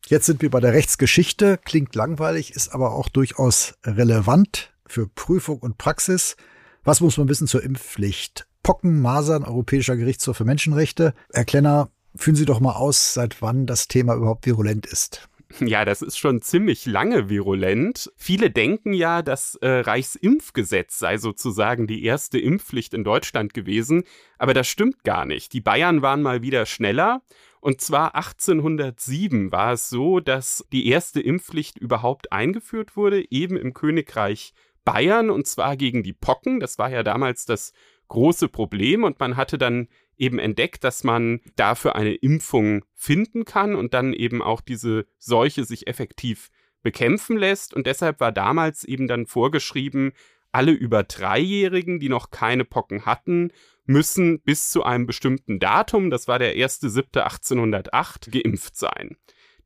Jetzt 0.07 0.25
sind 0.25 0.41
wir 0.41 0.51
bei 0.51 0.59
der 0.59 0.73
Rechtsgeschichte. 0.73 1.57
Klingt 1.63 1.95
langweilig, 1.95 2.53
ist 2.53 2.73
aber 2.73 2.91
auch 2.91 3.07
durchaus 3.07 3.75
relevant 3.85 4.73
für 4.85 5.07
Prüfung 5.07 5.59
und 5.59 5.77
Praxis. 5.77 6.35
Was 6.83 6.99
muss 6.99 7.17
man 7.17 7.29
wissen 7.29 7.47
zur 7.47 7.63
Impfpflicht? 7.63 8.45
Pocken, 8.61 9.01
Masern, 9.01 9.45
Europäischer 9.45 9.95
Gerichtshof 9.95 10.35
für 10.35 10.45
Menschenrechte. 10.45 11.13
Herr 11.33 11.45
Klenner, 11.45 11.89
führen 12.13 12.35
Sie 12.35 12.45
doch 12.45 12.59
mal 12.59 12.73
aus, 12.73 13.13
seit 13.13 13.41
wann 13.41 13.65
das 13.67 13.87
Thema 13.87 14.15
überhaupt 14.15 14.45
virulent 14.45 14.85
ist. 14.85 15.29
Ja, 15.59 15.85
das 15.85 16.01
ist 16.01 16.17
schon 16.17 16.41
ziemlich 16.41 16.85
lange 16.85 17.29
virulent. 17.29 18.11
Viele 18.17 18.49
denken 18.49 18.93
ja, 18.93 19.21
das 19.21 19.55
äh, 19.55 19.67
Reichsimpfgesetz 19.67 20.97
sei 20.97 21.17
sozusagen 21.17 21.85
die 21.85 22.03
erste 22.03 22.39
Impfpflicht 22.39 22.93
in 22.93 23.03
Deutschland 23.03 23.53
gewesen, 23.53 24.03
aber 24.37 24.53
das 24.53 24.67
stimmt 24.67 25.03
gar 25.03 25.25
nicht. 25.25 25.53
Die 25.53 25.61
Bayern 25.61 26.01
waren 26.01 26.21
mal 26.21 26.41
wieder 26.41 26.65
schneller. 26.65 27.21
Und 27.61 27.79
zwar 27.81 28.15
1807 28.15 29.51
war 29.51 29.73
es 29.73 29.89
so, 29.89 30.19
dass 30.19 30.65
die 30.73 30.87
erste 30.87 31.21
Impfpflicht 31.21 31.77
überhaupt 31.77 32.31
eingeführt 32.33 32.97
wurde, 32.97 33.23
eben 33.31 33.55
im 33.55 33.73
Königreich 33.73 34.53
Bayern, 34.83 35.29
und 35.29 35.47
zwar 35.47 35.77
gegen 35.77 36.03
die 36.03 36.13
Pocken. 36.13 36.59
Das 36.59 36.77
war 36.77 36.89
ja 36.89 37.03
damals 37.03 37.45
das 37.45 37.71
große 38.09 38.49
Problem 38.49 39.03
und 39.03 39.19
man 39.19 39.37
hatte 39.37 39.57
dann 39.57 39.87
eben 40.17 40.39
entdeckt, 40.39 40.83
dass 40.83 41.03
man 41.03 41.41
dafür 41.55 41.95
eine 41.95 42.13
Impfung 42.13 42.85
finden 42.95 43.45
kann 43.45 43.75
und 43.75 43.93
dann 43.93 44.13
eben 44.13 44.41
auch 44.41 44.61
diese 44.61 45.05
Seuche 45.17 45.65
sich 45.65 45.87
effektiv 45.87 46.49
bekämpfen 46.81 47.37
lässt. 47.37 47.73
Und 47.73 47.87
deshalb 47.87 48.19
war 48.19 48.31
damals 48.31 48.83
eben 48.83 49.07
dann 49.07 49.25
vorgeschrieben, 49.25 50.13
alle 50.51 50.71
über 50.71 51.03
Dreijährigen, 51.03 51.99
die 51.99 52.09
noch 52.09 52.29
keine 52.29 52.63
Pocken 52.63 53.05
hatten, 53.05 53.51
müssen 53.85 54.39
bis 54.41 54.69
zu 54.69 54.83
einem 54.83 55.07
bestimmten 55.07 55.59
Datum, 55.59 56.09
das 56.09 56.27
war 56.27 56.39
der 56.39 56.55
1.7.1808, 56.55 58.31
geimpft 58.31 58.77
sein. 58.77 59.17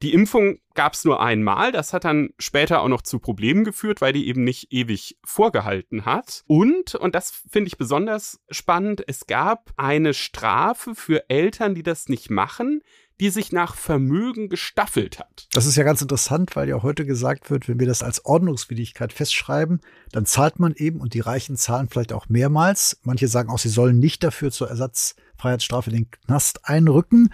Die 0.02 0.14
Impfung 0.14 0.60
gab 0.76 0.94
es 0.94 1.06
nur 1.06 1.22
einmal. 1.22 1.72
Das 1.72 1.94
hat 1.94 2.06
dann 2.06 2.30
später 2.38 2.82
auch 2.82 2.88
noch 2.88 3.02
zu 3.02 3.20
Problemen 3.20 3.64
geführt, 3.64 4.00
weil 4.00 4.14
die 4.14 4.28
eben 4.28 4.44
nicht 4.44 4.72
ewig 4.72 5.18
vorgehalten 5.24 6.06
hat. 6.06 6.44
Und, 6.48 6.96
und 6.96 7.16
das 7.16 7.32
finde 7.50 7.68
ich 7.68 7.78
besonders 7.78 8.40
spannend, 8.50 9.04
es 9.08 9.26
gab 9.26 9.72
eine 9.76 10.14
Strafe 10.14 10.94
für 10.94 11.30
Eltern, 11.30 11.74
die 11.74 11.84
das 11.84 12.10
nicht 12.10 12.30
machen, 12.30 12.82
die 13.20 13.30
sich 13.30 13.52
nach 13.52 13.76
Vermögen 13.76 14.48
gestaffelt 14.48 15.20
hat. 15.20 15.48
Das 15.54 15.66
ist 15.66 15.76
ja 15.76 15.84
ganz 15.84 16.02
interessant, 16.02 16.56
weil 16.56 16.70
ja 16.70 16.84
heute 16.84 17.06
gesagt 17.06 17.50
wird, 17.50 17.68
wenn 17.68 17.80
wir 17.80 17.88
das 17.88 18.04
als 18.04 18.24
Ordnungswidrigkeit 18.26 19.12
festschreiben, 19.12 19.82
dann 20.12 20.26
zahlt 20.26 20.60
man 20.60 20.76
eben 20.76 21.02
und 21.02 21.16
die 21.16 21.20
Reichen 21.20 21.56
zahlen 21.56 21.90
vielleicht 21.90 22.14
auch 22.14 22.30
mehrmals. 22.30 23.00
Manche 23.04 23.28
sagen 23.28 23.50
auch, 23.50 23.58
sie 23.58 23.70
sollen 23.70 23.98
nicht 23.98 24.24
dafür 24.24 24.52
zur 24.52 24.70
Ersatzfreiheitsstrafe 24.70 25.90
den 25.90 26.12
Knast 26.12 26.70
einrücken. 26.70 27.30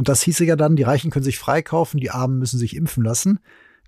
Und 0.00 0.08
das 0.08 0.22
hieße 0.22 0.46
ja 0.46 0.56
dann, 0.56 0.76
die 0.76 0.82
Reichen 0.82 1.10
können 1.10 1.26
sich 1.26 1.38
freikaufen, 1.38 2.00
die 2.00 2.10
Armen 2.10 2.38
müssen 2.38 2.58
sich 2.58 2.74
impfen 2.74 3.04
lassen. 3.04 3.38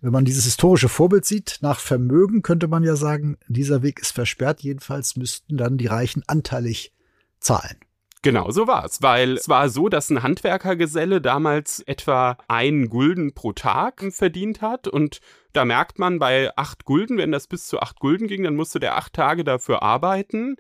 Wenn 0.02 0.12
man 0.12 0.26
dieses 0.26 0.44
historische 0.44 0.90
Vorbild 0.90 1.24
sieht, 1.24 1.60
nach 1.62 1.80
Vermögen 1.80 2.42
könnte 2.42 2.68
man 2.68 2.84
ja 2.84 2.96
sagen, 2.96 3.38
dieser 3.48 3.80
Weg 3.80 3.98
ist 3.98 4.12
versperrt. 4.12 4.60
Jedenfalls 4.60 5.16
müssten 5.16 5.56
dann 5.56 5.78
die 5.78 5.86
Reichen 5.86 6.22
anteilig 6.26 6.92
zahlen. 7.40 7.78
Genau, 8.20 8.50
so 8.50 8.66
war 8.66 8.84
es, 8.84 9.00
weil 9.00 9.38
es 9.38 9.48
war 9.48 9.70
so, 9.70 9.88
dass 9.88 10.10
ein 10.10 10.22
Handwerkergeselle 10.22 11.22
damals 11.22 11.80
etwa 11.80 12.36
einen 12.46 12.90
Gulden 12.90 13.32
pro 13.32 13.54
Tag 13.54 14.04
verdient 14.10 14.60
hat 14.60 14.88
und 14.88 15.20
da 15.54 15.64
merkt 15.64 15.98
man 15.98 16.18
bei 16.18 16.54
acht 16.56 16.84
Gulden, 16.84 17.16
wenn 17.16 17.32
das 17.32 17.46
bis 17.46 17.66
zu 17.66 17.80
acht 17.80 18.00
Gulden 18.00 18.28
ging, 18.28 18.42
dann 18.42 18.54
musste 18.54 18.80
der 18.80 18.98
acht 18.98 19.14
Tage 19.14 19.44
dafür 19.44 19.82
arbeiten 19.82 20.56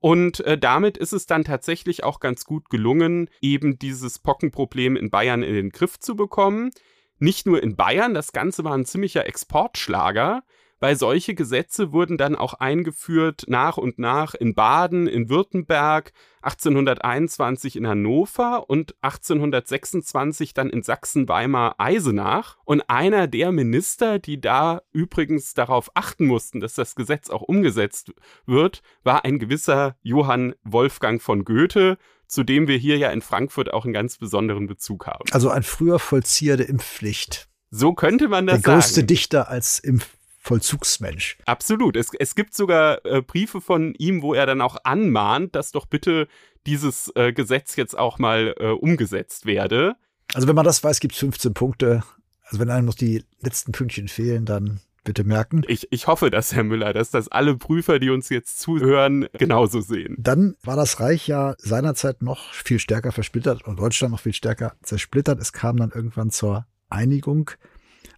und 0.00 0.40
äh, 0.40 0.58
damit 0.58 0.96
ist 0.96 1.12
es 1.12 1.26
dann 1.26 1.44
tatsächlich 1.44 2.04
auch 2.04 2.20
ganz 2.20 2.44
gut 2.44 2.70
gelungen, 2.70 3.28
eben 3.40 3.78
dieses 3.78 4.18
Pockenproblem 4.18 4.96
in 4.96 5.10
Bayern 5.10 5.42
in 5.42 5.54
den 5.54 5.70
Griff 5.70 5.98
zu 5.98 6.16
bekommen. 6.16 6.70
Nicht 7.18 7.46
nur 7.46 7.62
in 7.62 7.76
Bayern, 7.76 8.14
das 8.14 8.32
Ganze 8.32 8.64
war 8.64 8.72
ein 8.72 8.86
ziemlicher 8.86 9.26
Exportschlager 9.26 10.42
weil 10.80 10.96
solche 10.96 11.34
Gesetze 11.34 11.92
wurden 11.92 12.16
dann 12.16 12.34
auch 12.34 12.54
eingeführt 12.54 13.44
nach 13.46 13.76
und 13.76 13.98
nach 13.98 14.34
in 14.34 14.54
Baden, 14.54 15.06
in 15.06 15.28
Württemberg, 15.28 16.12
1821 16.42 17.76
in 17.76 17.86
Hannover 17.86 18.68
und 18.68 18.94
1826 19.02 20.54
dann 20.54 20.70
in 20.70 20.82
Sachsen-Weimar-Eisenach. 20.82 22.56
Und 22.64 22.88
einer 22.88 23.26
der 23.26 23.52
Minister, 23.52 24.18
die 24.18 24.40
da 24.40 24.80
übrigens 24.92 25.52
darauf 25.52 25.90
achten 25.94 26.26
mussten, 26.26 26.60
dass 26.60 26.74
das 26.74 26.94
Gesetz 26.94 27.28
auch 27.28 27.42
umgesetzt 27.42 28.12
wird, 28.46 28.82
war 29.04 29.24
ein 29.26 29.38
gewisser 29.38 29.96
Johann 30.02 30.54
Wolfgang 30.64 31.20
von 31.20 31.44
Goethe, 31.44 31.98
zu 32.26 32.42
dem 32.42 32.68
wir 32.68 32.78
hier 32.78 32.96
ja 32.96 33.10
in 33.10 33.20
Frankfurt 33.20 33.72
auch 33.72 33.84
einen 33.84 33.92
ganz 33.92 34.16
besonderen 34.16 34.66
Bezug 34.66 35.06
haben. 35.06 35.24
Also 35.32 35.50
ein 35.50 35.62
früher 35.62 35.98
Vollzieher 35.98 36.56
der 36.56 36.68
Impfpflicht. 36.68 37.48
So 37.70 37.92
könnte 37.92 38.28
man 38.28 38.46
das 38.46 38.62
sagen. 38.62 38.64
Der 38.64 38.74
größte 38.74 39.04
Dichter 39.04 39.48
als 39.48 39.78
Impf 39.78 40.08
Vollzugsmensch. 40.42 41.36
Absolut. 41.44 41.96
Es, 41.96 42.10
es 42.18 42.34
gibt 42.34 42.54
sogar 42.54 43.04
äh, 43.04 43.20
Briefe 43.20 43.60
von 43.60 43.94
ihm, 43.98 44.22
wo 44.22 44.32
er 44.32 44.46
dann 44.46 44.62
auch 44.62 44.78
anmahnt, 44.84 45.54
dass 45.54 45.70
doch 45.70 45.84
bitte 45.84 46.28
dieses 46.66 47.12
äh, 47.14 47.32
Gesetz 47.32 47.76
jetzt 47.76 47.96
auch 47.96 48.18
mal 48.18 48.54
äh, 48.58 48.68
umgesetzt 48.68 49.44
werde. 49.44 49.96
Also 50.32 50.48
wenn 50.48 50.56
man 50.56 50.64
das 50.64 50.82
weiß, 50.82 51.00
gibt 51.00 51.14
es 51.14 51.20
15 51.20 51.52
Punkte. 51.52 52.02
Also 52.44 52.58
wenn 52.58 52.70
einem 52.70 52.86
noch 52.86 52.94
die 52.94 53.22
letzten 53.40 53.72
Pünktchen 53.72 54.08
fehlen, 54.08 54.46
dann 54.46 54.80
bitte 55.04 55.24
merken. 55.24 55.62
Ich, 55.68 55.88
ich 55.92 56.06
hoffe, 56.06 56.30
dass 56.30 56.54
Herr 56.54 56.64
Müller, 56.64 56.94
dass 56.94 57.10
das 57.10 57.28
alle 57.28 57.56
Prüfer, 57.56 57.98
die 57.98 58.10
uns 58.10 58.30
jetzt 58.30 58.60
zuhören, 58.60 59.28
genauso 59.34 59.80
sehen. 59.80 60.16
Dann 60.18 60.56
war 60.62 60.76
das 60.76 61.00
Reich 61.00 61.26
ja 61.26 61.54
seinerzeit 61.58 62.22
noch 62.22 62.52
viel 62.52 62.78
stärker 62.78 63.12
versplittert 63.12 63.66
und 63.66 63.78
Deutschland 63.78 64.12
noch 64.12 64.20
viel 64.20 64.34
stärker 64.34 64.74
zersplittert. 64.82 65.38
Es 65.40 65.52
kam 65.52 65.76
dann 65.76 65.90
irgendwann 65.94 66.30
zur 66.30 66.66
Einigung. 66.88 67.50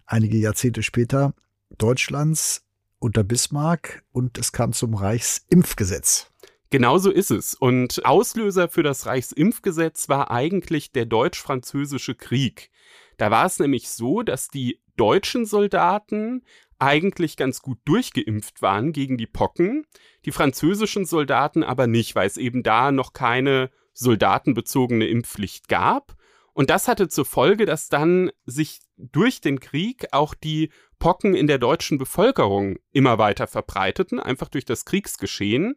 Einige 0.05 0.37
Jahrzehnte 0.37 0.83
später 0.83 1.33
Deutschlands 1.77 2.65
unter 2.99 3.23
Bismarck 3.23 4.03
und 4.11 4.37
es 4.37 4.51
kam 4.51 4.73
zum 4.73 4.93
Reichsimpfgesetz. 4.93 6.31
Genauso 6.69 7.11
ist 7.11 7.29
es. 7.29 7.53
Und 7.53 8.03
Auslöser 8.03 8.67
für 8.67 8.81
das 8.81 9.05
Reichsimpfgesetz 9.05 10.09
war 10.09 10.31
eigentlich 10.31 10.91
der 10.91 11.05
Deutsch-Französische 11.05 12.15
Krieg. 12.15 12.71
Da 13.17 13.29
war 13.29 13.45
es 13.45 13.59
nämlich 13.59 13.89
so, 13.89 14.23
dass 14.23 14.47
die 14.47 14.79
deutschen 14.97 15.45
Soldaten 15.45 16.43
eigentlich 16.79 17.37
ganz 17.37 17.61
gut 17.61 17.77
durchgeimpft 17.85 18.61
waren 18.61 18.91
gegen 18.91 19.17
die 19.17 19.27
Pocken, 19.27 19.85
die 20.25 20.31
französischen 20.31 21.05
Soldaten 21.05 21.63
aber 21.63 21.87
nicht, 21.87 22.15
weil 22.15 22.27
es 22.27 22.37
eben 22.37 22.63
da 22.63 22.91
noch 22.91 23.13
keine 23.13 23.69
soldatenbezogene 23.93 25.07
Impfpflicht 25.07 25.67
gab. 25.67 26.15
Und 26.53 26.69
das 26.69 26.87
hatte 26.87 27.07
zur 27.07 27.25
Folge, 27.25 27.65
dass 27.65 27.89
dann 27.89 28.31
sich 28.45 28.81
durch 28.97 29.41
den 29.41 29.59
Krieg 29.59 30.07
auch 30.11 30.35
die 30.35 30.71
Pocken 30.99 31.33
in 31.35 31.47
der 31.47 31.57
deutschen 31.57 31.97
Bevölkerung 31.97 32.77
immer 32.91 33.17
weiter 33.17 33.47
verbreiteten, 33.47 34.19
einfach 34.19 34.49
durch 34.49 34.63
das 34.65 34.85
Kriegsgeschehen. 34.85 35.75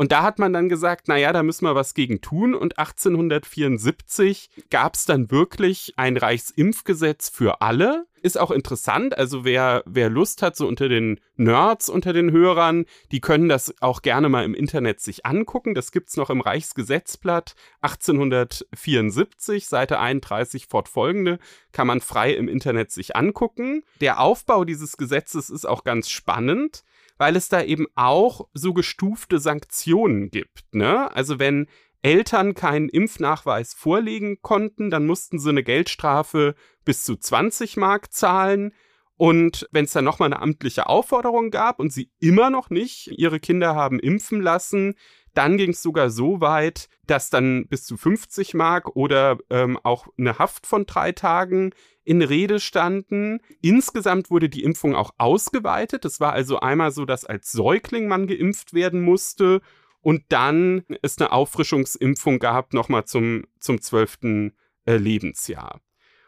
Und 0.00 0.12
da 0.12 0.22
hat 0.22 0.38
man 0.38 0.54
dann 0.54 0.70
gesagt, 0.70 1.08
na 1.08 1.18
ja, 1.18 1.30
da 1.30 1.42
müssen 1.42 1.66
wir 1.66 1.74
was 1.74 1.92
gegen 1.92 2.22
tun. 2.22 2.54
Und 2.54 2.78
1874 2.78 4.48
gab 4.70 4.94
es 4.94 5.04
dann 5.04 5.30
wirklich 5.30 5.92
ein 5.96 6.16
Reichsimpfgesetz 6.16 7.28
für 7.28 7.60
alle. 7.60 8.06
Ist 8.22 8.38
auch 8.38 8.50
interessant, 8.50 9.18
also 9.18 9.44
wer, 9.44 9.82
wer 9.84 10.08
Lust 10.08 10.40
hat, 10.40 10.56
so 10.56 10.66
unter 10.66 10.88
den 10.88 11.20
Nerds, 11.36 11.90
unter 11.90 12.14
den 12.14 12.32
Hörern, 12.32 12.86
die 13.12 13.20
können 13.20 13.50
das 13.50 13.74
auch 13.82 14.00
gerne 14.00 14.30
mal 14.30 14.42
im 14.42 14.54
Internet 14.54 15.00
sich 15.00 15.26
angucken. 15.26 15.74
Das 15.74 15.92
gibt's 15.92 16.16
noch 16.16 16.30
im 16.30 16.40
Reichsgesetzblatt 16.40 17.54
1874, 17.82 19.66
Seite 19.66 20.00
31 20.00 20.66
fortfolgende, 20.66 21.38
kann 21.72 21.86
man 21.86 22.00
frei 22.00 22.32
im 22.32 22.48
Internet 22.48 22.90
sich 22.90 23.16
angucken. 23.16 23.82
Der 24.00 24.20
Aufbau 24.20 24.64
dieses 24.64 24.96
Gesetzes 24.96 25.50
ist 25.50 25.66
auch 25.66 25.84
ganz 25.84 26.08
spannend 26.08 26.84
weil 27.20 27.36
es 27.36 27.50
da 27.50 27.62
eben 27.62 27.86
auch 27.96 28.48
so 28.54 28.72
gestufte 28.72 29.40
Sanktionen 29.40 30.30
gibt. 30.30 30.74
Ne? 30.74 31.14
Also 31.14 31.38
wenn 31.38 31.66
Eltern 32.00 32.54
keinen 32.54 32.88
Impfnachweis 32.88 33.74
vorlegen 33.74 34.40
konnten, 34.40 34.88
dann 34.88 35.04
mussten 35.04 35.38
sie 35.38 35.50
eine 35.50 35.62
Geldstrafe 35.62 36.54
bis 36.86 37.04
zu 37.04 37.16
20 37.16 37.76
Mark 37.76 38.10
zahlen. 38.14 38.72
Und 39.18 39.68
wenn 39.70 39.84
es 39.84 39.92
dann 39.92 40.06
nochmal 40.06 40.32
eine 40.32 40.40
amtliche 40.40 40.88
Aufforderung 40.88 41.50
gab 41.50 41.78
und 41.78 41.92
sie 41.92 42.10
immer 42.20 42.48
noch 42.48 42.70
nicht 42.70 43.08
ihre 43.08 43.38
Kinder 43.38 43.74
haben 43.74 44.00
impfen 44.00 44.40
lassen, 44.40 44.94
dann 45.34 45.56
ging 45.56 45.70
es 45.70 45.82
sogar 45.82 46.10
so 46.10 46.40
weit, 46.40 46.88
dass 47.06 47.30
dann 47.30 47.66
bis 47.68 47.84
zu 47.84 47.96
50 47.96 48.54
Mark 48.54 48.96
oder 48.96 49.38
ähm, 49.50 49.78
auch 49.82 50.08
eine 50.18 50.38
Haft 50.38 50.66
von 50.66 50.86
drei 50.86 51.12
Tagen 51.12 51.72
in 52.04 52.22
Rede 52.22 52.60
standen. 52.60 53.40
Insgesamt 53.60 54.30
wurde 54.30 54.48
die 54.48 54.62
Impfung 54.62 54.94
auch 54.94 55.12
ausgeweitet. 55.18 56.04
Es 56.04 56.20
war 56.20 56.32
also 56.32 56.60
einmal 56.60 56.92
so, 56.92 57.04
dass 57.04 57.24
als 57.24 57.52
Säugling 57.52 58.08
man 58.08 58.26
geimpft 58.26 58.74
werden 58.74 59.02
musste 59.02 59.60
und 60.00 60.24
dann 60.30 60.84
es 61.02 61.18
eine 61.18 61.32
Auffrischungsimpfung 61.32 62.38
gab, 62.38 62.72
nochmal 62.72 63.04
zum, 63.04 63.44
zum 63.58 63.80
12. 63.80 64.52
Äh, 64.86 64.96
Lebensjahr. 64.96 65.80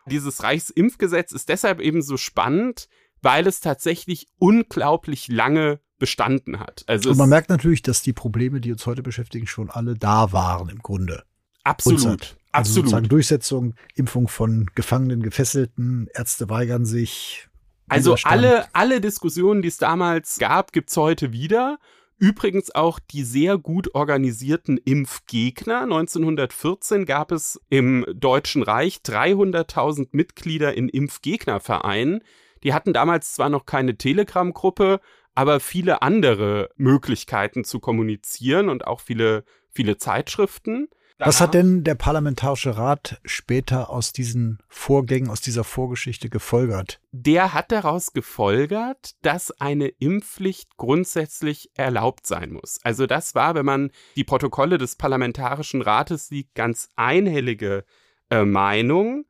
Dieses 0.06 0.42
Reichsimpfgesetz 0.42 1.32
ist 1.32 1.48
deshalb 1.48 1.80
eben 1.80 2.02
so 2.02 2.16
spannend, 2.16 2.88
weil 3.22 3.46
es 3.46 3.60
tatsächlich 3.60 4.26
unglaublich 4.38 5.28
lange 5.28 5.80
bestanden 6.02 6.58
hat. 6.58 6.82
Also 6.88 7.10
und 7.10 7.16
man 7.16 7.28
merkt 7.28 7.48
natürlich, 7.48 7.80
dass 7.80 8.02
die 8.02 8.12
Probleme, 8.12 8.60
die 8.60 8.72
uns 8.72 8.84
heute 8.86 9.04
beschäftigen, 9.04 9.46
schon 9.46 9.70
alle 9.70 9.94
da 9.94 10.32
waren 10.32 10.68
im 10.68 10.80
Grunde. 10.80 11.22
Absolut. 11.62 12.02
Also 12.02 12.34
Absolut. 12.50 12.74
sozusagen 12.86 13.08
Durchsetzung, 13.08 13.74
Impfung 13.94 14.26
von 14.26 14.66
Gefangenen, 14.74 15.22
Gefesselten, 15.22 16.08
Ärzte 16.12 16.50
weigern 16.50 16.84
sich. 16.84 17.46
Also 17.88 18.16
alle, 18.24 18.66
alle 18.74 19.00
Diskussionen, 19.00 19.62
die 19.62 19.68
es 19.68 19.76
damals 19.76 20.40
gab, 20.40 20.72
gibt's 20.72 20.96
heute 20.96 21.30
wieder. 21.30 21.78
Übrigens 22.18 22.74
auch 22.74 22.98
die 22.98 23.22
sehr 23.22 23.58
gut 23.58 23.94
organisierten 23.94 24.78
Impfgegner. 24.78 25.82
1914 25.82 27.06
gab 27.06 27.30
es 27.30 27.60
im 27.68 28.04
Deutschen 28.12 28.64
Reich 28.64 29.02
300.000 29.04 30.08
Mitglieder 30.10 30.74
in 30.74 30.88
Impfgegnervereinen. 30.88 32.24
Die 32.64 32.74
hatten 32.74 32.92
damals 32.92 33.34
zwar 33.34 33.50
noch 33.50 33.66
keine 33.66 33.96
Telegram-Gruppe, 33.96 35.00
aber 35.34 35.60
viele 35.60 36.02
andere 36.02 36.70
Möglichkeiten 36.76 37.64
zu 37.64 37.80
kommunizieren 37.80 38.68
und 38.68 38.86
auch 38.86 39.00
viele, 39.00 39.44
viele 39.70 39.96
Zeitschriften. 39.96 40.88
Was 41.18 41.40
hat 41.40 41.54
denn 41.54 41.84
der 41.84 41.94
Parlamentarische 41.94 42.76
Rat 42.76 43.20
später 43.24 43.90
aus 43.90 44.12
diesen 44.12 44.58
Vorgängen, 44.68 45.30
aus 45.30 45.40
dieser 45.40 45.62
Vorgeschichte 45.62 46.28
gefolgert? 46.28 47.00
Der 47.12 47.54
hat 47.54 47.70
daraus 47.70 48.12
gefolgert, 48.12 49.12
dass 49.22 49.52
eine 49.60 49.88
Impfpflicht 49.88 50.76
grundsätzlich 50.76 51.70
erlaubt 51.74 52.26
sein 52.26 52.52
muss. 52.52 52.80
Also 52.82 53.06
das 53.06 53.34
war, 53.36 53.54
wenn 53.54 53.66
man 53.66 53.90
die 54.16 54.24
Protokolle 54.24 54.78
des 54.78 54.96
Parlamentarischen 54.96 55.82
Rates 55.82 56.28
sieht, 56.28 56.54
ganz 56.54 56.88
einhellige 56.96 57.84
äh, 58.30 58.44
Meinung. 58.44 59.24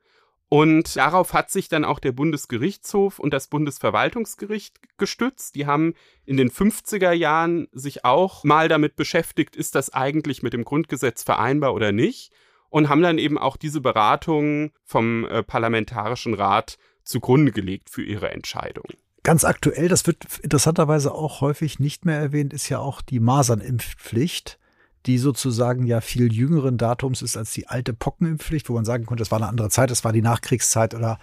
Und 0.53 0.97
darauf 0.97 1.33
hat 1.33 1.51
sich 1.51 1.71
dann 1.71 1.83
auch 1.83 1.99
der 1.99 2.13
Bundesgerichtshof 2.13 3.19
und 3.19 3.33
das 3.33 3.49
Bundesverwaltungsgericht 3.49 4.81
gestützt. 4.99 5.55
Die 5.55 5.65
haben 5.65 5.95
in 6.27 6.37
den 6.37 6.51
50er 6.51 7.13
Jahren 7.13 7.69
sich 7.73 8.05
auch 8.05 8.45
mal 8.45 8.69
damit 8.69 8.95
beschäftigt, 8.95 9.57
ist 9.57 9.75
das 9.75 9.95
eigentlich 9.95 10.43
mit 10.43 10.53
dem 10.53 10.65
Grundgesetz 10.65 11.23
vereinbar 11.23 11.73
oder 11.73 11.91
nicht? 11.91 12.35
Und 12.69 12.91
haben 12.91 13.01
dann 13.01 13.17
eben 13.17 13.39
auch 13.39 13.57
diese 13.57 13.81
Beratungen 13.81 14.73
vom 14.85 15.25
äh, 15.25 15.43
Parlamentarischen 15.43 16.35
Rat 16.35 16.77
zugrunde 17.03 17.53
gelegt 17.53 17.89
für 17.89 18.03
ihre 18.03 18.31
Entscheidung. 18.31 18.85
Ganz 19.23 19.45
aktuell, 19.45 19.89
das 19.89 20.07
wird 20.07 20.19
interessanterweise 20.43 21.15
auch 21.15 21.41
häufig 21.41 21.81
nicht 21.81 22.05
mehr 22.05 22.19
erwähnt, 22.19 22.53
ist 22.53 22.69
ja 22.69 22.79
auch 22.79 23.01
die 23.01 23.21
Masernimpfpflicht 23.21 24.59
die 25.07 25.19
sozusagen 25.19 25.87
ja 25.87 26.01
viel 26.01 26.33
jüngeren 26.33 26.79
Datums 26.79 27.23
ist 27.23 27.37
als 27.37 27.53
die 27.53 27.69
alte 27.69 27.93
Pockenimpfpflicht, 27.93 28.69
wo 28.69 28.75
man 28.75 28.85
sagen 28.85 29.07
konnte, 29.07 29.23
das 29.23 29.31
war 29.31 29.39
eine 29.39 29.49
andere 29.49 29.71
Zeit, 29.71 29.91
das 29.91 30.05
war 30.05 30.13
die 30.13 30.23
Nachkriegszeit 30.23 30.95
oder 30.95 31.19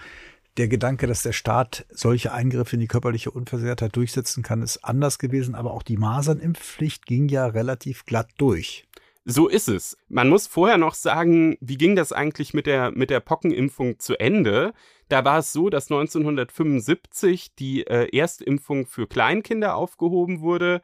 der 0.57 0.67
Gedanke, 0.67 1.07
dass 1.07 1.23
der 1.23 1.31
Staat 1.31 1.85
solche 1.89 2.33
Eingriffe 2.33 2.75
in 2.75 2.81
die 2.81 2.87
körperliche 2.87 3.31
Unversehrtheit 3.31 3.95
durchsetzen 3.95 4.43
kann, 4.43 4.61
ist 4.61 4.83
anders 4.83 5.17
gewesen. 5.17 5.55
Aber 5.55 5.73
auch 5.73 5.83
die 5.83 5.97
Masernimpfpflicht 5.97 7.05
ging 7.05 7.29
ja 7.29 7.45
relativ 7.45 8.05
glatt 8.05 8.29
durch. 8.37 8.85
So 9.25 9.47
ist 9.47 9.69
es. 9.69 9.97
Man 10.09 10.27
muss 10.27 10.47
vorher 10.47 10.77
noch 10.77 10.95
sagen, 10.95 11.57
wie 11.61 11.77
ging 11.77 11.95
das 11.95 12.11
eigentlich 12.11 12.53
mit 12.53 12.65
der, 12.65 12.91
mit 12.91 13.09
der 13.09 13.19
Pockenimpfung 13.19 13.99
zu 13.99 14.19
Ende? 14.19 14.73
Da 15.07 15.23
war 15.23 15.39
es 15.39 15.53
so, 15.53 15.69
dass 15.69 15.91
1975 15.91 17.55
die 17.55 17.85
äh, 17.85 18.15
Erstimpfung 18.15 18.85
für 18.85 19.07
Kleinkinder 19.07 19.75
aufgehoben 19.75 20.41
wurde 20.41 20.81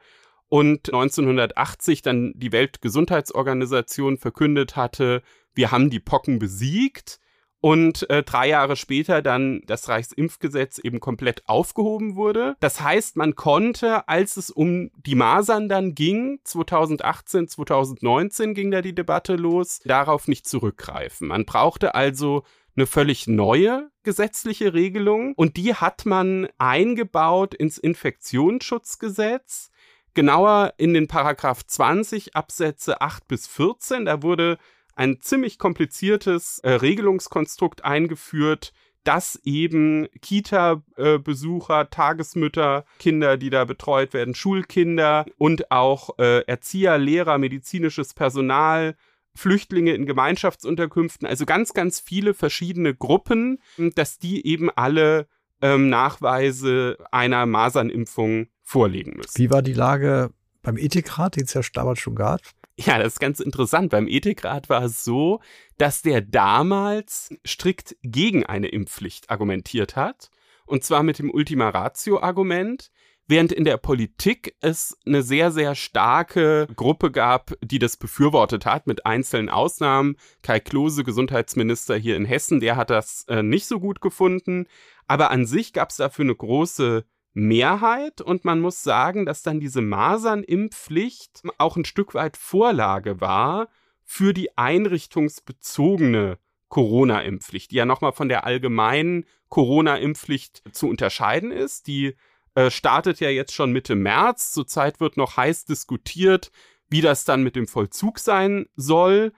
und 0.48 0.88
1980 0.92 2.02
dann 2.02 2.32
die 2.36 2.52
Weltgesundheitsorganisation 2.52 4.18
verkündet 4.18 4.76
hatte, 4.76 5.22
wir 5.54 5.70
haben 5.70 5.90
die 5.90 6.00
Pocken 6.00 6.38
besiegt 6.38 7.18
und 7.60 8.08
äh, 8.10 8.22
drei 8.22 8.48
Jahre 8.48 8.76
später 8.76 9.22
dann 9.22 9.62
das 9.66 9.88
Reichsimpfgesetz 9.88 10.78
eben 10.78 11.00
komplett 11.00 11.48
aufgehoben 11.48 12.14
wurde. 12.14 12.56
Das 12.60 12.80
heißt, 12.80 13.16
man 13.16 13.34
konnte, 13.34 14.06
als 14.08 14.36
es 14.36 14.50
um 14.50 14.90
die 14.94 15.14
Masern 15.14 15.68
dann 15.68 15.94
ging, 15.94 16.38
2018, 16.44 17.48
2019 17.48 18.54
ging 18.54 18.70
da 18.70 18.82
die 18.82 18.94
Debatte 18.94 19.34
los, 19.34 19.80
darauf 19.84 20.28
nicht 20.28 20.46
zurückgreifen. 20.46 21.28
Man 21.28 21.44
brauchte 21.44 21.94
also 21.94 22.44
eine 22.76 22.86
völlig 22.86 23.26
neue 23.26 23.90
gesetzliche 24.02 24.74
Regelung 24.74 25.32
und 25.34 25.56
die 25.56 25.74
hat 25.74 26.04
man 26.04 26.46
eingebaut 26.58 27.54
ins 27.54 27.78
Infektionsschutzgesetz 27.78 29.70
genauer 30.16 30.74
in 30.78 30.94
den 30.94 31.06
Paragraph 31.06 31.64
20 31.64 32.34
Absätze 32.34 33.00
8 33.00 33.28
bis 33.28 33.46
14. 33.46 34.06
Da 34.06 34.22
wurde 34.22 34.58
ein 34.96 35.20
ziemlich 35.20 35.58
kompliziertes 35.58 36.58
äh, 36.60 36.70
Regelungskonstrukt 36.70 37.84
eingeführt, 37.84 38.72
dass 39.04 39.38
eben 39.44 40.08
Kita-Besucher, 40.20 41.90
Tagesmütter, 41.90 42.84
Kinder, 42.98 43.36
die 43.36 43.50
da 43.50 43.64
betreut 43.64 44.14
werden, 44.14 44.34
Schulkinder 44.34 45.26
und 45.38 45.70
auch 45.70 46.18
äh, 46.18 46.40
Erzieher, 46.46 46.98
Lehrer, 46.98 47.38
medizinisches 47.38 48.14
Personal, 48.14 48.96
Flüchtlinge 49.36 49.92
in 49.92 50.06
Gemeinschaftsunterkünften, 50.06 51.28
also 51.28 51.44
ganz, 51.44 51.74
ganz 51.74 52.00
viele 52.00 52.34
verschiedene 52.34 52.94
Gruppen, 52.94 53.58
dass 53.94 54.18
die 54.18 54.46
eben 54.46 54.70
alle 54.70 55.28
ähm, 55.60 55.88
Nachweise 55.90 56.96
einer 57.12 57.44
Masernimpfung 57.46 58.48
vorlegen 58.66 59.16
müssen. 59.16 59.38
Wie 59.38 59.50
war 59.50 59.62
die 59.62 59.72
Lage 59.72 60.30
beim 60.60 60.76
Ethikrat, 60.76 61.36
den 61.36 61.44
es 61.44 61.54
ja 61.54 61.62
damals 61.72 62.00
schon 62.00 62.16
gab? 62.16 62.40
Ja, 62.78 62.98
das 62.98 63.14
ist 63.14 63.20
ganz 63.20 63.40
interessant. 63.40 63.90
Beim 63.90 64.08
Ethikrat 64.08 64.68
war 64.68 64.82
es 64.82 65.02
so, 65.02 65.40
dass 65.78 66.02
der 66.02 66.20
damals 66.20 67.30
strikt 67.46 67.96
gegen 68.02 68.44
eine 68.44 68.68
Impfpflicht 68.68 69.30
argumentiert 69.30 69.96
hat. 69.96 70.30
Und 70.66 70.84
zwar 70.84 71.04
mit 71.04 71.20
dem 71.20 71.30
Ultima 71.30 71.68
Ratio-Argument, 71.70 72.90
während 73.28 73.52
in 73.52 73.64
der 73.64 73.76
Politik 73.76 74.56
es 74.60 74.98
eine 75.06 75.22
sehr, 75.22 75.52
sehr 75.52 75.76
starke 75.76 76.66
Gruppe 76.74 77.12
gab, 77.12 77.54
die 77.62 77.78
das 77.78 77.96
befürwortet 77.96 78.66
hat, 78.66 78.88
mit 78.88 79.06
einzelnen 79.06 79.48
Ausnahmen. 79.48 80.16
Kai 80.42 80.58
Klose, 80.58 81.04
Gesundheitsminister 81.04 81.96
hier 81.96 82.16
in 82.16 82.24
Hessen, 82.24 82.58
der 82.58 82.76
hat 82.76 82.90
das 82.90 83.24
äh, 83.28 83.44
nicht 83.44 83.66
so 83.66 83.78
gut 83.78 84.00
gefunden. 84.00 84.66
Aber 85.06 85.30
an 85.30 85.46
sich 85.46 85.72
gab 85.72 85.90
es 85.90 85.96
dafür 85.96 86.24
eine 86.24 86.34
große 86.34 87.04
Mehrheit 87.38 88.22
und 88.22 88.46
man 88.46 88.60
muss 88.60 88.82
sagen, 88.82 89.26
dass 89.26 89.42
dann 89.42 89.60
diese 89.60 89.82
Masernimpfpflicht 89.82 91.42
auch 91.58 91.76
ein 91.76 91.84
Stück 91.84 92.14
weit 92.14 92.38
Vorlage 92.38 93.20
war 93.20 93.68
für 94.02 94.32
die 94.32 94.56
einrichtungsbezogene 94.56 96.38
Corona-Impfpflicht, 96.70 97.72
die 97.72 97.76
ja 97.76 97.84
nochmal 97.84 98.12
von 98.12 98.30
der 98.30 98.44
allgemeinen 98.44 99.26
Corona-Impfpflicht 99.50 100.62
zu 100.72 100.88
unterscheiden 100.88 101.50
ist. 101.50 101.88
Die 101.88 102.16
äh, 102.54 102.70
startet 102.70 103.20
ja 103.20 103.28
jetzt 103.28 103.52
schon 103.52 103.70
Mitte 103.70 103.96
März. 103.96 104.52
Zurzeit 104.52 104.98
wird 104.98 105.18
noch 105.18 105.36
heiß 105.36 105.66
diskutiert, 105.66 106.50
wie 106.88 107.02
das 107.02 107.26
dann 107.26 107.42
mit 107.42 107.54
dem 107.54 107.68
Vollzug 107.68 108.18
sein 108.18 108.64
soll. 108.76 109.34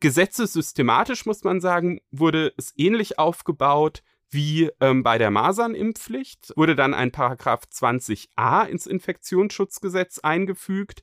Gesetzessystematisch 0.00 1.26
muss 1.26 1.44
man 1.44 1.60
sagen, 1.60 2.00
wurde 2.10 2.54
es 2.56 2.72
ähnlich 2.78 3.18
aufgebaut 3.18 4.02
wie 4.34 4.70
ähm, 4.80 5.02
bei 5.02 5.16
der 5.16 5.30
Masernimpfpflicht 5.30 6.52
wurde 6.56 6.74
dann 6.74 6.92
ein 6.92 7.12
Paragraph 7.12 7.62
20a 7.72 8.66
ins 8.66 8.86
Infektionsschutzgesetz 8.86 10.18
eingefügt, 10.18 11.02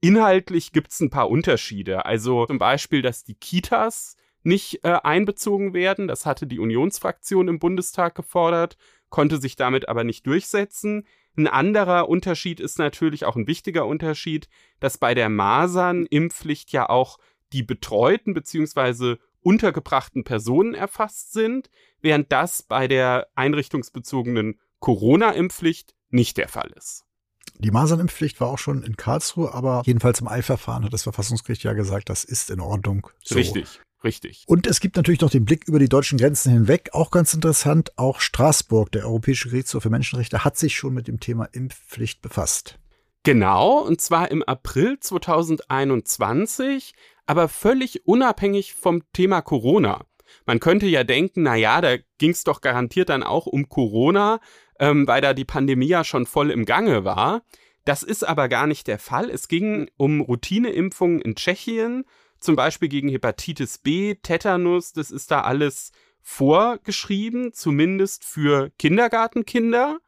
Inhaltlich 0.00 0.72
gibt 0.72 0.92
es 0.92 1.00
ein 1.00 1.10
paar 1.10 1.28
Unterschiede. 1.28 2.06
Also 2.06 2.46
zum 2.46 2.58
Beispiel, 2.58 3.02
dass 3.02 3.22
die 3.22 3.34
Kitas 3.34 4.16
nicht 4.42 4.82
äh, 4.82 4.98
einbezogen 5.02 5.74
werden. 5.74 6.08
Das 6.08 6.24
hatte 6.24 6.46
die 6.46 6.58
Unionsfraktion 6.58 7.48
im 7.48 7.58
Bundestag 7.58 8.14
gefordert, 8.14 8.78
konnte 9.10 9.38
sich 9.38 9.56
damit 9.56 9.88
aber 9.90 10.04
nicht 10.04 10.26
durchsetzen. 10.26 11.06
Ein 11.36 11.46
anderer 11.46 12.08
Unterschied 12.08 12.60
ist 12.60 12.78
natürlich 12.78 13.26
auch 13.26 13.36
ein 13.36 13.46
wichtiger 13.46 13.86
Unterschied, 13.86 14.48
dass 14.80 14.96
bei 14.96 15.14
der 15.14 15.28
Masernimpfpflicht 15.28 16.72
ja 16.72 16.88
auch 16.88 17.18
die 17.52 17.62
betreuten 17.62 18.32
bzw. 18.32 19.16
untergebrachten 19.42 20.24
Personen 20.24 20.74
erfasst 20.74 21.32
sind, 21.32 21.70
während 22.00 22.32
das 22.32 22.62
bei 22.62 22.88
der 22.88 23.28
einrichtungsbezogenen 23.34 24.60
Corona-Impfpflicht 24.80 25.94
nicht 26.10 26.36
der 26.36 26.48
Fall 26.48 26.70
ist. 26.76 27.04
Die 27.58 27.70
Masernimpfpflicht 27.70 28.40
war 28.40 28.48
auch 28.48 28.58
schon 28.58 28.82
in 28.82 28.96
Karlsruhe, 28.96 29.52
aber 29.52 29.82
jedenfalls 29.84 30.20
im 30.20 30.28
Eilverfahren 30.28 30.84
hat 30.84 30.92
das 30.92 31.02
Verfassungsgericht 31.02 31.62
ja 31.62 31.74
gesagt, 31.74 32.08
das 32.08 32.24
ist 32.24 32.50
in 32.50 32.60
Ordnung. 32.60 33.08
So. 33.22 33.34
Richtig. 33.34 33.80
Richtig. 34.02 34.44
Und 34.46 34.66
es 34.66 34.80
gibt 34.80 34.96
natürlich 34.96 35.20
noch 35.20 35.28
den 35.28 35.44
Blick 35.44 35.68
über 35.68 35.78
die 35.78 35.90
deutschen 35.90 36.16
Grenzen 36.16 36.50
hinweg. 36.50 36.88
Auch 36.92 37.10
ganz 37.10 37.34
interessant. 37.34 37.92
Auch 37.98 38.20
Straßburg, 38.20 38.90
der 38.92 39.04
Europäische 39.04 39.50
Gerichtshof 39.50 39.82
für 39.82 39.90
Menschenrechte, 39.90 40.42
hat 40.42 40.56
sich 40.56 40.74
schon 40.74 40.94
mit 40.94 41.06
dem 41.06 41.20
Thema 41.20 41.44
Impfpflicht 41.52 42.22
befasst. 42.22 42.78
Genau, 43.22 43.80
und 43.80 44.00
zwar 44.00 44.30
im 44.30 44.42
April 44.42 44.98
2021, 44.98 46.94
aber 47.30 47.46
völlig 47.46 48.08
unabhängig 48.08 48.74
vom 48.74 49.04
Thema 49.12 49.40
Corona. 49.40 50.04
Man 50.46 50.58
könnte 50.58 50.86
ja 50.86 51.04
denken, 51.04 51.44
na 51.44 51.54
ja, 51.54 51.80
da 51.80 51.96
ging 52.18 52.32
es 52.32 52.42
doch 52.42 52.60
garantiert 52.60 53.08
dann 53.08 53.22
auch 53.22 53.46
um 53.46 53.68
Corona, 53.68 54.40
ähm, 54.80 55.06
weil 55.06 55.20
da 55.20 55.32
die 55.32 55.44
Pandemie 55.44 55.86
ja 55.86 56.02
schon 56.02 56.26
voll 56.26 56.50
im 56.50 56.64
Gange 56.64 57.04
war. 57.04 57.42
Das 57.84 58.02
ist 58.02 58.24
aber 58.24 58.48
gar 58.48 58.66
nicht 58.66 58.88
der 58.88 58.98
Fall. 58.98 59.30
Es 59.30 59.46
ging 59.46 59.88
um 59.96 60.20
Routineimpfungen 60.20 61.20
in 61.20 61.36
Tschechien 61.36 62.04
zum 62.40 62.56
Beispiel 62.56 62.88
gegen 62.88 63.08
Hepatitis 63.08 63.78
B, 63.78 64.16
Tetanus, 64.16 64.92
das 64.92 65.12
ist 65.12 65.30
da 65.30 65.42
alles 65.42 65.92
vorgeschrieben, 66.22 67.52
zumindest 67.52 68.24
für 68.24 68.70
Kindergartenkinder. 68.76 70.00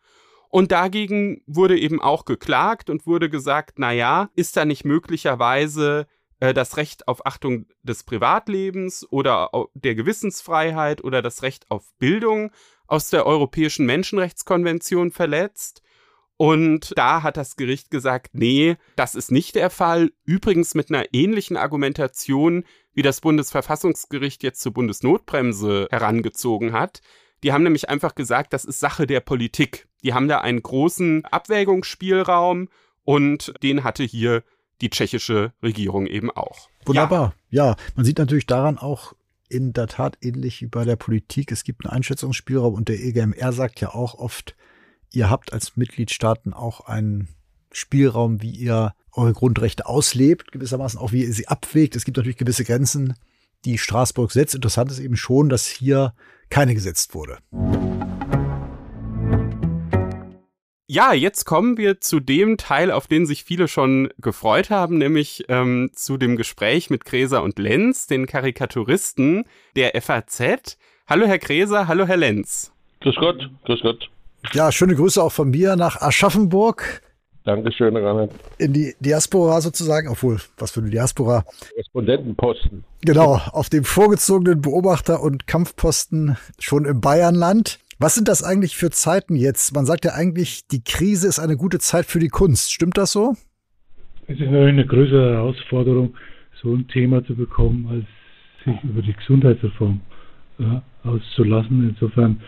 Und 0.49 0.73
dagegen 0.73 1.45
wurde 1.47 1.79
eben 1.79 2.03
auch 2.03 2.25
geklagt 2.25 2.91
und 2.91 3.07
wurde 3.07 3.31
gesagt, 3.31 3.79
na 3.79 3.93
ja, 3.93 4.29
ist 4.35 4.57
da 4.57 4.65
nicht 4.65 4.85
möglicherweise 4.85 6.09
äh, 6.43 6.53
das 6.53 6.77
Recht 6.77 7.07
auf 7.07 7.25
Achtung 7.25 7.67
des 7.85 8.03
Privatlebens 8.03 9.07
oder 9.11 9.51
der 9.75 9.95
Gewissensfreiheit 9.95 11.05
oder 11.05 11.23
das 11.23 11.43
Recht 11.43 11.71
auf 11.71 11.93
Bildung 11.99 12.51
aus 12.89 13.11
der 13.11 13.27
Europäischen 13.27 13.87
Menschenrechtskonvention 13.87 15.13
verletzt? 15.13 15.83
Und 16.37 16.95
da 16.97 17.23
hat 17.23 17.37
das 17.37 17.55
Gericht 17.55 17.93
gesagt, 17.93 18.31
nee, 18.33 18.77
das 18.97 19.15
ist 19.15 19.31
nicht 19.31 19.55
der 19.55 19.71
Fall. 19.71 20.11
Übrigens 20.25 20.75
mit 20.75 20.91
einer 20.91 21.05
ähnlichen 21.13 21.57
Argumentation, 21.57 22.65
wie 22.93 23.03
das 23.03 23.21
Bundesverfassungsgericht 23.21 24.43
jetzt 24.43 24.61
zur 24.63 24.73
Bundesnotbremse 24.73 25.87
herangezogen 25.93 26.73
hat. 26.73 27.03
Die 27.45 27.53
haben 27.53 27.63
nämlich 27.63 27.89
einfach 27.89 28.17
gesagt, 28.17 28.53
das 28.53 28.65
ist 28.65 28.81
Sache 28.81 29.07
der 29.07 29.21
Politik. 29.21 29.87
Die 30.03 30.13
haben 30.13 30.27
da 30.27 30.41
einen 30.41 30.63
großen 30.63 31.25
Abwägungsspielraum 31.25 32.69
und 33.05 33.55
den 33.63 33.85
hatte 33.85 34.03
hier 34.03 34.43
die 34.83 34.91
tschechische 34.91 35.53
Regierung 35.63 36.07
eben 36.07 36.31
auch. 36.31 36.69
Wunderbar. 36.85 37.35
Ja, 37.51 37.69
ja 37.69 37.77
man 37.95 38.05
sieht 38.05 38.19
natürlich 38.19 38.47
daran 38.47 38.79
auch 38.79 39.15
in 39.49 39.73
der 39.73 39.87
Tat 39.87 40.19
ähnlich 40.21 40.61
wie 40.61 40.67
bei 40.67 40.85
der 40.85 40.97
Politik. 40.97 41.53
Es 41.53 41.65
gibt 41.65 41.85
einen 41.85 41.95
Einschätzungsspielraum 41.95 42.75
und 42.75 42.89
der 42.89 43.01
EGMR 43.01 43.53
sagt 43.53 43.81
ja 43.81 43.95
auch 43.95 44.15
oft, 44.15 44.57
ihr 45.13 45.31
habt 45.31 45.53
als 45.53 45.77
Mitgliedstaaten 45.77 46.53
auch 46.53 46.81
einen 46.81 47.29
Spielraum, 47.71 48.43
wie 48.43 48.51
ihr 48.51 48.95
eure 49.13 49.33
Grundrechte 49.33 49.87
auslebt, 49.87 50.53
gewissermaßen 50.53 50.99
auch 50.99 51.13
wie 51.13 51.25
ihr 51.25 51.33
sie 51.33 51.49
abwägt. 51.49 51.97
Es 51.97 52.05
gibt 52.05 52.17
natürlich 52.17 52.39
gewisse 52.39 52.65
Grenzen, 52.65 53.15
die 53.65 53.79
Straßburg 53.79 54.33
setzt. 54.33 54.55
Interessant 54.55 54.91
ist 54.91 54.99
eben 54.99 55.17
schon, 55.17 55.49
dass 55.49 55.67
hier 55.67 56.15
keine 56.49 56.75
gesetzt 56.75 57.15
wurde. 57.15 57.39
Ja, 60.89 61.13
jetzt 61.13 61.45
kommen 61.45 61.79
wir 61.79 62.01
zu 62.01 62.19
dem 62.19 62.57
Teil, 62.57 62.91
auf 62.91 63.07
den 63.07 63.25
sich 63.25 63.45
viele 63.45 63.69
schon 63.69 64.11
gefreut 64.19 64.69
haben, 64.69 64.99
nämlich 64.99 65.45
ähm, 65.49 65.91
zu 65.95 66.17
dem 66.17 66.37
Gespräch 66.37 66.91
mit 66.91 67.05
Gräser 67.05 67.45
und 67.45 67.59
Lenz, 67.61 68.09
den 68.09 68.27
Karikaturisten 68.27 69.45
der 69.77 70.01
FAZ. 70.03 70.77
Hallo 71.07 71.27
Herr 71.27 71.39
Gräser, 71.39 71.87
hallo 71.87 72.07
Herr 72.07 72.17
Lenz. 72.17 72.73
Grüß 73.01 73.15
Gott, 73.15 73.49
grüß 73.65 73.81
Gott. 73.83 74.11
Ja, 74.55 74.73
schöne 74.73 74.97
Grüße 74.97 75.23
auch 75.23 75.31
von 75.31 75.51
mir 75.51 75.77
nach 75.77 76.01
Aschaffenburg. 76.03 77.01
Dankeschön, 77.45 77.97
Rainer. 77.97 78.29
In 78.59 78.73
die 78.73 78.95
Diaspora 79.01 79.61
sozusagen, 79.61 80.09
obwohl, 80.09 80.41
was 80.59 80.73
für 80.73 80.81
eine 80.81 80.91
Diaspora? 80.91 81.45
Respondentenposten. 81.77 82.85
Genau, 83.03 83.41
auf 83.53 83.69
dem 83.69 83.85
vorgezogenen 83.85 84.61
Beobachter- 84.61 85.23
und 85.23 85.47
Kampfposten 85.47 86.37
schon 86.59 86.85
im 86.85 87.01
Bayernland. 87.01 87.79
Was 87.99 88.15
sind 88.15 88.29
das 88.29 88.43
eigentlich 88.43 88.77
für 88.77 88.91
Zeiten 88.91 89.37
jetzt? 89.37 89.75
Man 89.75 89.87
sagt 89.87 90.05
ja 90.05 90.13
eigentlich, 90.13 90.67
die 90.69 90.83
Krise 90.83 91.29
ist 91.29 91.39
eine 91.39 91.57
gute 91.57 91.79
Zeit 91.79 92.07
für 92.07 92.19
die 92.19 92.29
Kunst. 92.29 92.73
Stimmt 92.73 92.97
das 92.97 93.13
so? 93.13 93.35
Es 94.27 94.35
ist 94.35 94.41
natürlich 94.41 94.69
eine 94.69 94.87
größere 94.87 95.35
Herausforderung, 95.35 96.15
so 96.63 96.75
ein 96.75 96.87
Thema 96.89 97.25
zu 97.25 97.35
bekommen, 97.35 97.87
als 97.91 98.05
sich 98.65 98.83
über 98.85 99.03
die 99.03 99.13
Gesundheitsreform 99.13 100.01
ja, 100.59 100.83
auszulassen. 101.05 101.91
Insofern 101.91 102.41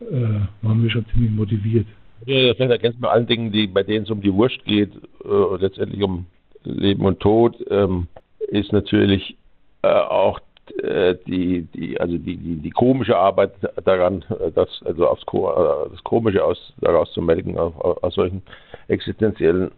äh, 0.00 0.40
waren 0.62 0.82
wir 0.82 0.90
schon 0.90 1.06
ziemlich 1.12 1.30
motiviert. 1.30 1.86
Ja, 2.26 2.54
vielleicht 2.54 2.70
ergänzt 2.70 3.00
man 3.00 3.10
allen 3.10 3.26
Dingen, 3.26 3.52
die, 3.52 3.66
bei 3.66 3.82
denen 3.82 4.04
es 4.04 4.10
um 4.10 4.20
die 4.20 4.32
Wurst 4.32 4.64
geht, 4.64 4.92
äh, 5.24 5.56
letztendlich 5.58 6.02
um 6.02 6.26
Leben 6.64 7.04
und 7.04 7.20
Tod, 7.20 7.56
ähm, 7.70 8.08
ist 8.48 8.72
natürlich 8.72 9.36
äh, 9.82 9.88
auch 9.88 10.40
äh, 10.78 11.16
die, 11.26 11.62
die, 11.74 12.00
also 12.00 12.18
die, 12.18 12.36
die, 12.36 12.56
die 12.56 12.70
komische 12.70 13.16
Arbeit 13.16 13.52
daran, 13.84 14.24
äh, 14.30 14.50
das, 14.52 14.68
also 14.84 15.08
aufs, 15.08 15.22
äh, 15.22 15.90
das 15.90 16.02
Komische 16.04 16.44
aus, 16.44 16.72
daraus 16.80 17.12
zu 17.12 17.22
melden, 17.22 17.56
aus, 17.58 18.14
solchen 18.14 18.42
existenziellen 18.88 19.70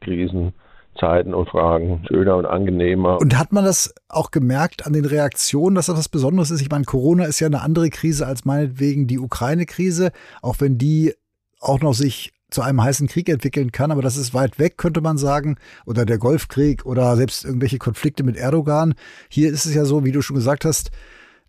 Krisen 0.00 0.52
Zeiten 0.98 1.32
und 1.32 1.48
Fragen 1.48 2.04
schöner 2.08 2.36
und 2.36 2.46
angenehmer. 2.46 3.20
Und 3.20 3.38
hat 3.38 3.52
man 3.52 3.64
das 3.64 3.94
auch 4.08 4.30
gemerkt 4.30 4.86
an 4.86 4.92
den 4.92 5.04
Reaktionen, 5.04 5.76
dass 5.76 5.86
das 5.86 5.96
was 5.96 6.08
Besonderes 6.08 6.50
ist? 6.50 6.60
Ich 6.60 6.70
meine, 6.70 6.84
Corona 6.84 7.24
ist 7.24 7.40
ja 7.40 7.46
eine 7.46 7.62
andere 7.62 7.88
Krise 7.90 8.26
als 8.26 8.44
meinetwegen 8.44 9.06
die 9.06 9.18
Ukraine-Krise, 9.18 10.10
auch 10.42 10.56
wenn 10.58 10.76
die 10.76 11.14
auch 11.60 11.80
noch 11.80 11.94
sich 11.94 12.32
zu 12.50 12.62
einem 12.62 12.82
heißen 12.82 13.08
Krieg 13.08 13.28
entwickeln 13.28 13.72
kann, 13.72 13.90
aber 13.90 14.02
das 14.02 14.16
ist 14.16 14.34
weit 14.34 14.58
weg, 14.58 14.78
könnte 14.78 15.00
man 15.00 15.18
sagen, 15.18 15.56
oder 15.86 16.04
der 16.06 16.18
Golfkrieg 16.18 16.86
oder 16.86 17.16
selbst 17.16 17.44
irgendwelche 17.44 17.78
Konflikte 17.78 18.24
mit 18.24 18.36
Erdogan. 18.36 18.94
Hier 19.28 19.50
ist 19.50 19.66
es 19.66 19.74
ja 19.74 19.84
so, 19.84 20.04
wie 20.04 20.12
du 20.12 20.22
schon 20.22 20.36
gesagt 20.36 20.64
hast, 20.64 20.90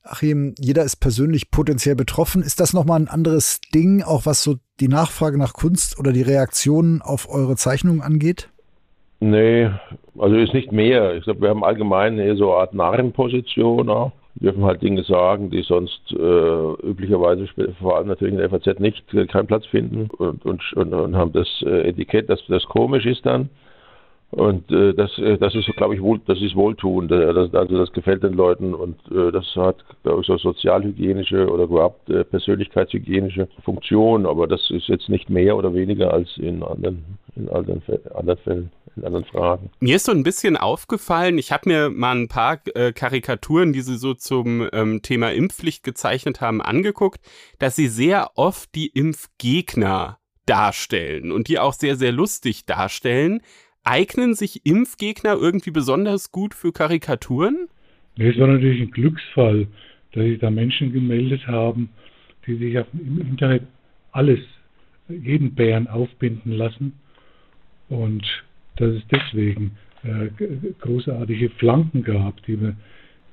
Achim, 0.03 0.55
jeder 0.57 0.83
ist 0.83 0.97
persönlich 0.97 1.51
potenziell 1.51 1.95
betroffen. 1.95 2.41
Ist 2.41 2.59
das 2.59 2.73
nochmal 2.73 2.99
ein 2.99 3.07
anderes 3.07 3.61
Ding, 3.73 4.01
auch 4.01 4.25
was 4.25 4.43
so 4.43 4.55
die 4.79 4.87
Nachfrage 4.87 5.37
nach 5.37 5.53
Kunst 5.53 5.99
oder 5.99 6.13
die 6.13 6.21
Reaktionen 6.21 7.01
auf 7.01 7.29
eure 7.29 7.55
Zeichnungen 7.57 8.01
angeht? 8.01 8.49
Nee, 9.19 9.69
also 10.17 10.35
ist 10.37 10.53
nicht 10.53 10.71
mehr. 10.71 11.15
Ich 11.15 11.25
glaube, 11.25 11.41
wir 11.41 11.49
haben 11.49 11.63
allgemein 11.63 12.17
eher 12.17 12.37
so 12.37 12.51
eine 12.51 12.61
Art 12.61 12.73
Narrenposition 12.73 13.89
auch. 13.89 14.13
Wir 14.35 14.51
dürfen 14.51 14.63
halt 14.63 14.81
Dinge 14.81 15.03
sagen, 15.03 15.49
die 15.49 15.63
sonst 15.63 16.01
äh, 16.11 16.87
üblicherweise, 16.87 17.47
vor 17.81 17.97
allem 17.97 18.07
natürlich 18.07 18.33
in 18.33 18.39
der 18.39 18.49
FAZ, 18.49 18.79
nicht 18.79 19.13
äh, 19.13 19.25
keinen 19.25 19.47
Platz 19.47 19.65
finden 19.65 20.09
und, 20.17 20.45
und, 20.45 20.61
und, 20.73 20.93
und 20.93 21.15
haben 21.15 21.33
das 21.33 21.47
äh, 21.65 21.89
Etikett, 21.89 22.29
dass 22.29 22.45
das 22.47 22.63
komisch 22.65 23.05
ist 23.05 23.25
dann. 23.25 23.49
Und 24.31 24.71
äh, 24.71 24.93
das, 24.93 25.17
äh, 25.17 25.37
das 25.37 25.55
ist, 25.55 25.65
glaube 25.75 25.95
ich, 25.95 26.01
wohl, 26.01 26.21
das 26.27 26.39
ist 26.39 26.55
wohltuend. 26.55 27.11
Äh, 27.11 27.33
das, 27.33 27.53
also 27.53 27.77
das 27.77 27.91
gefällt 27.93 28.21
den 28.21 28.33
Leuten 28.33 28.75
und 28.75 28.95
äh, 29.11 29.31
das 29.31 29.45
hat, 29.55 29.77
glaube 30.03 30.21
ich, 30.21 30.27
so 30.27 30.37
sozialhygienische 30.37 31.49
oder 31.49 31.63
überhaupt 31.63 32.07
äh, 32.09 32.23
persönlichkeitshygienische 32.23 33.47
Funktion. 33.63 34.27
Aber 34.27 34.45
das 34.45 34.69
ist 34.69 34.87
jetzt 34.87 35.09
nicht 35.09 35.31
mehr 35.31 35.57
oder 35.57 35.73
weniger 35.73 36.13
als 36.13 36.29
in 36.37 36.61
anderen, 36.61 37.03
in 37.35 37.49
anderen, 37.49 37.81
anderen 38.13 38.39
Fällen, 38.43 38.71
in 38.95 39.03
anderen 39.03 39.25
Fragen. 39.25 39.71
Mir 39.79 39.95
ist 39.95 40.05
so 40.05 40.11
ein 40.11 40.23
bisschen 40.23 40.57
aufgefallen, 40.57 41.39
ich 41.39 41.51
habe 41.51 41.67
mir 41.67 41.89
mal 41.89 42.15
ein 42.15 42.27
paar 42.27 42.57
Karikaturen, 42.57 43.73
die 43.73 43.81
Sie 43.81 43.97
so 43.97 44.13
zum 44.13 44.67
ähm, 44.73 45.01
Thema 45.01 45.31
Impfpflicht 45.31 45.83
gezeichnet 45.83 46.39
haben, 46.39 46.61
angeguckt, 46.61 47.19
dass 47.57 47.75
Sie 47.75 47.87
sehr 47.87 48.31
oft 48.35 48.75
die 48.75 48.87
Impfgegner 48.87 50.19
darstellen 50.45 51.31
und 51.31 51.47
die 51.47 51.59
auch 51.59 51.73
sehr, 51.73 51.95
sehr 51.95 52.11
lustig 52.11 52.65
darstellen. 52.65 53.41
Eignen 53.89 54.35
sich 54.35 54.67
Impfgegner 54.67 55.33
irgendwie 55.33 55.71
besonders 55.71 56.31
gut 56.31 56.53
für 56.53 56.71
Karikaturen? 56.71 57.67
Es 58.17 58.37
war 58.37 58.45
natürlich 58.45 58.81
ein 58.81 58.91
Glücksfall, 58.91 59.65
dass 60.11 60.23
sich 60.25 60.37
da 60.37 60.51
Menschen 60.51 60.93
gemeldet 60.93 61.47
haben, 61.47 61.89
die 62.45 62.55
sich 62.55 62.75
im 62.75 63.19
Internet 63.19 63.63
alles, 64.11 64.39
jeden 65.07 65.55
Bären 65.55 65.87
aufbinden 65.87 66.51
lassen. 66.51 66.93
Und 67.89 68.23
dass 68.75 68.93
es 68.93 69.01
deswegen 69.11 69.71
äh, 70.03 70.29
großartige 70.81 71.49
Flanken 71.49 72.03
gab, 72.03 72.43
die 72.43 72.61
wir, 72.61 72.75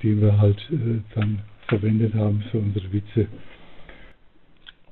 die 0.02 0.18
wir 0.18 0.38
halt 0.38 0.58
äh, 0.70 1.02
dann 1.14 1.40
verwendet 1.68 2.14
haben 2.14 2.42
für 2.50 2.58
unsere 2.58 2.90
Witze. 2.94 3.28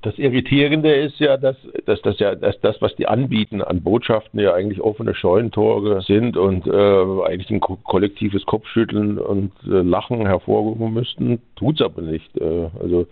Das 0.05 0.18
Irritierende 0.18 0.93
ist 0.93 1.18
ja, 1.18 1.39
dass, 1.39 1.56
dass, 1.86 2.02
das 2.02 2.18
ja, 2.18 2.35
dass 2.35 2.60
das, 2.60 2.76
was 2.82 2.94
die 2.97 3.06
anbieten 3.06 3.62
an 3.62 3.82
Botschaften, 3.82 4.39
ja 4.39 4.52
eigentlich 4.52 4.82
offene 4.82 5.14
Scheunentore 5.14 6.02
sind 6.02 6.36
und 6.36 6.66
äh, 6.66 7.22
eigentlich 7.24 7.51
ein 7.51 7.60
ko 7.60 7.76
kollektives 7.82 8.44
Kopfschütteln 8.44 9.18
und 9.18 9.52
äh, 9.64 9.81
Lachen 9.81 10.26
hervorrufen 10.26 10.93
müssten, 10.93 11.40
tut 11.56 11.81
es 11.81 11.86
aber 11.86 12.02
nicht. 12.02 12.36
Äh, 12.36 12.68
also 12.78 13.06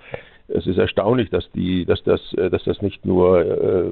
es 0.48 0.66
ist 0.66 0.76
erstaunlich, 0.76 1.30
dass 1.30 1.50
die, 1.52 1.86
dass 1.86 2.02
das, 2.04 2.20
äh, 2.34 2.50
dass 2.50 2.62
das 2.64 2.82
nicht 2.82 3.06
nur 3.06 3.40
äh, 3.40 3.86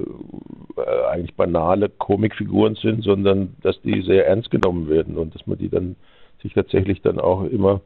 äh, 0.79 1.05
eigentlich 1.09 1.33
banale 1.33 1.89
Komikfiguren 1.89 2.75
sind, 2.75 3.03
sondern 3.03 3.55
dass 3.63 3.81
die 3.81 4.03
sehr 4.03 4.27
ernst 4.27 4.51
genommen 4.51 4.89
werden 4.89 5.17
und 5.17 5.33
dass 5.33 5.47
man 5.47 5.57
die 5.57 5.69
dann 5.69 5.95
sich 6.43 6.53
tatsächlich 6.53 7.01
dann 7.01 7.19
auch 7.19 7.45
immer 7.45 7.81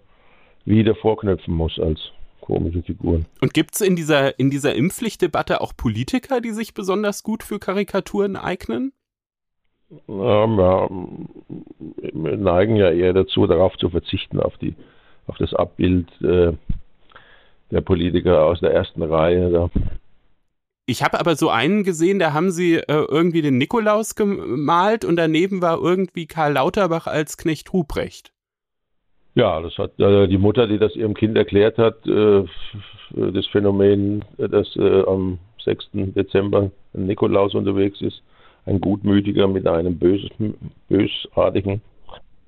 wieder 0.66 0.94
vorknöpfen 0.94 1.54
muss 1.54 1.80
als 1.80 2.02
komische 2.46 2.84
Figuren. 2.84 3.26
Und 3.42 3.54
gibt 3.54 3.74
es 3.76 3.82
in 3.82 3.96
dieser, 3.96 4.40
in 4.40 4.52
dieser 4.52 4.76
Impfpflichtdebatte 4.76 5.62
auch 5.62 5.74
Politiker, 5.76 6.42
die 6.42 6.52
sich 6.52 6.74
besonders 6.74 7.24
gut 7.24 7.44
für 7.44 7.60
Karikaturen 7.60 8.36
eignen? 8.36 8.94
Ja, 10.08 10.46
ja, 10.46 10.90
wir 10.90 12.38
neigen 12.38 12.76
ja 12.76 12.92
eher 12.92 13.14
dazu, 13.14 13.48
darauf 13.48 13.76
zu 13.78 13.90
verzichten, 13.90 14.40
auf, 14.40 14.58
die, 14.58 14.76
auf 15.28 15.38
das 15.38 15.54
Abbild 15.54 16.08
äh, 16.22 16.54
der 17.72 17.82
Politiker 17.82 18.44
aus 18.44 18.60
der 18.60 18.74
ersten 18.74 19.02
Reihe. 19.02 19.52
Da. 19.52 19.70
Ich 20.86 21.04
habe 21.04 21.20
aber 21.20 21.36
so 21.36 21.50
einen 21.50 21.84
gesehen, 21.84 22.20
da 22.20 22.34
haben 22.34 22.52
sie 22.52 22.76
äh, 22.76 22.84
irgendwie 22.88 23.42
den 23.42 23.58
Nikolaus 23.58 24.16
gemalt 24.16 25.04
und 25.04 25.16
daneben 25.16 25.62
war 25.62 25.80
irgendwie 25.80 26.28
Karl 26.28 26.54
Lauterbach 26.54 27.08
als 27.08 27.38
Knecht 27.38 27.74
Ruprecht. 27.74 28.35
Ja, 29.36 29.62
das 29.62 29.78
hat 29.78 30.00
äh, 30.00 30.28
die 30.28 30.38
Mutter, 30.38 30.66
die 30.66 30.80
das 30.80 30.96
ihrem 30.96 31.14
Kind 31.14 31.38
erklärt 31.38 31.78
hat, 31.78 32.06
äh, 32.08 32.44
das 33.12 33.46
Phänomen, 33.48 34.24
dass 34.38 34.76
äh, 34.78 35.04
am 35.06 35.40
6. 35.64 35.90
Dezember 35.94 36.72
ein 36.94 37.06
Nikolaus 37.06 37.54
unterwegs 37.54 38.00
ist, 38.02 38.22
ein 38.66 38.80
Gutmütiger 38.80 39.48
mit 39.48 39.68
einem 39.68 40.00
bös, 40.00 40.22
bösartigen, 40.88 41.82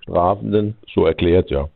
strafenden, 0.03 0.77
so 0.93 1.05
erklärt, 1.05 1.49
ja. 1.51 1.67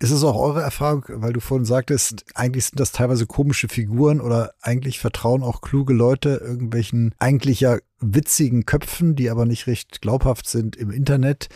Ist 0.00 0.10
es 0.10 0.24
auch 0.24 0.40
eure 0.40 0.62
Erfahrung, 0.62 1.04
weil 1.08 1.32
du 1.32 1.40
vorhin 1.40 1.64
sagtest, 1.64 2.24
eigentlich 2.34 2.66
sind 2.66 2.80
das 2.80 2.92
teilweise 2.92 3.26
komische 3.26 3.68
Figuren 3.68 4.20
oder 4.20 4.52
eigentlich 4.60 4.98
vertrauen 4.98 5.42
auch 5.42 5.60
kluge 5.60 5.92
Leute 5.92 6.40
irgendwelchen 6.42 7.14
eigentlich 7.18 7.60
ja 7.60 7.78
witzigen 8.00 8.64
Köpfen, 8.64 9.14
die 9.14 9.28
aber 9.28 9.44
nicht 9.44 9.66
recht 9.66 10.00
glaubhaft 10.00 10.48
sind 10.48 10.76
im 10.76 10.90
Internet. 10.90 11.48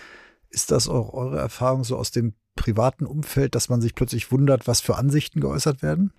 Ist 0.51 0.71
das 0.71 0.89
auch 0.89 1.15
eure 1.15 1.39
Erfahrung 1.39 1.85
so 1.85 1.97
aus 1.97 2.11
dem 2.11 2.35
privaten 2.57 3.07
Umfeld, 3.07 3.55
dass 3.55 3.69
man 3.69 3.81
sich 3.81 3.95
plötzlich 3.95 4.31
wundert, 4.33 4.67
was 4.67 4.81
für 4.81 4.97
Ansichten 4.97 5.41
geäußert 5.41 5.83
werden? 5.83 6.13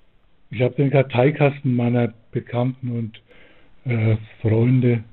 Ich 0.51 0.61
habe 0.61 0.75
den 0.75 0.91
Karteikasten 0.91 1.75
meiner 1.75 2.13
Bekannten 2.31 2.91
und 2.91 3.21
äh, 3.91 4.17
Freunde 4.41 5.03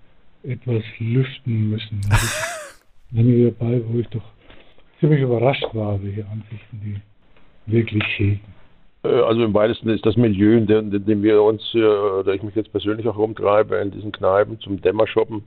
etwas 0.42 0.82
lüften 0.98 1.70
müssen. 1.70 2.00
Einige 3.14 3.52
dabei, 3.52 3.82
wo 3.86 3.98
ich 3.98 4.08
doch 4.08 4.24
ziemlich 5.00 5.20
überrascht 5.20 5.66
war, 5.72 6.02
welche 6.02 6.26
Ansichten 6.26 6.80
die 6.84 7.00
wirklich 7.66 8.04
hegen. 8.16 8.40
Äh, 9.02 9.08
also 9.08 9.42
im 9.44 9.54
weitesten 9.54 9.88
ist 9.88 10.04
das 10.06 10.16
Milieu, 10.16 10.56
in 10.56 10.66
dem, 10.66 10.92
in 10.92 11.04
dem 11.04 11.22
wir 11.22 11.42
uns, 11.42 11.62
äh, 11.74 11.80
da 12.24 12.32
ich 12.32 12.42
mich 12.42 12.54
jetzt 12.54 12.72
persönlich 12.72 13.06
auch 13.08 13.16
rumtreibe, 13.16 13.76
in 13.76 13.90
diesen 13.90 14.12
Kneipen 14.12 14.60
zum 14.60 14.80
Dämmershoppen, 14.80 15.42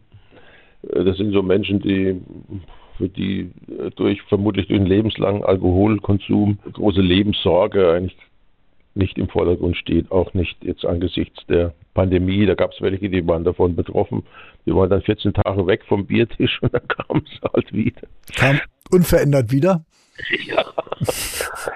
äh, 0.90 1.04
das 1.04 1.18
sind 1.18 1.32
so 1.32 1.42
Menschen, 1.42 1.80
die 1.80 2.22
für 2.98 3.10
die 3.10 3.52
durch 3.96 4.22
vermutlich 4.24 4.68
durch 4.68 4.80
einen 4.80 4.90
lebenslangen 4.90 5.44
Alkoholkonsum 5.44 6.60
große 6.74 7.02
Lebenssorge 7.02 7.92
eigentlich 7.92 8.18
nicht 8.96 9.18
im 9.18 9.28
Vordergrund 9.28 9.76
steht, 9.78 10.12
auch 10.12 10.34
nicht 10.34 10.64
jetzt 10.64 10.86
angesichts 10.86 11.46
der 11.48 11.74
Pandemie. 11.94 12.46
Da 12.46 12.54
gab 12.54 12.74
es 12.74 12.82
welche, 12.82 13.10
die 13.10 13.28
waren 13.28 13.44
davon 13.44 13.76
betroffen. 13.76 14.24
Die 14.66 14.76
waren 14.76 14.90
dann 14.90 15.02
14 15.02 15.34
Tage 15.34 15.66
weg 15.66 15.84
vom 15.88 16.06
Biertisch 16.06 16.60
und 16.62 16.74
dann 16.74 16.88
kamen 16.88 17.26
sie 17.26 17.40
halt 17.54 17.74
wieder. 17.74 18.02
Kam 18.36 18.60
unverändert 18.92 19.52
wieder? 19.52 19.84
Ja, 20.46 20.64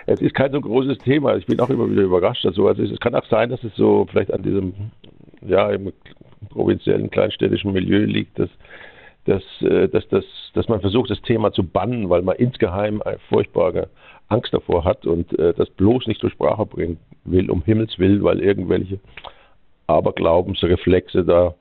es 0.05 0.21
ist 0.21 0.35
kein 0.35 0.51
so 0.51 0.61
großes 0.61 0.99
Thema. 0.99 1.35
Ich 1.37 1.47
bin 1.47 1.59
auch 1.59 1.71
immer 1.71 1.89
wieder 1.89 2.03
überrascht, 2.03 2.45
dass 2.45 2.53
sowas 2.53 2.77
ist. 2.77 2.91
Es 2.91 2.99
kann 2.99 3.15
auch 3.15 3.25
sein, 3.29 3.49
dass 3.49 3.63
es 3.63 3.75
so 3.75 4.05
vielleicht 4.11 4.31
an 4.31 4.43
diesem, 4.43 4.73
ja, 5.41 5.71
im 5.71 5.91
provinziellen, 6.49 7.09
kleinstädtischen 7.09 7.73
Milieu 7.73 8.05
liegt, 8.05 8.37
dass, 8.37 8.49
dass, 9.27 9.43
äh, 9.61 9.87
dass, 9.89 10.07
dass, 10.07 10.25
dass 10.53 10.67
man 10.67 10.81
versucht, 10.81 11.11
das 11.11 11.21
Thema 11.21 11.51
zu 11.51 11.63
bannen, 11.63 12.09
weil 12.09 12.21
man 12.21 12.37
insgeheim 12.37 13.01
eine 13.01 13.19
furchtbare 13.29 13.89
Angst 14.29 14.53
davor 14.53 14.83
hat 14.83 15.05
und 15.05 15.37
äh, 15.37 15.53
das 15.53 15.69
bloß 15.71 16.07
nicht 16.07 16.21
zur 16.21 16.29
Sprache 16.29 16.65
bringen 16.65 16.97
will, 17.25 17.49
um 17.51 17.61
Himmels 17.63 17.99
Willen, 17.99 18.23
weil 18.23 18.39
irgendwelche 18.39 18.99
Aberglaubensreflexe 19.87 21.23
da 21.23 21.55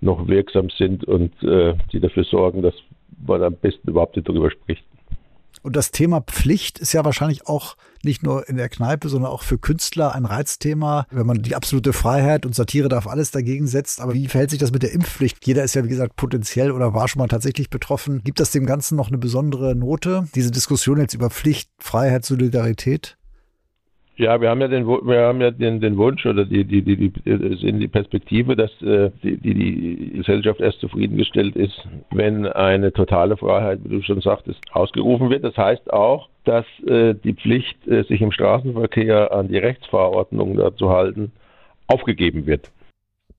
noch 0.00 0.28
wirksam 0.28 0.70
sind 0.70 1.04
und 1.04 1.32
äh, 1.42 1.74
die 1.92 2.00
dafür 2.00 2.24
sorgen, 2.24 2.62
dass 2.62 2.74
man 3.26 3.42
am 3.42 3.54
besten 3.54 3.90
überhaupt 3.90 4.16
nicht 4.16 4.28
darüber 4.28 4.50
spricht. 4.50 4.84
Und 5.62 5.76
das 5.76 5.90
Thema 5.90 6.20
Pflicht 6.20 6.78
ist 6.78 6.92
ja 6.92 7.04
wahrscheinlich 7.04 7.46
auch 7.46 7.76
nicht 8.04 8.22
nur 8.22 8.48
in 8.48 8.56
der 8.56 8.68
Kneipe, 8.68 9.08
sondern 9.08 9.30
auch 9.30 9.42
für 9.42 9.58
Künstler 9.58 10.14
ein 10.14 10.24
Reizthema, 10.24 11.06
wenn 11.10 11.26
man 11.26 11.42
die 11.42 11.56
absolute 11.56 11.92
Freiheit 11.92 12.46
und 12.46 12.54
Satire 12.54 12.88
darf 12.88 13.06
alles 13.06 13.32
dagegen 13.32 13.66
setzt. 13.66 14.00
Aber 14.00 14.14
wie 14.14 14.28
verhält 14.28 14.50
sich 14.50 14.60
das 14.60 14.70
mit 14.70 14.82
der 14.82 14.92
Impfpflicht? 14.92 15.44
Jeder 15.44 15.64
ist 15.64 15.74
ja, 15.74 15.84
wie 15.84 15.88
gesagt, 15.88 16.16
potenziell 16.16 16.70
oder 16.70 16.94
war 16.94 17.08
schon 17.08 17.20
mal 17.20 17.28
tatsächlich 17.28 17.70
betroffen. 17.70 18.22
Gibt 18.22 18.40
das 18.40 18.52
dem 18.52 18.66
Ganzen 18.66 18.96
noch 18.96 19.08
eine 19.08 19.18
besondere 19.18 19.74
Note? 19.74 20.28
Diese 20.34 20.50
Diskussion 20.50 21.00
jetzt 21.00 21.14
über 21.14 21.28
Pflicht, 21.28 21.70
Freiheit, 21.78 22.24
Solidarität? 22.24 23.17
Ja, 24.18 24.40
wir 24.40 24.50
haben 24.50 24.60
ja 24.60 24.66
den, 24.66 24.84
wir 24.84 25.20
haben 25.20 25.40
ja 25.40 25.52
den, 25.52 25.80
den 25.80 25.96
Wunsch 25.96 26.26
oder 26.26 26.44
die, 26.44 26.64
die, 26.64 26.82
die, 26.82 26.96
die, 26.96 27.72
die 27.72 27.88
Perspektive, 27.88 28.56
dass 28.56 28.70
äh, 28.82 29.12
die, 29.22 29.36
die, 29.36 29.54
die 29.54 30.10
Gesellschaft 30.18 30.60
erst 30.60 30.80
zufriedengestellt 30.80 31.54
ist, 31.54 31.86
wenn 32.10 32.44
eine 32.44 32.92
totale 32.92 33.36
Freiheit, 33.36 33.78
wie 33.84 33.90
du 33.90 34.02
schon 34.02 34.20
sagtest, 34.20 34.58
ausgerufen 34.72 35.30
wird. 35.30 35.44
Das 35.44 35.56
heißt 35.56 35.92
auch, 35.92 36.28
dass 36.44 36.66
äh, 36.88 37.14
die 37.14 37.34
Pflicht, 37.34 37.86
äh, 37.86 38.02
sich 38.02 38.20
im 38.20 38.32
Straßenverkehr 38.32 39.32
an 39.32 39.46
die 39.46 39.58
Rechtsverordnung 39.58 40.60
zu 40.76 40.90
halten, 40.90 41.30
aufgegeben 41.86 42.44
wird. 42.44 42.72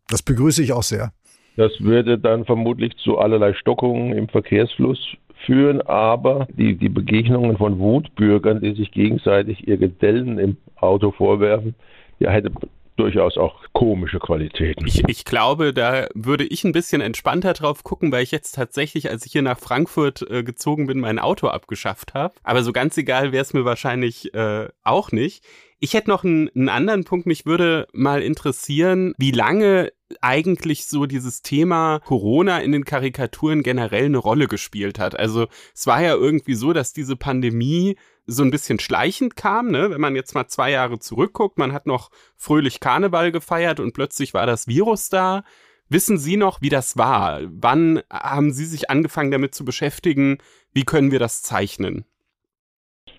Das 0.07 0.23
begrüße 0.23 0.64
ich 0.64 0.72
auch 0.72 0.84
sehr. 0.84 1.11
Das 1.57 1.73
würde 1.81 2.18
dann 2.18 2.45
vermutlich 2.45 2.95
zu 2.99 3.18
allerlei 3.18 3.53
Stockungen 3.53 4.14
im 4.14 4.30
Verkehrsfluss 4.30 5.18
führen, 5.45 5.82
aber 5.82 6.48
die, 6.52 6.76
die 6.76 6.90
Begegnungen 6.90 7.57
von 7.57 7.80
Wutbürgern, 7.80 8.61
die 8.61 8.74
sich 8.74 8.91
gegenseitig 8.91 9.68
ihr 9.68 9.78
Gedellen 9.78 10.38
im 10.38 10.57
Auto 10.76 11.11
vorwerfen, 11.11 11.76
ja, 12.20 12.32
hätte 12.32 12.52
durchaus 12.99 13.38
auch 13.38 13.64
komische 13.72 14.20
Qualitäten. 14.20 14.86
Ich, 14.86 15.03
ich, 15.07 15.24
glaube, 15.24 15.74
da 15.74 16.07
würde 16.14 16.44
ich 16.44 16.66
ein 16.66 16.74
bisschen 16.74 16.99
entspannter 16.99 17.53
drauf 17.53 17.84
gucken, 17.84 18.11
weil 18.11 18.24
ich 18.24 18.32
jetzt 18.32 18.56
tatsächlich, 18.56 19.10
als 19.10 19.26
ich 19.26 19.32
hier 19.32 19.41
nach 19.41 19.57
Frankfurt 19.57 20.30
äh, 20.30 20.44
gezogen 20.44 20.88
bin, 20.88 20.99
mein 20.99 21.18
Auto 21.18 21.48
abgeschafft 21.48 22.14
habe. 22.14 22.34
Aber 22.44 22.61
so 22.61 22.74
ganz 22.74 22.98
egal 22.98 23.32
wäre 23.32 23.41
es 23.41 23.53
mir 23.53 23.64
wahrscheinlich 23.64 24.34
äh, 24.34 24.68
auch 24.84 25.14
nicht. 25.14 25.45
Ich 25.80 25.94
hätte 25.94 26.10
noch 26.10 26.26
einen, 26.26 26.49
einen 26.49 26.68
anderen 26.68 27.06
Punkt. 27.06 27.26
Mich 27.26 27.45
würde 27.45 27.88
mal 27.94 28.22
interessieren, 28.22 29.14
wie 29.18 29.32
lange 29.32 29.91
eigentlich 30.22 30.86
so 30.86 31.06
dieses 31.06 31.41
Thema 31.41 31.99
Corona 31.99 32.60
in 32.60 32.72
den 32.72 32.86
Karikaturen 32.86 33.64
generell 33.64 34.06
eine 34.06 34.18
Rolle 34.18 34.48
gespielt 34.48 34.99
hat. 34.99 35.18
Also 35.18 35.48
es 35.73 35.88
war 35.88 36.02
ja 36.02 36.15
irgendwie 36.15 36.56
so, 36.56 36.73
dass 36.73 36.94
diese 36.94 37.15
Pandemie 37.15 37.95
so 38.26 38.44
ein 38.44 38.52
bisschen 38.52 38.80
schleichend 38.80 39.36
kam, 39.36 39.72
ne? 39.72 39.90
Wenn 39.90 40.02
man 40.02 40.15
jetzt 40.15 40.36
mal 40.36 40.48
zwei 40.48 40.72
Jahre 40.72 40.99
zurückguckt, 40.99 41.57
man 41.57 41.73
hat 41.73 41.88
noch 41.88 42.11
fröhlich 42.36 42.80
Karneval 42.80 43.31
gefeiert 43.31 43.80
und 43.80 43.94
plötzlich 43.94 44.34
war 44.34 44.45
das 44.45 44.68
Virus 44.68 45.10
da. 45.10 45.44
Wissen 45.90 46.19
Sie 46.19 46.38
noch, 46.38 46.61
wie 46.61 46.69
das 46.69 46.98
war? 46.98 47.41
Wann 47.45 48.02
haben 48.11 48.52
Sie 48.52 48.65
sich 48.65 48.91
angefangen 48.91 49.31
damit 49.31 49.56
zu 49.56 49.65
beschäftigen? 49.65 50.38
Wie 50.72 50.84
können 50.84 51.11
wir 51.11 51.18
das 51.18 51.41
zeichnen? 51.41 52.06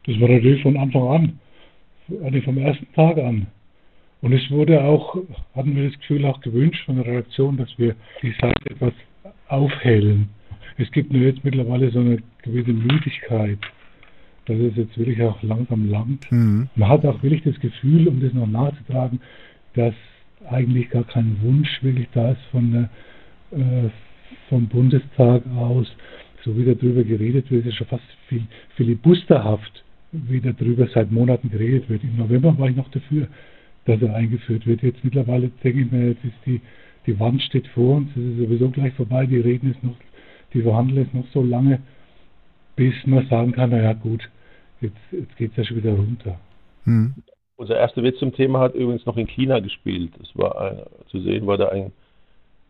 Das 0.06 0.20
war 0.20 0.28
natürlich 0.28 0.62
von 0.62 0.76
Anfang 0.76 1.08
an, 1.08 1.40
eigentlich 2.22 2.44
vom 2.44 2.58
ersten 2.58 2.92
Tag 2.94 3.18
an. 3.18 3.48
Und 4.22 4.32
es 4.32 4.50
wurde 4.50 4.82
auch, 4.82 5.16
hatten 5.54 5.76
wir 5.76 5.88
das 5.88 5.98
Gefühl 6.00 6.24
auch 6.26 6.40
gewünscht 6.40 6.84
von 6.84 6.96
der 6.96 7.06
Redaktion, 7.06 7.56
dass 7.56 7.70
wir 7.78 7.94
die 8.22 8.34
Seite 8.40 8.70
etwas 8.70 8.92
aufhellen. 9.48 10.28
Es 10.76 10.90
gibt 10.92 11.12
nur 11.12 11.22
jetzt 11.22 11.44
mittlerweile 11.44 11.90
so 11.90 12.00
eine 12.00 12.18
gewisse 12.42 12.72
Müdigkeit, 12.72 13.58
dass 14.46 14.58
es 14.58 14.76
jetzt 14.76 14.96
wirklich 14.98 15.22
auch 15.22 15.42
langsam 15.42 15.88
langt. 15.88 16.30
Mhm. 16.30 16.68
Man 16.74 16.88
hat 16.88 17.04
auch 17.06 17.22
wirklich 17.22 17.42
das 17.42 17.58
Gefühl, 17.60 18.08
um 18.08 18.20
das 18.20 18.32
noch 18.32 18.46
nachzutragen, 18.46 19.20
dass 19.74 19.94
eigentlich 20.48 20.90
gar 20.90 21.04
kein 21.04 21.36
Wunsch 21.42 21.82
wirklich 21.82 22.08
da 22.12 22.32
ist 22.32 22.42
von 22.50 22.72
der, 23.52 23.58
äh, 23.58 23.90
vom 24.48 24.66
Bundestag 24.68 25.42
aus, 25.56 25.86
so 26.44 26.56
wie 26.56 26.64
darüber 26.64 27.04
geredet 27.04 27.50
wird, 27.50 27.66
ist 27.66 27.76
schon 27.76 27.86
fast 27.86 28.04
viel, 28.28 28.42
filibusterhaft, 28.76 29.84
wie 30.12 30.40
darüber 30.40 30.88
seit 30.88 31.10
Monaten 31.12 31.50
geredet 31.50 31.88
wird. 31.88 32.02
Im 32.02 32.16
November 32.16 32.58
war 32.58 32.68
ich 32.68 32.76
noch 32.76 32.90
dafür, 32.90 33.28
dass 33.86 34.00
er 34.02 34.14
eingeführt 34.14 34.66
wird. 34.66 34.82
Jetzt 34.82 35.04
mittlerweile 35.04 35.50
denke 35.62 35.80
ich 35.80 35.90
mir, 35.90 36.08
jetzt 36.08 36.24
ist 36.24 36.34
die, 36.46 36.60
die 37.06 37.18
Wand 37.18 37.42
steht 37.42 37.66
vor 37.68 37.96
uns, 37.96 38.10
es 38.10 38.22
ist 38.22 38.38
sowieso 38.38 38.68
gleich 38.70 38.92
vorbei, 38.94 39.26
die 39.26 39.38
reden 39.38 39.74
es 39.76 39.82
noch, 39.82 39.96
die 40.52 40.62
verhandeln 40.62 41.06
es 41.06 41.14
noch 41.14 41.26
so 41.32 41.42
lange, 41.42 41.80
bis 42.76 42.94
man 43.06 43.26
sagen 43.28 43.52
kann, 43.52 43.70
naja 43.70 43.92
gut, 43.94 44.28
jetzt, 44.80 44.96
jetzt 45.10 45.36
geht 45.36 45.50
es 45.52 45.56
ja 45.56 45.64
schon 45.64 45.78
wieder 45.78 45.92
runter. 45.92 46.38
Hm. 46.84 47.14
Unser 47.56 47.76
erster 47.76 48.02
Witz 48.02 48.18
zum 48.18 48.32
Thema 48.32 48.60
hat 48.60 48.74
übrigens 48.74 49.04
noch 49.04 49.18
in 49.18 49.26
China 49.26 49.60
gespielt. 49.60 50.12
Es 50.22 50.30
war 50.34 50.58
ein, 50.60 50.78
zu 51.08 51.20
sehen, 51.20 51.46
war 51.46 51.58
da 51.58 51.68
ein 51.68 51.92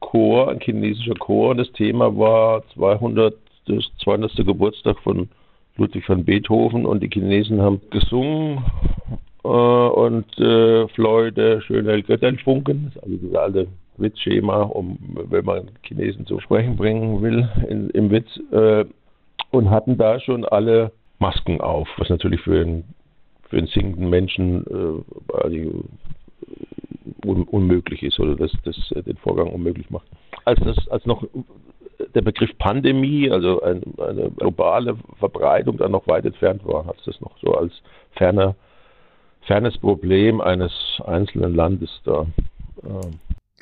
Chor, 0.00 0.50
ein 0.50 0.58
chinesischer 0.60 1.14
Chor. 1.14 1.50
Und 1.50 1.58
das 1.58 1.70
Thema 1.72 2.16
war 2.16 2.64
200, 2.74 3.36
das 3.66 3.84
200. 4.02 4.34
Geburtstag 4.44 4.98
von 5.00 5.28
Ludwig 5.76 6.08
van 6.08 6.24
Beethoven. 6.24 6.86
Und 6.86 7.04
die 7.04 7.08
Chinesen 7.08 7.60
haben 7.60 7.80
gesungen 7.90 8.64
äh, 9.44 9.48
und 9.48 10.38
äh, 10.38 10.88
Fleude, 10.88 11.60
schöne 11.62 12.02
Götterfunken. 12.02 12.92
Also 13.02 13.16
das 13.16 13.34
alte 13.34 13.66
Witzschema, 13.96 14.62
um, 14.62 14.98
wenn 15.28 15.44
man 15.44 15.70
Chinesen 15.82 16.26
zu 16.26 16.40
sprechen 16.40 16.76
bringen 16.76 17.22
will 17.22 17.48
in, 17.68 17.90
im 17.90 18.10
Witz. 18.10 18.28
Äh, 18.52 18.84
und 19.50 19.70
hatten 19.70 19.98
da 19.98 20.20
schon 20.20 20.44
alle 20.44 20.92
Masken 21.18 21.60
auf, 21.60 21.88
was 21.96 22.08
natürlich 22.08 22.40
für 22.40 22.60
einen, 22.60 22.84
für 23.48 23.58
einen 23.58 23.66
singenden 23.66 24.08
Menschen 24.08 24.64
äh, 24.66 25.60
un, 27.26 27.44
unmöglich 27.44 28.02
ist 28.02 28.18
oder 28.20 28.36
das, 28.36 28.52
das 28.64 28.76
äh, 28.92 29.02
den 29.02 29.16
Vorgang 29.16 29.48
unmöglich 29.48 29.90
macht. 29.90 30.06
Als 30.44 30.60
das 30.60 30.88
als 30.88 31.04
noch 31.06 31.24
der 32.14 32.22
Begriff 32.22 32.56
Pandemie, 32.58 33.30
also 33.30 33.60
ein, 33.62 33.82
eine 33.98 34.30
globale 34.30 34.96
Verbreitung 35.18 35.76
dann 35.76 35.92
noch 35.92 36.06
weit 36.06 36.24
entfernt 36.24 36.64
war, 36.64 36.86
hat 36.86 36.96
es 36.98 37.04
das 37.04 37.20
noch 37.20 37.36
so 37.38 37.54
als 37.54 37.72
ferner, 38.12 38.54
fernes 39.46 39.78
Problem 39.78 40.40
eines 40.40 40.72
einzelnen 41.04 41.54
Landes 41.54 41.90
da. 42.04 42.26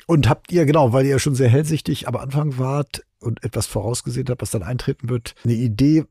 Und 0.07 0.29
habt 0.29 0.51
ihr, 0.51 0.65
genau, 0.65 0.93
weil 0.93 1.05
ihr 1.05 1.19
schon 1.19 1.35
sehr 1.35 1.49
hellsichtig 1.49 2.07
am 2.07 2.15
Anfang 2.15 2.57
wart 2.57 3.03
und 3.19 3.43
etwas 3.43 3.67
vorausgesehen 3.67 4.27
habt, 4.29 4.41
was 4.41 4.51
dann 4.51 4.63
eintreten 4.63 5.09
wird, 5.09 5.35
eine 5.43 5.53
Idee, 5.53 6.05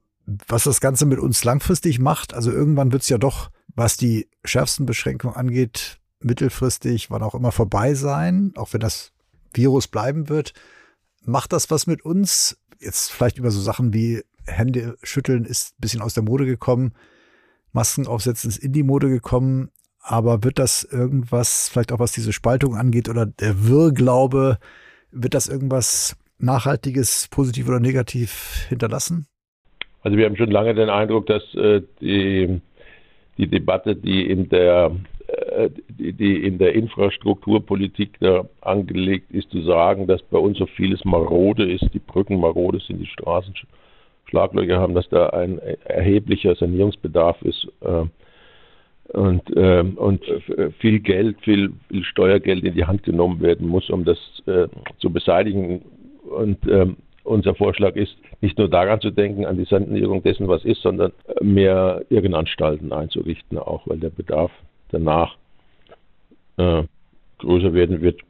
was 0.46 0.64
das 0.64 0.80
Ganze 0.80 1.06
mit 1.06 1.18
uns 1.18 1.42
langfristig 1.44 1.98
macht. 1.98 2.34
Also 2.34 2.52
irgendwann 2.52 2.92
wird 2.92 3.02
es 3.02 3.08
ja 3.08 3.18
doch, 3.18 3.50
was 3.74 3.96
die 3.96 4.28
schärfsten 4.44 4.86
Beschränkungen 4.86 5.36
angeht, 5.36 5.98
mittelfristig, 6.20 7.10
wann 7.10 7.22
auch 7.22 7.34
immer 7.34 7.52
vorbei 7.52 7.94
sein, 7.94 8.52
auch 8.56 8.72
wenn 8.72 8.80
das 8.80 9.12
Virus 9.52 9.88
bleiben 9.88 10.28
wird. 10.28 10.52
Macht 11.24 11.52
das 11.52 11.70
was 11.70 11.86
mit 11.86 12.04
uns? 12.04 12.58
Jetzt 12.78 13.10
vielleicht 13.12 13.38
über 13.38 13.50
so 13.50 13.60
Sachen 13.60 13.92
wie 13.92 14.22
Hände 14.46 14.96
schütteln 15.02 15.44
ist 15.44 15.72
ein 15.72 15.80
bisschen 15.80 16.02
aus 16.02 16.14
der 16.14 16.22
Mode 16.22 16.46
gekommen. 16.46 16.92
Masken 17.72 18.06
aufsetzen 18.06 18.48
ist 18.50 18.58
in 18.58 18.72
die 18.72 18.82
Mode 18.82 19.08
gekommen. 19.08 19.70
Aber 20.00 20.42
wird 20.42 20.58
das 20.58 20.84
irgendwas, 20.84 21.68
vielleicht 21.70 21.92
auch 21.92 21.98
was 21.98 22.12
diese 22.12 22.32
Spaltung 22.32 22.76
angeht 22.76 23.08
oder 23.08 23.26
der 23.26 23.68
Wirrglaube, 23.68 24.58
wird 25.10 25.34
das 25.34 25.48
irgendwas 25.48 26.16
Nachhaltiges, 26.38 27.28
positiv 27.30 27.68
oder 27.68 27.80
negativ 27.80 28.66
hinterlassen? 28.68 29.26
Also 30.02 30.16
wir 30.16 30.26
haben 30.26 30.36
schon 30.36 30.50
lange 30.50 30.74
den 30.74 30.88
Eindruck, 30.88 31.26
dass 31.26 31.42
äh, 31.54 31.82
die, 32.00 32.60
die 33.36 33.48
Debatte, 33.48 33.96
die 33.96 34.30
in 34.30 34.48
der 34.48 34.92
äh, 35.28 35.68
die, 35.88 36.46
in 36.46 36.56
der 36.58 36.74
Infrastrukturpolitik 36.74 38.18
da 38.20 38.46
angelegt 38.62 39.30
ist, 39.30 39.50
zu 39.50 39.62
sagen, 39.62 40.06
dass 40.06 40.22
bei 40.22 40.38
uns 40.38 40.56
so 40.56 40.64
vieles 40.64 41.04
marode 41.04 41.70
ist, 41.70 41.84
die 41.92 41.98
Brücken 41.98 42.40
marode 42.40 42.80
sind, 42.80 42.98
die 43.00 43.06
Straßen 43.06 43.54
Schlaglöcher 44.28 44.78
haben, 44.78 44.94
dass 44.94 45.08
da 45.08 45.28
ein 45.30 45.58
erheblicher 45.58 46.54
Sanierungsbedarf 46.54 47.40
ist 47.42 47.66
äh, 47.80 48.04
und, 49.16 49.56
äh, 49.56 49.84
und 49.96 50.22
viel 50.78 51.00
Geld, 51.00 51.40
viel, 51.42 51.72
viel, 51.88 52.04
Steuergeld 52.04 52.64
in 52.64 52.74
die 52.74 52.84
Hand 52.84 53.02
genommen 53.02 53.40
werden 53.40 53.66
muss, 53.66 53.88
um 53.88 54.04
das 54.04 54.18
äh, 54.46 54.68
zu 54.98 55.10
beseitigen. 55.10 55.82
Und 56.28 56.58
ähm, 56.68 56.96
unser 57.24 57.54
Vorschlag 57.54 57.96
ist, 57.96 58.16
nicht 58.40 58.58
nur 58.58 58.68
daran 58.68 59.00
zu 59.00 59.10
denken, 59.10 59.46
an 59.46 59.56
die 59.56 59.64
Sanierung 59.64 60.22
dessen, 60.22 60.48
was 60.48 60.64
ist, 60.64 60.82
sondern 60.82 61.12
mehr 61.40 62.04
Irrenanstalten 62.10 62.92
einzurichten, 62.92 63.58
auch 63.58 63.86
weil 63.86 63.98
der 63.98 64.10
Bedarf 64.10 64.50
danach 64.90 65.36
äh, 66.56 66.82
größer 67.38 67.72
werden 67.72 68.02
wird. 68.02 68.20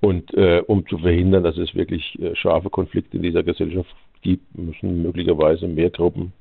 Und 0.00 0.32
äh, 0.34 0.62
um 0.66 0.86
zu 0.86 0.98
verhindern, 0.98 1.44
dass 1.44 1.58
es 1.58 1.74
wirklich 1.74 2.18
äh, 2.20 2.34
scharfe 2.34 2.70
Konflikte 2.70 3.16
in 3.16 3.22
dieser 3.22 3.42
Gesellschaft 3.42 3.94
gibt, 4.22 4.56
müssen 4.58 5.02
möglicherweise 5.02 5.66
mehr 5.66 5.90
Gruppen 5.90 6.32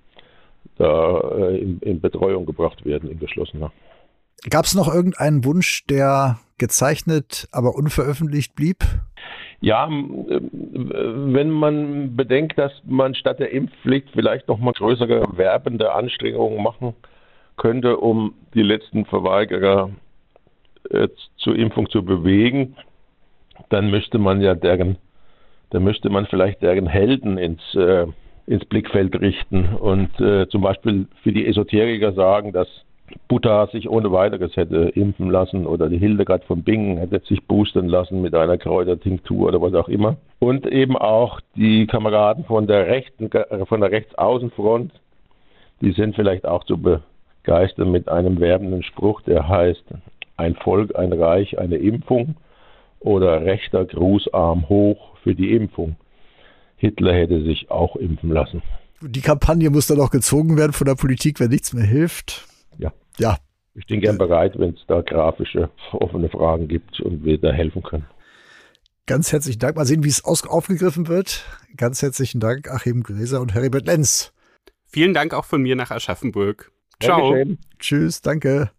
da 0.78 1.20
äh, 1.20 1.58
in, 1.58 1.80
in, 1.80 2.02
Betreuung 2.02 2.46
gebracht 2.46 2.86
werden, 2.86 3.10
in 3.10 3.20
geschlossener. 3.20 3.72
Gab 4.50 4.66
es 4.66 4.76
noch 4.76 4.94
irgendeinen 4.94 5.44
Wunsch, 5.44 5.86
der 5.88 6.40
gezeichnet, 6.58 7.48
aber 7.52 7.76
unveröffentlicht 7.76 8.56
blieb? 8.56 8.78
Ja, 9.62 9.88
äh, 9.88 10.40
wenn 10.42 11.50
man 11.50 12.16
bedenkt, 12.16 12.58
dass 12.58 12.72
man 12.86 13.14
statt 13.16 13.40
der 13.40 13.52
Impfpflicht 13.52 14.10
vielleicht 14.14 14.48
noch 14.48 14.60
mal 14.60 14.74
größere 14.74 15.38
werbende 15.38 15.92
Anstrengungen 15.94 16.64
machen 16.64 16.94
könnte, 17.58 17.98
um 17.98 18.34
die 18.54 18.64
letzten 18.64 19.06
Verweigerer 19.06 19.92
äh, 20.90 21.10
zur 21.38 21.56
Impfung 21.56 21.90
zu 21.90 22.04
bewegen, 22.04 22.76
dann 23.68 23.92
müsste 23.92 24.18
man 24.18 24.42
ja 24.42 24.56
deren, 24.56 24.98
dann 25.72 25.84
müsste 25.84 26.10
man 26.10 26.26
vielleicht 26.26 26.62
deren 26.62 26.88
Helden 26.88 27.38
ins, 27.38 27.62
äh, 27.76 28.06
ins 28.48 28.66
Blickfeld 28.66 29.20
richten 29.20 29.76
und 29.76 30.20
äh, 30.20 30.48
zum 30.50 30.62
Beispiel 30.62 31.08
für 31.24 31.32
die 31.32 31.46
Esoteriker 31.48 32.14
sagen, 32.14 32.52
dass 32.52 32.68
Buddha 33.28 33.68
sich 33.68 33.90
ohne 33.90 34.12
weiteres 34.12 34.56
hätte 34.56 34.90
impfen 34.90 35.30
lassen 35.30 35.66
oder 35.66 35.90
die 35.90 35.98
Hildegard 35.98 36.44
von 36.46 36.64
Bingen 36.64 36.98
hätte 36.98 37.20
sich 37.26 37.44
boostern 37.46 37.88
lassen 37.88 38.22
mit 38.22 38.36
einer 38.36 38.58
Kräutertinktur 38.58 39.48
oder 39.48 39.62
was 39.62 39.74
auch 39.74 39.90
immer. 39.90 40.18
Und 40.40 40.68
eben 40.68 40.96
auch 40.96 41.40
die 41.56 41.88
Kameraden 41.88 42.46
von 42.46 42.68
der 42.68 42.88
rechten, 42.88 43.30
von 43.68 43.82
der 43.82 43.92
Rechtsaußenfront, 43.92 44.92
die 45.82 45.92
sind 45.92 46.16
vielleicht 46.16 46.46
auch 46.46 46.64
zu 46.66 46.78
begeistern 46.78 47.92
mit 47.92 48.10
einem 48.10 48.40
werbenden 48.40 48.84
Spruch, 48.84 49.22
der 49.22 49.48
heißt, 49.48 49.84
ein 50.38 50.56
Volk, 50.56 50.96
ein 50.96 51.12
Reich, 51.12 51.60
eine 51.60 51.78
Impfung 51.78 52.36
oder 53.00 53.44
rechter 53.44 53.86
Grußarm 53.86 54.70
hoch 54.70 55.18
für 55.24 55.36
die 55.36 55.54
Impfung. 55.56 55.96
Hitler 56.78 57.14
hätte 57.14 57.44
sich 57.44 57.70
auch 57.70 57.96
impfen 57.96 58.32
lassen. 58.32 58.62
Die 59.02 59.22
Kampagne 59.22 59.70
muss 59.70 59.88
dann 59.88 60.00
auch 60.00 60.12
gezogen 60.12 60.58
werden 60.58 60.74
von 60.74 60.86
der 60.86 60.96
Politik, 60.96 61.40
wenn 61.40 61.50
nichts 61.50 61.74
mehr 61.74 61.86
hilft. 61.86 62.48
Ja. 62.78 62.92
Ja. 63.18 63.38
Ich 63.76 63.86
bin 63.86 64.02
gern 64.02 64.18
bereit, 64.18 64.60
wenn 64.60 64.72
es 64.72 64.82
da 64.88 65.02
grafische, 65.02 65.70
offene 65.94 66.30
Fragen 66.30 66.68
gibt 66.68 67.00
und 67.00 67.24
wir 67.24 67.38
da 67.38 67.52
helfen 67.52 67.82
können. 67.82 68.06
Ganz 69.06 69.32
herzlichen 69.32 69.60
Dank. 69.60 69.76
Mal 69.76 69.86
sehen, 69.86 70.04
wie 70.04 70.10
es 70.10 70.24
aufgegriffen 70.24 71.08
wird. 71.08 71.46
Ganz 71.78 72.02
herzlichen 72.02 72.40
Dank, 72.40 72.70
Achim 72.70 73.04
Gräser 73.04 73.42
und 73.42 73.54
Heribert 73.54 73.86
Lenz. 73.86 74.34
Vielen 74.86 75.14
Dank 75.14 75.34
auch 75.34 75.46
von 75.46 75.62
mir 75.62 75.76
nach 75.76 75.92
Aschaffenburg. 75.92 76.72
Ciao. 77.02 77.36
Tschüss, 77.80 78.22
danke. 78.22 78.72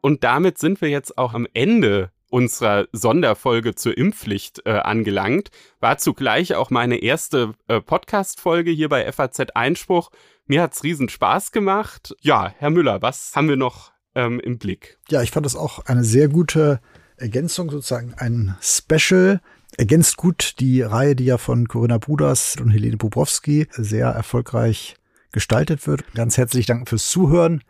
Und 0.00 0.24
damit 0.24 0.58
sind 0.58 0.80
wir 0.80 0.88
jetzt 0.88 1.18
auch 1.18 1.34
am 1.34 1.46
Ende 1.54 2.10
unserer 2.30 2.86
Sonderfolge 2.92 3.74
zur 3.74 3.96
Impfpflicht 3.96 4.62
äh, 4.66 4.70
angelangt. 4.72 5.50
War 5.80 5.98
zugleich 5.98 6.54
auch 6.54 6.70
meine 6.70 6.98
erste 6.98 7.54
äh, 7.68 7.80
Podcast-Folge 7.80 8.70
hier 8.70 8.88
bei 8.88 9.10
FAZ 9.10 9.40
Einspruch. 9.54 10.10
Mir 10.46 10.62
hat's 10.62 10.84
riesen 10.84 11.08
Spaß 11.08 11.52
gemacht. 11.52 12.14
Ja, 12.20 12.52
Herr 12.58 12.70
Müller, 12.70 13.02
was 13.02 13.32
haben 13.34 13.48
wir 13.48 13.56
noch 13.56 13.92
ähm, 14.14 14.40
im 14.40 14.58
Blick? 14.58 14.98
Ja, 15.08 15.22
ich 15.22 15.30
fand 15.30 15.46
das 15.46 15.56
auch 15.56 15.86
eine 15.86 16.04
sehr 16.04 16.28
gute 16.28 16.80
Ergänzung, 17.16 17.70
sozusagen 17.70 18.14
ein 18.14 18.56
Special. 18.60 19.40
Ergänzt 19.76 20.16
gut 20.16 20.54
die 20.60 20.82
Reihe, 20.82 21.14
die 21.14 21.26
ja 21.26 21.38
von 21.38 21.68
Corinna 21.68 21.98
Buders 21.98 22.56
und 22.60 22.70
Helene 22.70 22.96
Bobrowski 22.96 23.68
sehr 23.72 24.08
erfolgreich 24.08 24.96
gestaltet 25.32 25.86
wird. 25.86 26.04
Ganz 26.14 26.36
herzlich 26.36 26.66
danken 26.66 26.86
fürs 26.86 27.10
Zuhören. 27.10 27.62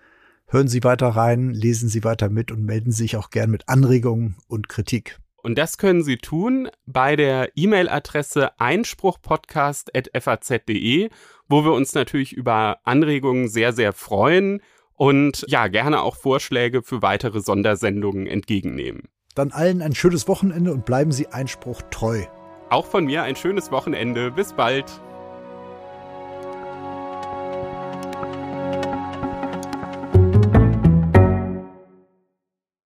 Hören 0.50 0.68
Sie 0.68 0.82
weiter 0.82 1.08
rein, 1.08 1.50
lesen 1.50 1.90
Sie 1.90 2.04
weiter 2.04 2.30
mit 2.30 2.50
und 2.50 2.64
melden 2.64 2.90
Sie 2.90 3.02
sich 3.02 3.18
auch 3.18 3.28
gern 3.28 3.50
mit 3.50 3.68
Anregungen 3.68 4.36
und 4.48 4.70
Kritik. 4.70 5.18
Und 5.42 5.58
das 5.58 5.76
können 5.76 6.02
Sie 6.02 6.16
tun 6.16 6.70
bei 6.86 7.16
der 7.16 7.50
E-Mail-Adresse 7.54 8.58
einspruchpodcast.faz.de, 8.58 11.10
wo 11.48 11.64
wir 11.64 11.72
uns 11.72 11.92
natürlich 11.92 12.32
über 12.32 12.78
Anregungen 12.84 13.48
sehr, 13.48 13.74
sehr 13.74 13.92
freuen 13.92 14.62
und 14.94 15.44
ja, 15.48 15.68
gerne 15.68 16.00
auch 16.00 16.16
Vorschläge 16.16 16.82
für 16.82 17.02
weitere 17.02 17.40
Sondersendungen 17.40 18.26
entgegennehmen. 18.26 19.02
Dann 19.34 19.52
allen 19.52 19.82
ein 19.82 19.94
schönes 19.94 20.28
Wochenende 20.28 20.72
und 20.72 20.86
bleiben 20.86 21.12
Sie 21.12 21.28
Einspruch 21.28 21.82
treu. 21.90 22.22
Auch 22.70 22.86
von 22.86 23.04
mir 23.04 23.22
ein 23.22 23.36
schönes 23.36 23.70
Wochenende. 23.70 24.30
Bis 24.30 24.54
bald. 24.54 24.86